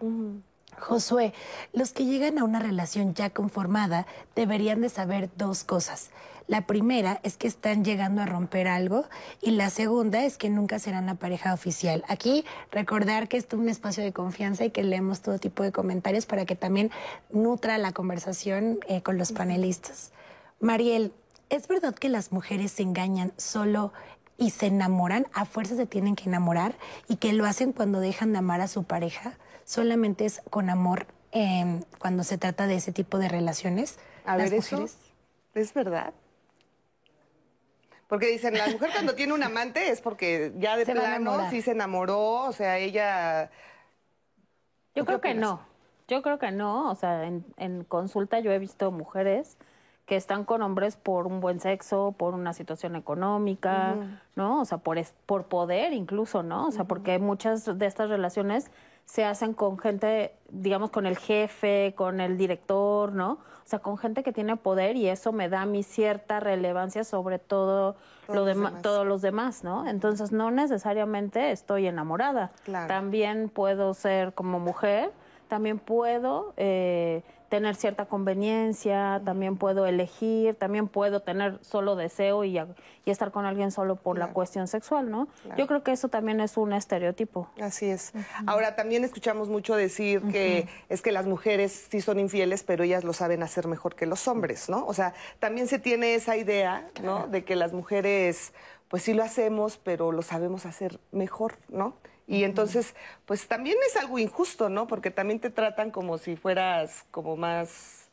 Josué, 0.78 1.34
los 1.74 1.92
que 1.92 2.06
llegan 2.06 2.38
a 2.38 2.44
una 2.44 2.58
relación 2.58 3.12
ya 3.12 3.28
conformada 3.28 4.06
deberían 4.34 4.80
de 4.80 4.88
saber 4.88 5.28
dos 5.36 5.62
cosas. 5.62 6.10
La 6.46 6.66
primera 6.66 7.20
es 7.22 7.38
que 7.38 7.46
están 7.46 7.84
llegando 7.84 8.20
a 8.20 8.26
romper 8.26 8.68
algo 8.68 9.06
y 9.40 9.52
la 9.52 9.70
segunda 9.70 10.24
es 10.24 10.36
que 10.36 10.50
nunca 10.50 10.78
serán 10.78 11.06
la 11.06 11.14
pareja 11.14 11.54
oficial. 11.54 12.04
Aquí 12.06 12.44
recordar 12.70 13.28
que 13.28 13.38
esto 13.38 13.56
es 13.56 13.62
un 13.62 13.68
espacio 13.70 14.04
de 14.04 14.12
confianza 14.12 14.64
y 14.64 14.70
que 14.70 14.82
leemos 14.82 15.22
todo 15.22 15.38
tipo 15.38 15.62
de 15.62 15.72
comentarios 15.72 16.26
para 16.26 16.44
que 16.44 16.54
también 16.54 16.90
nutra 17.30 17.78
la 17.78 17.92
conversación 17.92 18.78
eh, 18.88 19.00
con 19.00 19.16
los 19.16 19.32
panelistas. 19.32 20.12
Mariel, 20.60 21.12
¿es 21.48 21.66
verdad 21.66 21.94
que 21.94 22.10
las 22.10 22.30
mujeres 22.30 22.72
se 22.72 22.82
engañan 22.82 23.32
solo 23.38 23.94
y 24.36 24.50
se 24.50 24.66
enamoran? 24.66 25.26
¿A 25.32 25.46
fuerza 25.46 25.76
se 25.76 25.86
tienen 25.86 26.14
que 26.14 26.28
enamorar? 26.28 26.76
¿Y 27.08 27.16
que 27.16 27.32
lo 27.32 27.46
hacen 27.46 27.72
cuando 27.72 28.00
dejan 28.00 28.32
de 28.32 28.38
amar 28.38 28.60
a 28.60 28.68
su 28.68 28.84
pareja? 28.84 29.38
¿Solamente 29.64 30.26
es 30.26 30.42
con 30.50 30.68
amor 30.68 31.06
eh, 31.32 31.80
cuando 31.98 32.22
se 32.22 32.36
trata 32.36 32.66
de 32.66 32.74
ese 32.76 32.92
tipo 32.92 33.16
de 33.16 33.30
relaciones? 33.30 33.96
A 34.26 34.36
las 34.36 34.50
ver, 34.50 34.58
eso 34.58 34.76
mujeres? 34.76 34.98
es 35.54 35.72
verdad. 35.72 36.12
Porque 38.08 38.26
dicen, 38.26 38.56
la 38.56 38.68
mujer 38.68 38.90
cuando 38.92 39.14
tiene 39.14 39.32
un 39.32 39.42
amante 39.42 39.88
es 39.90 40.00
porque 40.00 40.52
ya 40.58 40.76
de 40.76 40.84
Se 40.84 40.92
plano 40.92 41.50
sí 41.50 41.62
se 41.62 41.70
enamoró, 41.72 42.42
o 42.42 42.52
sea, 42.52 42.78
ella... 42.78 43.50
Yo 44.94 45.04
¿Tú 45.04 45.06
qué 45.06 45.18
creo 45.18 45.20
que 45.20 45.34
no. 45.34 45.60
Yo 46.06 46.22
creo 46.22 46.38
que 46.38 46.50
no. 46.52 46.90
O 46.90 46.94
sea, 46.94 47.24
en, 47.26 47.44
en 47.56 47.84
consulta 47.84 48.38
yo 48.40 48.52
he 48.52 48.58
visto 48.58 48.90
mujeres 48.90 49.56
que 50.06 50.16
están 50.16 50.44
con 50.44 50.60
hombres 50.60 50.96
por 50.96 51.26
un 51.26 51.40
buen 51.40 51.60
sexo, 51.60 52.14
por 52.16 52.34
una 52.34 52.52
situación 52.52 52.94
económica, 52.94 53.96
¿no? 54.36 54.60
O 54.60 54.64
sea, 54.66 54.78
por, 54.78 54.98
es- 54.98 55.14
por 55.24 55.44
poder 55.46 55.94
incluso, 55.94 56.42
¿no? 56.42 56.66
O 56.66 56.72
sea, 56.72 56.84
porque 56.84 57.18
muchas 57.18 57.64
de 57.78 57.86
estas 57.86 58.10
relaciones 58.10 58.70
se 59.06 59.24
hacen 59.24 59.54
con 59.54 59.78
gente, 59.78 60.34
digamos, 60.50 60.90
con 60.90 61.06
el 61.06 61.16
jefe, 61.16 61.94
con 61.96 62.20
el 62.20 62.36
director, 62.36 63.12
¿no? 63.12 63.38
O 63.64 63.66
sea, 63.66 63.78
con 63.78 63.96
gente 63.96 64.22
que 64.22 64.32
tiene 64.32 64.56
poder 64.56 64.96
y 64.96 65.08
eso 65.08 65.32
me 65.32 65.48
da 65.48 65.64
mí 65.64 65.82
cierta 65.82 66.38
relevancia 66.38 67.02
sobre 67.02 67.38
todo 67.38 67.96
Todos 68.26 68.36
lo 68.38 68.44
demás. 68.44 68.82
todos 68.82 69.06
los 69.06 69.22
demás, 69.22 69.64
¿no? 69.64 69.88
Entonces 69.88 70.32
no 70.32 70.50
necesariamente 70.50 71.50
estoy 71.50 71.86
enamorada. 71.86 72.52
Claro. 72.64 72.88
También 72.88 73.48
puedo 73.48 73.94
ser 73.94 74.34
como 74.34 74.60
mujer, 74.60 75.12
también 75.48 75.78
puedo 75.78 76.52
eh, 76.58 77.22
tener 77.54 77.76
cierta 77.76 78.06
conveniencia, 78.06 79.22
también 79.24 79.56
puedo 79.56 79.86
elegir, 79.86 80.56
también 80.56 80.88
puedo 80.88 81.20
tener 81.20 81.60
solo 81.62 81.94
deseo 81.94 82.42
y, 82.42 82.58
y 82.58 83.10
estar 83.12 83.30
con 83.30 83.46
alguien 83.46 83.70
solo 83.70 83.94
por 83.94 84.18
la 84.18 84.32
cuestión 84.32 84.66
sexual, 84.66 85.08
¿no? 85.08 85.28
Claro. 85.44 85.56
Yo 85.56 85.68
creo 85.68 85.84
que 85.84 85.92
eso 85.92 86.08
también 86.08 86.40
es 86.40 86.56
un 86.56 86.72
estereotipo. 86.72 87.48
Así 87.62 87.86
es. 87.86 88.12
Ahora, 88.46 88.74
también 88.74 89.04
escuchamos 89.04 89.48
mucho 89.48 89.76
decir 89.76 90.20
que 90.32 90.66
es 90.88 91.00
que 91.00 91.12
las 91.12 91.26
mujeres 91.26 91.86
sí 91.88 92.00
son 92.00 92.18
infieles, 92.18 92.64
pero 92.64 92.82
ellas 92.82 93.04
lo 93.04 93.12
saben 93.12 93.44
hacer 93.44 93.68
mejor 93.68 93.94
que 93.94 94.06
los 94.06 94.26
hombres, 94.26 94.68
¿no? 94.68 94.84
O 94.84 94.92
sea, 94.92 95.14
también 95.38 95.68
se 95.68 95.78
tiene 95.78 96.16
esa 96.16 96.36
idea, 96.36 96.88
¿no? 97.04 97.28
De 97.28 97.44
que 97.44 97.54
las 97.54 97.72
mujeres, 97.72 98.52
pues 98.88 99.04
sí 99.04 99.14
lo 99.14 99.22
hacemos, 99.22 99.76
pero 99.78 100.10
lo 100.10 100.22
sabemos 100.22 100.66
hacer 100.66 100.98
mejor, 101.12 101.54
¿no? 101.68 101.94
Y 102.26 102.44
entonces, 102.44 102.94
pues 103.26 103.46
también 103.46 103.76
es 103.86 103.96
algo 103.96 104.18
injusto, 104.18 104.68
¿no? 104.68 104.86
Porque 104.86 105.10
también 105.10 105.40
te 105.40 105.50
tratan 105.50 105.90
como 105.90 106.16
si 106.18 106.36
fueras 106.36 107.04
como 107.10 107.36
más, 107.36 108.08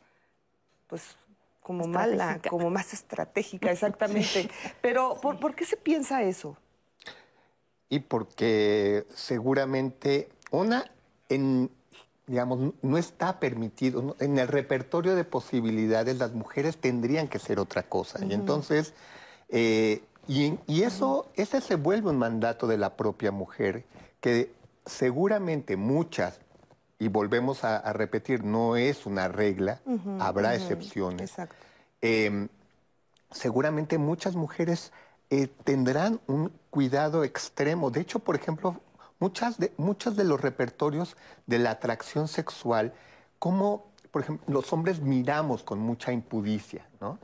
pues, 0.88 1.16
como 1.62 1.88
mala, 1.88 2.42
como 2.50 2.70
más 2.70 2.94
estratégica, 2.94 3.72
exactamente. 3.72 4.50
Pero, 4.82 5.20
¿por, 5.22 5.40
¿por 5.40 5.56
qué 5.56 5.66
se 5.66 5.78
piensa 5.78 6.24
eso? 6.24 6.58
Y 7.88 8.00
porque 8.00 9.06
seguramente, 9.14 10.30
una, 10.52 10.92
en, 11.30 11.70
digamos, 12.28 12.74
no 12.82 12.98
está 12.98 13.40
permitido, 13.40 14.02
¿no? 14.02 14.16
en 14.20 14.38
el 14.38 14.48
repertorio 14.48 15.16
de 15.16 15.24
posibilidades 15.24 16.18
las 16.18 16.34
mujeres 16.34 16.78
tendrían 16.78 17.28
que 17.28 17.40
ser 17.40 17.60
otra 17.60 17.84
cosa. 17.84 18.24
Y 18.26 18.34
entonces, 18.34 18.94
eh, 19.50 20.04
y, 20.28 20.58
y 20.68 20.84
eso, 20.84 21.32
ese 21.36 21.62
se 21.62 21.76
vuelve 21.76 22.10
un 22.10 22.18
mandato 22.18 22.68
de 22.68 22.78
la 22.78 22.96
propia 22.96 23.32
mujer, 23.32 23.86
que 24.20 24.54
seguramente 24.86 25.78
muchas, 25.78 26.40
y 27.00 27.08
volvemos 27.08 27.64
a, 27.64 27.78
a 27.78 27.94
repetir, 27.94 28.44
no 28.44 28.76
es 28.76 29.06
una 29.06 29.28
regla, 29.28 29.82
habrá 30.20 30.56
excepciones. 30.56 31.32
Exacto. 31.32 31.56
Eh, 32.02 32.48
seguramente 33.32 33.98
muchas 33.98 34.36
mujeres 34.36 34.92
eh, 35.30 35.48
tendrán 35.64 36.20
un 36.28 36.52
cuidado 36.70 37.24
extremo. 37.24 37.90
De 37.90 38.02
hecho, 38.02 38.20
por 38.20 38.36
ejemplo, 38.36 38.80
muchas 39.20 39.58
de, 39.58 39.72
muchos 39.78 40.16
de 40.16 40.26
los 40.26 40.42
repertorios 40.42 41.16
de 41.48 41.60
la 41.60 41.72
atracción 41.72 42.28
sexual, 42.28 42.94
como, 43.40 43.86
por 44.12 44.22
ejemplo, 44.22 44.46
los 44.54 44.72
hombres 44.74 45.00
miramos 45.00 45.64
con 45.64 45.80
mucha 45.80 46.12
impudicia, 46.12 46.86
¿no? 47.00 47.18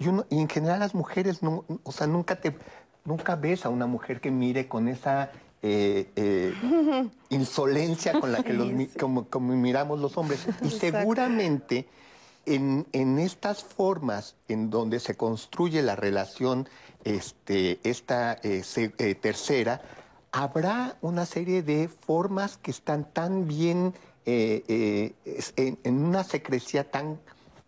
Y, 0.00 0.38
en 0.38 0.48
general 0.48 0.80
las 0.80 0.94
mujeres, 0.94 1.42
no, 1.42 1.64
o 1.82 1.92
sea, 1.92 2.06
nunca 2.06 2.36
te, 2.40 2.56
nunca 3.04 3.36
ves 3.36 3.64
a 3.64 3.68
una 3.68 3.86
mujer 3.86 4.20
que 4.20 4.30
mire 4.30 4.68
con 4.68 4.88
esa 4.88 5.30
eh, 5.62 6.10
eh, 6.16 6.52
insolencia 7.30 8.18
con 8.20 8.32
la 8.32 8.42
que 8.42 8.52
los, 8.52 8.70
como, 8.98 9.28
como 9.28 9.54
miramos 9.54 10.00
los 10.00 10.16
hombres. 10.18 10.40
Y 10.62 10.66
Exacto. 10.66 10.78
seguramente 10.78 11.86
en, 12.46 12.86
en 12.92 13.18
estas 13.18 13.62
formas 13.62 14.34
en 14.48 14.70
donde 14.70 15.00
se 15.00 15.16
construye 15.16 15.82
la 15.82 15.96
relación 15.96 16.68
este, 17.04 17.78
esta 17.88 18.34
eh, 18.42 18.62
se- 18.64 18.88
tercera, 18.88 19.80
habrá 20.32 20.96
una 21.00 21.24
serie 21.24 21.62
de 21.62 21.88
formas 21.88 22.56
que 22.58 22.70
están 22.70 23.04
tan 23.12 23.46
bien 23.46 23.94
en, 24.26 25.14
en 25.56 26.04
una 26.04 26.22
secrecía 26.22 26.90
tan 26.90 27.18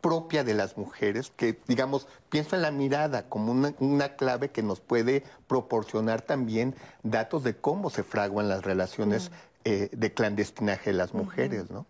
propia 0.01 0.45
de 0.45 0.55
las 0.55 0.77
mujeres, 0.77 1.33
que 1.37 1.59
digamos, 1.67 2.09
pienso 2.29 2.57
en 2.57 2.63
la 2.63 2.71
mirada 2.71 3.29
como 3.29 3.53
una, 3.53 3.75
una 3.79 4.17
clave 4.17 4.51
que 4.51 4.63
nos 4.63 4.81
puede 4.81 5.25
proporcionar 5.47 6.23
también 6.23 6.75
datos 7.03 7.45
de 7.45 7.57
cómo 7.57 7.91
se 7.91 8.03
fraguan 8.03 8.49
las 8.49 8.65
relaciones 8.65 9.31
eh, 9.65 9.91
de 9.93 10.13
clandestinaje 10.13 10.91
de 10.91 10.97
las 10.97 11.13
mujeres, 11.13 11.71
¿no? 11.71 11.87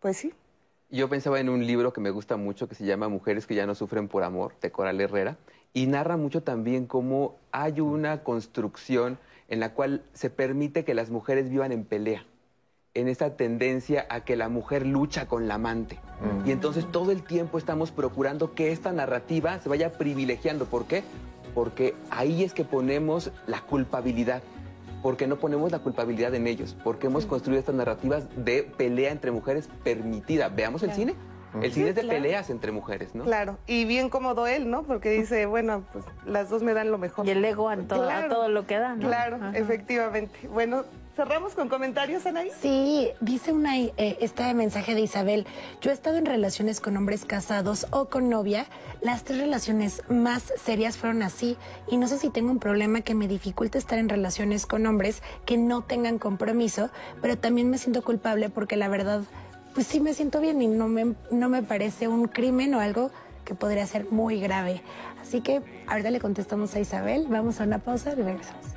Pues 0.00 0.16
sí. 0.16 0.34
Yo 0.90 1.08
pensaba 1.08 1.40
en 1.40 1.48
un 1.48 1.66
libro 1.66 1.92
que 1.92 2.00
me 2.00 2.10
gusta 2.10 2.36
mucho 2.36 2.68
que 2.68 2.74
se 2.74 2.84
llama 2.84 3.08
Mujeres 3.08 3.46
que 3.46 3.56
ya 3.56 3.66
no 3.66 3.74
sufren 3.74 4.08
por 4.08 4.22
amor, 4.22 4.54
de 4.60 4.70
Coral 4.70 5.00
Herrera, 5.00 5.36
y 5.72 5.86
narra 5.86 6.16
mucho 6.16 6.42
también 6.42 6.86
cómo 6.86 7.36
hay 7.52 7.80
una 7.80 8.22
construcción 8.22 9.18
en 9.48 9.60
la 9.60 9.72
cual 9.72 10.04
se 10.14 10.30
permite 10.30 10.84
que 10.84 10.94
las 10.94 11.10
mujeres 11.10 11.50
vivan 11.50 11.72
en 11.72 11.84
pelea, 11.84 12.24
en 12.96 13.08
esta 13.08 13.36
tendencia 13.36 14.06
a 14.08 14.20
que 14.20 14.36
la 14.36 14.48
mujer 14.48 14.86
lucha 14.86 15.26
con 15.26 15.48
la 15.48 15.54
amante. 15.54 15.98
Y 16.46 16.50
entonces 16.50 16.90
todo 16.90 17.12
el 17.12 17.22
tiempo 17.22 17.58
estamos 17.58 17.90
procurando 17.90 18.54
que 18.54 18.72
esta 18.72 18.90
narrativa 18.90 19.60
se 19.60 19.68
vaya 19.68 19.92
privilegiando. 19.92 20.64
¿Por 20.64 20.86
qué? 20.86 21.04
Porque 21.54 21.94
ahí 22.10 22.42
es 22.42 22.54
que 22.54 22.64
ponemos 22.64 23.32
la 23.46 23.60
culpabilidad. 23.60 24.42
Porque 25.02 25.26
no 25.26 25.36
ponemos 25.36 25.70
la 25.72 25.80
culpabilidad 25.80 26.34
en 26.34 26.46
ellos. 26.46 26.74
Porque 26.82 27.08
hemos 27.08 27.26
construido 27.26 27.60
estas 27.60 27.74
narrativas 27.74 28.24
de 28.34 28.62
pelea 28.62 29.12
entre 29.12 29.30
mujeres 29.30 29.68
permitida. 29.84 30.48
Veamos 30.48 30.82
el 30.82 30.92
cine. 30.92 31.14
El 31.62 31.72
cine 31.72 31.90
es 31.90 31.94
de 31.94 32.04
peleas 32.04 32.48
entre 32.48 32.72
mujeres, 32.72 33.14
¿no? 33.14 33.24
Claro, 33.24 33.58
y 33.66 33.86
bien 33.86 34.10
cómodo 34.10 34.46
él, 34.46 34.70
¿no? 34.70 34.82
Porque 34.82 35.10
dice, 35.10 35.46
bueno, 35.46 35.84
pues 35.92 36.04
las 36.26 36.50
dos 36.50 36.62
me 36.62 36.74
dan 36.74 36.90
lo 36.90 36.98
mejor. 36.98 37.26
Y 37.26 37.30
el 37.30 37.42
ego 37.44 37.70
a 37.70 37.76
todo, 37.76 38.10
a 38.10 38.28
todo 38.28 38.48
lo 38.48 38.66
que 38.66 38.78
da, 38.78 38.94
¿no? 38.94 39.06
Claro, 39.06 39.36
Ajá. 39.36 39.52
efectivamente. 39.54 40.48
Bueno, 40.48 40.84
cerramos 41.16 41.54
con 41.54 41.70
comentarios, 41.70 42.26
Anaí. 42.26 42.50
Sí, 42.60 43.08
dice 43.20 43.52
una, 43.52 43.78
eh, 43.78 43.92
este 44.20 44.52
mensaje 44.52 44.94
de 44.94 45.00
Isabel. 45.00 45.46
Yo 45.80 45.90
he 45.90 45.94
estado 45.94 46.18
en 46.18 46.26
relaciones 46.26 46.80
con 46.80 46.94
hombres 46.96 47.24
casados 47.24 47.86
o 47.90 48.10
con 48.10 48.28
novia. 48.28 48.66
Las 49.00 49.24
tres 49.24 49.40
relaciones 49.40 50.02
más 50.10 50.52
serias 50.62 50.98
fueron 50.98 51.22
así. 51.22 51.56
Y 51.88 51.96
no 51.96 52.06
sé 52.06 52.18
si 52.18 52.28
tengo 52.28 52.50
un 52.50 52.58
problema 52.58 53.00
que 53.00 53.14
me 53.14 53.28
dificulta 53.28 53.78
estar 53.78 53.98
en 53.98 54.10
relaciones 54.10 54.66
con 54.66 54.86
hombres 54.86 55.22
que 55.46 55.56
no 55.56 55.82
tengan 55.82 56.18
compromiso, 56.18 56.90
pero 57.22 57.38
también 57.38 57.70
me 57.70 57.78
siento 57.78 58.04
culpable 58.04 58.50
porque 58.50 58.76
la 58.76 58.88
verdad, 58.88 59.22
pues 59.72 59.86
sí 59.86 60.00
me 60.00 60.12
siento 60.12 60.40
bien 60.40 60.60
y 60.60 60.66
no 60.66 60.86
me, 60.86 61.14
no 61.30 61.48
me 61.48 61.62
parece 61.62 62.08
un 62.08 62.28
crimen 62.28 62.74
o 62.74 62.80
algo 62.80 63.10
que 63.46 63.54
podría 63.54 63.86
ser 63.86 64.04
muy 64.10 64.38
grave. 64.38 64.82
Así 65.22 65.40
que 65.40 65.62
ahorita 65.86 66.10
le 66.10 66.20
contestamos 66.20 66.74
a 66.74 66.80
Isabel. 66.80 67.26
Vamos 67.30 67.58
a 67.62 67.64
una 67.64 67.78
pausa 67.78 68.12
y 68.12 68.16
regresamos. 68.16 68.76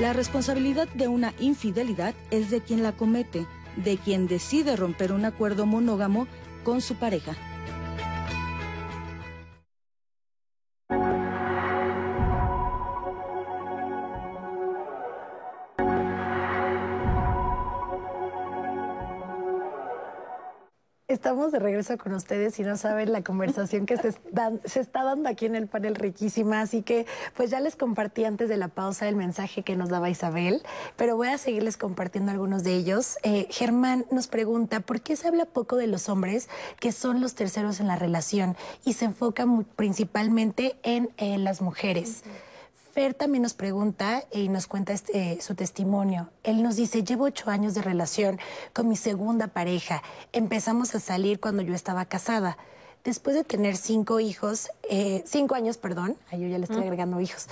La 0.00 0.14
responsabilidad 0.14 0.88
de 0.94 1.08
una 1.08 1.34
infidelidad 1.38 2.14
es 2.30 2.48
de 2.48 2.62
quien 2.62 2.82
la 2.82 2.92
comete, 2.92 3.46
de 3.76 3.98
quien 3.98 4.28
decide 4.28 4.74
romper 4.74 5.12
un 5.12 5.26
acuerdo 5.26 5.66
monógamo 5.66 6.26
con 6.64 6.80
su 6.80 6.94
pareja. 6.94 7.36
Estamos 21.10 21.50
de 21.50 21.58
regreso 21.58 21.98
con 21.98 22.14
ustedes 22.14 22.56
y 22.60 22.62
no 22.62 22.76
saben 22.76 23.10
la 23.10 23.24
conversación 23.24 23.84
que 23.84 23.96
se, 23.96 24.10
está 24.80 25.02
dando 25.02 25.28
aquí 25.28 25.44
en 25.44 25.56
el 25.56 25.66
panel 25.66 25.96
riquísima, 25.96 26.60
así 26.60 26.82
que 26.82 27.04
pues 27.36 27.50
ya 27.50 27.58
les 27.58 27.74
compartí 27.74 28.24
antes 28.24 28.48
de 28.48 28.56
la 28.56 28.68
pausa 28.68 29.08
el 29.08 29.16
mensaje 29.16 29.64
que 29.64 29.74
nos 29.74 29.88
daba 29.88 30.08
Isabel, 30.08 30.62
pero 30.94 31.16
voy 31.16 31.26
a 31.26 31.36
seguirles 31.36 31.76
compartiendo 31.76 32.30
algunos 32.30 32.62
de 32.62 32.76
ellos. 32.76 33.18
Eh, 33.24 33.48
Germán 33.50 34.06
nos 34.12 34.28
pregunta, 34.28 34.78
¿por 34.78 35.00
qué 35.00 35.16
se 35.16 35.26
habla 35.26 35.46
poco 35.46 35.74
de 35.74 35.88
los 35.88 36.08
hombres 36.08 36.48
que 36.78 36.92
son 36.92 37.20
los 37.20 37.34
terceros 37.34 37.80
en 37.80 37.88
la 37.88 37.96
relación 37.96 38.54
y 38.84 38.92
se 38.92 39.06
enfoca 39.06 39.44
principalmente 39.74 40.76
en 40.84 41.08
las 41.42 41.60
mujeres? 41.60 42.22
Fer 42.92 43.14
también 43.14 43.42
nos 43.42 43.54
pregunta 43.54 44.24
y 44.32 44.48
nos 44.48 44.66
cuenta 44.66 44.92
este, 44.92 45.32
eh, 45.32 45.40
su 45.40 45.54
testimonio. 45.54 46.28
Él 46.42 46.62
nos 46.62 46.74
dice, 46.74 47.04
llevo 47.04 47.24
ocho 47.24 47.48
años 47.48 47.74
de 47.74 47.82
relación 47.82 48.40
con 48.72 48.88
mi 48.88 48.96
segunda 48.96 49.46
pareja. 49.46 50.02
Empezamos 50.32 50.94
a 50.96 51.00
salir 51.00 51.38
cuando 51.38 51.62
yo 51.62 51.72
estaba 51.74 52.04
casada. 52.06 52.58
Después 53.04 53.36
de 53.36 53.44
tener 53.44 53.76
cinco 53.76 54.18
hijos, 54.18 54.70
eh, 54.90 55.22
cinco 55.24 55.54
años, 55.54 55.78
perdón, 55.78 56.16
ay, 56.30 56.40
yo 56.40 56.48
ya 56.48 56.58
le 56.58 56.64
estoy 56.64 56.82
agregando 56.82 57.20
hijos. 57.20 57.46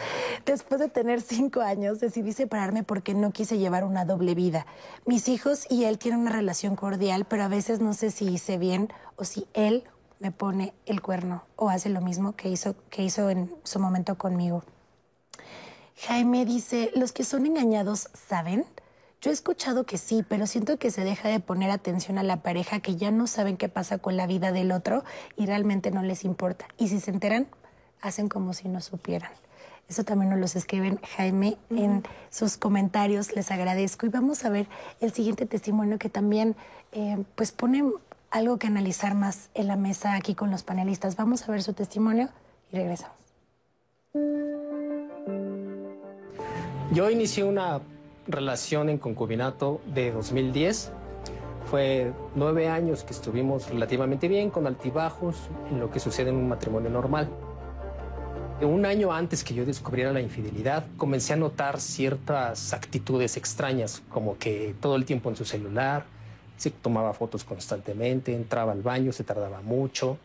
Después 0.45 0.81
de 0.81 0.89
tener 0.89 1.23
cinco 1.23 1.61
años, 1.61 2.01
decidí 2.01 2.33
separarme 2.33 2.83
porque 2.83 3.15
no 3.15 3.31
quise 3.31 3.59
llevar 3.59 3.85
una 3.85 4.05
doble 4.05 4.35
vida. 4.35 4.67
Mis 5.07 5.29
hijos 5.29 5.67
y 5.71 5.85
él 5.85 5.99
tienen 5.99 6.21
una 6.21 6.33
relación 6.33 6.77
cordial, 6.77 7.25
pero 7.25 7.45
a 7.45 7.49
veces 7.49 7.81
no 7.81 7.95
sé 7.95 8.11
si 8.11 8.27
hice 8.27 8.59
bien 8.59 8.93
o 9.17 9.25
si 9.25 9.47
él 9.55 9.85
me 10.19 10.33
pone 10.33 10.75
el 10.85 11.01
cuerno 11.01 11.45
o 11.57 11.71
hace 11.71 11.89
lo 11.89 12.01
mismo 12.01 12.35
que 12.35 12.51
hizo, 12.51 12.75
que 12.91 13.05
hizo 13.05 13.31
en 13.31 13.51
su 13.63 13.79
momento 13.79 14.19
conmigo. 14.19 14.65
Jaime 16.07 16.45
dice, 16.45 16.93
¿los 16.95 17.13
que 17.13 17.25
son 17.25 17.45
engañados 17.47 18.09
saben? 18.15 18.65
Yo 19.21 19.31
he 19.31 19.35
escuchado 19.35 19.85
que 19.85 19.99
sí, 19.99 20.25
pero 20.29 20.47
siento 20.47 20.79
que 20.79 20.93
se 20.93 21.03
deja 21.03 21.29
de 21.29 21.41
poner 21.41 21.71
atención 21.71 22.19
a 22.19 22.23
la 22.23 22.43
pareja 22.43 22.79
que 22.79 22.95
ya 22.95 23.11
no 23.11 23.27
saben 23.27 23.57
qué 23.57 23.69
pasa 23.69 23.99
con 23.99 24.17
la 24.17 24.29
vida 24.29 24.53
del 24.53 24.71
otro 24.71 25.03
y 25.37 25.47
realmente 25.47 25.91
no 25.91 26.03
les 26.03 26.25
importa. 26.25 26.67
Y 26.77 26.89
si 26.89 27.01
se 27.01 27.11
enteran, 27.11 27.49
hacen 28.01 28.29
como 28.29 28.53
si 28.53 28.69
no 28.69 28.81
supieran. 28.81 29.33
Eso 29.89 30.05
también 30.05 30.31
nos 30.31 30.39
lo 30.39 30.47
escriben 30.47 31.01
Jaime 31.17 31.57
en 31.71 32.05
sus 32.31 32.59
comentarios, 32.59 33.35
les 33.35 33.51
agradezco. 33.51 34.07
Y 34.07 34.11
vamos 34.11 34.45
a 34.45 34.51
ver 34.51 34.69
el 35.01 35.13
siguiente 35.13 35.47
testimonio 35.47 35.99
que 35.99 36.11
también 36.11 36.55
eh, 36.93 37.25
pues 37.35 37.51
pone 37.51 37.83
algo 38.31 38.59
que 38.59 38.69
analizar 38.69 39.15
más 39.15 39.49
en 39.55 39.67
la 39.67 39.77
mesa 39.77 40.15
aquí 40.15 40.37
con 40.37 40.53
los 40.53 40.63
panelistas. 40.63 41.17
Vamos 41.17 41.49
a 41.49 41.51
ver 41.51 41.63
su 41.63 41.73
testimonio 41.73 42.29
y 42.71 42.77
regresamos. 42.77 43.17
Yo 46.91 47.11
inicié 47.11 47.45
una 47.45 47.83
relación 48.27 48.89
en 48.89 48.97
concubinato 48.97 49.83
de 49.85 50.11
2010. 50.11 50.91
Fue 51.71 52.13
nueve 52.35 52.69
años 52.69 53.05
que 53.05 53.13
estuvimos 53.13 53.69
relativamente 53.69 54.27
bien, 54.27 54.49
con 54.49 54.67
altibajos, 54.67 55.37
en 55.71 55.81
lo 55.81 55.91
que 55.91 56.01
sucede 56.01 56.31
en 56.31 56.37
un 56.37 56.49
matrimonio 56.49 56.89
normal. 56.89 57.29
Un 58.63 58.87
año 58.87 59.13
antes 59.13 59.45
que 59.45 59.53
yo 59.53 59.67
descubriera 59.67 60.15
la 60.15 60.23
infidelidad, 60.23 60.87
comencé 60.97 61.35
a 61.35 61.37
notar 61.37 61.79
ciertas 61.79 62.73
actitudes 62.73 63.37
extrañas, 63.37 64.03
como 64.09 64.39
que 64.39 64.75
todo 64.81 64.97
el 64.97 65.05
tiempo 65.05 65.29
en 65.29 65.37
su 65.37 65.45
celular, 65.45 66.07
se 66.57 66.71
tomaba 66.71 67.13
fotos 67.13 67.45
constantemente, 67.45 68.35
entraba 68.35 68.73
al 68.73 68.81
baño, 68.81 69.13
se 69.13 69.25
tardaba 69.25 69.61
mucho, 69.61 70.17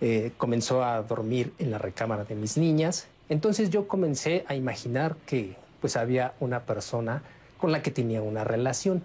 eh, 0.00 0.32
comenzó 0.38 0.82
a 0.82 1.02
dormir 1.02 1.52
en 1.58 1.70
la 1.70 1.76
recámara 1.76 2.24
de 2.24 2.34
mis 2.34 2.56
niñas. 2.56 3.08
Entonces 3.28 3.68
yo 3.68 3.86
comencé 3.86 4.46
a 4.48 4.54
imaginar 4.54 5.14
que 5.26 5.67
pues 5.80 5.96
había 5.96 6.34
una 6.40 6.60
persona 6.60 7.22
con 7.58 7.72
la 7.72 7.82
que 7.82 7.90
tenía 7.90 8.22
una 8.22 8.44
relación. 8.44 9.02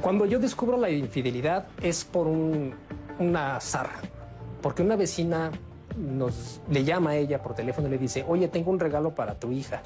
Cuando 0.00 0.26
yo 0.26 0.38
descubro 0.38 0.76
la 0.76 0.90
infidelidad 0.90 1.66
es 1.80 2.04
por 2.04 2.26
un, 2.26 2.74
una 3.18 3.56
azar, 3.56 3.90
porque 4.60 4.82
una 4.82 4.96
vecina 4.96 5.52
nos, 5.96 6.60
le 6.70 6.84
llama 6.84 7.10
a 7.10 7.16
ella 7.16 7.42
por 7.42 7.54
teléfono 7.54 7.88
y 7.88 7.90
le 7.90 7.98
dice, 7.98 8.24
oye, 8.26 8.48
tengo 8.48 8.70
un 8.70 8.80
regalo 8.80 9.14
para 9.14 9.38
tu 9.38 9.52
hija 9.52 9.82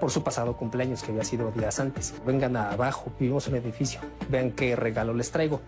por 0.00 0.10
su 0.10 0.24
pasado 0.24 0.56
cumpleaños 0.56 1.02
que 1.02 1.12
había 1.12 1.24
sido 1.24 1.50
días 1.52 1.78
antes. 1.78 2.14
Vengan 2.26 2.56
abajo, 2.56 3.12
vivimos 3.20 3.46
en 3.46 3.54
un 3.54 3.60
edificio, 3.60 4.00
vean 4.30 4.50
qué 4.52 4.74
regalo 4.74 5.12
les 5.12 5.30
traigo. 5.30 5.60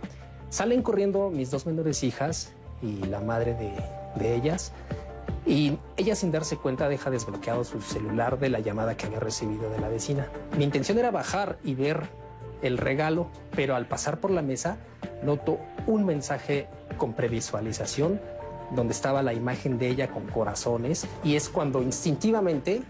Salen 0.48 0.82
corriendo 0.82 1.30
mis 1.30 1.50
dos 1.50 1.66
menores 1.66 2.02
hijas 2.02 2.52
y 2.82 3.04
la 3.06 3.20
madre 3.20 3.54
de 3.54 4.34
ellas 4.34 4.72
y 5.44 5.78
ella 5.96 6.14
sin 6.14 6.30
darse 6.30 6.56
cuenta 6.56 6.88
deja 6.88 7.10
desbloqueado 7.10 7.64
su 7.64 7.80
celular 7.80 8.38
de 8.38 8.48
la 8.48 8.60
llamada 8.60 8.96
que 8.96 9.06
había 9.06 9.20
recibido 9.20 9.70
de 9.70 9.80
la 9.80 9.88
vecina. 9.88 10.28
Mi 10.56 10.64
intención 10.64 10.98
era 10.98 11.10
bajar 11.10 11.58
y 11.64 11.74
ver 11.74 12.02
el 12.62 12.78
regalo, 12.78 13.28
pero 13.54 13.74
al 13.74 13.86
pasar 13.86 14.20
por 14.20 14.30
la 14.30 14.42
mesa 14.42 14.78
noto 15.22 15.58
un 15.86 16.04
mensaje 16.04 16.68
con 16.96 17.14
previsualización 17.14 18.20
donde 18.74 18.92
estaba 18.92 19.22
la 19.22 19.34
imagen 19.34 19.78
de 19.78 19.88
ella 19.88 20.08
con 20.08 20.26
corazones 20.28 21.06
y 21.24 21.36
es 21.36 21.48
cuando 21.48 21.82
instintivamente 21.82 22.82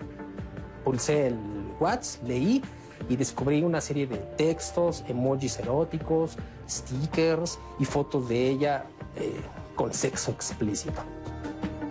pulsé 0.85 1.29
el 1.29 1.39
WhatsApp, 1.81 2.27
leí 2.29 2.63
y 3.09 3.17
descubrí 3.17 3.63
una 3.63 3.81
serie 3.81 4.07
de 4.07 4.17
textos, 4.17 5.05
emojis 5.09 5.59
eróticos, 5.59 6.37
stickers 6.69 7.59
y 7.79 7.85
fotos 7.85 8.29
de 8.29 8.49
ella 8.49 8.85
eh, 9.17 9.41
con 9.75 9.93
sexo 9.93 10.31
explícito. 10.31 11.03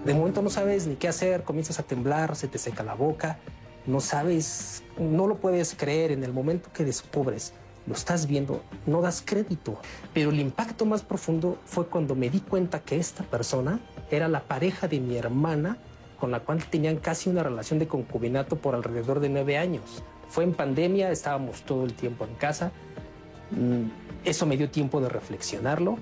De 0.05 0.13
momento 0.13 0.41
no 0.41 0.49
sabes 0.49 0.87
ni 0.87 0.95
qué 0.95 1.07
hacer, 1.07 1.43
comienzas 1.43 1.79
a 1.79 1.83
temblar, 1.83 2.35
se 2.35 2.47
te 2.47 2.57
seca 2.57 2.83
la 2.83 2.95
boca, 2.95 3.37
no 3.85 3.99
sabes, 3.99 4.83
no 4.97 5.27
lo 5.27 5.37
puedes 5.37 5.75
creer 5.75 6.11
en 6.11 6.23
el 6.23 6.33
momento 6.33 6.69
que 6.73 6.83
descubres 6.83 7.53
lo 7.87 7.93
estás 7.93 8.27
viendo, 8.27 8.61
no 8.85 9.01
das 9.01 9.23
crédito. 9.25 9.79
Pero 10.13 10.29
el 10.29 10.39
impacto 10.39 10.85
más 10.85 11.01
profundo 11.01 11.57
fue 11.65 11.87
cuando 11.87 12.15
me 12.15 12.29
di 12.29 12.39
cuenta 12.39 12.81
que 12.81 12.97
esta 12.97 13.23
persona 13.23 13.79
era 14.09 14.27
la 14.27 14.41
pareja 14.41 14.87
de 14.87 14.99
mi 14.99 15.17
hermana 15.17 15.77
con 16.19 16.29
la 16.29 16.41
cual 16.41 16.63
tenían 16.63 16.97
casi 16.97 17.29
una 17.29 17.41
relación 17.41 17.79
de 17.79 17.87
concubinato 17.87 18.55
por 18.55 18.75
alrededor 18.75 19.19
de 19.19 19.29
nueve 19.29 19.57
años. 19.57 20.03
Fue 20.29 20.43
en 20.43 20.53
pandemia, 20.53 21.11
estábamos 21.11 21.63
todo 21.63 21.83
el 21.83 21.93
tiempo 21.93 22.25
en 22.25 22.35
casa. 22.35 22.71
Mm, 23.49 23.89
eso 24.23 24.45
me 24.45 24.55
dio 24.55 24.69
tiempo 24.69 25.01
de 25.01 25.09
reflexionarlo. 25.09 25.97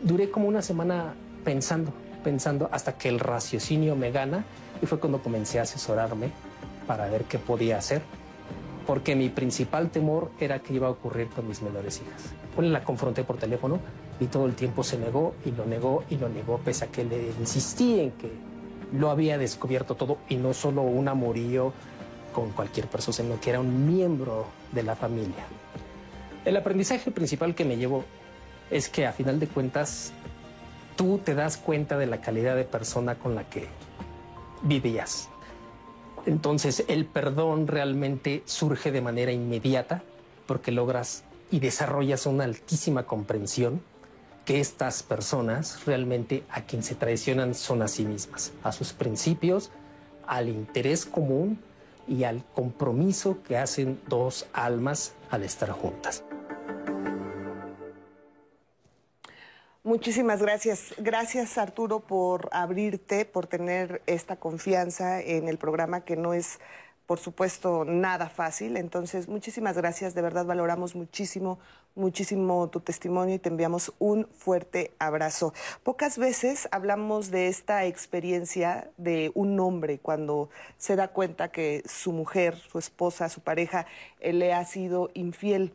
Duré 0.00 0.30
como 0.30 0.46
una 0.46 0.62
semana 0.62 1.14
pensando, 1.44 1.92
pensando, 2.24 2.68
hasta 2.72 2.94
que 2.98 3.08
el 3.08 3.20
raciocinio 3.20 3.94
me 3.94 4.10
gana 4.10 4.44
y 4.82 4.86
fue 4.86 4.98
cuando 4.98 5.22
comencé 5.22 5.60
a 5.60 5.62
asesorarme 5.62 6.30
para 6.88 7.06
ver 7.08 7.22
qué 7.24 7.38
podía 7.38 7.78
hacer 7.78 8.02
porque 8.86 9.16
mi 9.16 9.28
principal 9.28 9.90
temor 9.90 10.30
era 10.38 10.58
que 10.60 10.74
iba 10.74 10.88
a 10.88 10.90
ocurrir 10.90 11.28
con 11.28 11.48
mis 11.48 11.62
menores 11.62 12.00
hijas. 12.00 12.32
Pues 12.54 12.68
la 12.68 12.84
confronté 12.84 13.24
por 13.24 13.36
teléfono 13.36 13.80
y 14.20 14.26
todo 14.26 14.46
el 14.46 14.54
tiempo 14.54 14.84
se 14.84 14.98
negó 14.98 15.34
y 15.44 15.50
lo 15.50 15.64
negó 15.64 16.04
y 16.10 16.16
lo 16.16 16.28
negó, 16.28 16.58
pese 16.58 16.84
a 16.84 16.88
que 16.88 17.04
le 17.04 17.30
insistí 17.40 18.00
en 18.00 18.10
que 18.12 18.30
lo 18.92 19.10
había 19.10 19.38
descubierto 19.38 19.94
todo 19.94 20.18
y 20.28 20.36
no 20.36 20.54
solo 20.54 20.82
un 20.82 21.08
amorío 21.08 21.72
con 22.32 22.50
cualquier 22.50 22.86
persona, 22.86 23.14
sino 23.14 23.40
que 23.40 23.50
era 23.50 23.60
un 23.60 23.86
miembro 23.86 24.46
de 24.72 24.82
la 24.82 24.96
familia. 24.96 25.44
El 26.44 26.56
aprendizaje 26.56 27.10
principal 27.10 27.54
que 27.54 27.64
me 27.64 27.76
llevo 27.76 28.04
es 28.70 28.88
que 28.88 29.06
a 29.06 29.12
final 29.12 29.40
de 29.40 29.46
cuentas 29.46 30.12
tú 30.96 31.18
te 31.18 31.34
das 31.34 31.56
cuenta 31.56 31.98
de 31.98 32.06
la 32.06 32.20
calidad 32.20 32.56
de 32.56 32.64
persona 32.64 33.16
con 33.16 33.34
la 33.34 33.48
que 33.48 33.68
vivías. 34.62 35.28
Entonces 36.26 36.84
el 36.88 37.04
perdón 37.04 37.66
realmente 37.66 38.42
surge 38.46 38.90
de 38.90 39.00
manera 39.00 39.32
inmediata 39.32 40.02
porque 40.46 40.72
logras 40.72 41.24
y 41.50 41.60
desarrollas 41.60 42.26
una 42.26 42.44
altísima 42.44 43.04
comprensión 43.04 43.82
que 44.44 44.60
estas 44.60 45.02
personas 45.02 45.84
realmente 45.86 46.44
a 46.50 46.62
quien 46.62 46.82
se 46.82 46.94
traicionan 46.94 47.54
son 47.54 47.82
a 47.82 47.88
sí 47.88 48.04
mismas, 48.04 48.52
a 48.62 48.72
sus 48.72 48.92
principios, 48.92 49.70
al 50.26 50.48
interés 50.48 51.06
común 51.06 51.58
y 52.06 52.24
al 52.24 52.44
compromiso 52.54 53.38
que 53.42 53.56
hacen 53.56 54.00
dos 54.08 54.46
almas 54.52 55.14
al 55.30 55.44
estar 55.44 55.70
juntas. 55.70 56.24
Muchísimas 59.86 60.40
gracias. 60.40 60.94
Gracias 60.96 61.58
Arturo 61.58 62.00
por 62.00 62.48
abrirte, 62.52 63.26
por 63.26 63.46
tener 63.46 64.00
esta 64.06 64.36
confianza 64.36 65.20
en 65.20 65.46
el 65.46 65.58
programa 65.58 66.06
que 66.06 66.16
no 66.16 66.32
es, 66.32 66.58
por 67.04 67.18
supuesto, 67.18 67.84
nada 67.84 68.30
fácil. 68.30 68.78
Entonces, 68.78 69.28
muchísimas 69.28 69.76
gracias. 69.76 70.14
De 70.14 70.22
verdad 70.22 70.46
valoramos 70.46 70.94
muchísimo, 70.94 71.58
muchísimo 71.94 72.70
tu 72.70 72.80
testimonio 72.80 73.34
y 73.34 73.38
te 73.38 73.50
enviamos 73.50 73.92
un 73.98 74.26
fuerte 74.32 74.92
abrazo. 74.98 75.52
Pocas 75.82 76.16
veces 76.16 76.66
hablamos 76.70 77.30
de 77.30 77.48
esta 77.48 77.84
experiencia 77.84 78.90
de 78.96 79.32
un 79.34 79.60
hombre 79.60 79.98
cuando 79.98 80.48
se 80.78 80.96
da 80.96 81.08
cuenta 81.08 81.52
que 81.52 81.82
su 81.84 82.10
mujer, 82.12 82.56
su 82.56 82.78
esposa, 82.78 83.28
su 83.28 83.42
pareja 83.42 83.84
eh, 84.20 84.32
le 84.32 84.54
ha 84.54 84.64
sido 84.64 85.10
infiel. 85.12 85.74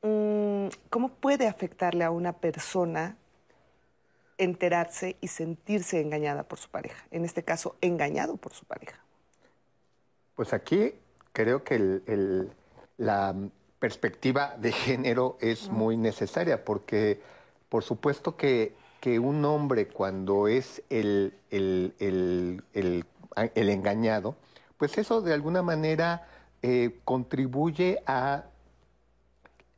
Mm, 0.00 0.68
¿Cómo 0.88 1.10
puede 1.10 1.46
afectarle 1.46 2.04
a 2.04 2.10
una 2.10 2.32
persona 2.32 3.18
enterarse 4.40 5.16
y 5.20 5.28
sentirse 5.28 6.00
engañada 6.00 6.44
por 6.44 6.58
su 6.58 6.68
pareja, 6.68 7.04
en 7.10 7.24
este 7.24 7.42
caso 7.44 7.76
engañado 7.80 8.36
por 8.36 8.52
su 8.52 8.64
pareja. 8.64 8.98
Pues 10.34 10.52
aquí 10.52 10.94
creo 11.32 11.62
que 11.62 12.48
la 12.96 13.34
perspectiva 13.78 14.56
de 14.58 14.72
género 14.72 15.36
es 15.40 15.68
muy 15.68 15.96
necesaria 15.96 16.64
porque 16.64 17.20
por 17.68 17.84
supuesto 17.84 18.36
que, 18.36 18.74
un 19.20 19.44
hombre 19.46 19.88
cuando 19.88 20.46
es 20.48 20.82
el, 20.90 21.32
el, 21.50 22.62
engañado, 23.54 24.36
pues 24.76 24.98
eso 24.98 25.22
de 25.22 25.32
alguna 25.32 25.62
manera 25.62 26.28
eh, 26.62 27.00
contribuye 27.04 28.02
a 28.06 28.44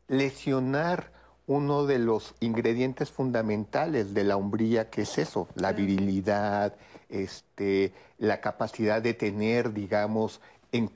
lesionar 0.08 1.12
uno 1.46 1.86
de 1.86 1.98
los 1.98 2.34
ingredientes 2.40 3.10
fundamentales 3.10 4.14
de 4.14 4.24
la 4.24 4.36
hombría, 4.36 4.90
que 4.90 5.02
es 5.02 5.18
eso, 5.18 5.48
la 5.54 5.72
virilidad, 5.72 6.76
este, 7.08 7.92
la 8.18 8.40
capacidad 8.40 9.02
de 9.02 9.14
tener, 9.14 9.72
digamos, 9.72 10.40
en, 10.72 10.90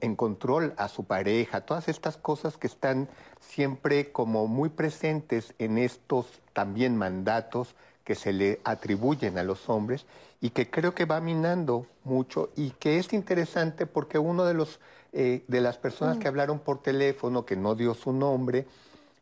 en, 0.00 0.16
control 0.16 0.74
a 0.78 0.88
su 0.88 1.04
pareja, 1.04 1.60
todas 1.60 1.88
estas 1.88 2.16
cosas 2.16 2.56
que 2.56 2.66
están 2.66 3.08
siempre 3.40 4.10
como 4.12 4.46
muy 4.46 4.70
presentes 4.70 5.54
en 5.58 5.76
estos 5.76 6.26
también 6.54 6.96
mandatos 6.96 7.74
que 8.04 8.14
se 8.14 8.32
le 8.32 8.60
atribuyen 8.64 9.36
a 9.38 9.42
los 9.42 9.68
hombres 9.68 10.06
y 10.40 10.50
que 10.50 10.70
creo 10.70 10.94
que 10.94 11.04
va 11.04 11.20
minando 11.20 11.86
mucho 12.04 12.50
y 12.56 12.70
que 12.70 12.98
es 12.98 13.12
interesante 13.12 13.86
porque 13.86 14.18
uno 14.18 14.44
de 14.44 14.54
los 14.54 14.80
eh, 15.12 15.44
de 15.48 15.60
las 15.60 15.78
personas 15.78 16.16
mm. 16.16 16.20
que 16.20 16.28
hablaron 16.28 16.58
por 16.58 16.82
teléfono 16.82 17.44
que 17.46 17.56
no 17.56 17.74
dio 17.74 17.94
su 17.94 18.12
nombre 18.12 18.66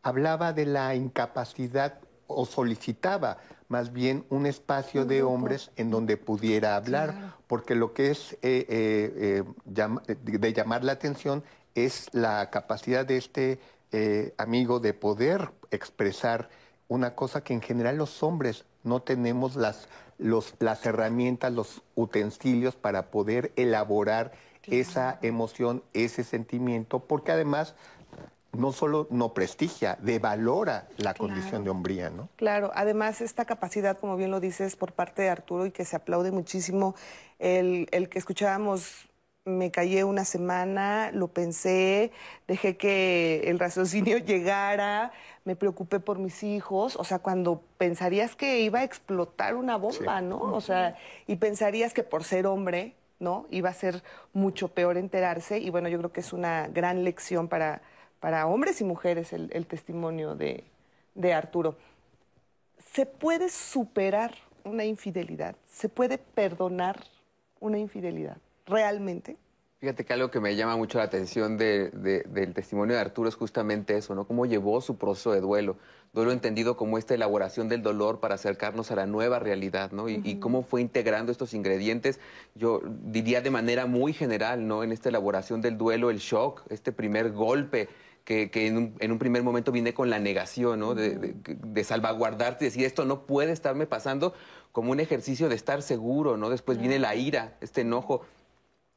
hablaba 0.03 0.53
de 0.53 0.67
la 0.67 0.95
incapacidad 0.95 1.99
o 2.27 2.47
solicitaba 2.47 3.39
más 3.69 3.93
bien 3.93 4.27
un 4.29 4.47
espacio 4.47 5.05
de 5.07 5.23
hombres 5.23 5.71
en 5.77 5.91
donde 5.91 6.17
pudiera 6.19 6.77
hablar, 6.77 7.37
porque 7.47 7.75
lo 7.75 7.95
que 7.95 8.11
es 8.11 8.35
eh, 8.43 8.67
eh, 8.69 9.45
eh, 9.67 10.17
de 10.23 10.53
llamar 10.53 10.85
la 10.85 10.93
atención 10.93 11.43
es 11.75 12.09
la 12.13 12.51
capacidad 12.51 13.07
de 13.07 13.17
este 13.17 13.61
amigo 14.39 14.81
de 14.81 14.95
poder 14.95 15.51
expresar 15.71 16.49
una 16.89 17.15
cosa 17.15 17.45
que 17.45 17.53
en 17.53 17.61
general 17.61 17.97
los 17.97 18.23
hombres 18.23 18.65
no 18.85 19.01
tenemos 19.01 19.55
las, 19.55 19.89
los, 20.19 20.55
las 20.61 20.85
herramientas, 20.87 21.53
los 21.53 21.83
utensilios 21.95 22.75
para 22.75 23.11
poder 23.11 23.53
elaborar 23.57 24.33
esa 24.67 25.19
emoción, 25.23 25.83
ese 25.93 26.25
sentimiento, 26.25 27.01
porque 27.01 27.33
además 27.33 27.75
no 28.53 28.73
solo 28.73 29.07
no 29.11 29.33
prestigia, 29.33 29.97
devalora 30.01 30.87
la 30.99 31.15
condición 31.15 31.65
de 31.65 31.71
hombría, 31.71 32.11
¿no? 32.11 32.29
Claro, 32.37 32.71
además 32.75 33.21
esta 33.21 33.45
capacidad, 33.45 33.99
como 33.99 34.17
bien 34.17 34.31
lo 34.31 34.41
dices, 34.41 34.77
por 34.77 34.93
parte 34.93 35.23
de 35.23 35.31
Arturo 35.31 35.67
y 35.67 35.71
que 35.71 35.85
se 35.85 35.97
aplaude 35.97 36.31
muchísimo, 36.31 36.95
el, 37.39 37.89
el 37.93 38.09
que 38.09 38.19
escuchábamos 38.19 39.09
me 39.45 39.71
callé 39.71 40.05
una 40.05 40.25
semana, 40.25 41.11
lo 41.13 41.29
pensé, 41.29 42.13
dejé 42.47 42.77
que 42.77 43.43
el 43.47 43.59
raciocinio 43.59 44.19
llegara, 44.25 45.13
me 45.45 45.57
preocupé 45.57 45.99
por 45.99 46.19
mis 46.19 46.43
hijos, 46.43 46.97
o 46.97 47.05
sea, 47.05 47.19
cuando 47.19 47.63
pensarías 47.79 48.37
que 48.37 48.61
iba 48.61 48.81
a 48.81 48.85
explotar 48.85 49.57
una 49.57 49.77
bomba, 49.77 50.21
¿no? 50.21 50.39
O 50.39 50.61
sea, 50.61 50.97
y 51.27 51.37
pensarías 51.37 51.93
que 51.93 52.05
por 52.05 52.23
ser 52.23 52.47
hombre, 52.47 52.95
¿no? 53.19 53.47
Iba 53.51 53.71
a 53.71 53.75
ser 53.75 54.03
mucho 54.33 54.69
peor 54.69 54.97
enterarse 54.97 55.59
y 55.59 55.71
bueno, 55.71 55.89
yo 55.89 55.99
creo 55.99 56.13
que 56.13 56.21
es 56.21 56.33
una 56.33 56.69
gran 56.69 57.03
lección 57.03 57.49
para, 57.49 57.83
para 58.23 58.47
hombres 58.47 58.81
y 58.81 58.85
mujeres 58.85 59.33
el, 59.33 59.51
el 59.53 59.67
testimonio 59.67 60.37
de, 60.37 60.63
de 61.17 61.35
Arturo. 61.35 61.77
¿Se 62.95 63.05
puede 63.05 63.49
superar 63.51 64.33
una 64.65 64.85
infidelidad? 64.85 65.57
¿Se 65.69 65.89
puede 65.89 66.19
perdonar 66.19 67.03
una 67.59 67.79
infidelidad? 67.79 68.37
¿Realmente? 68.65 69.37
Fíjate 69.81 70.05
que 70.05 70.13
algo 70.13 70.31
que 70.31 70.39
me 70.39 70.55
llama 70.55 70.77
mucho 70.77 70.99
la 70.99 71.05
atención 71.05 71.59
de- 71.59 71.91
de- 71.91 72.23
del 72.29 72.55
testimonio 72.55 72.95
de 72.95 73.01
Arturo 73.01 73.29
es 73.29 73.35
justamente 73.35 73.97
eso, 73.97 74.15
¿no? 74.15 74.25
Cómo 74.25 74.47
llevó 74.47 74.81
su 74.81 74.97
proceso 74.97 75.33
de 75.33 75.41
duelo. 75.41 75.77
Duelo 76.13 76.31
entendido 76.31 76.77
como 76.77 76.99
esta 76.99 77.15
elaboración 77.15 77.69
del 77.69 77.83
dolor 77.83 78.21
para 78.21 78.37
acercarnos 78.37 78.93
a 78.93 78.95
la 78.95 79.07
nueva 79.07 79.41
realidad, 79.41 79.91
¿no? 79.91 80.09
Y, 80.09 80.21
y 80.23 80.37
cómo 80.37 80.63
fue 80.63 80.81
integrando 80.81 81.33
estos 81.33 81.55
ingredientes, 81.55 82.21
yo 82.55 82.83
diría 82.85 83.41
de 83.41 83.51
manera 83.51 83.87
muy 83.87 84.13
general, 84.13 84.69
¿no? 84.69 84.85
En 84.85 84.93
esta 84.93 85.09
elaboración 85.09 85.61
del 85.61 85.77
duelo, 85.77 86.11
el 86.11 86.19
shock, 86.19 86.63
este 86.69 86.93
primer 86.93 87.33
golpe, 87.33 87.89
que, 88.25 88.51
que 88.51 88.67
en, 88.67 88.77
un, 88.77 88.95
en 89.01 89.13
un 89.13 89.19
primer 89.19 89.43
momento 89.43 89.73
viene 89.73 89.95
con 89.95 90.11
la 90.11 90.19
negación, 90.19 90.81
¿no? 90.81 90.95
De, 90.95 91.17
de- 91.17 91.35
de 91.45 91.85
salvaguardarte 91.85 92.65
y 92.65 92.69
decir, 92.69 92.85
esto 92.85 93.05
no 93.05 93.27
puede 93.27 93.53
estarme 93.53 93.87
pasando, 93.87 94.33
como 94.71 94.93
un 94.93 95.01
ejercicio 95.01 95.49
de 95.49 95.55
estar 95.57 95.83
seguro, 95.83 96.37
¿no? 96.37 96.49
Después 96.51 96.79
viene 96.79 96.99
la 96.99 97.15
ira, 97.15 97.57
este 97.61 97.81
enojo. 97.83 98.23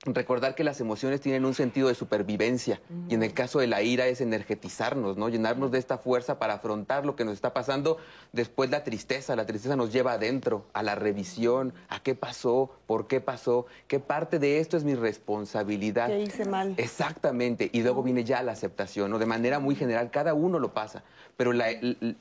Recordar 0.06 0.53
que 0.53 0.64
las 0.64 0.80
emociones 0.82 1.20
tienen 1.20 1.45
un 1.45 1.56
sentido 1.56 1.88
de 1.88 1.95
supervivencia 1.95 2.80
y 3.10 3.16
en 3.16 3.24
el 3.24 3.34
caso 3.34 3.58
de 3.58 3.66
la 3.66 3.82
ira 3.82 4.06
es 4.06 4.22
energetizarnos, 4.22 5.18
¿no? 5.18 5.30
Llenarnos 5.30 5.72
de 5.72 5.80
esta 5.80 5.97
fuerza 5.97 6.38
para 6.38 6.53
afrontar 6.56 7.08
lo 7.08 7.16
que 7.16 7.26
nos 7.26 7.34
está 7.34 7.53
pasando. 7.53 7.97
Después 8.32 8.70
la 8.70 8.84
tristeza, 8.84 9.36
la 9.36 9.47
tristeza 9.47 9.76
nos 9.76 9.91
lleva 9.91 10.14
adentro, 10.14 10.66
a 10.74 10.84
la 10.84 10.93
revisión, 10.93 11.74
a 11.89 12.03
qué 12.03 12.14
pasó, 12.14 12.70
por 12.86 13.08
qué 13.08 13.20
pasó, 13.20 13.66
qué 13.88 13.99
parte 13.99 14.38
de 14.38 14.60
esto 14.60 14.78
es 14.78 14.84
mi 14.84 14.93
responsabilidad. 14.93 16.08
¿Qué 16.08 16.22
hice 16.22 16.45
mal? 16.45 16.76
Exactamente, 16.78 17.72
y 17.74 17.82
luego 17.82 18.03
viene 18.03 18.24
ya 18.24 18.43
la 18.43 18.51
aceptación, 18.51 19.10
¿no? 19.10 19.18
De 19.18 19.26
manera 19.26 19.58
muy 19.60 19.74
general, 19.74 20.12
cada 20.12 20.36
uno 20.36 20.60
lo 20.60 20.72
pasa, 20.72 21.03
pero 21.36 21.51
la- 21.51 21.72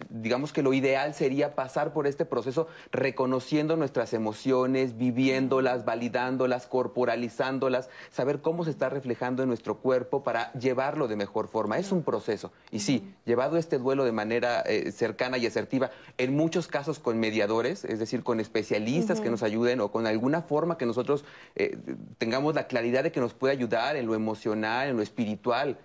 digamos 0.09 0.55
que 0.55 0.63
lo 0.63 0.73
ideal 0.73 1.13
sería 1.13 1.55
pasar 1.55 1.93
por 1.93 2.07
este 2.07 2.25
proceso 2.25 2.67
reconociendo 2.93 3.77
nuestras 3.77 4.15
emociones, 4.15 4.97
viviéndolas, 4.97 5.85
validándolas, 5.85 6.67
corporalizándolas, 6.67 7.74
saber 8.11 8.41
cómo 8.41 8.65
se 8.65 8.71
está 8.71 8.89
reflejando 8.89 9.43
en 9.43 9.49
nuestro 9.49 9.79
cuerpo 9.79 10.23
para 10.23 10.53
llevarlo 10.53 11.09
de 11.09 11.17
mejor 11.17 11.49
forma. 11.49 11.79
Es 11.79 11.93
un 11.93 12.03
proceso, 12.03 12.53
y 12.71 12.81
sí, 12.81 13.15
llevado 13.25 13.57
este 13.57 13.79
duelo 13.79 14.05
de 14.05 14.13
manera 14.13 14.61
eh, 14.63 14.93
cercana 14.93 15.39
y 15.39 15.47
asertiva, 15.47 15.91
en 16.19 16.37
muchos 16.37 16.69
casos 16.69 16.99
con 16.99 17.19
mediadores, 17.19 17.85
es 17.85 17.99
decir, 17.99 18.23
con 18.23 18.41
especialistas 18.41 19.21
que 19.21 19.31
nos 19.31 19.43
ayuden 19.43 19.81
o 19.81 19.91
con 19.91 20.07
alguna 20.07 20.43
forma 20.43 20.79
que 20.79 20.87
nosotros 20.87 21.25
eh, 21.57 21.79
tengamos 22.19 22.55
la 22.55 22.67
claridad 22.67 23.03
de 23.03 23.13
que 23.13 23.21
nos 23.21 23.35
puede 23.35 23.53
ayudar 23.53 23.97
en 23.97 24.07
lo 24.07 24.15
emocional, 24.15 24.89
en 24.89 24.97
lo 24.97 25.03
espiritual. 25.03 25.79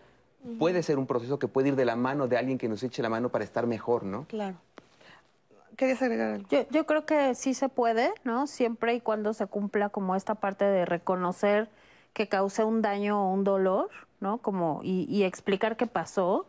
Puede 0.57 0.83
ser 0.83 0.97
un 0.97 1.05
proceso 1.05 1.37
que 1.37 1.49
puede 1.49 1.69
ir 1.69 1.75
de 1.75 1.83
la 1.83 1.97
mano 1.97 2.27
de 2.27 2.37
alguien 2.37 2.57
que 2.57 2.69
nos 2.69 2.81
eche 2.83 3.01
la 3.01 3.09
mano 3.09 3.29
para 3.29 3.43
estar 3.43 3.67
mejor, 3.67 4.03
¿no? 4.03 4.25
Claro. 4.29 4.55
¿Querías 5.75 6.01
agregar 6.01 6.31
algo? 6.31 6.47
Yo, 6.49 6.65
yo 6.71 6.85
creo 6.85 7.05
que 7.05 7.35
sí 7.35 7.53
se 7.53 7.67
puede, 7.67 8.13
¿no? 8.23 8.47
Siempre 8.47 8.93
y 8.93 9.01
cuando 9.01 9.33
se 9.33 9.47
cumpla 9.47 9.89
como 9.89 10.15
esta 10.15 10.35
parte 10.35 10.65
de 10.65 10.85
reconocer 10.85 11.69
que 12.13 12.27
causé 12.27 12.63
un 12.63 12.81
daño 12.81 13.23
o 13.23 13.33
un 13.33 13.43
dolor, 13.43 13.89
¿no? 14.19 14.39
Como, 14.39 14.81
y, 14.83 15.05
y 15.09 15.23
explicar 15.23 15.77
qué 15.77 15.87
pasó 15.87 16.47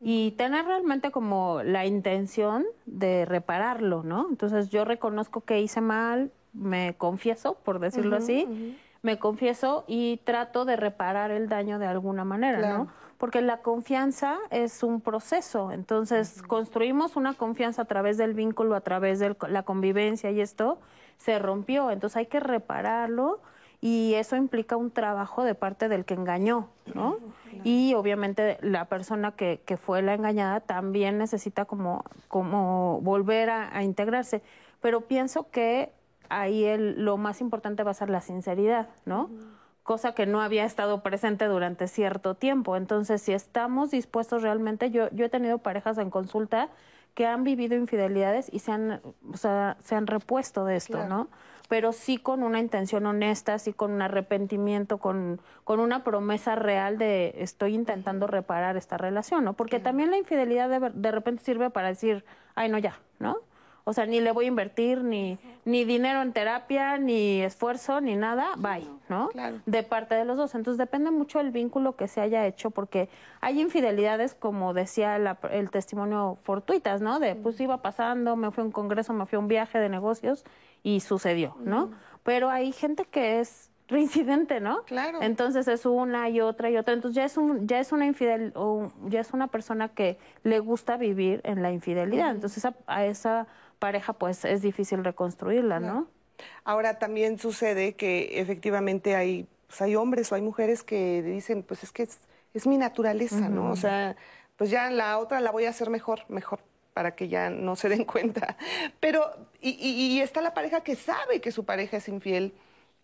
y 0.00 0.32
tener 0.32 0.66
realmente 0.66 1.10
como 1.10 1.62
la 1.62 1.86
intención 1.86 2.64
de 2.84 3.24
repararlo, 3.24 4.02
¿no? 4.02 4.26
Entonces 4.28 4.68
yo 4.68 4.84
reconozco 4.84 5.40
que 5.40 5.60
hice 5.60 5.80
mal, 5.80 6.30
me 6.52 6.94
confieso, 6.98 7.54
por 7.54 7.78
decirlo 7.78 8.16
así, 8.16 8.76
me 9.02 9.18
confieso 9.18 9.84
y 9.86 10.18
trato 10.24 10.64
de 10.64 10.76
reparar 10.76 11.30
el 11.30 11.48
daño 11.48 11.78
de 11.78 11.86
alguna 11.86 12.24
manera, 12.24 12.58
Claro. 12.58 12.78
¿no? 12.78 12.88
Porque 13.18 13.40
la 13.40 13.62
confianza 13.62 14.36
es 14.50 14.82
un 14.82 15.00
proceso, 15.00 15.72
entonces 15.72 16.42
construimos 16.42 17.16
una 17.16 17.32
confianza 17.32 17.82
a 17.82 17.84
través 17.86 18.18
del 18.18 18.34
vínculo, 18.34 18.74
a 18.74 18.82
través 18.82 19.18
de 19.18 19.34
la 19.48 19.62
convivencia 19.62 20.30
y 20.30 20.42
esto 20.42 20.78
se 21.16 21.38
rompió, 21.38 21.90
entonces 21.90 22.18
hay 22.18 22.26
que 22.26 22.40
repararlo 22.40 23.40
y 23.80 24.14
eso 24.14 24.36
implica 24.36 24.76
un 24.76 24.90
trabajo 24.90 25.44
de 25.44 25.54
parte 25.54 25.88
del 25.88 26.04
que 26.04 26.14
engañó, 26.14 26.68
¿no? 26.94 27.18
Y 27.64 27.94
obviamente 27.94 28.58
la 28.60 28.84
persona 28.86 29.32
que, 29.32 29.60
que 29.64 29.76
fue 29.76 30.02
la 30.02 30.14
engañada 30.14 30.60
también 30.60 31.18
necesita 31.18 31.64
como, 31.64 32.04
como 32.28 33.00
volver 33.00 33.50
a, 33.50 33.76
a 33.76 33.82
integrarse, 33.82 34.42
pero 34.80 35.02
pienso 35.02 35.50
que 35.50 35.92
ahí 36.28 36.64
el, 36.64 37.04
lo 37.04 37.16
más 37.16 37.40
importante 37.40 37.82
va 37.82 37.90
a 37.92 37.94
ser 37.94 38.10
la 38.10 38.20
sinceridad, 38.20 38.88
¿no? 39.04 39.30
cosa 39.82 40.16
que 40.16 40.26
no 40.26 40.40
había 40.42 40.64
estado 40.64 41.00
presente 41.04 41.44
durante 41.44 41.86
cierto 41.86 42.34
tiempo. 42.34 42.76
Entonces, 42.76 43.22
si 43.22 43.32
estamos 43.32 43.92
dispuestos 43.92 44.42
realmente, 44.42 44.90
yo, 44.90 45.08
yo 45.12 45.26
he 45.26 45.28
tenido 45.28 45.58
parejas 45.58 45.96
en 45.98 46.10
consulta 46.10 46.70
que 47.14 47.24
han 47.24 47.44
vivido 47.44 47.76
infidelidades 47.76 48.52
y 48.52 48.58
se 48.58 48.72
han, 48.72 49.00
o 49.32 49.36
sea, 49.36 49.76
se 49.84 49.94
han 49.94 50.08
repuesto 50.08 50.64
de 50.64 50.74
esto, 50.74 50.94
Claro. 50.94 51.08
¿no? 51.08 51.28
Pero 51.68 51.92
sí 51.92 52.18
con 52.18 52.42
una 52.42 52.60
intención 52.60 53.06
honesta, 53.06 53.58
sí 53.58 53.72
con 53.72 53.92
un 53.92 54.02
arrepentimiento, 54.02 54.98
con, 54.98 55.40
con 55.64 55.80
una 55.80 56.04
promesa 56.04 56.54
real 56.54 56.98
de 56.98 57.34
estoy 57.38 57.74
intentando 57.74 58.26
reparar 58.26 58.76
esta 58.76 58.96
relación, 58.96 59.44
¿no? 59.44 59.54
Porque 59.54 59.80
también 59.80 60.10
la 60.10 60.18
infidelidad 60.18 60.68
de, 60.68 60.90
de 60.94 61.10
repente 61.10 61.42
sirve 61.42 61.70
para 61.70 61.88
decir, 61.88 62.24
ay, 62.54 62.68
no, 62.68 62.78
ya, 62.78 62.98
¿no? 63.18 63.38
O 63.88 63.92
sea, 63.92 64.04
ni 64.04 64.18
le 64.20 64.32
voy 64.32 64.46
a 64.46 64.48
invertir 64.48 65.04
ni, 65.04 65.38
ni 65.64 65.84
dinero 65.84 66.20
en 66.20 66.32
terapia, 66.32 66.98
ni 66.98 67.40
esfuerzo, 67.42 68.00
ni 68.00 68.16
nada, 68.16 68.48
bye, 68.56 68.84
¿no? 69.08 69.28
De 69.64 69.84
parte 69.84 70.16
de 70.16 70.24
los 70.24 70.36
dos. 70.36 70.56
Entonces 70.56 70.76
depende 70.76 71.12
mucho 71.12 71.38
del 71.38 71.52
vínculo 71.52 71.94
que 71.94 72.08
se 72.08 72.20
haya 72.20 72.44
hecho, 72.48 72.70
porque 72.70 73.08
hay 73.40 73.60
infidelidades, 73.60 74.34
como 74.34 74.74
decía 74.74 75.20
la- 75.20 75.38
el 75.52 75.70
testimonio 75.70 76.36
fortuitas, 76.42 77.00
¿no? 77.00 77.20
De 77.20 77.36
pues 77.36 77.60
iba 77.60 77.80
pasando, 77.80 78.34
me 78.34 78.50
fui 78.50 78.62
a 78.62 78.64
un 78.64 78.72
congreso, 78.72 79.12
me 79.12 79.24
fui 79.24 79.36
a 79.36 79.38
un 79.38 79.46
viaje 79.46 79.78
de 79.78 79.88
negocios 79.88 80.44
y 80.82 80.98
sucedió, 80.98 81.54
¿no? 81.60 81.92
Pero 82.24 82.50
hay 82.50 82.72
gente 82.72 83.04
que 83.04 83.38
es 83.38 83.70
reincidente, 83.86 84.58
¿no? 84.58 84.82
Claro. 84.82 85.22
Entonces 85.22 85.68
es 85.68 85.86
una 85.86 86.28
y 86.28 86.40
otra 86.40 86.70
y 86.70 86.76
otra. 86.76 86.92
Entonces 86.92 87.14
ya 87.14 87.24
es 87.24 87.36
un, 87.36 87.68
ya 87.68 87.78
es 87.78 87.92
una 87.92 88.04
infidel, 88.04 88.52
o 88.56 88.90
ya 89.06 89.20
es 89.20 89.32
una 89.32 89.46
persona 89.46 89.90
que 89.90 90.18
le 90.42 90.58
gusta 90.58 90.96
vivir 90.96 91.40
en 91.44 91.62
la 91.62 91.70
infidelidad. 91.70 92.32
Entonces 92.32 92.64
a, 92.64 92.74
a 92.88 93.04
esa 93.04 93.46
pareja 93.78 94.12
pues 94.12 94.44
es 94.44 94.62
difícil 94.62 95.04
reconstruirla, 95.04 95.80
¿no? 95.80 96.08
Ahora 96.64 96.98
también 96.98 97.38
sucede 97.38 97.94
que 97.94 98.40
efectivamente 98.40 99.14
hay, 99.16 99.46
pues, 99.66 99.80
hay 99.82 99.96
hombres 99.96 100.30
o 100.30 100.34
hay 100.34 100.42
mujeres 100.42 100.82
que 100.82 101.22
dicen, 101.22 101.62
pues 101.62 101.82
es 101.82 101.92
que 101.92 102.02
es, 102.04 102.18
es 102.54 102.66
mi 102.66 102.76
naturaleza, 102.78 103.48
¿no? 103.48 103.70
O 103.70 103.76
sea, 103.76 104.16
pues 104.56 104.70
ya 104.70 104.90
la 104.90 105.18
otra 105.18 105.40
la 105.40 105.50
voy 105.50 105.64
a 105.64 105.70
hacer 105.70 105.90
mejor, 105.90 106.20
mejor 106.28 106.60
para 106.92 107.14
que 107.14 107.28
ya 107.28 107.50
no 107.50 107.76
se 107.76 107.88
den 107.88 108.04
cuenta. 108.14 108.56
Pero, 109.00 109.22
y, 109.60 109.70
y- 109.70 110.16
y 110.16 110.20
está 110.20 110.40
la 110.40 110.54
pareja 110.54 110.82
que 110.82 110.94
sabe 110.96 111.40
que 111.40 111.52
su 111.52 111.64
pareja 111.64 111.98
es 111.98 112.08
infiel 112.08 112.54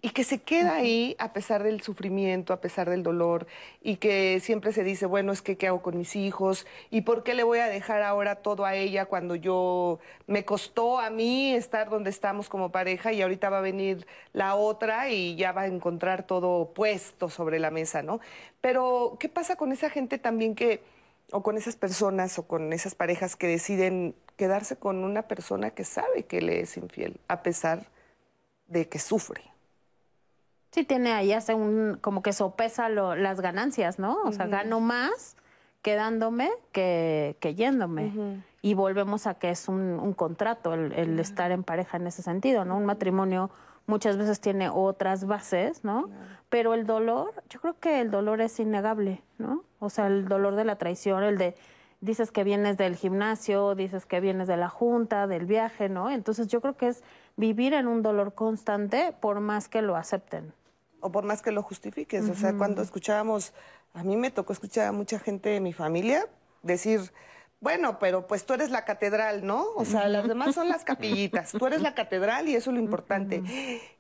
y 0.05 0.11
que 0.11 0.25
se 0.25 0.43
queda 0.43 0.75
ahí 0.75 1.15
a 1.21 1.33
pesar 1.33 1.63
del 1.63 1.81
sufrimiento, 1.81 2.53
a 2.53 2.61
pesar 2.61 2.91
del 2.91 3.05
dolor, 3.05 3.47
y 3.81 3.97
que 3.97 4.41
siempre 4.41 4.73
se 4.73 4.83
dice, 4.83 5.07
bueno, 5.07 5.31
es 5.31 5.43
que 5.43 5.57
¿qué 5.57 5.69
hago 5.69 5.81
con 5.81 5.97
mis 5.97 6.17
hijos? 6.17 6.67
¿Y 6.91 7.03
por 7.03 7.23
qué 7.23 7.35
le 7.35 7.45
voy 7.45 7.61
a 7.61 7.69
dejar 7.69 8.03
ahora 8.03 8.37
todo 8.37 8.65
a 8.65 8.75
ella 8.75 9.07
cuando 9.07 9.37
yo 9.37 10.01
me 10.27 10.45
costó 10.45 10.99
a 10.99 11.09
mí 11.09 11.55
estar 11.55 11.89
donde 11.89 12.11
estamos 12.11 12.49
como 12.49 12.73
pareja 12.73 13.13
y 13.13 13.23
ahorita 13.23 13.49
va 13.49 13.59
a 13.59 13.61
venir 13.61 14.07
la 14.33 14.57
otra 14.57 15.09
y 15.09 15.37
ya 15.37 15.53
va 15.53 15.63
a 15.63 15.67
encontrar 15.69 16.27
todo 16.27 16.73
puesto 16.75 17.29
sobre 17.29 17.61
la 17.61 17.71
mesa, 17.71 18.03
¿no? 18.03 18.19
Pero, 18.61 19.17
¿qué 19.21 19.29
pasa 19.29 19.55
con 19.55 19.71
esa 19.71 19.89
gente 19.89 20.19
también 20.19 20.57
que, 20.57 20.83
o 21.31 21.45
con 21.45 21.57
esas 21.57 21.77
personas 21.77 22.39
o 22.41 22.49
con 22.49 22.73
esas 22.73 22.97
parejas 22.97 23.37
que 23.37 23.47
deciden 23.47 24.17
quedarse 24.37 24.77
con 24.77 25.05
una 25.05 25.29
persona 25.29 25.71
que 25.71 25.85
sabe 25.85 26.25
que 26.25 26.43
le 26.43 26.61
es 26.61 26.77
infiel, 26.77 27.21
a 27.29 27.43
pesar 27.45 27.87
de 28.67 28.89
que 28.89 28.99
sufre? 28.99 29.52
Sí 30.73 30.85
tiene 30.85 31.13
ahí 31.13 31.33
hace 31.33 31.55
un, 31.55 31.99
como 32.01 32.23
que 32.23 32.33
sopesa 32.33 32.89
lo- 32.89 33.15
las 33.15 33.41
ganancias, 33.41 33.99
¿no? 33.99 34.17
O 34.25 34.33
sea, 34.33 34.47
gano 34.47 34.81
más 34.81 35.37
quedándome 35.83 36.51
que, 36.73 37.37
que 37.41 37.55
yéndome. 37.55 38.13
Y 38.63 38.75
volvemos 38.75 39.27
a 39.27 39.35
que 39.35 39.51
es 39.51 39.69
un, 39.69 39.81
un 40.01 40.13
contrato 40.15 40.75
el, 40.75 40.93
el 40.93 41.19
estar 41.19 41.51
en 41.51 41.63
pareja 41.65 41.97
en 41.97 42.07
ese 42.07 42.23
sentido, 42.23 42.65
¿no? 42.65 42.77
Un 42.77 42.85
matrimonio 42.87 43.51
muchas 43.87 44.17
veces 44.17 44.41
tiene 44.41 44.69
otras 44.71 45.27
bases, 45.27 45.83
¿no? 45.85 46.09
Pero 46.49 46.73
el 46.75 46.87
dolor, 46.87 47.33
yo 47.51 47.61
creo 47.61 47.79
que 47.81 48.01
el 48.01 48.11
dolor 48.11 48.41
es 48.41 48.59
innegable, 48.61 49.23
¿no? 49.39 49.65
O 49.81 49.91
sea, 49.91 50.07
el 50.07 50.29
dolor 50.29 50.55
de 50.55 50.65
la 50.65 50.77
traición, 50.77 51.23
el 51.25 51.37
de 51.39 51.57
dices 52.01 52.31
que 52.31 52.45
vienes 52.45 52.77
del 52.77 52.95
gimnasio, 52.97 53.75
dices 53.75 54.07
que 54.07 54.21
vienes 54.21 54.47
de 54.49 54.57
la 54.57 54.69
junta, 54.69 55.27
del 55.27 55.47
viaje, 55.47 55.89
¿no? 55.89 56.11
Entonces 56.11 56.47
yo 56.49 56.61
creo 56.61 56.77
que 56.77 56.89
es 56.89 57.03
vivir 57.37 57.75
en 57.75 57.87
un 57.89 58.03
dolor 58.03 58.35
constante 58.35 59.15
por 59.21 59.41
más 59.41 59.69
que 59.69 59.83
lo 59.83 59.97
acepten. 59.97 60.53
O 61.03 61.13
por 61.13 61.25
más 61.25 61.43
que 61.43 61.51
lo 61.51 61.63
justifiques. 61.63 62.29
O 62.31 62.35
sea, 62.35 62.55
cuando 62.55 62.81
escuchábamos, 62.81 63.53
a 63.93 64.03
mí 64.03 64.17
me 64.17 64.31
tocó 64.31 64.55
escuchar 64.55 64.87
a 64.87 64.93
mucha 64.93 65.19
gente 65.19 65.51
de 65.51 65.61
mi 65.61 65.75
familia 65.75 66.27
decir, 66.63 67.13
bueno, 67.61 67.99
pero 68.01 68.27
pues 68.27 68.45
tú 68.45 68.55
eres 68.55 68.71
la 68.71 68.85
catedral, 68.85 69.47
¿no? 69.47 69.67
O 69.77 69.85
sea, 69.85 70.09
las 70.09 70.27
demás 70.27 70.55
son 70.55 70.69
las 70.69 70.85
capillitas. 70.85 71.53
Tú 71.53 71.67
eres 71.67 71.81
la 71.81 71.95
catedral 71.95 72.49
y 72.49 72.57
eso 72.57 72.71
es 72.71 72.75
lo 72.75 72.83
importante. 72.83 73.43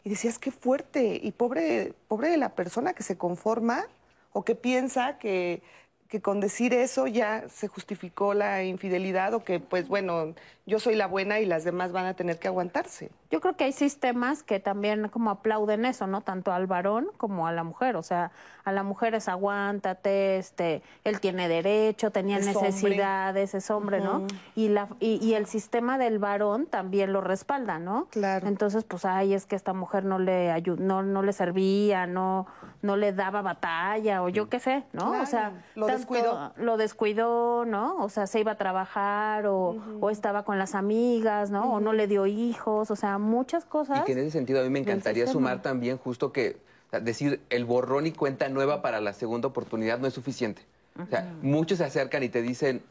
Y 0.02 0.10
decías, 0.10 0.38
qué 0.38 0.50
fuerte. 0.50 1.20
Y 1.22 1.30
pobre, 1.30 1.94
pobre 2.08 2.30
de 2.30 2.38
la 2.38 2.54
persona 2.56 2.92
que 2.92 3.02
se 3.02 3.16
conforma 3.16 3.86
o 4.32 4.44
que 4.44 4.54
piensa 4.54 5.18
que, 5.18 5.62
que 6.08 6.20
con 6.20 6.40
decir 6.40 6.74
eso 6.74 7.06
ya 7.06 7.44
se 7.48 7.68
justificó 7.68 8.34
la 8.34 8.64
infidelidad 8.64 9.32
o 9.32 9.44
que, 9.44 9.60
pues 9.60 9.86
bueno, 9.86 10.34
yo 10.66 10.80
soy 10.80 10.96
la 10.96 11.06
buena 11.06 11.38
y 11.38 11.46
las 11.46 11.64
demás 11.64 11.92
van 11.92 12.06
a 12.06 12.14
tener 12.14 12.38
que 12.38 12.48
aguantarse. 12.48 13.10
Yo 13.32 13.40
creo 13.40 13.56
que 13.56 13.64
hay 13.64 13.72
sistemas 13.72 14.42
que 14.42 14.60
también 14.60 15.08
como 15.08 15.30
aplauden 15.30 15.86
eso, 15.86 16.06
¿no? 16.06 16.20
Tanto 16.20 16.52
al 16.52 16.66
varón 16.66 17.08
como 17.16 17.46
a 17.46 17.52
la 17.52 17.64
mujer. 17.64 17.96
O 17.96 18.02
sea, 18.02 18.30
a 18.64 18.72
la 18.72 18.82
mujer 18.82 19.14
es 19.14 19.26
aguántate, 19.26 20.36
este, 20.36 20.82
él 21.04 21.18
tiene 21.18 21.48
derecho, 21.48 22.10
tenía 22.10 22.36
Es 22.36 22.46
hombre. 22.48 22.62
necesidades, 22.68 23.54
es 23.54 23.70
hombre, 23.70 24.00
¿no? 24.00 24.26
Y, 24.54 24.68
la, 24.68 24.88
y, 25.00 25.16
y 25.26 25.32
el 25.32 25.46
sistema 25.46 25.96
del 25.96 26.18
varón 26.18 26.66
también 26.66 27.14
lo 27.14 27.22
respalda, 27.22 27.78
¿no? 27.78 28.06
Claro. 28.10 28.46
Entonces, 28.46 28.84
pues, 28.84 29.06
ay, 29.06 29.32
es 29.32 29.46
que 29.46 29.56
esta 29.56 29.72
mujer 29.72 30.04
no 30.04 30.18
le 30.18 30.52
no, 30.78 31.02
no 31.02 31.22
le 31.22 31.32
servía, 31.32 32.06
no, 32.06 32.46
no 32.82 32.96
le 32.96 33.14
daba 33.14 33.40
batalla, 33.40 34.22
o 34.22 34.28
yo 34.28 34.50
qué 34.50 34.60
sé, 34.60 34.84
¿no? 34.92 35.08
Claro, 35.08 35.22
O 35.22 35.26
sea, 35.26 35.52
lo 35.74 35.86
descuidó. 35.86 36.52
Lo 36.56 36.76
descuidó, 36.76 37.64
¿no? 37.64 37.96
O 37.96 38.10
sea, 38.10 38.26
se 38.26 38.40
iba 38.40 38.52
a 38.52 38.56
trabajar, 38.56 39.46
o, 39.46 39.76
o 40.00 40.10
estaba 40.10 40.44
con 40.44 40.58
las 40.58 40.74
amigas, 40.74 41.50
¿no? 41.50 41.72
O 41.72 41.80
no 41.80 41.94
le 41.94 42.06
dio 42.06 42.26
hijos, 42.26 42.90
o 42.90 42.96
sea, 42.96 43.18
muchas 43.22 43.64
cosas. 43.64 44.00
Y 44.00 44.04
que 44.04 44.12
en 44.12 44.18
ese 44.18 44.30
sentido 44.30 44.60
a 44.60 44.64
mí 44.64 44.70
me 44.70 44.80
encantaría 44.80 45.26
sumar 45.26 45.62
también 45.62 45.98
justo 45.98 46.32
que 46.32 46.58
decir 47.00 47.40
el 47.50 47.64
borrón 47.64 48.06
y 48.06 48.12
cuenta 48.12 48.48
nueva 48.48 48.82
para 48.82 49.00
la 49.00 49.12
segunda 49.12 49.48
oportunidad 49.48 49.98
no 49.98 50.06
es 50.06 50.14
suficiente. 50.14 50.62
O 51.02 51.06
sea, 51.06 51.34
muchos 51.40 51.78
se 51.78 51.84
acercan 51.84 52.22
y 52.22 52.28
te 52.28 52.42
dicen, 52.42 52.82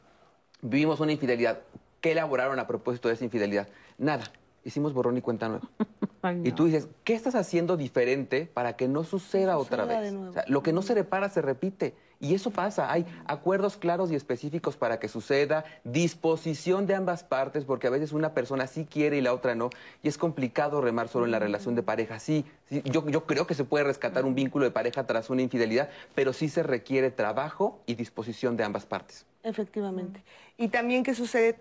vivimos 0.62 1.00
una 1.00 1.12
infidelidad. 1.12 1.60
¿Qué 2.02 2.14
elaboraron 2.14 2.58
a 2.58 2.66
propósito 2.66 3.10
de 3.10 3.14
esa 3.14 3.24
infidelidad? 3.24 3.68
Nada. 4.00 4.24
Hicimos 4.64 4.94
borrón 4.94 5.18
y 5.18 5.22
cuenta 5.22 5.50
nueva. 5.50 5.68
Y 6.44 6.52
tú 6.52 6.66
dices, 6.66 6.88
¿qué 7.04 7.14
estás 7.14 7.34
haciendo 7.36 7.78
diferente 7.78 8.50
para 8.54 8.76
que 8.76 8.88
no 8.88 9.04
suceda 9.04 9.58
otra 9.58 9.84
suceda 9.84 10.02
vez? 10.02 10.14
O 10.14 10.34
sea, 10.34 10.46
lo 10.48 10.62
que 10.62 10.72
no 10.72 10.82
se 10.82 10.94
repara 10.94 11.30
se 11.30 11.42
repite. 11.42 11.96
Y 12.20 12.36
eso 12.36 12.52
pasa. 12.52 12.92
Hay 12.92 13.06
acuerdos 13.26 13.78
claros 13.78 14.12
y 14.12 14.16
específicos 14.16 14.78
para 14.78 15.00
que 15.00 15.08
suceda, 15.08 15.66
disposición 15.84 16.86
de 16.86 16.94
ambas 16.94 17.24
partes, 17.24 17.66
porque 17.66 17.88
a 17.88 17.90
veces 17.90 18.12
una 18.12 18.36
persona 18.36 18.68
sí 18.68 18.86
quiere 18.86 19.18
y 19.18 19.22
la 19.22 19.34
otra 19.34 19.56
no. 19.56 19.72
Y 20.04 20.08
es 20.08 20.20
complicado 20.20 20.80
remar 20.82 21.08
solo 21.08 21.26
en 21.26 21.32
la 21.32 21.40
relación 21.40 21.74
de 21.74 21.82
pareja. 21.82 22.20
Sí, 22.20 22.46
sí, 22.70 22.84
yo, 22.86 23.08
yo 23.10 23.26
creo 23.26 23.48
que 23.48 23.56
se 23.56 23.64
puede 23.64 23.86
rescatar 23.86 24.24
un 24.24 24.36
vínculo 24.36 24.66
de 24.66 24.72
pareja 24.72 25.08
tras 25.08 25.32
una 25.32 25.42
infidelidad, 25.42 25.90
pero 26.14 26.34
sí 26.34 26.48
se 26.48 26.62
requiere 26.62 27.10
trabajo 27.10 27.80
y 27.88 27.96
disposición 27.96 28.56
de 28.56 28.64
ambas 28.64 28.86
partes. 28.86 29.26
Efectivamente. 29.42 30.22
Y 30.58 30.68
también 30.68 31.04
qué 31.04 31.16
sucede 31.16 31.58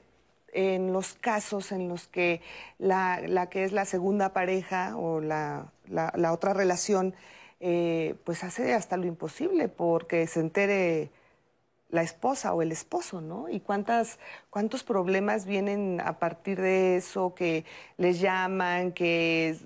en 0.53 0.93
los 0.93 1.15
casos 1.15 1.73
en 1.73 1.89
los 1.89 2.09
que 2.09 2.41
la, 2.79 3.49
que 3.51 3.65
es 3.65 3.73
la 3.73 3.85
segunda 3.85 4.33
pareja 4.33 4.97
o 4.97 5.21
la, 5.21 5.73
la- 5.89 6.33
otra 6.33 6.55
relación, 6.55 7.15
eh, 7.61 8.15
pues 8.25 8.45
hace 8.45 8.75
hasta 8.75 8.97
lo 8.97 9.07
imposible 9.07 9.69
porque 9.69 10.27
se 10.27 10.41
entere 10.41 11.11
la 11.91 12.03
esposa 12.03 12.55
o 12.55 12.63
el 12.63 12.71
esposo, 12.71 13.21
¿no? 13.21 13.49
Y 13.49 13.59
cuántas, 13.61 14.19
cuántos 14.49 14.85
problemas 14.85 15.45
vienen 15.45 16.01
a 16.01 16.19
partir 16.21 16.61
de 16.61 16.97
eso, 16.97 17.35
que 17.35 17.65
les 17.97 18.21
llaman, 18.21 18.93
que 18.93 19.57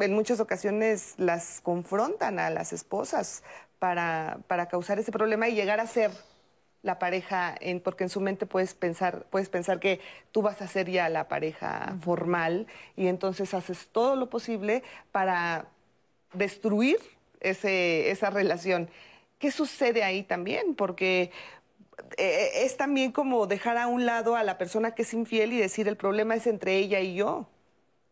en 0.00 0.12
muchas 0.14 0.40
ocasiones 0.40 1.14
las 1.18 1.60
confrontan 1.62 2.40
a 2.40 2.50
las 2.50 2.72
esposas 2.72 3.44
para, 3.78 4.38
para 4.48 4.66
causar 4.68 4.98
ese 4.98 5.12
problema 5.12 5.48
y 5.48 5.54
llegar 5.54 5.78
a 5.80 5.86
ser 5.86 6.10
la 6.82 6.98
pareja, 6.98 7.54
en, 7.60 7.80
porque 7.80 8.04
en 8.04 8.10
su 8.10 8.20
mente 8.20 8.44
puedes 8.46 8.74
pensar, 8.74 9.26
puedes 9.30 9.48
pensar 9.48 9.78
que 9.78 10.00
tú 10.32 10.42
vas 10.42 10.60
a 10.60 10.66
ser 10.66 10.90
ya 10.90 11.08
la 11.08 11.28
pareja 11.28 11.96
formal 12.02 12.66
y 12.96 13.06
entonces 13.06 13.54
haces 13.54 13.88
todo 13.92 14.16
lo 14.16 14.28
posible 14.28 14.82
para 15.12 15.66
destruir 16.32 16.98
ese, 17.40 18.10
esa 18.10 18.30
relación. 18.30 18.90
¿Qué 19.38 19.50
sucede 19.50 20.02
ahí 20.02 20.22
también? 20.24 20.74
Porque 20.74 21.30
eh, 22.16 22.64
es 22.64 22.76
también 22.76 23.12
como 23.12 23.46
dejar 23.46 23.76
a 23.76 23.86
un 23.86 24.04
lado 24.06 24.34
a 24.34 24.42
la 24.42 24.58
persona 24.58 24.94
que 24.94 25.02
es 25.02 25.14
infiel 25.14 25.52
y 25.52 25.58
decir 25.58 25.88
el 25.88 25.96
problema 25.96 26.34
es 26.34 26.46
entre 26.46 26.76
ella 26.78 27.00
y 27.00 27.14
yo, 27.14 27.46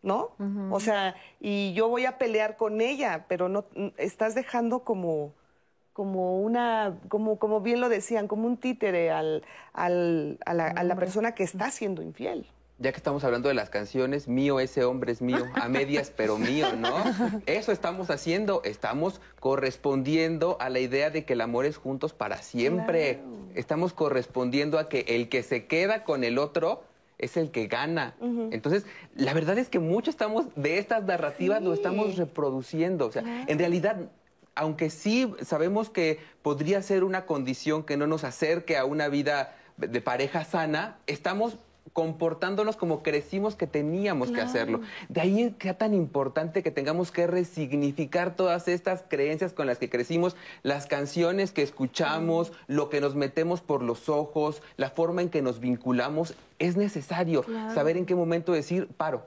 ¿no? 0.03 0.31
O 0.71 0.81
sea, 0.81 1.17
y 1.41 1.73
yo 1.75 1.89
voy 1.89 2.07
a 2.07 2.19
pelear 2.19 2.57
con 2.57 2.81
ella, 2.81 3.27
pero 3.29 3.49
no 3.49 3.67
estás 3.97 4.35
dejando 4.35 4.85
como 4.85 5.35
como 6.01 6.41
una, 6.41 6.97
como, 7.11 7.39
como 7.39 7.61
bien 7.61 7.79
lo 7.79 7.91
decían, 7.91 8.27
como 8.27 8.47
un 8.47 8.57
títere 8.57 9.11
al, 9.11 9.43
al- 9.75 10.39
a, 10.47 10.55
la, 10.55 10.69
a 10.69 10.83
la 10.83 10.97
persona 10.97 11.33
que 11.35 11.43
está 11.43 11.71
siendo 11.71 12.01
infiel. 12.01 12.47
Ya 12.79 12.91
que 12.91 12.97
estamos 12.97 13.23
hablando 13.25 13.51
de 13.51 13.55
las 13.55 13.69
canciones, 13.69 14.27
mío, 14.27 14.61
ese 14.61 14.83
hombre 14.85 15.13
es 15.13 15.21
mío, 15.21 15.45
a 15.61 15.69
medias, 15.69 16.11
pero 16.17 16.39
mío, 16.39 16.69
¿no? 16.75 16.89
Eso 17.45 17.71
estamos 17.71 18.09
haciendo, 18.09 18.63
estamos 18.65 19.21
correspondiendo 19.41 20.57
a 20.59 20.71
la 20.71 20.79
idea 20.79 21.11
de 21.11 21.27
que 21.27 21.35
el 21.35 21.43
amor 21.43 21.67
es 21.67 21.77
juntos 21.77 22.15
para 22.15 22.39
siempre. 22.39 23.21
Estamos 23.55 23.93
correspondiendo 23.93 24.79
a 24.79 24.89
que 24.89 25.01
el 25.07 25.29
que 25.29 25.43
se 25.43 25.67
queda 25.67 26.03
con 26.05 26.25
el 26.25 26.39
otro 26.39 26.83
es 27.19 27.37
el 27.37 27.51
que 27.51 27.67
gana. 27.67 28.15
Entonces, 28.51 28.87
la 29.15 29.35
verdad 29.35 29.59
es 29.59 29.69
que 29.69 29.79
mucho 29.79 30.09
estamos 30.11 30.47
de 30.57 30.79
estas 30.79 31.05
narrativas 31.05 31.61
lo 31.61 31.75
estamos 31.75 32.17
reproduciendo. 32.17 33.05
O 33.05 33.13
sea, 33.13 33.23
en 33.47 33.59
realidad 33.59 34.09
aunque 34.61 34.91
sí 34.91 35.33
sabemos 35.41 35.89
que 35.89 36.21
podría 36.43 36.83
ser 36.83 37.03
una 37.03 37.25
condición 37.25 37.83
que 37.83 37.97
no 37.97 38.07
nos 38.07 38.25
acerque 38.25 38.77
a 38.77 38.85
una 38.85 39.09
vida 39.09 39.57
de 39.79 40.03
pareja 40.03 40.45
sana, 40.45 40.99
estamos 41.07 41.57
comportándonos 41.95 42.77
como 42.77 43.03
crecimos 43.03 43.57
que 43.57 43.67
teníamos 43.67 44.31
que 44.31 44.43
hacerlo. 44.43 44.83
De 45.09 45.23
ahí 45.23 45.55
que 45.59 45.69
sea 45.69 45.79
tan 45.79 45.95
importante 45.95 46.63
que 46.63 46.71
tengamos 46.71 47.11
que 47.11 47.27
resignificar 47.27 48.37
todas 48.37 48.69
estas 48.69 49.03
creencias 49.09 49.55
con 49.55 49.67
las 49.67 49.79
que 49.79 49.89
crecimos, 49.89 50.37
las 50.63 50.87
canciones 50.87 51.53
que 51.53 51.63
escuchamos, 51.63 52.53
lo 52.67 52.91
que 52.91 53.01
nos 53.01 53.15
metemos 53.15 53.63
por 53.63 53.83
los 53.83 54.11
ojos, 54.11 54.61
la 54.77 54.91
forma 54.91 55.23
en 55.23 55.31
que 55.31 55.41
nos 55.41 55.59
vinculamos. 55.59 56.35
Es 56.59 56.77
necesario 56.77 57.47
saber 57.75 57.97
en 57.97 58.05
qué 58.05 58.15
momento 58.15 58.53
decir 58.53 58.89
paro 58.89 59.25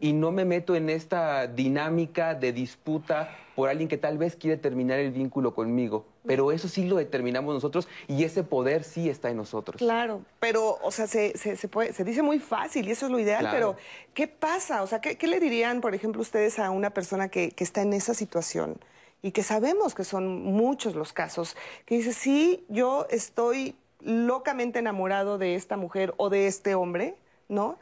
y 0.00 0.12
no 0.12 0.30
me 0.30 0.44
meto 0.44 0.74
en 0.74 0.90
esta 0.90 1.46
dinámica 1.46 2.34
de 2.34 2.52
disputa 2.52 3.36
por 3.56 3.68
alguien 3.68 3.88
que 3.88 3.96
tal 3.96 4.18
vez 4.18 4.36
quiere 4.36 4.56
terminar 4.56 4.98
el 4.98 5.10
vínculo 5.10 5.54
conmigo. 5.54 6.04
Pero 6.24 6.52
eso 6.52 6.68
sí 6.68 6.86
lo 6.86 6.96
determinamos 6.96 7.54
nosotros 7.54 7.88
y 8.06 8.24
ese 8.24 8.42
poder 8.44 8.84
sí 8.84 9.08
está 9.08 9.30
en 9.30 9.38
nosotros. 9.38 9.78
Claro, 9.78 10.22
pero, 10.38 10.78
o 10.82 10.90
sea, 10.90 11.06
se, 11.06 11.36
se, 11.36 11.56
se 11.56 11.68
puede- 11.68 11.92
se 11.94 12.04
dice 12.04 12.22
muy 12.22 12.38
fácil 12.38 12.88
y 12.88 12.90
eso 12.90 13.06
es 13.06 13.12
lo 13.12 13.18
ideal, 13.18 13.40
Claro. 13.40 13.54
pero 13.56 13.76
¿qué 14.14 14.28
pasa? 14.28 14.82
O 14.82 14.86
sea, 14.86 15.00
¿qué, 15.00 15.16
qué 15.16 15.26
le 15.26 15.40
dirían, 15.40 15.80
por 15.80 15.94
ejemplo, 15.94 16.20
ustedes 16.20 16.58
a 16.58 16.70
una 16.70 16.90
persona 16.90 17.28
que, 17.28 17.50
que 17.52 17.64
está 17.64 17.80
en 17.82 17.94
esa 17.94 18.12
situación 18.14 18.78
y 19.22 19.32
que 19.32 19.42
sabemos 19.42 19.94
que 19.94 20.04
son 20.04 20.42
muchos 20.42 20.94
los 20.94 21.12
casos, 21.14 21.56
que 21.86 21.96
dice, 21.96 22.12
sí, 22.12 22.64
yo 22.68 23.06
estoy 23.10 23.76
locamente 24.00 24.78
enamorado 24.78 25.36
de 25.38 25.54
esta 25.54 25.76
mujer 25.76 26.14
o 26.16 26.28
de 26.30 26.46
este 26.46 26.74
hombre, 26.74 27.14
¿no? 27.48 27.78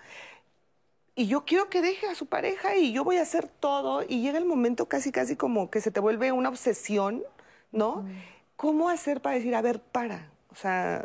Y 1.18 1.26
yo 1.26 1.44
quiero 1.44 1.68
que 1.68 1.82
deje 1.82 2.06
a 2.06 2.14
su 2.14 2.26
pareja 2.26 2.76
y 2.76 2.92
yo 2.92 3.02
voy 3.02 3.16
a 3.16 3.22
hacer 3.22 3.48
todo 3.48 4.04
y 4.08 4.22
llega 4.22 4.38
el 4.38 4.44
momento 4.44 4.86
casi 4.86 5.10
casi 5.10 5.34
como 5.34 5.68
que 5.68 5.80
se 5.80 5.90
te 5.90 5.98
vuelve 5.98 6.30
una 6.30 6.48
obsesión, 6.48 7.24
¿no? 7.72 8.06
¿Cómo 8.54 8.88
hacer 8.88 9.20
para 9.20 9.34
decir, 9.34 9.56
a 9.56 9.60
ver, 9.60 9.80
para? 9.80 10.30
O 10.52 10.54
sea, 10.54 11.04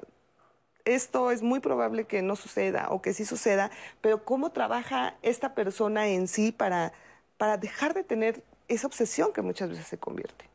esto 0.86 1.32
es 1.32 1.42
muy 1.42 1.62
probable 1.62 2.06
que 2.06 2.22
no 2.22 2.36
suceda 2.36 2.90
o 2.92 3.02
que 3.02 3.16
sí 3.16 3.26
suceda, 3.26 3.72
pero 4.02 4.24
¿cómo 4.24 4.52
trabaja 4.52 5.16
esta 5.24 5.56
persona 5.56 6.08
en 6.08 6.28
sí 6.28 6.52
para, 6.52 6.94
para 7.40 7.58
dejar 7.58 7.96
de 7.96 8.04
tener 8.04 8.44
esa 8.68 8.86
obsesión 8.86 9.34
que 9.34 9.42
muchas 9.42 9.70
veces 9.70 9.88
se 9.88 9.98
convierte? 9.98 10.48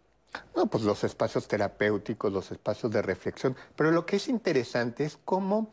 No, 0.54 0.66
pues 0.66 0.84
los 0.84 1.02
espacios 1.02 1.48
terapéuticos, 1.48 2.32
los 2.32 2.52
espacios 2.52 2.92
de 2.92 3.02
reflexión. 3.02 3.56
Pero 3.74 3.90
lo 3.90 4.06
que 4.06 4.16
es 4.16 4.28
interesante 4.28 5.04
es 5.04 5.18
cómo 5.24 5.72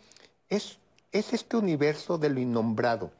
es, 0.49 0.79
es 1.11 1.33
este 1.33 1.55
universo 1.55 2.17
de 2.17 2.29
lo 2.29 2.39
innombrado. 2.39 3.11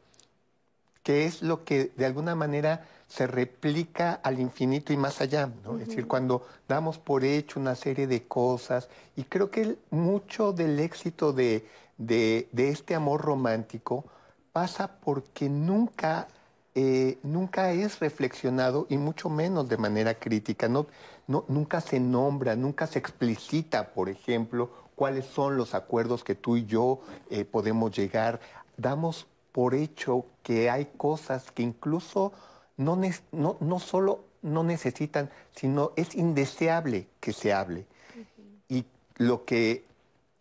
Que 1.05 1.25
es 1.25 1.43
lo 1.43 1.63
que 1.63 1.91
de 1.95 2.07
alguna 2.07 2.33
manera 2.33 2.87
se 3.07 3.27
replica 3.27 4.13
al 4.23 4.39
infinito 4.39 4.91
y 4.91 4.97
más 4.97 5.21
allá, 5.21 5.51
¿no? 5.63 5.77
Es 5.77 5.87
decir, 5.87 6.07
cuando 6.07 6.47
damos 6.67 6.97
por 6.97 7.23
hecho 7.23 7.59
una 7.59 7.75
serie 7.75 8.07
de 8.07 8.23
cosas, 8.23 8.89
y 9.15 9.23
creo 9.25 9.51
que 9.51 9.77
mucho 9.91 10.51
del 10.51 10.79
éxito 10.79 11.31
de, 11.31 11.63
de, 11.99 12.47
este 12.55 12.95
amor 12.95 13.21
romántico 13.21 14.05
pasa 14.51 14.99
porque 14.99 15.47
nunca, 15.47 16.27
eh, 16.73 17.19
nunca 17.21 17.71
es 17.71 17.99
reflexionado 17.99 18.87
y 18.89 18.97
mucho 18.97 19.29
menos 19.29 19.69
de 19.69 19.77
manera 19.77 20.15
crítica, 20.15 20.67
no, 20.67 20.87
no, 21.27 21.45
nunca 21.47 21.81
se 21.81 21.99
nombra, 21.99 22.55
nunca 22.55 22.87
se 22.87 22.97
explicita, 22.97 23.93
por 23.93 24.09
ejemplo, 24.09 24.71
cuáles 24.95 25.27
son 25.27 25.55
los 25.55 25.75
acuerdos 25.75 26.23
que 26.23 26.33
tú 26.33 26.57
y 26.57 26.65
yo 26.65 27.01
eh, 27.29 27.45
podemos 27.45 27.95
llegar. 27.95 28.39
Damos 28.75 29.27
por 29.55 29.73
hecho 29.73 30.25
que 30.43 30.69
hay 30.69 30.87
cosas 30.97 31.49
que 31.49 31.63
incluso 31.63 32.33
no, 32.75 32.99
no, 33.31 33.55
no 33.61 33.79
solo 33.79 34.25
no 34.41 34.65
necesitan, 34.65 35.29
sino 35.55 35.93
es 35.95 36.13
indeseable 36.13 37.07
que 37.21 37.31
se 37.31 37.53
hable. 37.53 37.85
Y 38.67 38.83
lo 39.15 39.45
que 39.45 39.85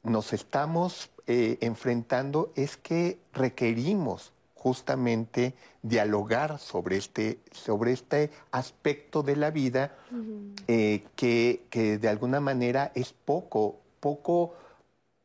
nos 0.03 0.33
estamos 0.33 1.11
eh, 1.29 1.59
enfrentando 1.61 2.51
es 2.57 2.77
que 2.77 3.21
requerimos 3.33 4.33
justamente 4.57 5.55
dialogar 5.83 6.59
sobre 6.59 6.97
este, 6.97 7.39
sobre 7.53 7.93
este 7.93 8.33
aspecto 8.51 9.23
de 9.23 9.37
la 9.37 9.53
vida 9.53 9.97
eh, 10.67 11.05
que, 11.15 11.63
que, 11.71 11.99
de 11.99 12.09
alguna 12.09 12.41
manera 12.41 12.91
es 12.97 13.13
poco, 13.13 13.79
poco, 14.01 14.57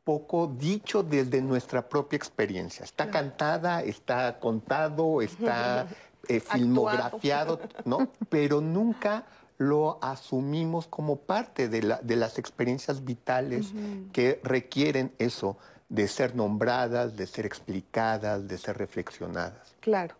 poco 0.04 0.46
dicho 0.46 1.02
desde 1.02 1.40
nuestra 1.40 1.88
propia 1.88 2.16
experiencia. 2.16 2.84
Está 2.84 3.10
cantada, 3.10 3.82
está 3.82 4.38
contado, 4.38 5.22
está 5.22 5.86
eh, 6.28 6.40
filmografiado, 6.40 7.60
¿no? 7.84 8.08
Pero 8.28 8.60
nunca 8.60 9.24
lo 9.58 9.98
asumimos 10.02 10.86
como 10.86 11.16
parte 11.16 11.68
de, 11.68 11.82
la, 11.82 12.00
de 12.02 12.16
las 12.16 12.38
experiencias 12.38 13.04
vitales 13.04 13.72
que 14.12 14.40
requieren 14.42 15.12
eso, 15.18 15.58
de 15.90 16.08
ser 16.08 16.34
nombradas, 16.34 17.14
de 17.16 17.26
ser 17.26 17.44
explicadas, 17.44 18.48
de 18.48 18.56
ser 18.56 18.78
reflexionadas. 18.78 19.76
Claro. 19.80 20.14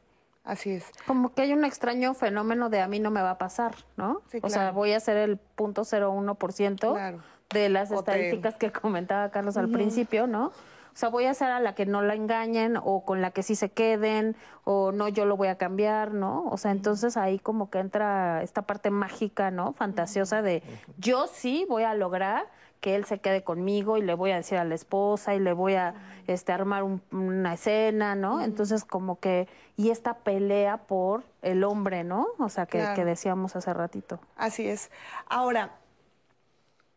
Así 0.44 0.70
es. 0.70 0.84
Como 1.06 1.32
que 1.32 1.42
hay 1.42 1.52
un 1.52 1.64
extraño 1.64 2.14
fenómeno 2.14 2.70
de 2.70 2.80
a 2.80 2.88
mí 2.88 2.98
no 2.98 3.10
me 3.10 3.22
va 3.22 3.32
a 3.32 3.38
pasar, 3.38 3.74
¿no? 3.96 4.22
O 4.42 4.48
sea, 4.48 4.72
voy 4.72 4.92
a 4.92 5.00
ser 5.00 5.16
el 5.16 5.36
punto 5.36 5.84
claro. 5.84 7.22
De 7.52 7.68
las 7.68 7.90
estadísticas 7.90 8.56
que 8.56 8.70
comentaba 8.70 9.30
Carlos 9.30 9.56
al 9.56 9.70
principio, 9.70 10.26
¿no? 10.26 10.46
O 10.92 10.96
sea, 11.00 11.08
voy 11.08 11.26
a 11.26 11.34
ser 11.34 11.50
a 11.50 11.60
la 11.60 11.74
que 11.74 11.86
no 11.86 12.02
la 12.02 12.14
engañen 12.14 12.76
o 12.76 13.04
con 13.04 13.20
la 13.22 13.30
que 13.30 13.42
sí 13.42 13.54
se 13.54 13.70
queden 13.70 14.36
o 14.64 14.92
no, 14.92 15.08
yo 15.08 15.24
lo 15.24 15.36
voy 15.36 15.48
a 15.48 15.56
cambiar, 15.56 16.12
¿no? 16.12 16.44
O 16.46 16.56
sea, 16.56 16.72
entonces 16.72 17.16
ahí 17.16 17.38
como 17.38 17.70
que 17.70 17.78
entra 17.78 18.42
esta 18.42 18.62
parte 18.62 18.90
mágica, 18.90 19.50
¿no? 19.50 19.72
Fantasiosa 19.72 20.42
de 20.42 20.62
yo 20.98 21.26
sí 21.26 21.64
voy 21.68 21.84
a 21.84 21.94
lograr 21.94 22.46
que 22.80 22.96
él 22.96 23.04
se 23.04 23.18
quede 23.18 23.44
conmigo 23.44 23.98
y 23.98 24.02
le 24.02 24.14
voy 24.14 24.30
a 24.30 24.36
decir 24.36 24.58
a 24.58 24.64
la 24.64 24.74
esposa 24.74 25.34
y 25.34 25.38
le 25.38 25.52
voy 25.52 25.74
a 25.74 25.94
este, 26.26 26.52
armar 26.52 26.82
una 26.82 27.54
escena, 27.54 28.14
¿no? 28.14 28.40
Entonces 28.40 28.84
como 28.84 29.20
que, 29.20 29.48
y 29.76 29.90
esta 29.90 30.14
pelea 30.14 30.78
por 30.78 31.22
el 31.42 31.62
hombre, 31.64 32.04
¿no? 32.04 32.28
O 32.38 32.48
sea, 32.48 32.66
que, 32.66 32.84
que 32.94 33.04
decíamos 33.04 33.54
hace 33.54 33.72
ratito. 33.74 34.18
Así 34.36 34.66
es. 34.66 34.90
Ahora, 35.28 35.79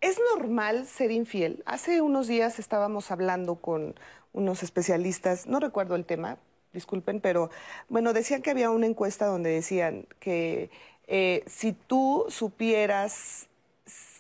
¿Es 0.04 0.20
normal 0.36 0.86
ser 0.86 1.12
infiel? 1.12 1.64
Hace 1.66 2.02
unos 2.02 2.28
días 2.28 2.60
estábamos 2.60 3.10
hablando 3.10 3.56
con 3.56 3.96
unos 4.34 4.62
especialistas, 4.62 5.48
no 5.48 5.62
recuerdo 5.62 5.96
el 5.96 6.04
tema, 6.04 6.40
disculpen, 6.74 7.22
pero 7.22 7.50
bueno, 7.88 8.12
decían 8.12 8.42
que 8.42 8.50
había 8.50 8.70
una 8.70 8.86
encuesta 8.86 9.28
donde 9.28 9.52
decían 9.52 10.06
que 10.20 10.70
eh, 11.08 11.46
si 11.48 11.72
tú 11.72 12.26
supieras 12.28 13.48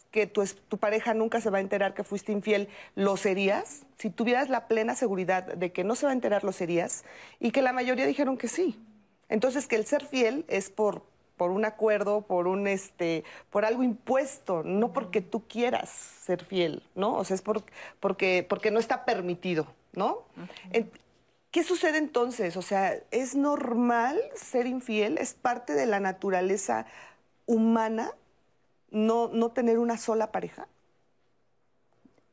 que 0.09 0.25
tu, 0.25 0.45
tu, 0.69 0.77
pareja 0.77 1.13
nunca 1.13 1.41
se 1.41 1.49
va 1.49 1.57
a 1.57 1.61
enterar 1.61 1.93
que 1.93 2.05
fuiste 2.05 2.31
infiel, 2.31 2.69
¿lo 2.95 3.17
serías? 3.17 3.83
Si 3.97 4.09
tuvieras 4.09 4.47
la 4.47 4.69
plena 4.69 4.95
seguridad 4.95 5.43
de 5.43 5.73
que 5.73 5.83
no 5.83 5.95
se 5.95 6.05
va 6.05 6.13
a 6.13 6.15
enterar, 6.15 6.45
¿lo 6.45 6.53
serías? 6.53 7.03
Y 7.41 7.51
que 7.51 7.61
la 7.61 7.73
mayoría 7.73 8.05
dijeron 8.05 8.37
que 8.37 8.47
sí. 8.47 8.79
Entonces, 9.27 9.67
que 9.67 9.75
el 9.75 9.85
ser 9.85 10.05
fiel 10.05 10.45
es 10.47 10.69
por 10.69 11.03
por 11.37 11.51
un 11.51 11.65
acuerdo, 11.65 12.21
por 12.21 12.47
un 12.47 12.67
este, 12.67 13.23
por 13.49 13.65
algo 13.65 13.83
impuesto, 13.83 14.63
no 14.63 14.93
porque 14.93 15.21
tú 15.21 15.47
quieras 15.47 15.89
ser 15.89 16.43
fiel, 16.45 16.83
¿no? 16.95 17.15
O 17.15 17.23
sea, 17.23 17.35
es 17.35 17.41
por, 17.41 17.63
porque, 17.99 18.45
porque 18.47 18.71
no 18.71 18.79
está 18.79 19.05
permitido, 19.05 19.67
¿no? 19.93 20.23
¿Qué 21.53 21.63
sucede 21.63 21.99
entonces? 21.99 22.57
O 22.57 22.63
sea, 22.63 22.95
¿es 23.11 23.35
normal 23.35 24.19
ser 24.33 24.65
infiel? 24.65 25.19
¿Es 25.19 25.35
parte 25.35 25.73
de 25.73 25.85
la 25.85 25.99
naturaleza 25.99 26.87
humana 27.45 28.11
no, 28.89 29.27
no 29.27 29.51
tener 29.51 29.77
una 29.77 29.97
sola 29.97 30.31
pareja? 30.31 30.67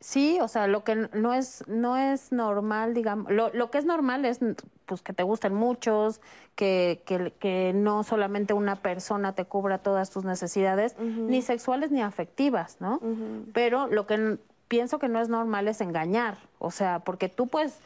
Sí, 0.01 0.39
o 0.41 0.49
sea, 0.49 0.67
lo 0.67 0.83
que 0.83 1.09
no 1.13 1.35
es, 1.35 1.63
no 1.69 1.99
es 1.99 2.33
normal, 2.33 2.95
digamos, 2.95 3.31
lo, 3.31 3.53
lo 3.53 3.71
que 3.71 3.77
es 3.77 3.85
normal 3.85 4.25
es 4.25 4.41
pues 4.87 5.03
que 5.03 5.13
te 5.13 5.23
gusten 5.23 5.55
muchos, 5.55 6.23
que, 6.55 7.03
que, 7.05 7.35
que, 7.39 7.73
no 7.75 8.03
solamente 8.03 8.55
una 8.55 8.77
persona 8.77 9.35
te 9.35 9.45
cubra 9.45 9.77
todas 9.79 10.11
tus 10.11 10.25
necesidades, 10.25 10.99
ni 10.99 11.43
sexuales 11.43 11.91
ni 11.91 12.01
afectivas, 12.01 12.79
¿no? 12.81 12.99
Pero 13.53 13.89
lo 13.89 14.07
que 14.07 14.39
pienso 14.69 14.99
que 14.99 15.09
no 15.09 15.21
es 15.21 15.29
normal 15.29 15.69
es 15.69 15.83
engañar, 15.83 16.39
o 16.59 16.71
sea, 16.71 17.01
porque 17.01 17.29
tú 17.29 17.47
puedes, 17.47 17.79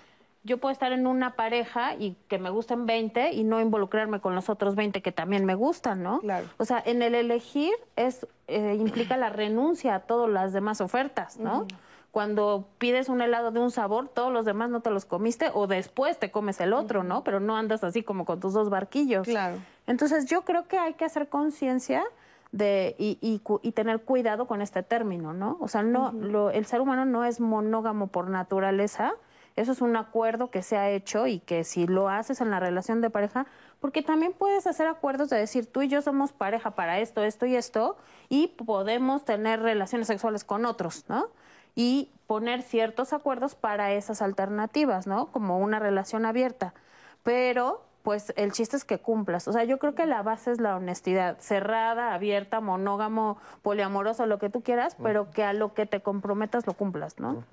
yo 0.44 0.58
puedo 0.58 0.72
estar 0.72 0.92
en 0.92 1.08
una 1.08 1.34
pareja 1.34 1.96
y 1.96 2.16
que 2.28 2.38
me 2.38 2.50
gusten 2.50 2.86
20 2.86 3.32
y 3.32 3.42
no 3.42 3.60
involucrarme 3.60 4.20
con 4.20 4.36
los 4.36 4.48
otros 4.48 4.76
20 4.76 5.02
que 5.02 5.10
también 5.10 5.44
me 5.44 5.56
gustan, 5.56 6.04
¿no? 6.04 6.20
Claro. 6.20 6.46
O 6.58 6.64
sea, 6.64 6.80
en 6.86 7.02
el 7.02 7.16
elegir 7.16 7.72
es 7.96 8.24
eh, 8.46 8.76
implica 8.78 9.16
la 9.16 9.30
renuncia 9.30 9.96
a 9.96 10.00
todas 10.00 10.30
las 10.30 10.52
demás 10.52 10.80
ofertas, 10.80 11.38
¿no? 11.38 11.66
Cuando 12.14 12.68
pides 12.78 13.08
un 13.08 13.20
helado 13.20 13.50
de 13.50 13.58
un 13.58 13.72
sabor, 13.72 14.08
todos 14.08 14.32
los 14.32 14.44
demás 14.44 14.70
no 14.70 14.78
te 14.82 14.90
los 14.90 15.04
comiste 15.04 15.50
o 15.52 15.66
después 15.66 16.16
te 16.16 16.30
comes 16.30 16.60
el 16.60 16.72
otro, 16.72 17.02
¿no? 17.02 17.24
Pero 17.24 17.40
no 17.40 17.56
andas 17.56 17.82
así 17.82 18.04
como 18.04 18.24
con 18.24 18.38
tus 18.38 18.52
dos 18.52 18.70
barquillos. 18.70 19.26
Claro. 19.26 19.56
Entonces 19.88 20.26
yo 20.26 20.42
creo 20.42 20.68
que 20.68 20.78
hay 20.78 20.94
que 20.94 21.04
hacer 21.04 21.28
conciencia 21.28 22.04
de 22.52 22.94
y, 23.00 23.18
y, 23.20 23.72
tener 23.72 24.02
cuidado 24.02 24.46
con 24.46 24.62
este 24.62 24.84
término, 24.84 25.32
¿no? 25.32 25.56
O 25.60 25.66
sea, 25.66 25.82
no, 25.82 26.12
lo, 26.12 26.50
el 26.50 26.66
ser 26.66 26.80
humano 26.80 27.04
no 27.04 27.24
es 27.24 27.40
monógamo 27.40 28.06
por 28.06 28.30
naturaleza. 28.30 29.14
Eso 29.56 29.72
es 29.72 29.80
un 29.80 29.96
acuerdo 29.96 30.52
que 30.52 30.62
se 30.62 30.76
ha 30.76 30.90
hecho 30.90 31.26
y 31.26 31.40
que 31.40 31.64
si 31.64 31.88
lo 31.88 32.08
haces 32.08 32.40
en 32.40 32.52
la 32.52 32.60
relación 32.60 33.00
de 33.00 33.10
pareja, 33.10 33.46
porque 33.80 34.02
también 34.02 34.34
puedes 34.34 34.68
hacer 34.68 34.86
acuerdos 34.86 35.30
de 35.30 35.38
decir 35.38 35.66
tú 35.66 35.82
y 35.82 35.88
yo 35.88 36.00
somos 36.00 36.30
pareja 36.30 36.76
para 36.76 37.00
esto, 37.00 37.24
esto 37.24 37.44
y 37.44 37.56
esto, 37.56 37.96
y 38.28 38.46
podemos 38.46 39.24
tener 39.24 39.60
relaciones 39.60 40.06
sexuales 40.06 40.44
con 40.44 40.64
otros, 40.64 41.06
¿no? 41.08 41.26
Y 41.74 42.10
poner 42.26 42.62
ciertos 42.62 43.12
acuerdos 43.12 43.54
para 43.54 43.92
esas 43.92 44.22
alternativas, 44.22 45.06
¿no? 45.06 45.26
Como 45.26 45.58
una 45.58 45.78
relación 45.78 46.26
abierta. 46.26 46.74
Pero, 47.22 47.84
pues 48.02 48.32
el 48.36 48.52
chiste 48.52 48.76
es 48.76 48.84
que 48.84 48.98
cumplas. 48.98 49.48
O 49.48 49.52
sea, 49.52 49.64
yo 49.64 49.78
creo 49.78 49.94
que 49.94 50.06
la 50.06 50.22
base 50.22 50.52
es 50.52 50.60
la 50.60 50.76
honestidad, 50.76 51.38
cerrada, 51.38 52.14
abierta, 52.14 52.60
monógamo, 52.60 53.38
poliamoroso, 53.62 54.26
lo 54.26 54.38
que 54.38 54.50
tú 54.50 54.62
quieras, 54.62 54.96
pero 55.02 55.30
que 55.30 55.42
a 55.42 55.52
lo 55.52 55.74
que 55.74 55.86
te 55.86 56.00
comprometas 56.00 56.66
lo 56.66 56.74
cumplas, 56.74 57.18
¿no? 57.18 57.44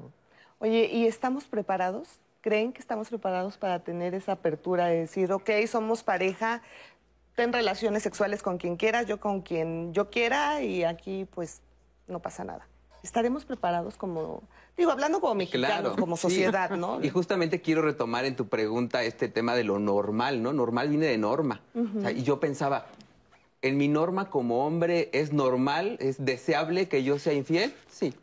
Oye, 0.60 0.90
¿y 0.92 1.08
estamos 1.08 1.46
preparados? 1.46 2.20
¿Creen 2.42 2.74
que 2.74 2.80
estamos 2.80 3.10
preparados 3.10 3.58
para 3.58 3.80
tener 3.80 4.14
esa 4.14 4.34
apertura 4.34 4.86
de 4.88 5.00
decir, 5.00 5.32
ok, 5.32 5.50
somos 5.68 6.04
pareja, 6.04 6.62
ten 7.36 7.54
relaciones 7.54 8.04
sexuales 8.04 8.44
con 8.44 8.58
quien 8.58 8.78
quieras, 8.78 9.06
yo 9.06 9.20
con 9.20 9.42
quien 9.42 9.94
yo 9.94 10.10
quiera 10.10 10.62
y 10.62 10.84
aquí 10.84 11.26
pues 11.34 11.62
no 12.08 12.20
pasa 12.20 12.44
nada? 12.44 12.68
Estaremos 13.04 13.46
preparados 13.46 13.98
como, 13.98 14.44
digo, 14.78 14.92
hablando 14.92 15.20
como 15.20 15.36
mexicanos, 15.36 15.96
como 15.98 16.18
sociedad, 16.18 16.72
¿no? 16.72 17.00
Y 17.04 17.10
justamente 17.10 17.62
quiero 17.62 17.82
retomar 17.82 18.26
en 18.26 18.36
tu 18.36 18.48
pregunta 18.48 19.04
este 19.04 19.28
tema 19.28 19.56
de 19.56 19.64
lo 19.64 19.80
normal, 19.80 20.42
¿no? 20.44 20.54
Normal 20.54 20.90
viene 20.90 21.08
de 21.08 21.18
norma. 21.18 21.62
y 22.16 22.24
yo 22.24 22.40
pensaba, 22.40 22.86
en 23.62 23.78
mi 23.78 23.88
norma 23.88 24.30
como 24.30 24.66
hombre, 24.66 25.10
¿es 25.14 25.34
normal, 25.34 25.98
es 26.00 26.24
deseable 26.24 26.88
que 26.88 27.04
yo 27.04 27.20
sea 27.20 27.34
infiel? 27.34 27.74
Sí. 27.90 28.14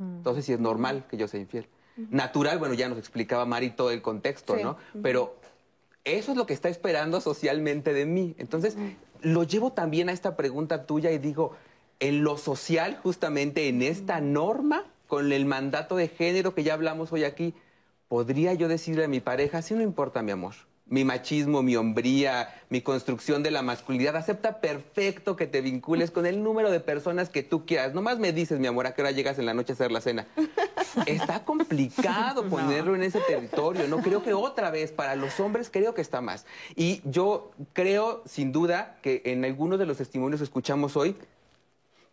Entonces 0.00 0.44
sí 0.44 0.52
es 0.52 0.60
normal 0.60 1.04
que 1.08 1.16
yo 1.16 1.28
sea 1.28 1.40
infiel. 1.40 1.68
Natural, 2.10 2.58
bueno, 2.58 2.74
ya 2.74 2.88
nos 2.88 2.98
explicaba 2.98 3.44
Mari 3.44 3.70
todo 3.70 3.90
el 3.90 4.02
contexto, 4.02 4.56
¿no? 4.56 4.76
Pero 5.02 5.36
eso 6.04 6.32
es 6.32 6.38
lo 6.38 6.46
que 6.46 6.54
está 6.54 6.68
esperando 6.68 7.20
socialmente 7.20 7.92
de 7.92 8.06
mí. 8.06 8.34
Entonces, 8.38 8.76
lo 9.20 9.42
llevo 9.42 9.72
también 9.72 10.08
a 10.08 10.12
esta 10.12 10.36
pregunta 10.36 10.86
tuya 10.86 11.10
y 11.10 11.18
digo, 11.18 11.56
en 12.00 12.22
lo 12.22 12.36
social, 12.36 12.98
justamente 13.02 13.68
en 13.68 13.82
esta 13.82 14.20
norma, 14.20 14.84
con 15.06 15.32
el 15.32 15.46
mandato 15.46 15.96
de 15.96 16.08
género 16.08 16.54
que 16.54 16.62
ya 16.62 16.74
hablamos 16.74 17.12
hoy 17.12 17.24
aquí, 17.24 17.54
podría 18.08 18.54
yo 18.54 18.68
decirle 18.68 19.04
a 19.04 19.08
mi 19.08 19.20
pareja, 19.20 19.62
si 19.62 19.74
no 19.74 19.82
importa 19.82 20.22
mi 20.22 20.30
amor, 20.30 20.54
mi 20.86 21.04
machismo, 21.04 21.62
mi 21.62 21.76
hombría, 21.76 22.48
mi 22.70 22.80
construcción 22.80 23.42
de 23.42 23.50
la 23.50 23.62
masculinidad, 23.62 24.16
acepta 24.16 24.60
perfecto 24.60 25.36
que 25.36 25.46
te 25.46 25.60
vincules 25.60 26.10
con 26.10 26.24
el 26.24 26.42
número 26.42 26.70
de 26.70 26.80
personas 26.80 27.28
que 27.28 27.42
tú 27.42 27.66
quieras. 27.66 27.94
Nomás 27.94 28.18
me 28.18 28.32
dices, 28.32 28.58
mi 28.58 28.66
amor, 28.66 28.86
a 28.86 28.94
qué 28.94 29.02
hora 29.02 29.10
llegas 29.10 29.38
en 29.38 29.46
la 29.46 29.54
noche 29.54 29.72
a 29.72 29.74
hacer 29.74 29.92
la 29.92 30.00
cena. 30.00 30.26
está 31.06 31.44
complicado 31.44 32.48
ponerlo 32.48 32.94
en 32.94 33.02
ese 33.02 33.20
territorio. 33.20 33.86
No 33.88 33.98
creo 33.98 34.22
que 34.22 34.32
otra 34.32 34.70
vez 34.70 34.92
para 34.92 35.14
los 35.14 35.38
hombres 35.40 35.68
creo 35.70 35.94
que 35.94 36.00
está 36.00 36.20
más. 36.20 36.46
Y 36.74 37.02
yo 37.04 37.50
creo 37.74 38.22
sin 38.24 38.52
duda 38.52 38.98
que 39.02 39.22
en 39.26 39.44
algunos 39.44 39.78
de 39.78 39.86
los 39.86 39.98
testimonios 39.98 40.40
que 40.40 40.44
escuchamos 40.44 40.96
hoy 40.96 41.16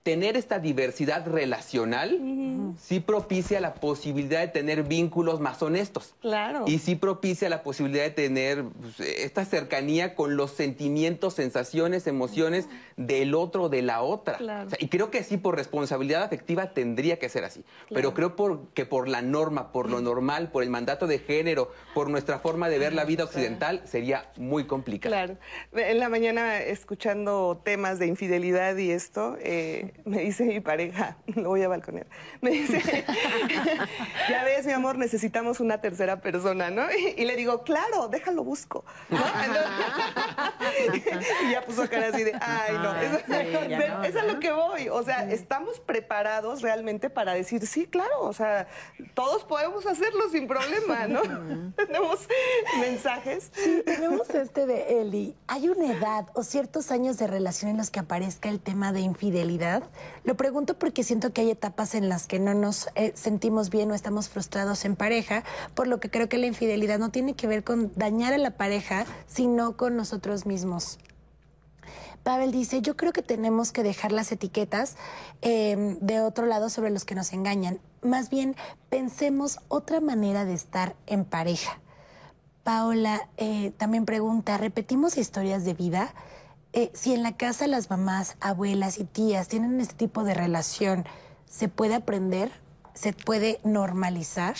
tener 0.05 0.37
esta 0.37 0.59
diversidad 0.59 1.25
relacional 1.25 2.75
sí 2.79 2.99
propicia 2.99 3.59
la 3.59 3.73
posibilidad 3.73 4.39
de 4.39 4.49
tener 4.49 4.83
vínculos 4.83 5.39
más 5.39 5.63
honestos. 5.63 6.13
Claro. 6.21 6.65
Y 6.67 6.77
sí 6.77 6.93
propicia 6.93 7.49
la 7.49 7.63
posibilidad 7.63 8.03
de 8.03 8.11
tener 8.11 8.65
pues, 8.65 8.99
esta 8.99 9.45
cercanía 9.45 10.13
con 10.13 10.37
los 10.37 10.51
sentimientos, 10.51 11.33
sensaciones, 11.33 12.05
emociones 12.05 12.67
del 12.97 13.33
otro 13.33 13.67
de 13.67 13.81
la 13.81 14.03
otra. 14.03 14.37
Claro. 14.37 14.67
O 14.67 14.69
sea, 14.69 14.77
y 14.79 14.89
creo 14.89 15.09
que 15.09 15.23
sí, 15.23 15.37
por 15.37 15.55
responsabilidad 15.55 16.21
afectiva 16.21 16.71
tendría 16.75 17.17
que 17.17 17.27
ser 17.27 17.43
así. 17.43 17.63
Pero 17.89 18.13
creo 18.13 18.35
por, 18.35 18.67
que 18.75 18.85
por 18.85 19.07
la 19.07 19.23
norma, 19.23 19.71
por 19.71 19.89
lo 19.89 20.01
normal, 20.01 20.51
por 20.51 20.61
el 20.61 20.69
mandato 20.69 21.07
de 21.07 21.17
género, 21.17 21.71
por 21.95 22.11
nuestra 22.11 22.37
forma 22.37 22.69
de 22.69 22.77
ver 22.77 22.93
la 22.93 23.05
vida 23.05 23.23
occidental, 23.23 23.81
sería 23.85 24.29
muy 24.37 24.65
complicado. 24.65 25.11
Claro. 25.15 25.37
En 25.73 25.97
la 25.97 26.09
mañana, 26.09 26.59
escuchando 26.59 27.59
temas 27.63 27.97
de 27.97 28.05
infidelidad 28.05 28.77
y 28.77 28.91
esto, 28.91 29.35
eh, 29.41 29.93
me 30.05 30.19
dice 30.19 30.43
mi 30.43 30.59
pareja, 30.59 31.17
lo 31.27 31.49
voy 31.49 31.63
a 31.63 31.67
balconear, 31.67 32.07
me 32.41 32.51
dice, 32.51 32.81
ya 34.29 34.43
ves, 34.43 34.65
mi 34.65 34.73
amor, 34.73 34.97
necesitamos 34.97 35.59
una 35.59 35.81
tercera 35.81 36.21
persona, 36.21 36.69
¿no? 36.69 36.85
Y, 36.91 37.21
y 37.21 37.25
le 37.25 37.35
digo, 37.35 37.63
claro, 37.63 38.07
déjalo 38.07 38.43
busco. 38.43 38.83
¿no? 39.09 39.17
Entonces, 40.93 41.27
y 41.45 41.51
ya 41.51 41.65
puso 41.65 41.89
cara 41.89 42.07
así 42.07 42.23
de, 42.23 42.33
ay, 42.39 42.73
no, 42.73 42.91
Ay, 42.91 43.05
eso, 43.07 43.19
sí, 43.25 43.69
ya 43.69 43.77
pero 43.77 43.97
no, 43.97 44.03
eso 44.03 44.19
es 44.19 44.25
¿no? 44.25 44.33
lo 44.33 44.39
que 44.39 44.51
voy. 44.51 44.89
O 44.89 45.03
sea, 45.03 45.29
estamos 45.31 45.79
preparados 45.79 46.61
realmente 46.61 47.09
para 47.09 47.33
decir, 47.33 47.65
sí, 47.65 47.85
claro, 47.85 48.21
o 48.21 48.33
sea, 48.33 48.67
todos 49.13 49.43
podemos 49.43 49.85
hacerlo 49.85 50.29
sin 50.29 50.47
problema, 50.47 51.07
¿no? 51.07 51.21
Tenemos 51.75 52.27
mensajes. 52.79 53.51
Sí, 53.53 53.83
tenemos 53.85 54.29
este 54.29 54.65
de 54.65 55.01
Eli. 55.01 55.35
¿Hay 55.47 55.69
una 55.69 55.91
edad 55.91 56.27
o 56.33 56.43
ciertos 56.43 56.91
años 56.91 57.17
de 57.17 57.27
relación 57.27 57.71
en 57.71 57.77
los 57.77 57.89
que 57.89 57.99
aparezca 57.99 58.49
el 58.49 58.59
tema 58.59 58.91
de 58.91 59.01
infidelidad? 59.01 59.83
Lo 60.23 60.35
pregunto 60.35 60.77
porque 60.77 61.03
siento 61.03 61.33
que 61.33 61.41
hay 61.41 61.51
etapas 61.51 61.95
en 61.95 62.09
las 62.09 62.27
que 62.27 62.39
no 62.39 62.53
nos 62.53 62.87
eh, 62.95 63.11
sentimos 63.15 63.69
bien 63.69 63.91
o 63.91 63.95
estamos 63.95 64.29
frustrados 64.29 64.85
en 64.85 64.95
pareja, 64.95 65.43
por 65.73 65.87
lo 65.87 65.99
que 65.99 66.09
creo 66.09 66.29
que 66.29 66.37
la 66.37 66.47
infidelidad 66.47 66.99
no 66.99 67.09
tiene 67.09 67.35
que 67.35 67.47
ver 67.47 67.63
con 67.63 67.91
dañar 67.95 68.33
a 68.33 68.37
la 68.37 68.51
pareja, 68.51 69.05
sino 69.27 69.77
con 69.77 69.95
nosotros 69.95 70.45
mismos. 70.45 70.99
Pavel 72.23 72.51
dice, 72.51 72.81
yo 72.81 72.97
creo 72.97 73.13
que 73.13 73.21
tenemos 73.21 73.71
que 73.71 73.83
dejar 73.83 74.11
las 74.11 74.31
etiquetas 74.31 74.97
eh, 75.43 75.97
de 76.01 76.21
otro 76.21 76.47
lado 76.47 76.71
sobre 76.71 76.89
los 76.89 77.05
que 77.05 77.13
nos 77.13 77.31
engañan. 77.33 77.79
Más 78.01 78.31
bien, 78.31 78.55
pensemos 78.89 79.59
otra 79.67 79.99
manera 79.99 80.43
de 80.43 80.55
estar 80.55 80.95
en 81.05 81.23
pareja. 81.23 81.79
Paola 82.63 83.29
eh, 83.37 83.73
también 83.77 84.05
pregunta, 84.05 84.57
¿repetimos 84.57 85.19
historias 85.19 85.65
de 85.65 85.75
vida? 85.75 86.15
Eh, 86.77 86.91
si 86.93 87.13
en 87.13 87.23
la 87.23 87.37
casa 87.37 87.67
las 87.67 87.89
mamás, 87.89 88.35
abuelas 88.41 88.99
y 88.99 89.05
tías 89.05 89.47
tienen 89.47 89.79
este 89.79 89.95
tipo 89.95 90.25
de 90.25 90.33
relación, 90.33 91.05
¿se 91.49 91.69
puede 91.69 91.95
aprender? 91.95 92.51
¿Se 92.93 93.13
puede 93.13 93.61
normalizar? 93.63 94.57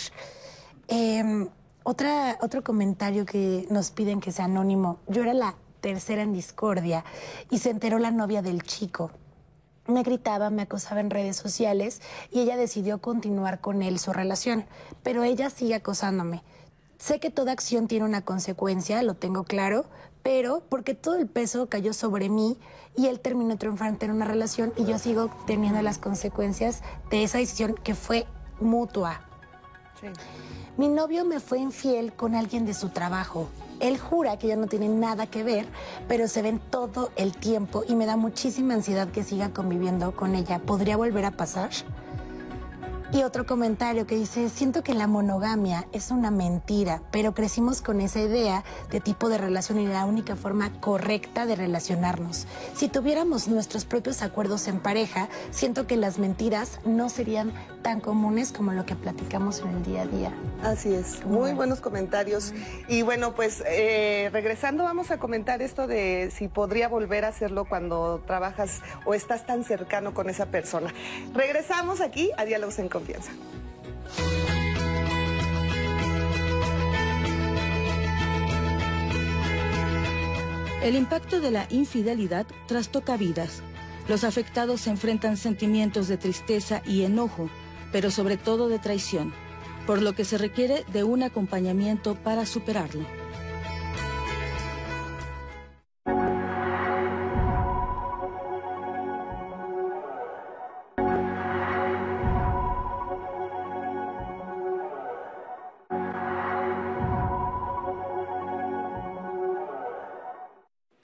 Eh, 0.88 1.46
otra, 1.82 2.38
otro 2.40 2.64
comentario 2.64 3.26
que 3.26 3.66
nos 3.68 3.90
piden 3.90 4.20
que 4.20 4.32
sea 4.32 4.46
anónimo. 4.46 4.98
Yo 5.08 5.24
era 5.24 5.34
la 5.34 5.56
tercera 5.82 6.22
en 6.22 6.32
discordia 6.32 7.04
y 7.50 7.58
se 7.58 7.68
enteró 7.68 7.98
la 7.98 8.12
novia 8.12 8.40
del 8.40 8.62
chico. 8.62 9.10
Me 9.86 10.02
gritaba, 10.02 10.48
me 10.48 10.62
acosaba 10.62 11.00
en 11.00 11.10
redes 11.10 11.36
sociales 11.36 12.00
y 12.32 12.40
ella 12.40 12.56
decidió 12.56 12.96
continuar 13.02 13.60
con 13.60 13.82
él 13.82 13.98
su 13.98 14.14
relación, 14.14 14.64
pero 15.02 15.22
ella 15.22 15.50
sigue 15.50 15.74
acosándome. 15.74 16.42
Sé 16.98 17.20
que 17.20 17.30
toda 17.30 17.52
acción 17.52 17.88
tiene 17.88 18.06
una 18.06 18.22
consecuencia, 18.22 19.02
lo 19.02 19.16
tengo 19.16 19.44
claro, 19.44 19.84
pero 20.26 20.60
porque 20.68 20.94
todo 20.94 21.14
el 21.14 21.28
peso 21.28 21.68
cayó 21.68 21.92
sobre 21.92 22.28
mí 22.28 22.58
y 22.96 23.06
él 23.06 23.20
terminó 23.20 23.56
triunfante 23.58 24.06
en 24.06 24.10
una 24.10 24.24
relación 24.24 24.72
y 24.76 24.84
yo 24.84 24.98
sigo 24.98 25.30
teniendo 25.46 25.80
las 25.82 25.98
consecuencias 25.98 26.82
de 27.10 27.22
esa 27.22 27.38
decisión 27.38 27.76
que 27.76 27.94
fue 27.94 28.26
mutua. 28.58 29.20
Mi 30.76 30.88
novio 30.88 31.24
me 31.24 31.38
fue 31.38 31.60
infiel 31.60 32.12
con 32.12 32.34
alguien 32.34 32.66
de 32.66 32.74
su 32.74 32.88
trabajo. 32.88 33.48
Él 33.78 34.00
jura 34.00 34.36
que 34.36 34.48
ya 34.48 34.56
no 34.56 34.66
tiene 34.66 34.88
nada 34.88 35.28
que 35.28 35.44
ver, 35.44 35.68
pero 36.08 36.26
se 36.26 36.42
ven 36.42 36.58
todo 36.70 37.12
el 37.14 37.36
tiempo 37.36 37.84
y 37.86 37.94
me 37.94 38.04
da 38.04 38.16
muchísima 38.16 38.74
ansiedad 38.74 39.06
que 39.06 39.22
siga 39.22 39.50
conviviendo 39.50 40.10
con 40.16 40.34
ella. 40.34 40.58
¿Podría 40.58 40.96
volver 40.96 41.24
a 41.24 41.30
pasar? 41.30 41.70
Y 43.12 43.22
otro 43.22 43.46
comentario 43.46 44.04
que 44.04 44.16
dice, 44.16 44.48
siento 44.48 44.82
que 44.82 44.92
la 44.92 45.06
monogamia 45.06 45.86
es 45.92 46.10
una 46.10 46.32
mentira, 46.32 47.02
pero 47.12 47.34
crecimos 47.34 47.80
con 47.80 48.00
esa 48.00 48.20
idea 48.20 48.64
de 48.90 49.00
tipo 49.00 49.28
de 49.28 49.38
relación 49.38 49.78
y 49.78 49.86
la 49.86 50.04
única 50.04 50.34
forma 50.34 50.72
correcta 50.80 51.46
de 51.46 51.54
relacionarnos. 51.54 52.48
Si 52.74 52.88
tuviéramos 52.88 53.46
nuestros 53.46 53.84
propios 53.84 54.22
acuerdos 54.22 54.66
en 54.66 54.80
pareja, 54.80 55.28
siento 55.52 55.86
que 55.86 55.96
las 55.96 56.18
mentiras 56.18 56.80
no 56.84 57.08
serían 57.08 57.52
tan 57.82 58.00
comunes 58.00 58.50
como 58.50 58.72
lo 58.72 58.84
que 58.84 58.96
platicamos 58.96 59.60
en 59.60 59.68
el 59.68 59.84
día 59.84 60.02
a 60.02 60.06
día. 60.06 60.34
Así 60.64 60.92
es, 60.92 61.24
muy 61.24 61.52
buenos 61.52 61.80
comentarios. 61.80 62.52
Y 62.88 63.02
bueno, 63.02 63.36
pues 63.36 63.62
eh, 63.68 64.30
regresando 64.32 64.82
vamos 64.82 65.12
a 65.12 65.18
comentar 65.18 65.62
esto 65.62 65.86
de 65.86 66.32
si 66.34 66.48
podría 66.48 66.88
volver 66.88 67.24
a 67.24 67.28
hacerlo 67.28 67.66
cuando 67.66 68.20
trabajas 68.26 68.82
o 69.04 69.14
estás 69.14 69.46
tan 69.46 69.62
cercano 69.62 70.12
con 70.12 70.28
esa 70.28 70.46
persona. 70.46 70.92
Regresamos 71.32 72.00
aquí 72.00 72.32
a 72.36 72.44
Diálogos 72.44 72.80
en 72.80 72.88
Confianza. 72.96 73.30
El 80.82 80.94
impacto 80.94 81.40
de 81.40 81.50
la 81.50 81.66
infidelidad 81.68 82.46
trastoca 82.66 83.18
vidas. 83.18 83.62
Los 84.08 84.24
afectados 84.24 84.86
enfrentan 84.86 85.36
sentimientos 85.36 86.08
de 86.08 86.16
tristeza 86.16 86.80
y 86.86 87.02
enojo, 87.02 87.50
pero 87.92 88.10
sobre 88.10 88.38
todo 88.38 88.68
de 88.68 88.78
traición, 88.78 89.34
por 89.86 90.00
lo 90.00 90.14
que 90.14 90.24
se 90.24 90.38
requiere 90.38 90.84
de 90.90 91.04
un 91.04 91.22
acompañamiento 91.22 92.14
para 92.14 92.46
superarlo. 92.46 93.04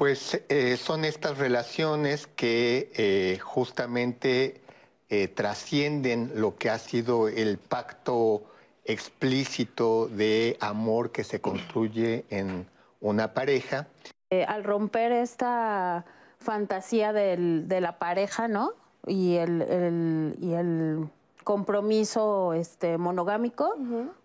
Pues 0.02 0.42
eh, 0.48 0.76
son 0.78 1.04
estas 1.04 1.38
relaciones 1.38 2.26
que 2.26 2.90
eh, 2.96 3.38
justamente 3.38 4.60
eh, 5.08 5.28
trascienden 5.28 6.32
lo 6.34 6.56
que 6.56 6.70
ha 6.70 6.78
sido 6.80 7.28
el 7.28 7.56
pacto 7.56 8.42
explícito 8.84 10.08
de 10.08 10.56
amor 10.58 11.12
que 11.12 11.22
se 11.22 11.40
construye 11.40 12.24
en 12.30 12.66
una 13.00 13.32
pareja. 13.32 13.86
Eh, 14.30 14.44
al 14.44 14.64
romper 14.64 15.12
esta 15.12 16.04
fantasía 16.40 17.12
del- 17.12 17.68
de 17.68 17.80
la 17.80 18.00
pareja, 18.00 18.48
¿no? 18.48 18.72
Y 19.06 19.36
el, 19.36 19.62
el- 19.62 20.36
y 20.40 20.54
el 20.54 21.06
compromiso 21.44 22.54
este, 22.54 22.98
monogámico, 22.98 23.76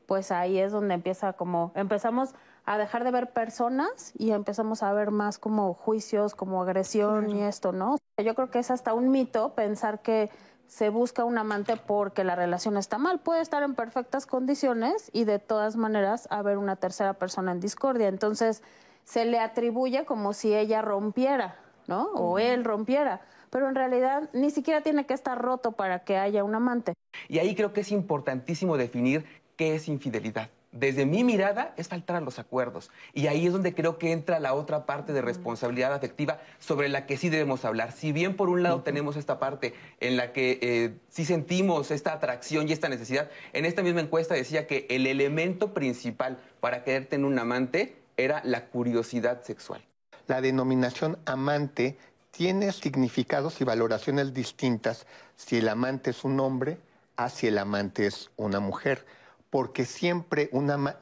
pues 0.07 0.31
ahí 0.31 0.57
es 0.57 0.71
donde 0.71 0.95
empieza 0.95 1.33
como, 1.33 1.71
empezamos 1.75 2.33
a 2.67 2.77
dejar 2.77 3.05
de 3.05 3.11
ver 3.11 3.31
personas 3.31 4.11
y 4.17 4.31
empezamos 4.31 4.83
a 4.83 4.91
ver 4.91 5.09
más 5.09 5.39
como 5.39 5.73
juicios, 5.73 6.35
como 6.35 6.61
agresión 6.61 7.29
y 7.29 7.41
esto, 7.41 7.71
¿no? 7.71 7.95
Yo 8.21 8.35
creo 8.35 8.51
que 8.51 8.59
es 8.59 8.69
hasta 8.71 8.93
un 8.93 9.09
mito 9.09 9.55
pensar 9.55 10.01
que 10.01 10.29
se 10.67 10.89
busca 10.89 11.23
un 11.23 11.37
amante 11.37 11.77
porque 11.77 12.25
la 12.25 12.35
relación 12.35 12.75
está 12.75 12.97
mal. 12.97 13.21
Puede 13.21 13.39
estar 13.39 13.63
en 13.63 13.73
perfectas 13.73 14.25
condiciones 14.25 15.09
y 15.13 15.23
de 15.23 15.39
todas 15.39 15.77
maneras 15.77 16.27
haber 16.29 16.57
una 16.57 16.75
tercera 16.75 17.13
persona 17.13 17.53
en 17.53 17.61
discordia. 17.61 18.09
Entonces 18.09 18.61
se 19.05 19.23
le 19.23 19.39
atribuye 19.39 20.03
como 20.03 20.33
si 20.33 20.53
ella 20.53 20.81
rompiera, 20.81 21.55
¿no? 21.87 22.11
O 22.15 22.37
él 22.37 22.65
rompiera. 22.65 23.21
Pero 23.49 23.69
en 23.69 23.75
realidad 23.75 24.29
ni 24.33 24.49
siquiera 24.49 24.81
tiene 24.81 25.05
que 25.05 25.13
estar 25.13 25.41
roto 25.41 25.71
para 25.71 25.99
que 25.99 26.17
haya 26.17 26.43
un 26.43 26.53
amante. 26.53 26.91
Y 27.29 27.39
ahí 27.39 27.55
creo 27.55 27.71
que 27.71 27.79
es 27.79 27.93
importantísimo 27.93 28.75
definir 28.75 29.23
qué 29.55 29.75
es 29.75 29.87
infidelidad. 29.87 30.49
Desde 30.71 31.05
mi 31.05 31.23
mirada 31.23 31.73
es 31.77 31.87
faltar 31.87 32.17
a 32.17 32.21
los 32.21 32.39
acuerdos. 32.39 32.91
Y 33.13 33.27
ahí 33.27 33.47
es 33.47 33.53
donde 33.53 33.73
creo 33.73 33.97
que 33.97 34.11
entra 34.11 34.39
la 34.39 34.53
otra 34.53 34.85
parte 34.85 35.13
de 35.13 35.21
responsabilidad 35.21 35.93
afectiva 35.93 36.39
sobre 36.59 36.89
la 36.89 37.05
que 37.05 37.17
sí 37.17 37.29
debemos 37.29 37.65
hablar. 37.65 37.91
Si 37.93 38.11
bien 38.11 38.35
por 38.35 38.49
un 38.49 38.63
lado 38.63 38.81
tenemos 38.81 39.15
esta 39.15 39.39
parte 39.39 39.73
en 39.99 40.17
la 40.17 40.33
que 40.33 40.59
eh, 40.61 40.93
sí 41.09 41.25
sentimos 41.25 41.91
esta 41.91 42.13
atracción 42.13 42.67
y 42.67 42.73
esta 42.73 42.89
necesidad, 42.89 43.29
en 43.53 43.65
esta 43.65 43.81
misma 43.81 44.01
encuesta 44.01 44.35
decía 44.35 44.67
que 44.67 44.85
el 44.89 45.07
elemento 45.07 45.73
principal 45.73 46.37
para 46.59 46.83
querer 46.83 47.05
tener 47.05 47.25
un 47.25 47.39
amante 47.39 47.95
era 48.17 48.41
la 48.43 48.65
curiosidad 48.65 49.43
sexual. 49.43 49.81
La 50.27 50.41
denominación 50.41 51.17
amante 51.25 51.97
tiene 52.31 52.71
significados 52.71 53.61
y 53.61 53.63
valoraciones 53.63 54.33
distintas 54.33 55.07
si 55.35 55.57
el 55.57 55.69
amante 55.69 56.11
es 56.11 56.23
un 56.23 56.39
hombre, 56.39 56.77
hacia 57.15 57.49
el 57.49 57.57
amante 57.57 58.05
es 58.05 58.29
una 58.35 58.59
mujer, 58.59 59.05
porque 59.49 59.85
siempre 59.85 60.49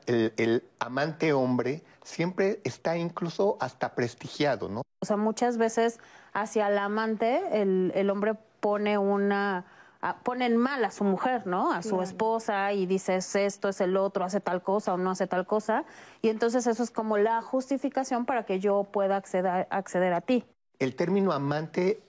el, 0.07 0.63
amante 0.79 1.33
hombre 1.33 1.83
siempre 2.03 2.61
está 2.63 2.97
incluso 2.97 3.57
hasta 3.59 3.95
prestigiado, 3.95 4.69
¿no? 4.69 4.81
O 5.01 5.05
sea, 5.05 5.17
muchas 5.17 5.57
veces 5.57 5.99
hacia 6.33 6.67
el 6.67 6.77
amante 6.77 7.61
el, 7.61 7.91
el 7.95 8.09
hombre 8.09 8.35
pone 8.59 8.97
una 8.97 9.65
ponen 10.13 10.57
mal 10.57 10.85
a 10.85 10.91
su 10.91 11.03
mujer, 11.03 11.47
¿no? 11.47 11.71
A 11.71 11.81
su 11.81 12.01
esposa 12.01 12.73
y 12.73 12.85
dices 12.85 13.35
esto 13.35 13.69
es 13.69 13.81
el 13.81 13.97
otro, 13.97 14.23
hace 14.23 14.39
tal 14.39 14.61
cosa 14.61 14.93
o 14.93 14.97
no 14.97 15.11
hace 15.11 15.25
tal 15.25 15.47
cosa. 15.47 15.85
Y 16.21 16.29
entonces 16.29 16.67
eso 16.67 16.83
es 16.83 16.91
como 16.91 17.17
la 17.17 17.41
justificación 17.41 18.25
para 18.25 18.45
que 18.45 18.59
yo 18.59 18.83
pueda 18.83 19.15
acceder, 19.15 19.67
acceder 19.71 20.13
a 20.13 20.21
ti. 20.21 20.45
El 20.79 20.95
término 20.95 21.31
amante 21.31 22.01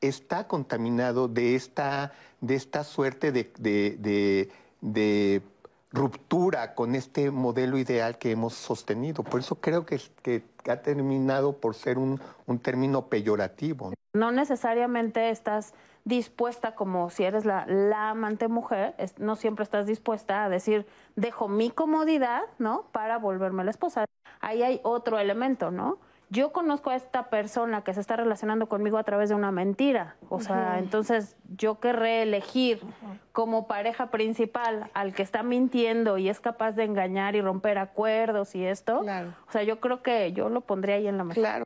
está 0.00 0.48
contaminado 0.48 1.28
de 1.28 1.54
esta, 1.54 2.12
de 2.40 2.54
esta 2.56 2.82
suerte 2.82 3.30
de, 3.30 3.52
de, 3.58 4.50
de, 4.80 5.42
ruptura 5.94 6.74
con 6.74 6.94
este 6.94 7.30
modelo 7.30 7.78
ideal 7.78 8.18
que 8.18 8.32
hemos 8.32 8.54
sostenido. 8.54 9.22
Por 9.22 9.40
eso 9.40 9.54
creo 9.54 9.86
que, 9.86 10.00
que 10.22 10.42
ha 10.68 10.82
terminado 10.82 11.52
por 11.52 11.74
ser 11.74 11.98
un, 11.98 12.20
un 12.46 12.58
término 12.58 13.06
peyorativo. 13.06 13.92
No 14.12 14.32
necesariamente 14.32 15.30
estás 15.30 15.72
dispuesta, 16.04 16.74
como 16.74 17.10
si 17.10 17.24
eres 17.24 17.44
la, 17.44 17.64
la 17.66 18.10
amante 18.10 18.48
mujer, 18.48 18.94
no 19.18 19.36
siempre 19.36 19.62
estás 19.62 19.86
dispuesta 19.86 20.44
a 20.44 20.48
decir, 20.48 20.86
dejo 21.16 21.48
mi 21.48 21.70
comodidad, 21.70 22.42
¿no? 22.58 22.84
Para 22.92 23.18
volverme 23.18 23.64
la 23.64 23.70
esposa. 23.70 24.04
Ahí 24.40 24.62
hay 24.62 24.80
otro 24.82 25.18
elemento, 25.18 25.70
¿no? 25.70 25.98
Yo 26.34 26.52
conozco 26.52 26.90
a 26.90 26.96
esta 26.96 27.30
persona 27.30 27.82
que 27.82 27.94
se 27.94 28.00
está 28.00 28.16
relacionando 28.16 28.68
conmigo 28.68 28.98
a 28.98 29.04
través 29.04 29.28
de 29.28 29.36
una 29.36 29.52
mentira. 29.52 30.16
O 30.28 30.40
sea, 30.40 30.80
entonces 30.80 31.36
yo 31.56 31.78
querré 31.78 32.22
elegir 32.22 32.80
como 33.30 33.68
pareja 33.68 34.10
principal 34.10 34.90
al 34.94 35.14
que 35.14 35.22
está 35.22 35.44
mintiendo 35.44 36.18
y 36.18 36.28
es 36.28 36.40
capaz 36.40 36.72
de 36.72 36.82
engañar 36.82 37.36
y 37.36 37.40
romper 37.40 37.78
acuerdos 37.78 38.56
y 38.56 38.64
esto. 38.64 39.00
O 39.00 39.52
sea, 39.52 39.62
yo 39.62 39.78
creo 39.78 40.02
que 40.02 40.32
yo 40.32 40.48
lo 40.48 40.62
pondría 40.62 40.96
ahí 40.96 41.06
en 41.06 41.18
la 41.18 41.24
mesa. 41.24 41.40
Claro. 41.40 41.64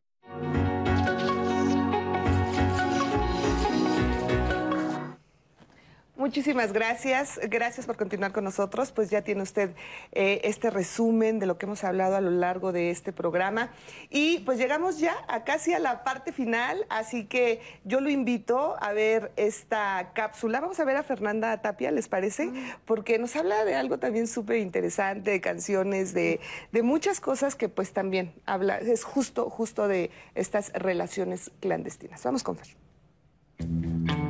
Muchísimas 6.19 6.73
gracias. 6.73 7.39
Gracias 7.49 7.87
por 7.87 7.97
continuar 7.97 8.33
con 8.33 8.43
nosotros. 8.43 8.91
Pues 8.91 9.09
ya 9.09 9.23
tiene 9.23 9.41
usted 9.43 9.71
eh, 10.11 10.41
este 10.43 10.69
resumen 10.69 11.39
de 11.39 11.47
lo 11.47 11.59
que 11.59 11.67
hemos 11.67 11.85
hablado 11.85 12.17
a 12.17 12.21
lo 12.21 12.33
largo 12.33 12.73
de 12.73 12.91
este 12.91 13.13
programa. 13.13 13.71
Y 14.11 14.41
pues 14.41 14.59
llegamos 14.59 14.99
ya 14.99 15.15
a 15.29 15.45
casi 15.45 15.75
a 15.75 15.79
la 15.79 16.03
parte 16.03 16.33
final, 16.33 16.85
así 16.89 17.27
que 17.27 17.61
yo 17.85 18.01
lo 18.01 18.11
invito 18.11 18.75
a 18.81 18.93
ver 18.93 19.31
esta 19.37 20.11
cápsula. 20.13 20.59
Vamos 20.59 20.81
a 20.81 20.85
ver 20.85 20.97
a 20.97 21.05
Fernanda 21.05 21.57
Tapia, 21.63 21.93
¿les 21.93 22.09
parece? 22.09 22.51
Porque 22.85 23.21
nos 23.21 23.37
habla 23.37 23.65
de 23.65 23.77
algo 23.77 23.99
también 23.99 24.27
súper 24.27 24.57
interesante, 24.57 25.31
de 25.31 25.41
canciones, 25.41 26.15
de, 26.15 26.41
de 26.73 26.83
muchas 26.83 27.21
cosas 27.21 27.55
que 27.55 27.69
pues 27.69 27.93
también 27.93 28.35
habla, 28.45 28.79
es 28.79 29.05
justo, 29.05 29.51
justo 29.51 29.87
de 29.87 30.11
estas 30.35 30.73
relaciones 30.73 31.53
clandestinas. 31.61 32.25
Vamos 32.25 32.43
con 32.43 32.57
Fer. 32.57 34.28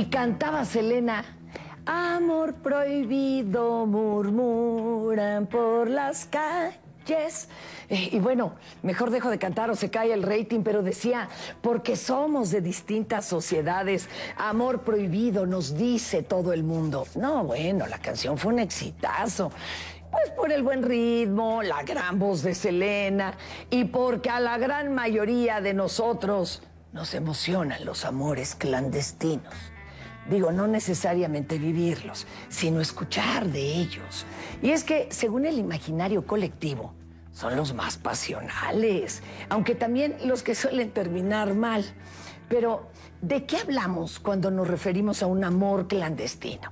Y 0.00 0.06
cantaba 0.06 0.64
Selena, 0.64 1.22
amor 1.84 2.54
prohibido 2.54 3.84
murmuran 3.84 5.46
por 5.46 5.90
las 5.90 6.24
calles. 6.24 7.48
Eh, 7.90 8.08
y 8.12 8.18
bueno, 8.18 8.54
mejor 8.82 9.10
dejo 9.10 9.28
de 9.28 9.38
cantar 9.38 9.68
o 9.68 9.76
se 9.76 9.90
cae 9.90 10.14
el 10.14 10.22
rating, 10.22 10.62
pero 10.62 10.82
decía, 10.82 11.28
porque 11.60 11.96
somos 11.96 12.50
de 12.50 12.62
distintas 12.62 13.26
sociedades, 13.26 14.08
amor 14.38 14.80
prohibido 14.84 15.44
nos 15.44 15.76
dice 15.76 16.22
todo 16.22 16.54
el 16.54 16.62
mundo. 16.62 17.06
No, 17.14 17.44
bueno, 17.44 17.86
la 17.86 17.98
canción 17.98 18.38
fue 18.38 18.54
un 18.54 18.60
exitazo. 18.60 19.52
Pues 20.10 20.30
por 20.30 20.50
el 20.50 20.62
buen 20.62 20.82
ritmo, 20.82 21.62
la 21.62 21.82
gran 21.82 22.18
voz 22.18 22.42
de 22.42 22.54
Selena 22.54 23.34
y 23.68 23.84
porque 23.84 24.30
a 24.30 24.40
la 24.40 24.56
gran 24.56 24.94
mayoría 24.94 25.60
de 25.60 25.74
nosotros 25.74 26.62
nos 26.94 27.12
emocionan 27.12 27.84
los 27.84 28.06
amores 28.06 28.54
clandestinos. 28.54 29.69
Digo, 30.30 30.52
no 30.52 30.68
necesariamente 30.68 31.58
vivirlos, 31.58 32.24
sino 32.48 32.80
escuchar 32.80 33.48
de 33.48 33.60
ellos. 33.60 34.24
Y 34.62 34.70
es 34.70 34.84
que, 34.84 35.08
según 35.10 35.44
el 35.44 35.58
imaginario 35.58 36.24
colectivo, 36.24 36.94
son 37.32 37.56
los 37.56 37.74
más 37.74 37.98
pasionales, 37.98 39.22
aunque 39.48 39.74
también 39.74 40.16
los 40.24 40.44
que 40.44 40.54
suelen 40.54 40.92
terminar 40.92 41.54
mal. 41.54 41.84
Pero, 42.48 42.90
¿de 43.20 43.44
qué 43.44 43.56
hablamos 43.56 44.20
cuando 44.20 44.52
nos 44.52 44.68
referimos 44.68 45.20
a 45.24 45.26
un 45.26 45.42
amor 45.42 45.88
clandestino? 45.88 46.70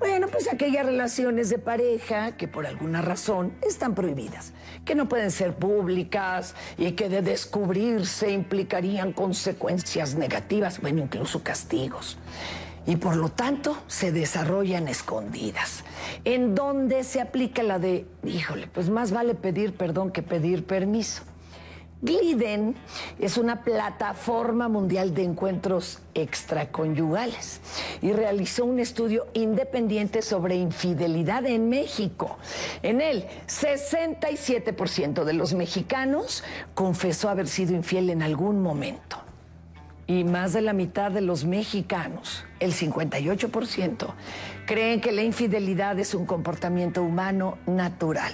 Bueno, 0.00 0.26
pues 0.26 0.52
aquellas 0.52 0.84
relaciones 0.84 1.48
de 1.48 1.58
pareja 1.58 2.36
que 2.36 2.48
por 2.48 2.66
alguna 2.66 3.02
razón 3.02 3.54
están 3.62 3.94
prohibidas, 3.94 4.52
que 4.84 4.94
no 4.96 5.08
pueden 5.08 5.30
ser 5.30 5.54
públicas 5.54 6.54
y 6.76 6.92
que 6.92 7.08
de 7.08 7.22
descubrirse 7.22 8.30
implicarían 8.30 9.12
consecuencias 9.12 10.16
negativas, 10.16 10.80
bueno, 10.80 11.02
incluso 11.02 11.42
castigos 11.42 12.18
y 12.86 12.96
por 12.96 13.16
lo 13.16 13.28
tanto 13.28 13.76
se 13.88 14.12
desarrollan 14.12 14.88
escondidas, 14.88 15.84
en 16.24 16.54
donde 16.54 17.04
se 17.04 17.20
aplica 17.20 17.62
la 17.62 17.78
de, 17.78 18.06
híjole, 18.24 18.68
pues 18.68 18.88
más 18.88 19.10
vale 19.10 19.34
pedir 19.34 19.74
perdón 19.74 20.12
que 20.12 20.22
pedir 20.22 20.64
permiso. 20.64 21.22
Gliden 22.02 22.76
es 23.18 23.38
una 23.38 23.62
plataforma 23.64 24.68
mundial 24.68 25.14
de 25.14 25.24
encuentros 25.24 26.00
extraconyugales 26.14 27.60
y 28.02 28.12
realizó 28.12 28.66
un 28.66 28.78
estudio 28.78 29.26
independiente 29.32 30.20
sobre 30.20 30.56
infidelidad 30.56 31.46
en 31.46 31.70
México. 31.70 32.36
En 32.82 33.00
él, 33.00 33.26
67% 33.46 35.24
de 35.24 35.32
los 35.32 35.54
mexicanos 35.54 36.44
confesó 36.74 37.30
haber 37.30 37.48
sido 37.48 37.74
infiel 37.74 38.10
en 38.10 38.22
algún 38.22 38.62
momento 38.62 39.25
y 40.06 40.24
más 40.24 40.52
de 40.52 40.62
la 40.62 40.72
mitad 40.72 41.10
de 41.10 41.20
los 41.20 41.44
mexicanos, 41.44 42.44
el 42.60 42.72
58%, 42.72 44.14
creen 44.66 45.00
que 45.00 45.12
la 45.12 45.22
infidelidad 45.22 45.98
es 45.98 46.14
un 46.14 46.26
comportamiento 46.26 47.02
humano 47.02 47.58
natural. 47.66 48.32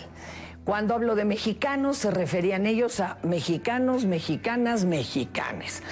Cuando 0.65 0.95
hablo 0.95 1.17
de 1.17 1.25
mexicanos, 1.25 1.99
se 1.99 2.13
referían 2.13 2.67
ellos 2.67 3.01
a 3.01 3.19
mexicanos, 3.25 4.05
mexicanas, 4.05 4.85
mexicanes. 4.85 5.83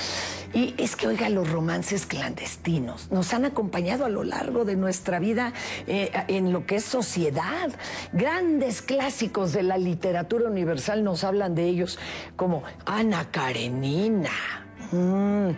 Y 0.53 0.75
es 0.79 0.95
que, 0.95 1.09
oiga, 1.09 1.29
los 1.29 1.51
romances 1.51 2.07
clandestinos 2.07 3.11
nos 3.11 3.35
han 3.35 3.45
acompañado 3.45 4.05
a 4.05 4.09
lo 4.09 4.23
largo 4.23 4.65
de 4.65 4.77
nuestra 4.77 5.19
vida 5.19 5.53
eh, 5.89 6.13
en 6.29 6.53
lo 6.53 6.67
que 6.67 6.77
es 6.77 6.85
sociedad. 6.85 7.71
Grandes 8.13 8.81
clásicos 8.81 9.53
de 9.53 9.65
la 9.65 9.77
literatura 9.77 10.49
universal 10.49 11.03
nos 11.03 11.25
hablan 11.25 11.57
de 11.57 11.65
ellos 11.65 11.99
como 12.37 12.63
Ana 12.87 13.29
Karenina, 13.33 14.60
Mm, 14.93 15.51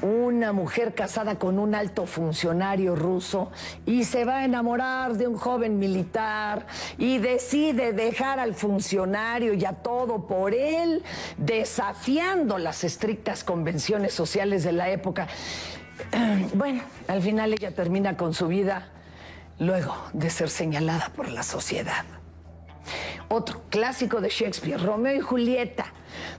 una 0.00 0.52
mujer 0.52 0.94
casada 0.94 1.38
con 1.38 1.58
un 1.58 1.74
alto 1.74 2.06
funcionario 2.06 2.96
ruso 2.96 3.50
y 3.84 4.04
se 4.04 4.24
va 4.24 4.38
a 4.38 4.44
enamorar 4.46 5.14
de 5.14 5.26
un 5.26 5.36
joven 5.36 5.78
militar 5.78 6.66
y 6.96 7.18
decide 7.18 7.92
dejar 7.92 8.40
al 8.40 8.54
funcionario 8.54 9.52
y 9.52 9.66
a 9.66 9.74
todo 9.74 10.26
por 10.26 10.54
él, 10.54 11.02
desafiando 11.36 12.56
las 12.56 12.82
estrictas 12.82 13.44
convenciones 13.44 14.14
sociales 14.14 14.64
de 14.64 14.72
la 14.72 14.90
época. 14.90 15.28
Bueno, 16.54 16.82
al 17.08 17.20
final 17.22 17.52
ella 17.52 17.74
termina 17.74 18.16
con 18.16 18.32
su 18.32 18.46
vida 18.46 18.88
luego 19.58 19.94
de 20.12 20.30
ser 20.30 20.48
señalada 20.48 21.10
por 21.14 21.28
la 21.28 21.42
sociedad. 21.42 22.04
Otro 23.28 23.62
clásico 23.70 24.20
de 24.20 24.28
Shakespeare, 24.28 24.80
Romeo 24.80 25.16
y 25.16 25.20
Julieta 25.20 25.86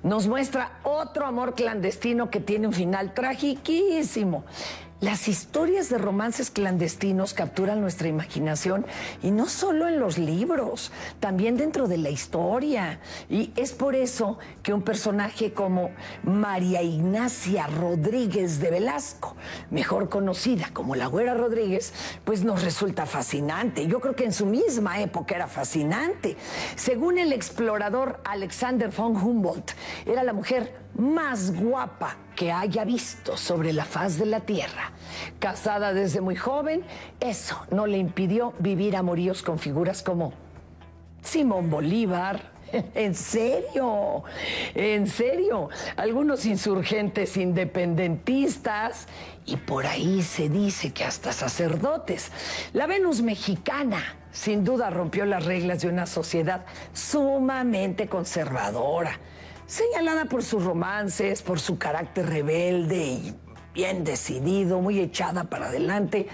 nos 0.04 0.28
muestra 0.28 0.80
otro 0.84 1.26
amor 1.26 1.56
clandestino 1.56 2.30
que 2.30 2.40
tiene 2.40 2.68
un 2.68 2.74
final 2.74 3.14
tragiquísimo. 3.14 4.44
Las 5.02 5.30
historias 5.30 5.88
de 5.88 5.98
romances 5.98 6.52
clandestinos 6.52 7.34
capturan 7.34 7.80
nuestra 7.80 8.10
imaginación 8.10 8.86
y 9.24 9.32
no 9.32 9.48
solo 9.48 9.88
en 9.88 9.98
los 9.98 10.18
libros, 10.18 10.92
también 11.22 11.56
dentro 11.56 11.88
de 11.88 11.98
la 11.98 12.10
historia. 12.10 13.00
Y 13.30 13.54
es 13.56 13.72
por 13.72 13.96
eso 13.96 14.40
que 14.62 14.74
un 14.74 14.82
personaje 14.82 15.54
como 15.54 15.92
María 16.24 16.82
Ignacia 16.82 17.68
Rodríguez 17.68 18.60
de 18.60 18.72
Velasco, 18.72 19.38
mejor 19.72 20.10
conocida 20.10 20.70
como 20.74 20.96
la 20.96 21.06
Güera 21.06 21.34
Rodríguez, 21.34 21.94
pues 22.26 22.44
nos 22.44 22.62
resulta 22.62 23.06
fascinante. 23.06 23.88
Yo 23.88 24.02
creo 24.02 24.18
que 24.18 24.26
en 24.26 24.34
su 24.34 24.46
misma 24.46 25.00
época 25.00 25.34
era 25.34 25.48
fascinante. 25.48 26.36
Según 26.76 27.18
el 27.20 27.32
explorador 27.32 28.20
Alexander 28.26 28.90
von 28.90 29.16
Humboldt, 29.16 29.72
era 30.06 30.26
la 30.26 30.34
mujer 30.34 30.89
más 30.98 31.56
guapa 31.56 32.18
que 32.36 32.52
haya 32.52 32.84
visto 32.86 33.38
sobre 33.38 33.74
la 33.74 33.86
faz 33.86 34.18
de 34.18 34.26
la 34.26 34.42
tierra. 34.42 34.92
Casada 35.40 35.94
desde 35.94 36.22
muy 36.22 36.36
joven, 36.36 36.84
eso 37.20 37.62
no 37.72 37.88
le 37.88 37.98
impidió 37.98 38.54
vivir 38.60 38.96
amoríos 38.96 39.44
con 39.44 39.60
figuras 39.60 40.04
como 40.04 40.34
Simón 41.22 41.70
Bolívar, 41.70 42.60
En 42.96 43.16
serio, 43.16 44.24
en 44.76 45.08
serio. 45.08 45.70
Algunos 45.96 46.46
insurgentes 46.46 47.38
independentistas 47.38 49.08
y 49.46 49.58
por 49.58 49.86
ahí 49.86 50.22
se 50.22 50.50
dice 50.50 50.92
que 50.92 51.04
hasta 51.04 51.32
sacerdotes. 51.32 52.32
La 52.74 52.88
Venus 52.88 53.22
mexicana 53.22 54.16
sin 54.32 54.64
duda 54.64 54.90
rompió 54.90 55.26
las 55.26 55.46
reglas 55.46 55.82
de 55.82 55.90
una 55.90 56.06
sociedad 56.06 56.66
sumamente 56.94 58.08
conservadora, 58.08 59.20
señalada 59.70 60.26
por 60.26 60.44
sus 60.44 60.64
romances, 60.64 61.44
por 61.44 61.60
su 61.60 61.78
carácter 61.78 62.26
rebelde 62.26 63.06
y 63.06 63.36
bien 63.74 64.04
decidido, 64.04 64.82
muy 64.82 65.00
echada 65.00 65.44
para 65.44 65.68
adelante. 65.68 66.28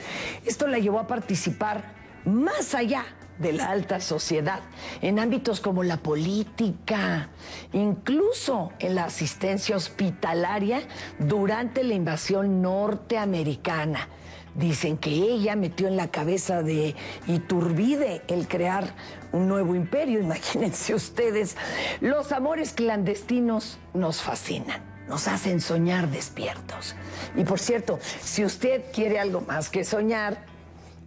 Esto 0.46 0.68
la 0.68 0.80
llevó 0.80 1.00
a 1.00 1.08
participar 1.08 1.94
más 2.24 2.74
allá 2.74 3.06
de 3.38 3.52
la 3.52 3.70
alta 3.70 4.00
sociedad, 4.00 4.62
en 5.02 5.20
ámbitos 5.20 5.60
como 5.60 5.84
la 5.84 5.98
política, 5.98 7.28
incluso 7.74 8.72
en 8.80 8.96
la 8.96 9.04
asistencia 9.04 9.76
hospitalaria 9.76 10.82
durante 11.20 11.84
la 11.84 11.94
invasión 11.94 12.62
norteamericana. 12.62 14.08
Dicen 14.56 14.98
que 14.98 15.10
ella 15.10 15.58
metió 15.58 15.90
en 15.90 15.98
la 15.98 16.08
cabeza 16.08 16.64
de 16.64 16.96
Iturbide 17.28 18.22
el 18.30 18.48
crear 18.48 18.96
un 19.36 19.48
nuevo 19.48 19.76
imperio. 19.76 20.20
Imagínense 20.22 20.96
ustedes, 20.96 21.56
los 22.02 22.32
amores 22.32 22.74
clandestinos 22.74 23.78
nos 23.94 24.22
fascinan, 24.22 24.82
nos 25.08 25.28
hacen 25.28 25.60
soñar 25.62 26.10
despiertos. 26.10 26.96
Y 27.36 27.44
por 27.44 27.60
cierto, 27.60 28.00
si 28.22 28.44
usted 28.44 28.86
quiere 28.94 29.20
algo 29.20 29.42
más 29.42 29.70
que 29.70 29.84
soñar, 29.84 30.56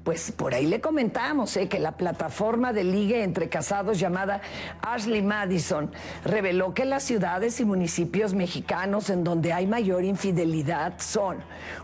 pues 0.05 0.33
por 0.33 0.55
ahí 0.55 0.65
le 0.65 0.81
comentamos 0.81 1.55
¿eh? 1.59 1.69
que 1.69 1.79
la 1.79 1.93
plataforma 1.93 2.73
de 2.73 2.83
ligue 2.83 3.23
entre 3.23 3.51
casados 3.51 3.99
llamada 3.99 4.41
Ashley 4.81 5.21
Madison 5.21 5.91
reveló 6.25 6.73
que 6.73 6.87
las 6.87 7.03
ciudades 7.03 7.61
y 7.61 7.67
municipios 7.67 8.33
mexicanos 8.33 9.11
en 9.11 9.23
donde 9.23 9.53
hay 9.53 9.67
mayor 9.67 10.05
infidelidad 10.05 10.95
son 10.99 11.39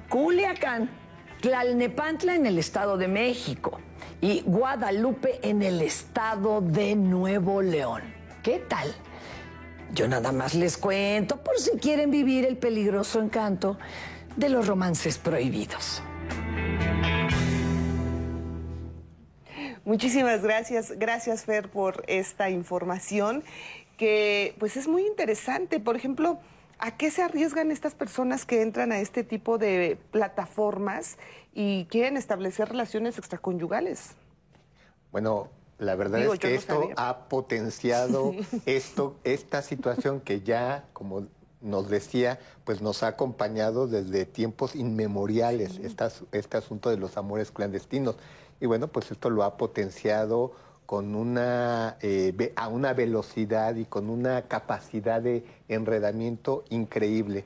Culiacán, 0.09 0.89
Tlalnepantla 1.43 2.35
en 2.35 2.47
el 2.47 2.59
Estado 2.59 2.97
de 2.97 3.09
México 3.09 3.79
y 4.25 4.41
Guadalupe 4.41 5.39
en 5.43 5.63
el 5.63 5.83
Estado 5.83 6.63
de 6.63 6.97
Nuevo 6.97 7.61
León. 7.61 8.01
¿Qué 8.43 8.59
tal? 8.59 8.95
Yo 9.93 10.09
nada 10.09 10.33
más 10.33 10.55
les 10.55 10.79
cuento 10.79 11.45
por 11.45 11.59
si 11.59 11.73
quieren 11.73 12.11
vivir 12.11 12.47
el 12.47 12.57
peligroso 12.57 13.21
encanto 13.21 13.77
de 14.35 14.49
los 14.49 14.67
romances 14.67 15.19
prohibidos. 15.19 16.03
Muchísimas 19.85 20.43
gracias, 20.43 20.93
gracias 20.99 21.45
Fer 21.45 21.69
por 21.69 22.03
esta 22.07 22.49
información 22.49 23.45
que 23.99 24.57
pues 24.59 24.79
es 24.79 24.89
muy 24.89 25.07
interesante. 25.07 25.81
Por 25.81 25.97
ejemplo, 25.97 26.39
¿a 26.79 26.97
qué 26.97 27.11
se 27.11 27.23
arriesgan 27.23 27.71
estas 27.71 27.95
personas 27.95 28.45
que 28.45 28.63
entran 28.63 28.93
a 28.93 28.99
este 28.99 29.25
tipo 29.25 29.59
de 29.59 29.99
plataformas 30.11 31.19
y 31.53 31.87
quieren 31.87 32.17
establecer 32.17 32.69
relaciones 32.69 33.19
extraconyugales? 33.19 34.13
Bueno, 35.13 35.49
la 35.79 35.95
verdad 35.97 36.21
es 36.21 36.39
que 36.39 36.55
esto 36.55 36.91
ha 36.97 37.29
potenciado 37.29 38.33
esto, 38.67 39.17
esta 39.25 39.63
situación 39.63 40.21
que 40.21 40.41
ya, 40.41 40.85
como 40.93 41.27
nos 41.61 41.89
decía, 41.89 42.39
pues 42.65 42.83
nos 42.83 43.03
ha 43.03 43.09
acompañado 43.09 43.87
desde 43.87 44.27
tiempos 44.27 44.77
inmemoriales, 44.77 45.79
este 45.79 46.57
asunto 46.57 46.91
de 46.91 46.99
los 46.99 47.17
amores 47.17 47.51
clandestinos. 47.51 48.17
Y 48.61 48.67
bueno, 48.67 48.89
pues 48.89 49.11
esto 49.11 49.31
lo 49.31 49.43
ha 49.43 49.57
potenciado 49.57 50.53
con 50.87 51.15
una, 51.15 51.97
eh, 52.01 52.53
a 52.57 52.69
una 52.69 52.93
velocidad 52.93 53.75
y 53.77 53.85
con 53.85 54.11
una 54.11 54.43
capacidad 54.43 55.23
de 55.23 55.45
enredamiento 55.69 56.65
increíble. 56.71 57.45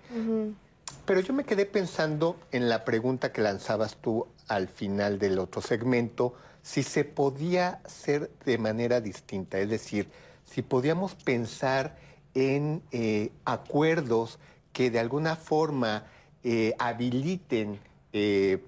Pero 1.05 1.21
yo 1.21 1.33
me 1.33 1.45
quedé 1.45 1.67
pensando 1.67 2.37
en 2.51 2.69
la 2.69 2.85
pregunta 2.85 3.33
que 3.33 3.41
lanzabas 3.41 3.97
tú 3.97 4.27
al 4.49 4.69
final 4.69 5.19
del 5.19 5.39
otro 5.39 5.61
segmento, 5.61 6.35
si 6.63 6.83
se 6.83 7.05
podía 7.05 7.81
hacer 7.85 8.31
de 8.45 8.59
manera 8.59 9.01
distinta, 9.01 9.59
es 9.59 9.71
decir, 9.71 10.09
si 10.45 10.63
podíamos 10.63 11.15
pensar 11.15 11.97
en 12.35 12.83
eh, 12.93 13.31
acuerdos 13.45 14.39
que 14.73 14.91
de 14.91 14.99
alguna 14.99 15.37
forma 15.37 16.05
eh, 16.45 16.75
habiliten 16.79 17.79
eh, 18.13 18.63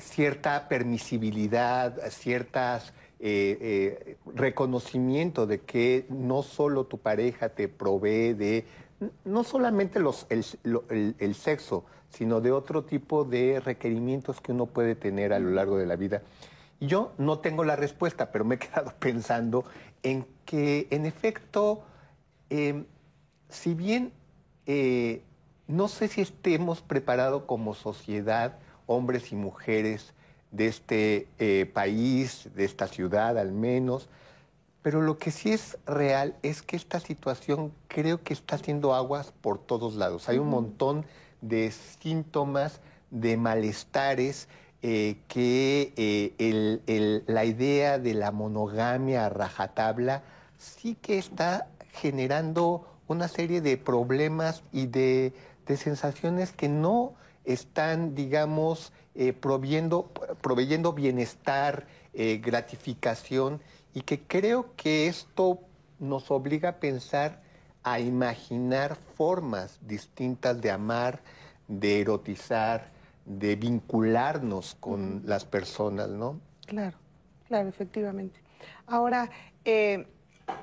cierta 0.00 0.68
permisibilidad, 0.68 1.96
ciertas 2.10 2.92
eh, 3.20 3.58
eh, 3.60 4.16
reconocimiento 4.34 5.46
de 5.46 5.60
que 5.60 6.06
no 6.08 6.44
solo 6.44 6.86
tu 6.86 6.98
pareja 6.98 7.48
te 7.48 7.66
provee 7.66 8.32
de, 8.32 8.64
no 9.24 9.42
solamente 9.42 9.98
los, 9.98 10.26
el, 10.30 11.34
sexo, 11.34 11.84
sino 12.10 12.40
de 12.40 12.52
otro 12.52 12.84
tipo 12.84 13.24
de 13.24 13.60
requerimientos 13.60 14.40
que 14.40 14.52
uno 14.52 14.66
puede 14.66 14.94
tener 14.94 15.32
a 15.32 15.40
lo 15.40 15.50
largo 15.50 15.78
de 15.78 15.86
la 15.86 15.96
vida. 15.96 16.22
Yo 16.80 17.12
no 17.18 17.40
tengo 17.40 17.64
la 17.64 17.74
respuesta, 17.74 18.30
pero 18.30 18.44
me 18.44 18.54
he 18.54 18.58
quedado 18.58 18.94
pensando 19.00 19.64
en 20.04 20.24
que, 20.44 20.86
en 20.90 21.04
efecto, 21.04 21.82
em, 22.50 22.84
si 23.48 23.74
bien 23.74 24.12
no 25.66 25.88
sé 25.88 26.08
si 26.08 26.20
estemos 26.20 26.82
preparados 26.82 27.44
como 27.44 27.74
sociedad 27.74 28.58
hombres 28.86 29.32
y 29.32 29.36
mujeres 29.36 30.14
de 30.50 30.66
este 30.66 31.28
eh, 31.38 31.70
país, 31.72 32.48
de 32.54 32.64
esta 32.64 32.86
ciudad 32.86 33.38
al 33.38 33.52
menos. 33.52 34.08
Pero 34.82 35.02
lo 35.02 35.18
que 35.18 35.30
sí 35.30 35.52
es 35.52 35.76
real 35.86 36.36
es 36.42 36.62
que 36.62 36.76
esta 36.76 37.00
situación 37.00 37.72
creo 37.88 38.22
que 38.22 38.32
está 38.32 38.56
haciendo 38.56 38.94
aguas 38.94 39.32
por 39.40 39.58
todos 39.58 39.94
lados. 39.94 40.28
Hay 40.28 40.38
un 40.38 40.48
montón 40.48 41.04
de 41.40 41.70
síntomas, 41.70 42.80
de 43.10 43.36
malestares, 43.36 44.48
eh, 44.80 45.16
que 45.26 45.92
eh, 45.96 47.22
la 47.26 47.44
idea 47.44 47.98
de 47.98 48.14
la 48.14 48.30
monogamia 48.30 49.26
a 49.26 49.28
rajatabla 49.28 50.22
sí 50.56 50.94
que 50.94 51.18
está 51.18 51.66
generando 51.92 52.86
una 53.08 53.26
serie 53.26 53.60
de 53.60 53.76
problemas 53.76 54.62
y 54.72 54.86
de 54.86 55.32
sensaciones 55.66 56.52
que 56.52 56.68
no 56.68 57.14
están, 57.44 58.14
digamos, 58.14 58.92
eh, 59.20 59.32
proveyendo 59.32 60.92
bienestar, 60.92 61.88
eh, 62.14 62.38
gratificación, 62.38 63.60
y 63.92 64.02
que 64.02 64.20
creo 64.22 64.76
que 64.76 65.08
esto 65.08 65.58
nos 65.98 66.30
obliga 66.30 66.68
a 66.68 66.76
pensar, 66.76 67.42
a 67.82 67.98
imaginar 67.98 68.94
formas 69.16 69.80
distintas 69.82 70.60
de 70.60 70.70
amar, 70.70 71.20
de 71.66 72.00
erotizar, 72.00 72.90
de 73.24 73.56
vincularnos 73.56 74.76
con 74.78 75.22
las 75.26 75.44
personas, 75.44 76.08
¿no? 76.10 76.40
Claro, 76.66 76.96
claro, 77.48 77.68
efectivamente. 77.68 78.40
Ahora, 78.86 79.30
eh, 79.64 80.06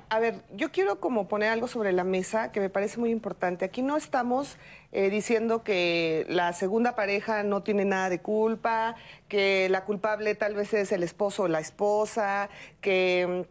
a 0.10 0.20
ver, 0.20 0.44
yo 0.54 0.72
quiero 0.72 1.00
como 1.00 1.28
poner 1.28 1.50
algo 1.50 1.68
sobre 1.68 1.92
la 1.92 2.04
mesa 2.04 2.52
que 2.52 2.60
me 2.60 2.70
parece 2.70 3.00
muy 3.00 3.12
importante. 3.12 3.66
Aquí 3.66 3.82
no 3.82 3.98
estamos 3.98 4.58
eh, 4.92 5.10
diciendo 5.10 5.64
que 5.64 6.26
la 6.30 6.54
segunda 6.54 6.96
pareja 6.96 7.44
no 7.44 7.64
tiene 7.64 7.86
nada 7.86 8.10
de 8.10 8.22
culpa, 8.22 8.96
que 9.28 9.68
la 9.70 9.84
culpable 9.84 10.36
tal 10.36 10.54
vez 10.54 10.74
es 10.74 10.92
el 10.92 11.04
esposo 11.04 11.44
o 11.44 11.48
la 11.48 11.60
esposa, 11.60 12.50
que 12.82 13.46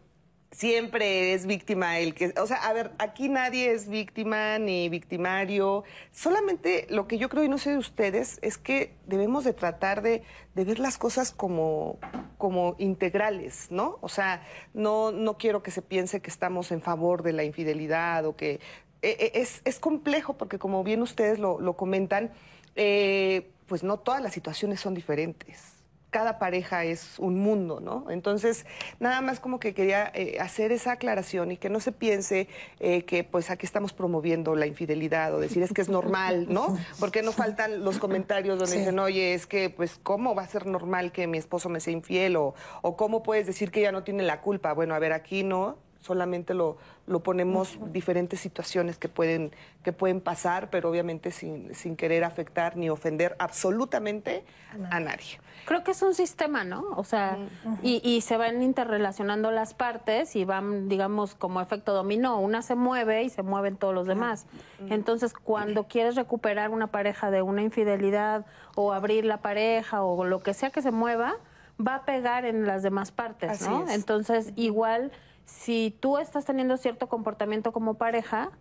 siempre 0.55 1.33
es 1.33 1.45
víctima 1.45 1.99
el 1.99 2.13
que, 2.13 2.33
o 2.41 2.47
sea, 2.47 2.57
a 2.57 2.71
ver, 2.71 2.91
aquí 2.97 3.27
nadie 3.27 3.71
es 3.71 3.89
víctima 3.89 4.57
ni 4.57 4.87
victimario, 4.87 5.83
solamente 6.11 6.87
lo 6.89 7.07
que 7.07 7.17
yo 7.17 7.27
creo 7.27 7.43
y 7.43 7.49
no 7.49 7.57
sé 7.57 7.71
de 7.71 7.77
ustedes 7.77 8.39
es 8.41 8.57
que 8.57 8.93
debemos 9.05 9.43
de 9.43 9.51
tratar 9.51 10.01
de, 10.01 10.23
ver 10.53 10.79
las 10.79 10.97
cosas 10.97 11.31
como, 11.31 11.99
como 12.37 12.75
integrales, 12.79 13.67
¿no? 13.69 13.97
O 13.99 14.07
sea, 14.07 14.47
no, 14.73 15.11
no 15.11 15.37
quiero 15.37 15.61
que 15.61 15.71
se 15.71 15.81
piense 15.81 16.21
que 16.21 16.29
estamos 16.29 16.71
en 16.71 16.81
favor 16.81 17.21
de 17.21 17.33
la 17.33 17.43
infidelidad 17.43 18.25
o 18.25 18.37
que 18.37 18.61
e, 19.01 19.31
e, 19.35 19.41
es, 19.41 19.79
complejo 19.79 20.37
porque 20.37 20.57
como 20.57 20.85
bien 20.85 21.01
ustedes 21.01 21.37
lo, 21.37 21.59
lo 21.59 21.75
comentan, 21.75 22.31
eh, 22.77 23.51
pues 23.67 23.83
no 23.83 23.99
todas 23.99 24.21
las 24.21 24.33
situaciones 24.33 24.79
son 24.79 24.93
diferentes 24.93 25.75
cada 26.09 26.39
pareja 26.39 26.85
es 26.85 27.19
un 27.19 27.39
mundo, 27.39 27.79
¿no? 27.81 28.09
Entonces, 28.09 28.65
nada 28.99 29.21
más 29.21 29.39
como 29.39 29.59
que 29.59 29.73
quería 29.73 30.11
eh, 30.13 30.37
hacer 30.39 30.71
esa 30.71 30.93
aclaración 30.93 31.51
y 31.51 31.57
que 31.57 31.69
no 31.69 31.79
se 31.79 31.91
piense 31.91 32.47
eh, 32.79 33.03
que 33.03 33.23
pues 33.23 33.49
aquí 33.49 33.65
estamos 33.65 33.93
promoviendo 33.93 34.55
la 34.55 34.65
infidelidad 34.65 35.33
o 35.33 35.39
decir 35.39 35.61
es 35.63 35.73
que 35.73 35.81
es 35.81 35.89
normal, 35.89 36.47
¿no? 36.49 36.77
Porque 36.99 37.21
no 37.21 37.31
faltan 37.31 37.83
los 37.83 37.99
comentarios 37.99 38.57
donde 38.59 38.77
dicen, 38.77 38.97
oye, 38.99 39.33
es 39.33 39.45
que 39.45 39.69
pues 39.69 39.99
cómo 40.01 40.35
va 40.35 40.43
a 40.43 40.47
ser 40.47 40.65
normal 40.65 41.11
que 41.11 41.27
mi 41.27 41.37
esposo 41.37 41.69
me 41.69 41.79
sea 41.79 41.93
infiel 41.93 42.37
o, 42.37 42.55
o 42.81 42.95
cómo 42.95 43.23
puedes 43.23 43.45
decir 43.45 43.71
que 43.71 43.81
ella 43.81 43.91
no 43.91 44.03
tiene 44.03 44.23
la 44.23 44.41
culpa. 44.41 44.73
Bueno, 44.73 44.95
a 44.95 44.99
ver, 44.99 45.11
aquí 45.11 45.43
no, 45.43 45.77
solamente 46.05 46.53
lo, 46.53 46.77
lo 47.07 47.21
ponemos 47.21 47.79
diferentes 47.91 48.39
situaciones 48.39 48.97
que 48.97 49.09
pueden, 49.09 49.51
que 49.83 49.91
pueden 49.91 50.21
pasar, 50.21 50.69
pero 50.69 50.89
obviamente 50.89 51.31
sin, 51.31 51.73
sin 51.73 51.95
querer 51.95 52.23
afectar 52.23 52.77
ni 52.77 52.89
ofender 52.89 53.35
absolutamente 53.39 54.43
a 54.91 54.99
nadie. 54.99 55.39
Creo 55.65 55.83
que 55.83 55.91
es 55.91 56.01
un 56.03 56.13
sistema, 56.13 56.63
¿no? 56.63 56.83
O 56.95 57.03
sea, 57.03 57.37
y, 57.81 58.01
y 58.07 58.21
se 58.21 58.37
van 58.37 58.61
interrelacionando 58.61 59.49
las 59.49 59.73
partes 59.73 60.35
y 60.35 60.45
van, 60.45 60.87
digamos, 60.89 61.33
como 61.33 61.59
efecto 61.59 61.93
dominó. 61.93 62.39
Una 62.39 62.61
se 62.61 62.75
mueve 62.75 63.23
y 63.23 63.29
se 63.29 63.41
mueven 63.41 63.75
todos 63.75 63.93
los 63.93 64.05
demás. 64.05 64.45
Entonces, 64.89 65.33
cuando 65.33 65.85
quieres 65.85 66.15
recuperar 66.15 66.69
una 66.69 66.87
pareja 66.87 67.31
de 67.31 67.41
una 67.41 67.63
infidelidad 67.63 68.45
o 68.75 68.93
abrir 68.93 69.25
la 69.25 69.37
pareja 69.37 70.03
o 70.03 70.23
lo 70.23 70.43
que 70.43 70.53
sea 70.53 70.69
que 70.69 70.83
se 70.83 70.91
mueva, 70.91 71.37
va 71.79 71.95
a 71.95 72.05
pegar 72.05 72.45
en 72.45 72.65
las 72.65 72.83
demás 72.83 73.11
partes, 73.11 73.49
Así 73.49 73.69
¿no? 73.69 73.85
es. 73.87 73.95
Entonces, 73.95 74.53
igual, 74.55 75.11
si 75.45 75.95
tú 75.99 76.17
estás 76.17 76.45
teniendo 76.45 76.77
cierto 76.77 77.07
comportamiento 77.07 77.71
como 77.71 77.95
pareja, 77.95 78.51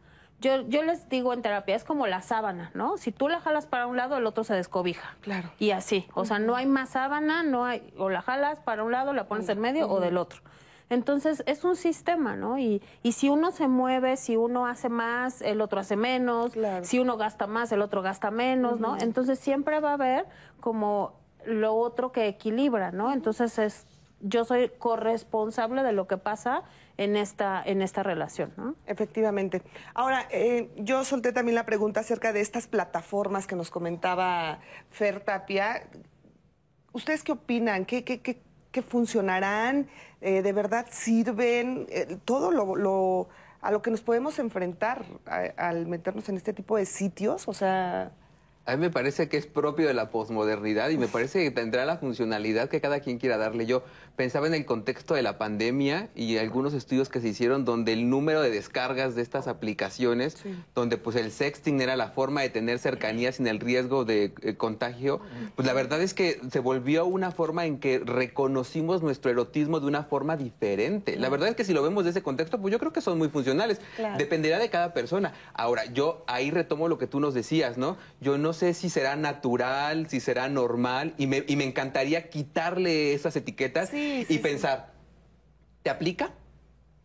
yo, 0.41 0.63
yo 0.69 0.83
les 0.83 1.09
digo 1.09 1.33
en 1.33 1.43
terapia, 1.43 1.75
es 1.75 1.85
como 1.85 2.07
la 2.07 2.21
sábana, 2.21 2.71
¿no? 2.75 2.99
Si 2.99 3.13
tú 3.13 3.29
la 3.29 3.41
jalas 3.41 3.67
para 3.67 3.87
un 3.87 3.97
lado, 3.97 4.17
el 4.17 4.27
otro 4.27 4.45
se 4.45 4.55
descobija. 4.55 5.17
Claro. 5.21 5.51
Y 5.59 5.71
así, 5.71 6.07
o 6.15 6.25
sea, 6.25 6.39
no 6.39 6.57
hay 6.57 6.67
más 6.67 6.91
sábana, 6.91 7.43
no 7.43 7.65
hay, 7.65 7.93
o 7.97 8.11
la 8.11 8.21
jalas 8.21 8.61
para 8.61 8.85
un 8.85 8.93
lado, 8.93 9.13
la 9.13 9.27
pones 9.27 9.49
en 9.49 9.61
medio 9.61 9.89
o 9.89 10.01
del 10.01 10.17
otro. 10.19 10.41
Entonces, 10.91 11.43
es 11.47 11.65
un 11.65 11.77
sistema, 11.77 12.37
¿no? 12.37 12.59
Y, 12.59 12.83
y 13.03 13.13
si 13.13 13.31
uno 13.31 13.53
se 13.53 13.69
mueve, 13.69 14.17
si 14.17 14.37
uno 14.37 14.67
hace 14.67 14.91
más, 14.91 15.41
el 15.41 15.63
otro 15.63 15.81
hace 15.81 15.97
menos, 15.97 16.53
si 16.83 16.99
uno 16.99 17.17
gasta 17.17 17.47
más, 17.47 17.73
el 17.73 17.81
otro 17.81 18.03
gasta 18.03 18.31
menos, 18.31 18.81
¿no? 18.81 18.99
Entonces, 19.01 19.39
siempre 19.39 19.81
va 19.81 19.91
a 19.91 19.95
haber 19.95 20.27
como 20.61 21.15
lo 21.47 21.75
otro 21.75 22.13
que 22.13 22.29
equilibra, 22.29 22.93
¿no? 22.93 23.13
Entonces, 23.13 23.59
es 23.59 23.87
yo 24.25 24.45
soy 24.47 24.71
corresponsable 24.79 25.83
de 25.83 25.93
lo 25.93 26.07
que 26.07 26.17
pasa 26.17 26.63
en 26.97 27.15
esta, 27.15 27.63
en 27.65 27.83
esta 27.83 28.03
relación, 28.03 28.55
¿no? 28.57 28.75
Efectivamente. 28.87 29.63
Ahora, 29.93 30.27
eh, 30.31 30.71
yo 30.79 31.05
solté 31.05 31.33
también 31.33 31.55
la 31.55 31.67
pregunta 31.67 32.01
acerca 32.01 32.33
de 32.33 32.41
estas 32.41 32.67
plataformas 32.67 33.47
que 33.47 33.55
nos 33.55 33.71
comentaba 33.71 34.61
Fer 34.91 35.21
Tapia. 35.21 35.89
¿Ustedes 36.93 37.23
qué 37.23 37.33
opinan? 37.33 37.85
¿Qué, 37.85 38.03
qué, 38.03 38.21
qué, 38.21 38.41
qué 38.71 38.83
funcionarán? 38.83 39.89
Eh, 40.23 40.41
¿De 40.41 40.53
verdad 40.55 40.87
sirven? 40.91 41.87
Eh, 41.91 42.17
todo 42.25 42.51
lo, 42.51 43.29
a 43.61 43.71
lo 43.71 43.83
que 43.83 43.91
nos 43.91 44.01
podemos 44.01 44.39
enfrentar 44.39 45.05
al 45.59 45.87
meternos 45.87 46.31
en 46.31 46.37
este 46.37 46.55
tipo 46.55 46.79
de 46.79 46.87
sitios. 46.87 47.47
O 47.47 47.53
sea, 47.53 48.13
A 48.67 48.77
mí 48.77 48.81
me 48.81 48.91
parece 48.91 49.29
que 49.29 49.37
es 49.37 49.47
propio 49.47 49.87
de 49.87 49.93
la 49.93 50.11
posmodernidad 50.11 50.89
y 50.89 50.97
me 50.97 51.07
parece 51.07 51.45
que 51.45 51.51
tendrá 51.51 51.85
la 51.85 51.99
funcionalidad 51.99 52.71
que 52.71 52.81
cada 52.81 53.01
quien 53.01 53.19
quiera 53.19 53.37
darle. 53.37 53.67
Yo 53.67 53.83
pensaba 54.17 54.47
en 54.47 54.55
el 54.55 54.65
contexto 54.65 55.15
de 55.15 55.23
la 55.23 55.37
pandemia 55.37 56.09
y 56.15 56.39
algunos 56.39 56.73
estudios 56.73 57.11
que 57.11 57.21
se 57.21 57.29
hicieron 57.29 57.67
donde 57.67 57.93
el 57.93 58.09
número 58.09 58.41
de 58.41 58.49
descargas 58.49 59.15
de 59.15 59.23
estas 59.23 59.49
aplicaciones, 59.49 60.39
donde 60.75 60.97
pues 60.97 61.17
el 61.17 61.31
sexting 61.31 61.83
era 61.83 61.95
la 61.97 62.09
forma 62.09 62.41
de 62.41 62.49
tener 62.49 62.79
cercanía 62.79 63.33
sin 63.33 63.47
el 63.49 63.61
riesgo 63.61 64.07
de 64.07 64.33
eh, 64.41 64.55
contagio, 64.55 65.21
pues 65.57 65.67
la 65.67 65.75
verdad 65.75 66.01
es 66.01 66.15
que 66.15 66.41
se 66.51 66.61
volvió 66.61 67.05
una 67.05 67.33
forma 67.33 67.67
en 67.67 67.79
que 67.79 67.99
reconocimos 67.99 69.03
nuestro 69.03 69.31
erotismo 69.31 69.79
de 69.79 69.87
una 69.87 70.05
forma 70.05 70.39
diferente. 70.39 71.19
La 71.19 71.29
verdad 71.29 71.51
es 71.51 71.57
que 71.57 71.65
si 71.65 71.75
lo 71.75 71.83
vemos 71.83 72.05
de 72.05 72.11
ese 72.11 72.23
contexto, 72.23 72.59
pues 72.61 72.73
yo 72.73 72.79
creo 72.79 72.95
que 72.95 73.03
son 73.03 73.19
muy 73.19 73.29
funcionales. 73.29 73.79
Claro. 73.97 74.17
Dependerá 74.17 74.59
de 74.59 74.71
cada 74.71 74.95
persona. 74.95 75.35
Ahora, 75.53 75.85
yo 75.93 76.25
ahí 76.27 76.51
retomo 76.51 76.89
lo 76.89 76.97
que 76.97 77.07
tú 77.07 77.21
nos 77.21 77.35
decías, 77.35 77.77
¿no? 77.77 77.99
Yo 78.23 78.39
no 78.39 78.54
sé 78.55 78.73
si 78.73 78.89
será 78.89 79.17
natural, 79.17 80.09
si 80.09 80.21
será 80.21 80.49
normal, 80.49 81.15
y 81.19 81.27
me, 81.27 81.45
y 81.47 81.57
me 81.57 81.65
encantaría 81.65 82.31
quitarle 82.31 83.13
esas 83.13 83.37
etiquetas 83.37 83.91
y 83.93 84.39
pensar, 84.39 84.95
¿te 85.83 85.91
aplica? 85.91 86.33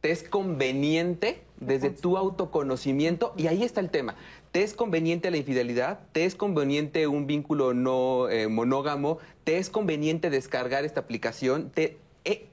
¿Te 0.01 0.11
es 0.11 0.23
conveniente 0.23 1.43
desde 1.57 1.89
tu 1.89 2.15
autoconocimiento? 2.15 3.33
Y 3.35 3.47
ahí 3.47 3.63
está 3.63 3.81
el 3.81 3.89
tema. 3.89 4.15
¿Te 4.53 4.63
es 4.63 4.73
conveniente 4.73 5.29
la 5.29 5.37
infidelidad? 5.37 5.99
¿Te 6.13 6.23
es 6.23 6.35
conveniente 6.35 7.05
un 7.07 7.27
vínculo 7.27 7.73
no 7.73 8.29
eh, 8.29 8.47
monógamo? 8.47 9.17
¿Te 9.43 9.57
es 9.57 9.69
conveniente 9.69 10.29
descargar 10.29 10.85
esta 10.85 11.01
aplicación? 11.01 11.69
¿Te, 11.69 11.97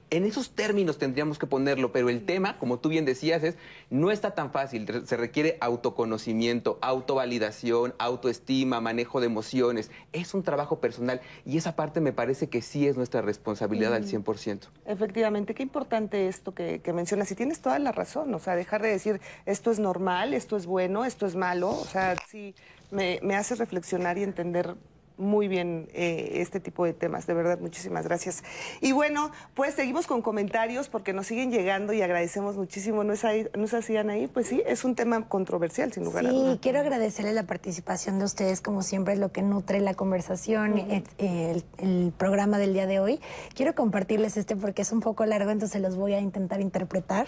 en 0.09 0.23
esos 0.23 0.51
términos 0.51 0.97
tendríamos 0.97 1.37
que 1.37 1.47
ponerlo, 1.47 1.91
pero 1.91 2.07
el 2.09 2.25
tema, 2.25 2.57
como 2.59 2.79
tú 2.79 2.87
bien 2.87 3.03
decías, 3.03 3.43
es 3.43 3.57
no 3.89 4.09
está 4.09 4.31
tan 4.31 4.51
fácil. 4.51 4.87
Se 5.05 5.17
requiere 5.17 5.57
autoconocimiento, 5.59 6.77
autovalidación, 6.81 7.93
autoestima, 7.99 8.79
manejo 8.79 9.19
de 9.19 9.25
emociones. 9.25 9.91
Es 10.13 10.33
un 10.33 10.43
trabajo 10.43 10.79
personal 10.79 11.19
y 11.45 11.57
esa 11.57 11.75
parte 11.75 11.99
me 11.99 12.13
parece 12.13 12.47
que 12.47 12.61
sí 12.61 12.87
es 12.87 12.95
nuestra 12.95 13.21
responsabilidad 13.21 13.93
al 13.93 14.03
Mm. 14.03 14.23
100%. 14.23 14.69
efectivamente, 14.85 15.53
qué 15.53 15.63
importante 15.63 16.27
esto 16.27 16.53
que, 16.53 16.79
que 16.79 16.93
mencionas. 16.93 17.29
Y 17.31 17.35
tienes 17.35 17.59
toda 17.59 17.77
la 17.79 17.91
razón. 17.91 18.33
O 18.33 18.39
sea, 18.39 18.55
dejar 18.55 18.81
de 18.81 18.89
decir 18.89 19.19
esto 19.45 19.71
es 19.71 19.79
normal, 19.79 20.33
esto 20.33 20.55
es 20.55 20.65
bueno, 20.65 21.03
esto 21.03 21.25
es 21.25 21.35
malo. 21.35 21.69
O 21.69 21.85
sea, 21.85 22.15
sí, 22.29 22.55
me, 22.91 23.19
me 23.21 23.35
hace 23.35 23.55
reflexionar 23.55 24.17
y 24.17 24.23
entender 24.23 24.75
muy 25.17 25.47
bien 25.47 25.89
eh, 25.93 26.29
este 26.35 26.59
tipo 26.59 26.85
de 26.85 26.93
temas. 26.93 27.27
De 27.27 27.33
verdad, 27.33 27.59
muchísimas 27.59 28.05
gracias. 28.05 28.43
Y 28.81 28.91
bueno, 28.91 29.31
pues 29.55 29.73
seguimos 29.73 30.07
con 30.07 30.21
comentarios 30.21 30.89
porque 30.89 31.13
nos 31.13 31.27
siguen 31.27 31.51
llegando 31.51 31.93
y 31.93 32.01
agradecemos 32.01 32.55
muchísimo. 32.57 33.03
¿No 33.03 33.13
es, 33.13 33.25
ahí, 33.25 33.47
¿no 33.57 33.65
es 33.65 33.73
así, 33.73 33.97
Anaí? 33.97 34.27
Pues 34.27 34.47
sí, 34.47 34.61
es 34.65 34.83
un 34.83 34.95
tema 34.95 35.27
controversial, 35.27 35.91
sin 35.91 36.03
lugar 36.05 36.25
a 36.25 36.29
Sí, 36.29 36.35
dudas. 36.35 36.59
quiero 36.61 36.79
agradecerle 36.79 37.33
la 37.33 37.43
participación 37.43 38.19
de 38.19 38.25
ustedes, 38.25 38.61
como 38.61 38.81
siempre, 38.83 39.13
es 39.13 39.19
lo 39.19 39.31
que 39.31 39.41
nutre 39.41 39.79
la 39.81 39.93
conversación, 39.93 40.77
eh, 40.77 41.03
el, 41.17 41.63
el 41.79 42.13
programa 42.17 42.57
del 42.57 42.73
día 42.73 42.85
de 42.85 42.99
hoy. 42.99 43.19
Quiero 43.55 43.75
compartirles 43.75 44.37
este 44.37 44.55
porque 44.55 44.81
es 44.81 44.91
un 44.91 44.99
poco 45.01 45.25
largo, 45.25 45.51
entonces 45.51 45.81
los 45.81 45.95
voy 45.95 46.13
a 46.13 46.19
intentar 46.19 46.61
interpretar. 46.61 47.27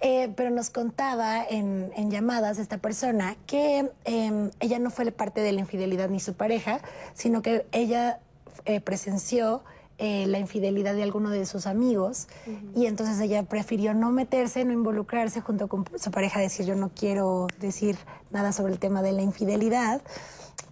Eh, 0.00 0.32
pero 0.36 0.50
nos 0.50 0.70
contaba 0.70 1.44
en, 1.44 1.90
en 1.96 2.10
llamadas 2.10 2.58
esta 2.58 2.78
persona 2.78 3.36
que 3.46 3.90
eh, 4.04 4.50
ella 4.60 4.78
no 4.78 4.90
fue 4.90 5.10
parte 5.12 5.40
de 5.40 5.52
la 5.52 5.60
infidelidad 5.60 6.08
ni 6.08 6.20
su 6.20 6.34
pareja, 6.34 6.80
sino 7.22 7.40
que 7.40 7.66
ella 7.70 8.18
eh, 8.64 8.80
presenció 8.80 9.62
eh, 9.98 10.26
la 10.26 10.40
infidelidad 10.40 10.96
de 10.96 11.04
alguno 11.04 11.30
de 11.30 11.46
sus 11.46 11.68
amigos. 11.68 12.26
Y 12.74 12.86
entonces 12.86 13.20
ella 13.20 13.44
prefirió 13.44 13.94
no 13.94 14.10
meterse, 14.10 14.64
no 14.64 14.72
involucrarse 14.72 15.40
junto 15.40 15.68
con 15.68 15.84
su 15.96 16.10
pareja, 16.10 16.40
decir 16.40 16.66
yo 16.66 16.74
no 16.74 16.90
quiero 16.92 17.46
decir 17.60 17.96
nada 18.32 18.50
sobre 18.52 18.72
el 18.72 18.80
tema 18.80 19.02
de 19.02 19.12
la 19.12 19.22
infidelidad, 19.22 20.02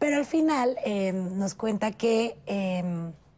pero 0.01 0.17
al 0.17 0.25
final 0.25 0.77
eh, 0.85 1.13
nos 1.13 1.55
cuenta 1.55 1.93
que 1.93 2.37
eh, 2.47 2.83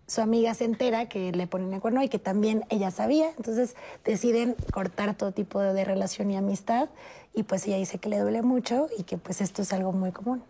su 0.06 0.22
amiga 0.22 0.54
se 0.54 0.64
entera 0.64 1.10
que 1.10 1.32
le 1.32 1.46
ponen 1.46 1.74
el 1.74 1.80
cuerno 1.82 2.02
y 2.02 2.08
que 2.08 2.18
también 2.18 2.64
ella 2.70 2.90
sabía, 2.90 3.28
entonces 3.36 3.76
deciden 4.06 4.56
cortar 4.72 5.14
todo 5.14 5.32
tipo 5.32 5.60
de, 5.60 5.74
de 5.74 5.84
relación 5.84 6.30
y 6.30 6.38
amistad. 6.38 6.88
Y 7.34 7.42
pues 7.42 7.66
ella 7.66 7.76
dice 7.76 7.98
que 7.98 8.08
le 8.08 8.18
duele 8.18 8.40
mucho 8.40 8.88
y 8.96 9.02
que 9.02 9.18
pues 9.18 9.42
esto 9.42 9.60
es 9.60 9.74
algo 9.74 9.92
muy 9.92 10.12
común. 10.12 10.42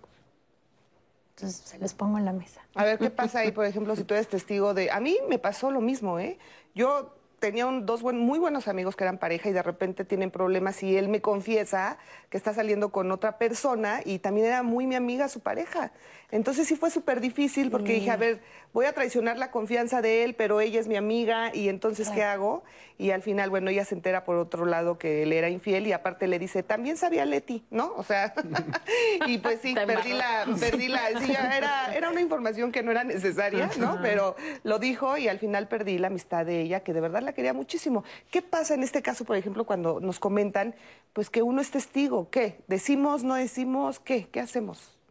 Entonces 1.43 1.69
se 1.71 1.79
los 1.79 1.93
pongo 1.95 2.19
en 2.19 2.25
la 2.25 2.33
mesa. 2.33 2.61
A 2.75 2.85
ver, 2.85 2.99
¿qué 2.99 3.11
pasa 3.11 3.41
ahí, 3.41 3.51
por 3.51 3.65
ejemplo, 3.67 3.97
si 3.97 4.05
tú 4.05 4.15
eres 4.15 4.29
testigo 4.29 4.75
de... 4.75 4.91
A 4.91 5.01
mí 5.01 5.19
me 5.29 5.39
pasó 5.39 5.71
lo 5.71 5.81
mismo, 5.81 6.19
¿eh? 6.21 6.39
Yo 6.75 7.15
tenía 7.41 7.67
un- 7.67 7.85
dos 7.85 8.03
buen- 8.03 8.19
muy 8.19 8.39
buenos 8.39 8.69
amigos 8.69 8.95
que 8.95 9.03
eran 9.03 9.19
pareja 9.19 9.49
y 9.49 9.53
de 9.53 9.63
repente 9.63 10.05
tienen 10.05 10.31
problemas 10.31 10.81
y 10.85 10.97
él 10.97 11.09
me 11.09 11.21
confiesa 11.21 11.99
que 12.31 12.37
está 12.37 12.55
saliendo 12.55 12.93
con 12.93 13.11
otra 13.11 13.37
persona 13.39 14.01
y 14.05 14.21
también 14.21 14.47
era 14.47 14.63
muy 14.63 14.87
mi 14.87 14.95
amiga 14.95 15.29
su 15.29 15.41
pareja. 15.41 15.91
Entonces 16.33 16.67
sí 16.67 16.77
fue 16.77 16.91
súper 16.91 17.21
difícil 17.21 17.71
porque 17.71 17.93
dije, 17.93 18.11
a 18.11 18.17
ver, 18.17 18.41
voy 18.73 18.87
a 18.87 18.95
traicionar 18.95 19.37
la 19.37 19.51
confianza 19.51 20.01
de 20.01 20.25
él, 20.25 20.35
pero 20.35 20.63
ella 20.63 20.81
es 20.81 20.89
mi 20.89 20.97
amiga 20.97 21.55
y 21.55 21.69
entonces 21.69 22.09
¿qué 22.09 22.23
hago? 22.23 22.65
Y 22.97 23.11
al 23.11 23.21
final, 23.21 23.51
bueno, 23.51 23.69
ella 23.69 23.85
se 23.85 23.95
entera 23.95 24.25
por 24.25 24.37
otro 24.37 24.65
lado 24.65 24.97
que 24.97 25.25
él 25.25 25.33
era 25.35 25.51
infiel 25.51 25.87
y 25.87 25.93
aparte 25.93 26.27
le 26.29 26.39
dice, 26.39 26.63
también 26.63 26.97
sabía 26.97 27.27
Leti, 27.27 27.67
¿no? 27.71 27.93
O 27.97 28.03
sea, 28.03 28.33
y 29.27 29.39
pues 29.39 29.61
sí, 29.61 29.75
perdí 29.75 30.15
la, 30.15 30.47
perdí 30.59 30.89
la, 30.89 31.09
sí, 31.21 31.33
era, 31.33 31.95
era 31.95 32.09
una 32.09 32.23
información 32.23 32.73
que 32.73 32.83
no 32.83 32.93
era 32.93 33.05
necesaria, 33.05 33.69
¿no? 33.77 33.99
Pero 34.01 34.35
lo 34.63 34.79
dijo 34.79 35.19
y 35.19 35.29
al 35.29 35.39
final 35.39 35.69
perdí 35.69 35.99
la 35.99 36.07
amistad 36.07 36.47
de 36.47 36.63
ella, 36.63 36.81
que 36.81 36.95
de 36.95 37.03
verdad 37.03 37.21
la 37.21 37.35
quería 37.35 37.53
muchísimo. 37.53 38.05
¿Qué 38.31 38.41
pasa 38.41 38.73
en 38.73 38.83
este 38.83 39.03
caso, 39.03 39.27
por 39.27 39.37
ejemplo, 39.37 39.67
cuando 39.67 40.01
nos 40.01 40.19
comentan, 40.19 40.75
pues 41.13 41.29
que 41.29 41.43
uno 41.43 41.61
es 41.61 41.71
testigo? 41.71 42.31
¿Qué? 42.31 42.63
¿Decimos, 42.69 43.23
no 43.23 43.35
decimos? 43.35 44.01
¿Qué? 44.01 44.29
¿Qué 44.33 44.41
hacemos? 44.41 45.02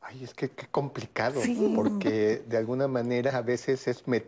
Ay, 0.00 0.24
es 0.24 0.34
que 0.34 0.48
qué 0.50 0.66
complicado, 0.68 1.40
Sí. 1.42 1.72
porque 1.76 2.42
de 2.48 2.56
alguna 2.56 2.88
manera 2.88 3.36
a 3.36 3.42
veces 3.42 3.86
es 3.86 4.06
met- 4.06 4.24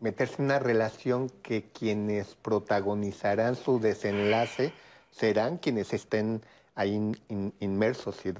meterse 0.00 0.36
en 0.38 0.44
una 0.44 0.58
relación 0.58 1.30
que 1.42 1.64
quienes 1.72 2.34
protagonizarán 2.36 3.56
su 3.56 3.80
desenlace 3.80 4.72
serán 5.10 5.58
quienes 5.58 5.92
estén 5.92 6.42
ahí 6.74 6.94
in- 6.94 7.18
in- 7.28 7.52
inmersos. 7.60 8.24
y 8.26 8.32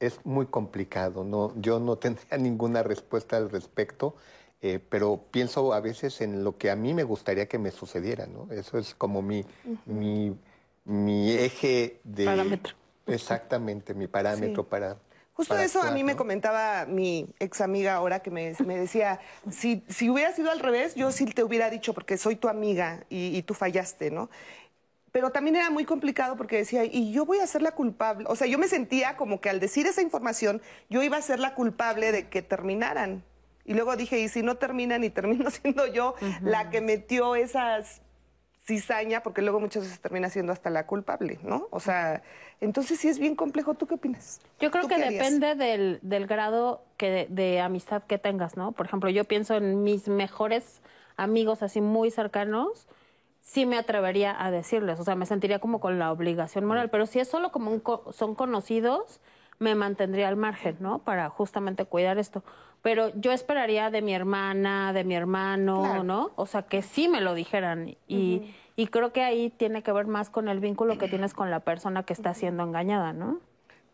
es 0.00 0.18
muy 0.24 0.46
complicado. 0.46 1.24
No, 1.24 1.52
yo 1.60 1.78
no 1.78 1.96
tendría 1.98 2.38
ninguna 2.38 2.82
respuesta 2.82 3.36
al 3.36 3.50
respecto, 3.50 4.14
eh, 4.62 4.78
pero 4.88 5.20
pienso 5.30 5.72
a 5.72 5.80
veces 5.80 6.20
en 6.20 6.42
lo 6.42 6.56
que 6.58 6.70
a 6.70 6.76
mí 6.76 6.94
me 6.94 7.04
gustaría 7.04 7.46
que 7.46 7.58
me 7.58 7.70
sucediera. 7.70 8.26
¿no? 8.26 8.48
Eso 8.52 8.78
es 8.78 8.94
como 8.94 9.22
mi, 9.22 9.44
mi, 9.84 10.36
mi 10.84 11.32
eje 11.32 12.00
de... 12.04 12.24
Parámetro. 12.24 12.74
Exactamente, 13.06 13.94
mi 13.94 14.06
parámetro 14.08 14.64
Sí. 14.64 14.68
para 14.68 14.98
Justo 15.32 15.54
para 15.54 15.64
eso 15.64 15.82
a 15.82 15.90
mí 15.90 16.02
me 16.02 16.16
comentaba 16.16 16.86
mi 16.86 17.28
ex 17.38 17.60
amiga 17.60 17.94
ahora 17.94 18.20
que 18.20 18.30
me, 18.30 18.54
me 18.64 18.76
decía, 18.78 19.20
si, 19.50 19.84
si 19.88 20.08
hubiera 20.08 20.32
sido 20.32 20.50
al 20.50 20.60
revés, 20.60 20.94
yo 20.94 21.12
sí 21.12 21.26
te 21.26 21.44
hubiera 21.44 21.68
dicho 21.70 21.92
porque 21.94 22.16
soy 22.16 22.36
tu 22.36 22.48
amiga 22.48 23.04
y, 23.10 23.36
y 23.36 23.42
tú 23.42 23.52
fallaste, 23.54 24.10
¿no? 24.10 24.30
Pero 25.12 25.30
también 25.30 25.56
era 25.56 25.70
muy 25.70 25.84
complicado 25.86 26.36
porque 26.36 26.58
decía, 26.58 26.84
y 26.84 27.12
yo 27.12 27.26
voy 27.26 27.38
a 27.40 27.46
ser 27.46 27.62
la 27.62 27.72
culpable. 27.72 28.26
O 28.28 28.36
sea, 28.36 28.46
yo 28.46 28.58
me 28.58 28.68
sentía 28.68 29.16
como 29.16 29.40
que 29.40 29.50
al 29.50 29.60
decir 29.60 29.86
esa 29.86 30.02
información, 30.02 30.62
yo 30.90 31.02
iba 31.02 31.16
a 31.16 31.22
ser 31.22 31.38
la 31.40 31.54
culpable 31.54 32.12
de 32.12 32.28
que 32.28 32.42
terminaran. 32.42 33.24
Y 33.64 33.74
luego 33.74 33.96
dije, 33.96 34.20
y 34.20 34.28
si 34.28 34.42
no 34.42 34.56
terminan 34.56 35.04
y 35.04 35.10
termino 35.10 35.50
siendo 35.52 35.86
yo 35.86 36.14
la 36.42 36.70
que 36.70 36.80
metió 36.82 37.34
esas 37.34 38.02
cizaña, 38.66 39.22
porque 39.22 39.42
luego 39.42 39.60
muchas 39.60 39.84
veces 39.84 40.00
termina 40.00 40.28
siendo 40.28 40.52
hasta 40.52 40.70
la 40.70 40.86
culpable, 40.86 41.38
¿no? 41.42 41.68
O 41.70 41.78
sea, 41.80 42.22
entonces 42.60 42.98
sí 42.98 43.08
es 43.08 43.18
bien 43.18 43.36
complejo. 43.36 43.74
¿Tú 43.74 43.86
qué 43.86 43.94
opinas? 43.94 44.40
Yo 44.60 44.70
creo 44.70 44.82
¿Tú 44.82 44.88
que 44.88 44.98
depende 44.98 45.54
del, 45.54 46.00
del 46.02 46.26
grado 46.26 46.82
que 46.96 47.10
de, 47.10 47.26
de 47.30 47.60
amistad 47.60 48.02
que 48.02 48.18
tengas, 48.18 48.56
¿no? 48.56 48.72
Por 48.72 48.86
ejemplo, 48.86 49.08
yo 49.10 49.24
pienso 49.24 49.54
en 49.54 49.84
mis 49.84 50.08
mejores 50.08 50.80
amigos 51.16 51.62
así 51.62 51.80
muy 51.80 52.10
cercanos, 52.10 52.88
sí 53.40 53.66
me 53.66 53.78
atrevería 53.78 54.34
a 54.44 54.50
decirles, 54.50 54.98
o 54.98 55.04
sea, 55.04 55.14
me 55.14 55.26
sentiría 55.26 55.60
como 55.60 55.78
con 55.80 55.98
la 56.00 56.10
obligación 56.10 56.64
moral, 56.64 56.90
pero 56.90 57.06
si 57.06 57.20
es 57.20 57.28
solo 57.28 57.52
como 57.52 57.70
un 57.70 57.78
co- 57.80 58.12
son 58.12 58.34
conocidos, 58.34 59.20
me 59.60 59.74
mantendría 59.74 60.28
al 60.28 60.36
margen, 60.36 60.76
¿no? 60.80 60.98
Para 60.98 61.30
justamente 61.30 61.84
cuidar 61.84 62.18
esto. 62.18 62.42
Pero 62.86 63.10
yo 63.16 63.32
esperaría 63.32 63.90
de 63.90 64.00
mi 64.00 64.14
hermana, 64.14 64.92
de 64.92 65.02
mi 65.02 65.16
hermano, 65.16 65.82
Claro. 65.82 66.04
¿no? 66.04 66.30
O 66.36 66.46
sea, 66.46 66.62
que 66.62 66.82
sí 66.82 67.08
me 67.08 67.20
lo 67.20 67.34
dijeran. 67.34 67.96
Y, 68.06 68.54
y 68.76 68.86
creo 68.86 69.12
que 69.12 69.24
ahí 69.24 69.50
tiene 69.50 69.82
que 69.82 69.90
ver 69.90 70.06
más 70.06 70.30
con 70.30 70.46
el 70.48 70.60
vínculo 70.60 70.96
que 70.96 71.08
tienes 71.08 71.34
con 71.34 71.50
la 71.50 71.58
persona 71.58 72.04
que 72.04 72.12
está 72.12 72.32
siendo 72.32 72.62
engañada, 72.62 73.12
¿no? 73.12 73.40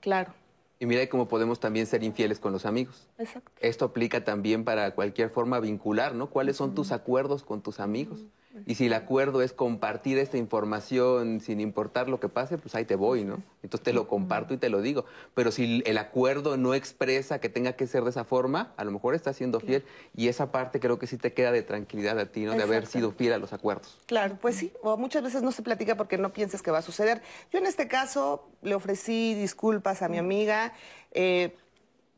Claro. 0.01 0.35
Y 0.79 0.85
mira 0.85 1.09
cómo 1.09 1.27
podemos 1.27 1.59
también 1.59 1.87
ser 1.87 2.05
infieles 2.05 2.39
con 2.39 2.53
los 2.53 2.67
amigos. 2.67 3.09
Exacto. 3.17 3.51
Esto 3.61 3.87
aplica 3.87 4.25
también 4.25 4.63
para 4.63 4.91
cualquier 4.95 5.31
forma 5.31 5.59
vincular, 5.59 6.15
¿no? 6.15 6.29
¿Cuáles 6.29 6.59
son 6.59 6.75
tus 6.75 6.93
acuerdos 6.93 7.45
con 7.45 7.63
tus 7.63 7.81
amigos? 7.81 8.21
Y 8.67 8.75
si 8.75 8.87
el 8.87 8.93
acuerdo 8.93 9.43
es 9.43 9.53
compartir 9.53 10.19
esta 10.19 10.37
información 10.37 11.41
sin 11.41 11.61
importar 11.61 12.09
lo 12.09 12.21
que 12.21 12.29
pase, 12.29 12.59
pues 12.59 12.75
ahí 12.75 12.85
te 12.85 12.97
voy, 12.97 13.25
¿no? 13.25 13.43
Entonces 13.63 13.85
te 13.85 13.93
lo 13.93 14.09
comparto 14.09 14.55
y 14.55 14.59
te 14.59 14.69
lo 14.69 14.83
digo. 14.83 15.05
Pero 15.35 15.51
si 15.51 15.83
el 15.87 15.99
acuerdo 15.99 16.57
no 16.57 16.75
expresa 16.75 17.41
que 17.41 17.49
tenga 17.49 17.73
que 17.75 17.87
ser 17.87 18.05
de 18.05 18.11
esa 18.11 18.25
forma, 18.25 18.73
a 18.77 18.85
lo 18.85 18.91
mejor 18.91 19.15
estás 19.15 19.37
siendo 19.37 19.61
fiel. 19.61 19.85
Y 20.17 20.29
esa 20.29 20.53
parte 20.53 20.81
creo 20.81 20.99
que 20.99 21.07
sí 21.07 21.17
te 21.17 21.33
queda 21.33 21.53
de 21.53 21.63
tranquilidad 21.63 22.19
a 22.19 22.27
ti, 22.27 22.45
¿no? 22.45 22.53
De 22.53 22.63
haber 22.63 22.87
sido 22.87 23.13
fiel 23.13 23.33
a 23.33 23.39
los 23.39 23.53
acuerdos. 23.53 23.99
Claro, 24.07 24.39
pues 24.41 24.57
sí, 24.57 24.73
o 24.83 24.97
muchas 24.97 25.23
veces 25.23 25.43
no 25.43 25.53
se 25.53 25.63
platica 25.63 25.97
porque 25.97 26.19
no 26.19 26.33
piensas 26.33 26.63
que 26.63 26.71
va 26.71 26.79
a 26.79 26.83
suceder. 26.83 27.23
Yo 27.51 27.59
en 27.59 27.67
este 27.67 27.89
caso 27.89 28.49
le 28.63 28.75
ofrecí 28.75 29.35
disculpas 29.35 30.03
a 30.03 30.09
mi 30.09 30.19
amiga, 30.19 30.73
eh, 31.13 31.57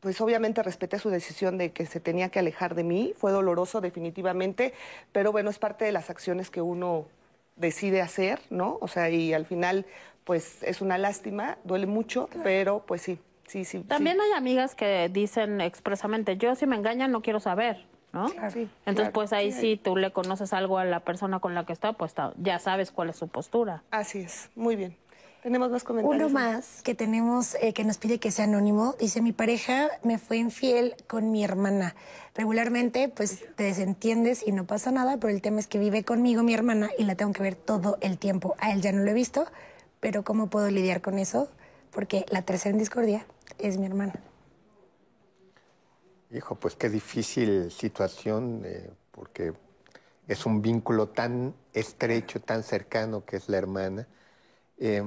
pues 0.05 0.21
obviamente 0.21 0.61
respeté 0.61 0.99
su 0.99 1.09
decisión 1.09 1.57
de 1.57 1.71
que 1.71 1.87
se 1.87 1.99
tenía 1.99 2.29
que 2.29 2.37
alejar 2.37 2.75
de 2.75 2.83
mí, 2.83 3.15
fue 3.17 3.31
doloroso 3.31 3.81
definitivamente, 3.81 4.71
pero 5.11 5.31
bueno, 5.31 5.49
es 5.49 5.57
parte 5.57 5.83
de 5.83 5.91
las 5.91 6.11
acciones 6.11 6.51
que 6.51 6.61
uno 6.61 7.07
decide 7.55 8.03
hacer, 8.03 8.39
¿no? 8.51 8.77
O 8.81 8.87
sea, 8.87 9.09
y 9.09 9.33
al 9.33 9.47
final, 9.47 9.87
pues 10.23 10.61
es 10.61 10.81
una 10.81 10.99
lástima, 10.99 11.57
duele 11.63 11.87
mucho, 11.87 12.29
pero 12.43 12.83
pues 12.85 13.01
sí, 13.01 13.17
sí, 13.47 13.65
sí. 13.65 13.79
También 13.79 14.21
hay 14.21 14.31
amigas 14.33 14.75
que 14.75 15.09
dicen 15.11 15.59
expresamente, 15.59 16.37
yo 16.37 16.53
si 16.53 16.67
me 16.67 16.75
engañan 16.75 17.11
no 17.11 17.23
quiero 17.23 17.39
saber, 17.39 17.83
¿no? 18.13 18.29
Sí, 18.29 18.35
Entonces, 18.37 18.69
claro. 18.85 19.11
pues 19.11 19.33
ahí 19.33 19.51
Sí, 19.51 19.59
sí, 19.59 19.81
tú 19.83 19.97
le 19.97 20.11
conoces 20.11 20.53
algo 20.53 20.77
a 20.77 20.85
la 20.85 20.99
persona 20.99 21.39
con 21.39 21.55
la 21.55 21.65
que 21.65 21.73
está, 21.73 21.93
pues 21.93 22.13
ya 22.37 22.59
sabes 22.59 22.91
cuál 22.91 23.09
es 23.09 23.15
su 23.15 23.27
postura. 23.27 23.81
Así 23.89 24.19
es, 24.19 24.51
muy 24.53 24.75
bien. 24.75 24.95
Tenemos 25.45 25.69
más 25.69 25.83
comentarios. 25.83 26.31
Uno 26.31 26.33
más 26.33 26.81
que 26.81 26.95
tenemos 26.95 27.53
eh, 27.61 27.71
que 27.71 27.83
nos 27.83 27.99
pide 27.99 28.17
que 28.17 28.31
sea 28.31 28.45
anónimo. 28.45 28.95
Dice, 28.99 29.21
mi 29.21 29.31
pareja 29.31 29.91
me 30.01 30.17
fue 30.17 30.37
infiel 30.37 30.95
con 31.05 31.31
mi 31.31 31.43
hermana. 31.43 31.95
Regularmente, 32.33 33.09
pues 33.09 33.43
te 33.55 33.61
desentiendes 33.65 34.41
y 34.43 34.51
no 34.53 34.65
pasa 34.65 34.89
nada, 34.89 35.19
pero 35.19 35.31
el 35.31 35.43
tema 35.43 35.59
es 35.59 35.67
que 35.67 35.77
vive 35.77 36.03
conmigo 36.03 36.41
mi 36.41 36.55
hermana 36.55 36.89
y 36.97 37.03
la 37.03 37.13
tengo 37.13 37.31
que 37.31 37.43
ver 37.43 37.53
todo 37.53 37.99
el 38.01 38.17
tiempo. 38.17 38.55
A 38.57 38.73
él 38.73 38.81
ya 38.81 38.91
no 38.91 39.03
lo 39.03 39.11
he 39.11 39.13
visto, 39.13 39.45
pero 39.99 40.23
¿cómo 40.23 40.49
puedo 40.49 40.71
lidiar 40.71 41.01
con 41.03 41.19
eso? 41.19 41.47
Porque 41.91 42.25
la 42.31 42.41
tercera 42.41 42.71
en 42.71 42.79
discordia 42.79 43.27
es 43.59 43.77
mi 43.77 43.85
hermana. 43.85 44.15
Hijo, 46.31 46.55
pues 46.55 46.75
qué 46.75 46.89
difícil 46.89 47.69
situación, 47.69 48.63
eh, 48.65 48.89
porque 49.11 49.53
es 50.27 50.43
un 50.47 50.63
vínculo 50.63 51.09
tan 51.09 51.53
estrecho, 51.71 52.41
tan 52.41 52.63
cercano 52.63 53.23
que 53.25 53.35
es 53.35 53.47
la 53.47 53.57
hermana. 53.57 54.07
Eh, 54.79 55.03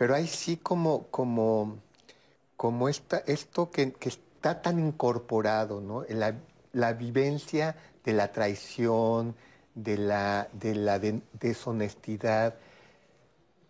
pero 0.00 0.16
hay 0.16 0.26
sí 0.28 0.56
como, 0.58 1.08
como, 1.08 1.78
como 2.56 2.88
esta, 2.88 3.18
esto 3.26 3.70
que, 3.70 3.92
que 3.94 4.08
está 4.10 4.62
tan 4.62 4.78
incorporado, 4.80 5.80
¿no? 5.82 6.04
La, 6.08 6.36
la 6.72 6.94
vivencia 6.94 7.76
de 8.04 8.12
la 8.14 8.32
traición, 8.32 9.36
de 9.74 9.98
la, 9.98 10.48
de 10.54 10.74
la 10.76 10.98
de- 10.98 11.22
deshonestidad. 11.40 12.54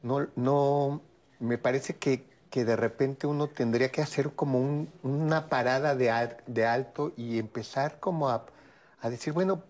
No, 0.02 0.28
no, 0.36 1.02
me 1.40 1.59
parece 1.59 1.97
que, 1.97 2.24
que 2.51 2.65
de 2.65 2.77
repente 2.77 3.27
uno 3.27 3.48
tendría 3.48 3.90
que 3.90 4.01
hacer 4.02 4.32
como 4.35 4.59
un- 4.61 4.90
una 5.02 5.48
parada 5.48 5.94
de, 5.94 6.11
de 6.47 6.66
alto 6.66 7.12
y 7.16 7.39
empezar 7.39 8.01
como 8.01 8.28
a, 8.31 8.47
a 9.01 9.11
decir, 9.11 9.32
bueno, 9.35 9.62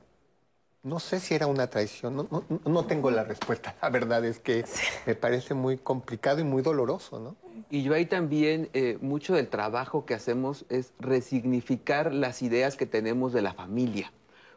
no 0.82 0.98
sé 0.98 1.20
si 1.20 1.34
era 1.34 1.46
una 1.46 1.66
traición, 1.66 2.16
no, 2.16 2.28
no, 2.30 2.44
no 2.64 2.86
tengo 2.86 3.10
la 3.10 3.24
respuesta. 3.24 3.76
La 3.82 3.90
verdad 3.90 4.24
es 4.24 4.38
que 4.38 4.64
me 5.06 5.14
parece 5.14 5.54
muy 5.54 5.76
complicado 5.76 6.40
y 6.40 6.44
muy 6.44 6.62
doloroso, 6.62 7.20
¿no? 7.20 7.36
Y 7.68 7.82
yo 7.82 7.94
ahí 7.94 8.06
también, 8.06 8.70
eh, 8.72 8.96
mucho 9.00 9.34
del 9.34 9.48
trabajo 9.48 10.06
que 10.06 10.14
hacemos 10.14 10.64
es 10.68 10.92
resignificar 10.98 12.14
las 12.14 12.42
ideas 12.42 12.76
que 12.76 12.86
tenemos 12.86 13.32
de 13.32 13.42
la 13.42 13.52
familia. 13.52 14.12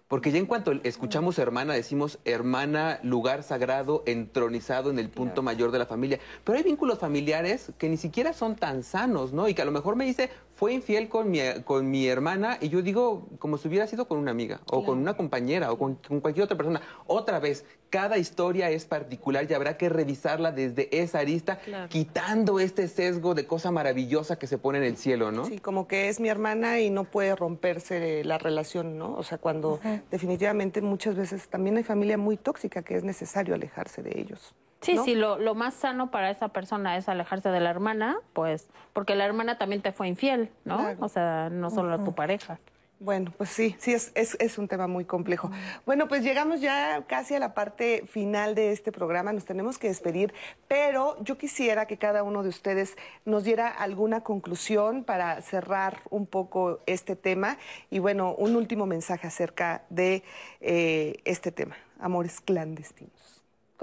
Porque 0.07 0.31
ya 0.31 0.37
en 0.37 0.45
cuanto 0.45 0.73
escuchamos 0.83 1.39
hermana, 1.39 1.73
decimos 1.73 2.19
hermana, 2.23 2.99
lugar 3.03 3.41
sagrado, 3.41 4.03
entronizado 4.05 4.91
en 4.91 4.99
el 4.99 5.09
punto 5.09 5.41
mayor 5.41 5.71
de 5.71 5.79
la 5.79 5.85
familia. 5.85 6.19
Pero 6.43 6.57
hay 6.57 6.63
vínculos 6.63 6.99
familiares 6.99 7.71
que 7.77 7.89
ni 7.89 7.97
siquiera 7.97 8.33
son 8.33 8.55
tan 8.55 8.83
sanos, 8.83 9.33
¿no? 9.33 9.47
Y 9.47 9.55
que 9.55 9.63
a 9.63 9.65
lo 9.65 9.71
mejor 9.71 9.95
me 9.95 10.05
dice, 10.05 10.29
fue 10.55 10.73
infiel 10.73 11.09
con 11.09 11.31
mi, 11.31 11.39
con 11.65 11.89
mi 11.89 12.07
hermana, 12.07 12.57
y 12.61 12.69
yo 12.69 12.81
digo, 12.81 13.27
como 13.39 13.57
si 13.57 13.67
hubiera 13.67 13.87
sido 13.87 14.07
con 14.07 14.17
una 14.19 14.31
amiga, 14.31 14.61
o 14.67 14.85
con 14.85 14.99
una 14.99 15.15
compañera, 15.15 15.71
o 15.71 15.77
con, 15.77 15.95
con 15.95 16.21
cualquier 16.21 16.45
otra 16.45 16.55
persona. 16.57 16.81
Otra 17.07 17.39
vez, 17.39 17.65
cada 17.89 18.17
historia 18.17 18.69
es 18.69 18.85
particular 18.85 19.45
y 19.49 19.53
habrá 19.53 19.77
que 19.77 19.89
revisarla 19.89 20.51
desde 20.51 20.89
esa 21.01 21.19
arista, 21.19 21.57
Claro. 21.59 21.89
quitando 21.89 22.59
este 22.59 22.87
sesgo 22.87 23.33
de 23.35 23.45
cosa 23.47 23.71
maravillosa 23.71 24.37
que 24.37 24.47
se 24.47 24.57
pone 24.57 24.77
en 24.77 24.83
el 24.83 24.97
cielo, 24.97 25.31
¿no? 25.31 25.45
Sí, 25.45 25.59
como 25.59 25.87
que 25.87 26.07
es 26.09 26.19
mi 26.19 26.29
hermana 26.29 26.79
y 26.79 26.89
no 26.89 27.03
puede 27.03 27.35
romperse 27.35 28.23
la 28.23 28.37
relación, 28.37 28.97
¿no? 28.97 29.15
O 29.15 29.23
sea, 29.23 29.37
cuando 29.37 29.79
definitivamente 30.11 30.81
muchas 30.81 31.15
veces 31.15 31.47
también 31.49 31.77
hay 31.77 31.83
familia 31.83 32.17
muy 32.17 32.37
tóxica 32.37 32.83
que 32.83 32.95
es 32.95 33.03
necesario 33.03 33.55
alejarse 33.55 34.01
de 34.03 34.19
ellos. 34.19 34.53
Sí, 34.83 34.95
¿no? 34.95 35.03
sí, 35.03 35.15
lo, 35.15 35.39
lo 35.39 35.55
más 35.55 35.73
sano 35.73 36.11
para 36.11 36.29
esa 36.29 36.49
persona 36.49 36.97
es 36.97 37.07
alejarse 37.09 37.49
de 37.49 37.59
la 37.59 37.69
hermana, 37.69 38.17
pues, 38.33 38.69
porque 38.91 39.15
la 39.15 39.25
hermana 39.25 39.57
también 39.57 39.81
te 39.81 39.91
fue 39.91 40.07
infiel, 40.07 40.51
¿no? 40.65 40.77
Claro. 40.77 40.97
O 40.99 41.09
sea, 41.09 41.49
no 41.49 41.69
solo 41.69 41.99
tu 42.03 42.13
pareja. 42.13 42.59
Bueno, 43.03 43.33
pues 43.37 43.49
sí, 43.49 43.75
sí, 43.79 43.91
es, 43.91 44.13
es, 44.15 44.37
es 44.39 44.57
un 44.57 44.69
tema 44.69 44.87
muy 44.87 45.03
complejo. 45.03 45.51
Bueno, 45.85 46.07
pues 46.07 46.23
llegamos 46.23 46.61
ya 46.61 47.03
casi 47.05 47.35
a 47.35 47.39
la 47.39 47.53
parte 47.53 48.05
final 48.07 48.55
de 48.55 48.71
este 48.71 48.93
programa, 48.93 49.33
nos 49.33 49.43
tenemos 49.43 49.77
que 49.77 49.89
despedir, 49.89 50.33
pero 50.69 51.21
yo 51.21 51.37
quisiera 51.37 51.85
que 51.85 51.97
cada 51.97 52.23
uno 52.23 52.43
de 52.43 52.49
ustedes 52.49 52.95
nos 53.25 53.43
diera 53.43 53.67
alguna 53.67 54.21
conclusión 54.21 55.03
para 55.03 55.41
cerrar 55.41 55.99
un 56.11 56.25
poco 56.25 56.79
este 56.85 57.17
tema 57.17 57.57
y 57.89 57.99
bueno, 57.99 58.35
un 58.35 58.55
último 58.55 58.85
mensaje 58.85 59.27
acerca 59.27 59.83
de 59.89 60.23
eh, 60.61 61.17
este 61.25 61.51
tema, 61.51 61.75
amores 61.99 62.39
clandestinos. 62.39 63.22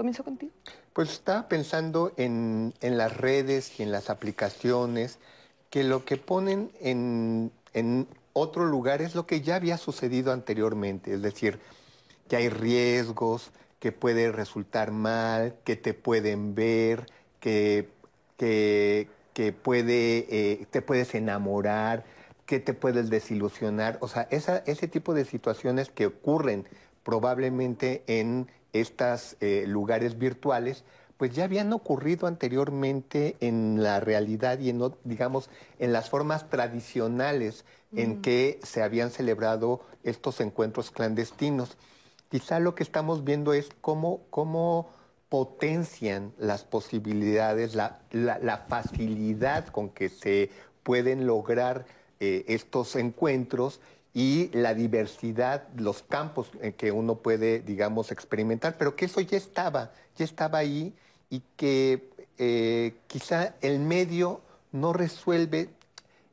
¿Comienzo 0.01 0.23
contigo? 0.23 0.51
Pues 0.93 1.11
estaba 1.11 1.47
pensando 1.47 2.11
en, 2.17 2.73
en 2.81 2.97
las 2.97 3.15
redes 3.15 3.79
y 3.79 3.83
en 3.83 3.91
las 3.91 4.09
aplicaciones, 4.09 5.19
que 5.69 5.83
lo 5.83 6.05
que 6.05 6.17
ponen 6.17 6.71
en, 6.79 7.51
en 7.75 8.07
otro 8.33 8.65
lugar 8.65 9.03
es 9.03 9.13
lo 9.13 9.27
que 9.27 9.41
ya 9.41 9.57
había 9.57 9.77
sucedido 9.77 10.31
anteriormente, 10.31 11.13
es 11.13 11.21
decir, 11.21 11.59
que 12.27 12.35
hay 12.35 12.49
riesgos, 12.49 13.51
que 13.79 13.91
puede 13.91 14.31
resultar 14.31 14.89
mal, 14.89 15.53
que 15.65 15.75
te 15.75 15.93
pueden 15.93 16.55
ver, 16.55 17.05
que, 17.39 17.87
que, 18.37 19.07
que 19.35 19.53
puede, 19.53 20.25
eh, 20.31 20.65
te 20.71 20.81
puedes 20.81 21.13
enamorar, 21.13 22.05
que 22.47 22.59
te 22.59 22.73
puedes 22.73 23.11
desilusionar. 23.11 23.99
O 24.01 24.07
sea, 24.07 24.27
esa, 24.31 24.63
ese 24.65 24.87
tipo 24.87 25.13
de 25.13 25.25
situaciones 25.25 25.91
que 25.91 26.07
ocurren 26.07 26.67
probablemente 27.03 28.03
en 28.07 28.47
estos 28.73 29.37
lugares 29.67 30.17
virtuales, 30.17 30.83
pues 31.17 31.33
ya 31.35 31.43
habían 31.43 31.71
ocurrido 31.71 32.25
anteriormente 32.25 33.35
en 33.41 33.83
la 33.83 33.99
realidad 33.99 34.57
y 34.59 34.69
en, 34.69 34.81
digamos, 35.03 35.49
en 35.77 35.93
las 35.93 36.09
formas 36.09 36.49
tradicionales 36.49 37.63
en 37.95 38.21
que 38.21 38.59
se 38.63 38.81
habían 38.81 39.11
celebrado 39.11 39.81
estos 40.03 40.39
encuentros 40.41 40.89
clandestinos. 40.91 41.77
Quizá 42.29 42.59
lo 42.59 42.73
que 42.73 42.83
estamos 42.83 43.23
viendo 43.25 43.53
es 43.53 43.69
cómo, 43.81 44.21
cómo 44.29 44.89
potencian 45.29 46.33
las 46.37 46.63
posibilidades, 46.63 47.75
la, 47.75 47.99
la- 48.11 48.39
la 48.39 48.57
facilidad 48.57 49.67
con 49.67 49.89
que 49.89 50.09
se 50.09 50.49
pueden 50.83 51.25
lograr 51.27 51.85
eh, 52.19 52.45
estos 52.47 52.95
encuentros 52.95 53.79
y 54.13 54.49
la 54.53 54.73
diversidad, 54.73 55.67
los 55.75 56.03
campos 56.03 56.51
en 56.61 56.73
que 56.73 56.91
uno 56.91 57.15
puede, 57.15 57.61
digamos, 57.61 58.11
experimentar, 58.11 58.77
pero 58.77 58.95
que 58.95 59.05
eso 59.05 59.21
ya 59.21 59.37
estaba, 59.37 59.91
ya 60.17 60.25
estaba 60.25 60.57
ahí 60.57 60.93
y 61.29 61.41
que 61.55 62.09
eh, 62.37 62.95
quizá 63.07 63.55
el 63.61 63.79
medio 63.79 64.41
no 64.71 64.91
resuelve 64.93 65.69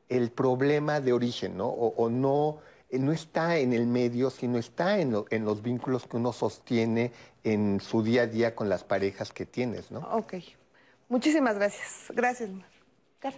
el 0.09 0.31
problema 0.31 0.99
de 0.99 1.13
origen, 1.13 1.55
¿no? 1.55 1.67
O, 1.67 2.09
no, 2.09 2.57
no 2.91 3.11
está 3.11 3.57
en 3.57 3.73
el 3.73 3.85
medio, 3.85 4.29
sino 4.29 4.57
está 4.57 4.99
en, 4.99 5.15
en, 5.29 5.45
los 5.45 5.61
vínculos 5.61 6.07
que 6.07 6.17
uno 6.17 6.33
sostiene 6.33 7.13
en 7.43 7.79
su 7.79 8.03
día 8.03 8.23
a 8.23 8.27
día 8.27 8.55
con 8.55 8.67
las 8.67 8.83
parejas 8.83 9.31
que 9.31 9.45
tienes, 9.45 9.91
¿no? 9.91 9.99
Ok. 10.11 10.35
Muchísimas 11.07 11.55
gracias. 11.55 12.05
Gracias. 12.09 12.49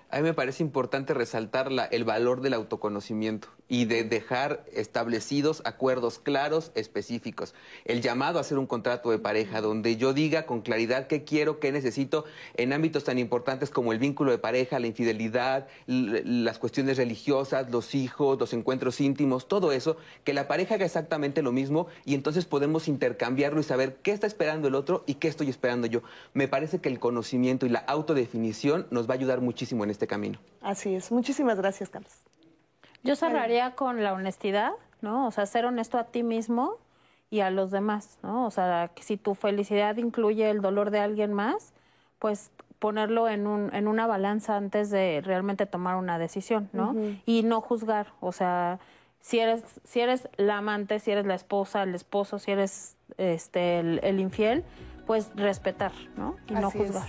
A 0.09 0.17
mí 0.17 0.23
me 0.23 0.33
parece 0.33 0.61
importante 0.61 1.13
resaltar 1.13 1.69
el 1.91 2.03
valor 2.03 2.41
del 2.41 2.53
autoconocimiento 2.53 3.47
y 3.71 3.85
de 3.85 4.03
dejar 4.03 4.65
establecidos 4.73 5.61
acuerdos 5.63 6.19
claros, 6.19 6.73
específicos. 6.75 7.55
El 7.85 8.01
llamado 8.01 8.37
a 8.37 8.41
hacer 8.41 8.57
un 8.57 8.67
contrato 8.67 9.11
de 9.11 9.17
pareja 9.17 9.61
donde 9.61 9.95
yo 9.95 10.11
diga 10.11 10.45
con 10.45 10.59
claridad 10.59 11.07
qué 11.07 11.23
quiero, 11.23 11.61
qué 11.61 11.71
necesito 11.71 12.25
en 12.57 12.73
ámbitos 12.73 13.05
tan 13.05 13.17
importantes 13.17 13.69
como 13.69 13.93
el 13.93 13.97
vínculo 13.97 14.31
de 14.31 14.39
pareja, 14.39 14.77
la 14.77 14.87
infidelidad, 14.87 15.69
las 15.87 16.59
cuestiones 16.59 16.97
religiosas, 16.97 17.71
los 17.71 17.95
hijos, 17.95 18.37
los 18.37 18.51
encuentros 18.51 18.99
íntimos, 18.99 19.47
todo 19.47 19.71
eso, 19.71 19.95
que 20.25 20.33
la 20.33 20.49
pareja 20.49 20.75
haga 20.75 20.85
exactamente 20.85 21.41
lo 21.41 21.53
mismo 21.53 21.87
y 22.03 22.13
entonces 22.13 22.43
podemos 22.43 22.89
intercambiarlo 22.89 23.61
y 23.61 23.63
saber 23.63 23.99
qué 24.03 24.11
está 24.11 24.27
esperando 24.27 24.67
el 24.67 24.75
otro 24.75 25.05
y 25.07 25.13
qué 25.13 25.29
estoy 25.29 25.49
esperando 25.49 25.87
yo. 25.87 26.01
Me 26.33 26.49
parece 26.49 26.79
que 26.79 26.89
el 26.89 26.99
conocimiento 26.99 27.65
y 27.65 27.69
la 27.69 27.79
autodefinición 27.79 28.87
nos 28.91 29.09
va 29.09 29.13
a 29.13 29.17
ayudar 29.17 29.39
muchísimo 29.39 29.85
en 29.85 29.91
este 29.91 30.07
camino. 30.07 30.39
Así 30.59 30.93
es. 30.93 31.09
Muchísimas 31.09 31.57
gracias, 31.57 31.89
Carlos. 31.89 32.11
Yo 33.03 33.15
cerraría 33.15 33.71
con 33.75 34.03
la 34.03 34.13
honestidad, 34.13 34.71
¿no? 35.01 35.27
O 35.27 35.31
sea, 35.31 35.45
ser 35.45 35.65
honesto 35.65 35.97
a 35.97 36.05
ti 36.05 36.23
mismo 36.23 36.77
y 37.29 37.39
a 37.39 37.49
los 37.49 37.71
demás, 37.71 38.19
¿no? 38.23 38.45
O 38.45 38.51
sea, 38.51 38.91
que 38.93 39.03
si 39.03 39.17
tu 39.17 39.35
felicidad 39.35 39.95
incluye 39.97 40.49
el 40.49 40.61
dolor 40.61 40.91
de 40.91 40.99
alguien 40.99 41.33
más, 41.33 41.73
pues 42.19 42.51
ponerlo 42.79 43.29
en, 43.29 43.47
un, 43.47 43.73
en 43.73 43.87
una 43.87 44.07
balanza 44.07 44.57
antes 44.57 44.89
de 44.89 45.21
realmente 45.23 45.65
tomar 45.65 45.95
una 45.95 46.17
decisión, 46.17 46.69
¿no? 46.73 46.95
Y 47.25 47.43
no 47.43 47.61
juzgar, 47.61 48.07
o 48.19 48.31
sea, 48.31 48.79
si 49.21 49.39
eres, 49.39 49.63
si 49.83 49.99
eres 49.99 50.27
la 50.37 50.57
amante, 50.57 50.99
si 50.99 51.11
eres 51.11 51.25
la 51.25 51.35
esposa, 51.35 51.83
el 51.83 51.93
esposo, 51.93 52.39
si 52.39 52.51
eres 52.51 52.97
este, 53.17 53.79
el, 53.79 54.19
infiel, 54.19 54.63
pues 55.05 55.31
respetar, 55.35 55.91
¿no? 56.17 56.37
Y 56.49 56.53
no 56.53 56.71
juzgar. 56.71 57.07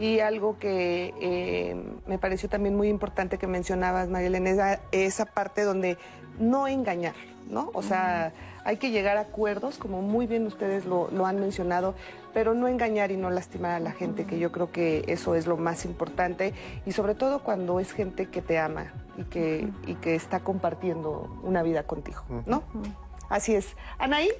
Y 0.00 0.20
algo 0.20 0.58
que 0.58 1.14
eh, 1.20 1.76
me 2.06 2.18
pareció 2.18 2.48
también 2.48 2.74
muy 2.74 2.88
importante 2.88 3.36
que 3.36 3.46
mencionabas, 3.46 4.08
María 4.08 4.80
esa 4.92 5.26
parte 5.26 5.62
donde 5.62 5.98
no 6.38 6.66
engañar, 6.66 7.14
¿no? 7.50 7.70
O 7.74 7.82
sea, 7.82 8.32
hay 8.64 8.78
que 8.78 8.90
llegar 8.90 9.18
a 9.18 9.20
acuerdos, 9.20 9.76
como 9.76 10.00
muy 10.00 10.26
bien 10.26 10.46
ustedes 10.46 10.86
lo, 10.86 11.10
han 11.26 11.38
mencionado, 11.38 11.94
pero 12.32 12.54
no 12.54 12.66
engañar 12.66 13.10
y 13.10 13.18
no 13.18 13.28
lastimar 13.28 13.72
a 13.72 13.80
la 13.80 13.92
gente, 13.92 14.24
que 14.24 14.38
yo 14.38 14.50
creo 14.50 14.72
que 14.72 15.04
eso 15.06 15.34
es 15.34 15.46
lo 15.46 15.58
más 15.58 15.84
importante, 15.84 16.54
y 16.86 16.92
sobre 16.92 17.14
todo 17.14 17.42
cuando 17.42 17.78
es 17.78 17.92
gente 17.92 18.26
que 18.26 18.40
te 18.40 18.58
ama 18.58 18.92
y 19.18 19.24
que, 19.24 19.68
y 19.86 19.96
que 19.96 20.14
está 20.14 20.40
compartiendo 20.40 21.38
una 21.42 21.62
vida 21.62 21.82
contigo, 21.82 22.22
¿no? 22.46 22.62
Así 23.28 23.54
es. 23.54 23.76
Anaí. 23.98 24.30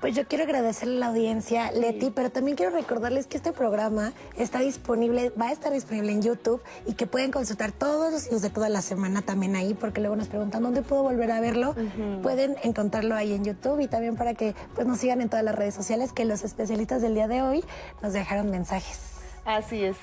Pues 0.00 0.14
yo 0.14 0.26
quiero 0.28 0.44
agradecerle 0.44 0.96
a 0.96 1.00
la 1.00 1.06
audiencia, 1.06 1.72
Leti, 1.72 2.10
pero 2.10 2.30
también 2.30 2.56
quiero 2.56 2.70
recordarles 2.70 3.26
que 3.26 3.38
este 3.38 3.52
programa 3.52 4.12
está 4.36 4.60
disponible, 4.60 5.30
va 5.30 5.48
a 5.48 5.52
estar 5.52 5.72
disponible 5.72 6.12
en 6.12 6.20
YouTube 6.20 6.62
y 6.86 6.92
que 6.94 7.06
pueden 7.06 7.30
consultar 7.30 7.72
todos 7.72 8.12
los 8.12 8.24
videos 8.24 8.42
de 8.42 8.50
toda 8.50 8.68
la 8.68 8.82
semana 8.82 9.22
también 9.22 9.56
ahí, 9.56 9.72
porque 9.72 10.00
luego 10.00 10.14
nos 10.14 10.28
preguntan 10.28 10.62
dónde 10.62 10.82
puedo 10.82 11.02
volver 11.02 11.30
a 11.30 11.40
verlo. 11.40 11.74
Pueden 12.22 12.56
encontrarlo 12.62 13.14
ahí 13.14 13.32
en 13.32 13.44
YouTube 13.44 13.80
y 13.80 13.88
también 13.88 14.16
para 14.16 14.34
que 14.34 14.54
pues, 14.74 14.86
nos 14.86 14.98
sigan 14.98 15.22
en 15.22 15.30
todas 15.30 15.44
las 15.44 15.54
redes 15.54 15.74
sociales, 15.74 16.12
que 16.12 16.26
los 16.26 16.44
especialistas 16.44 17.00
del 17.00 17.14
día 17.14 17.26
de 17.26 17.40
hoy 17.42 17.64
nos 18.02 18.12
dejaron 18.12 18.50
mensajes. 18.50 19.00
Así 19.46 19.82
es. 19.82 19.96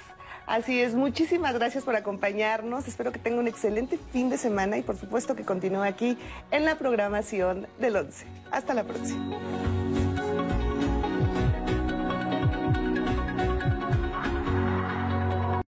Así 0.46 0.82
es, 0.82 0.94
muchísimas 0.94 1.54
gracias 1.54 1.84
por 1.84 1.96
acompañarnos. 1.96 2.88
Espero 2.88 3.12
que 3.12 3.20
tenga 3.20 3.40
un 3.40 3.48
excelente 3.48 3.98
fin 4.12 4.30
de 4.30 4.38
semana 4.38 4.78
y 4.78 4.82
por 4.82 4.98
supuesto 4.98 5.36
que 5.36 5.44
continúe 5.44 5.84
aquí 5.84 6.18
en 6.52 6.66
la 6.66 6.78
programación 6.78 7.68
del 7.80 7.96
11. 7.96 8.26
Hasta 8.52 8.74
la 8.74 8.84
próxima. 8.84 9.40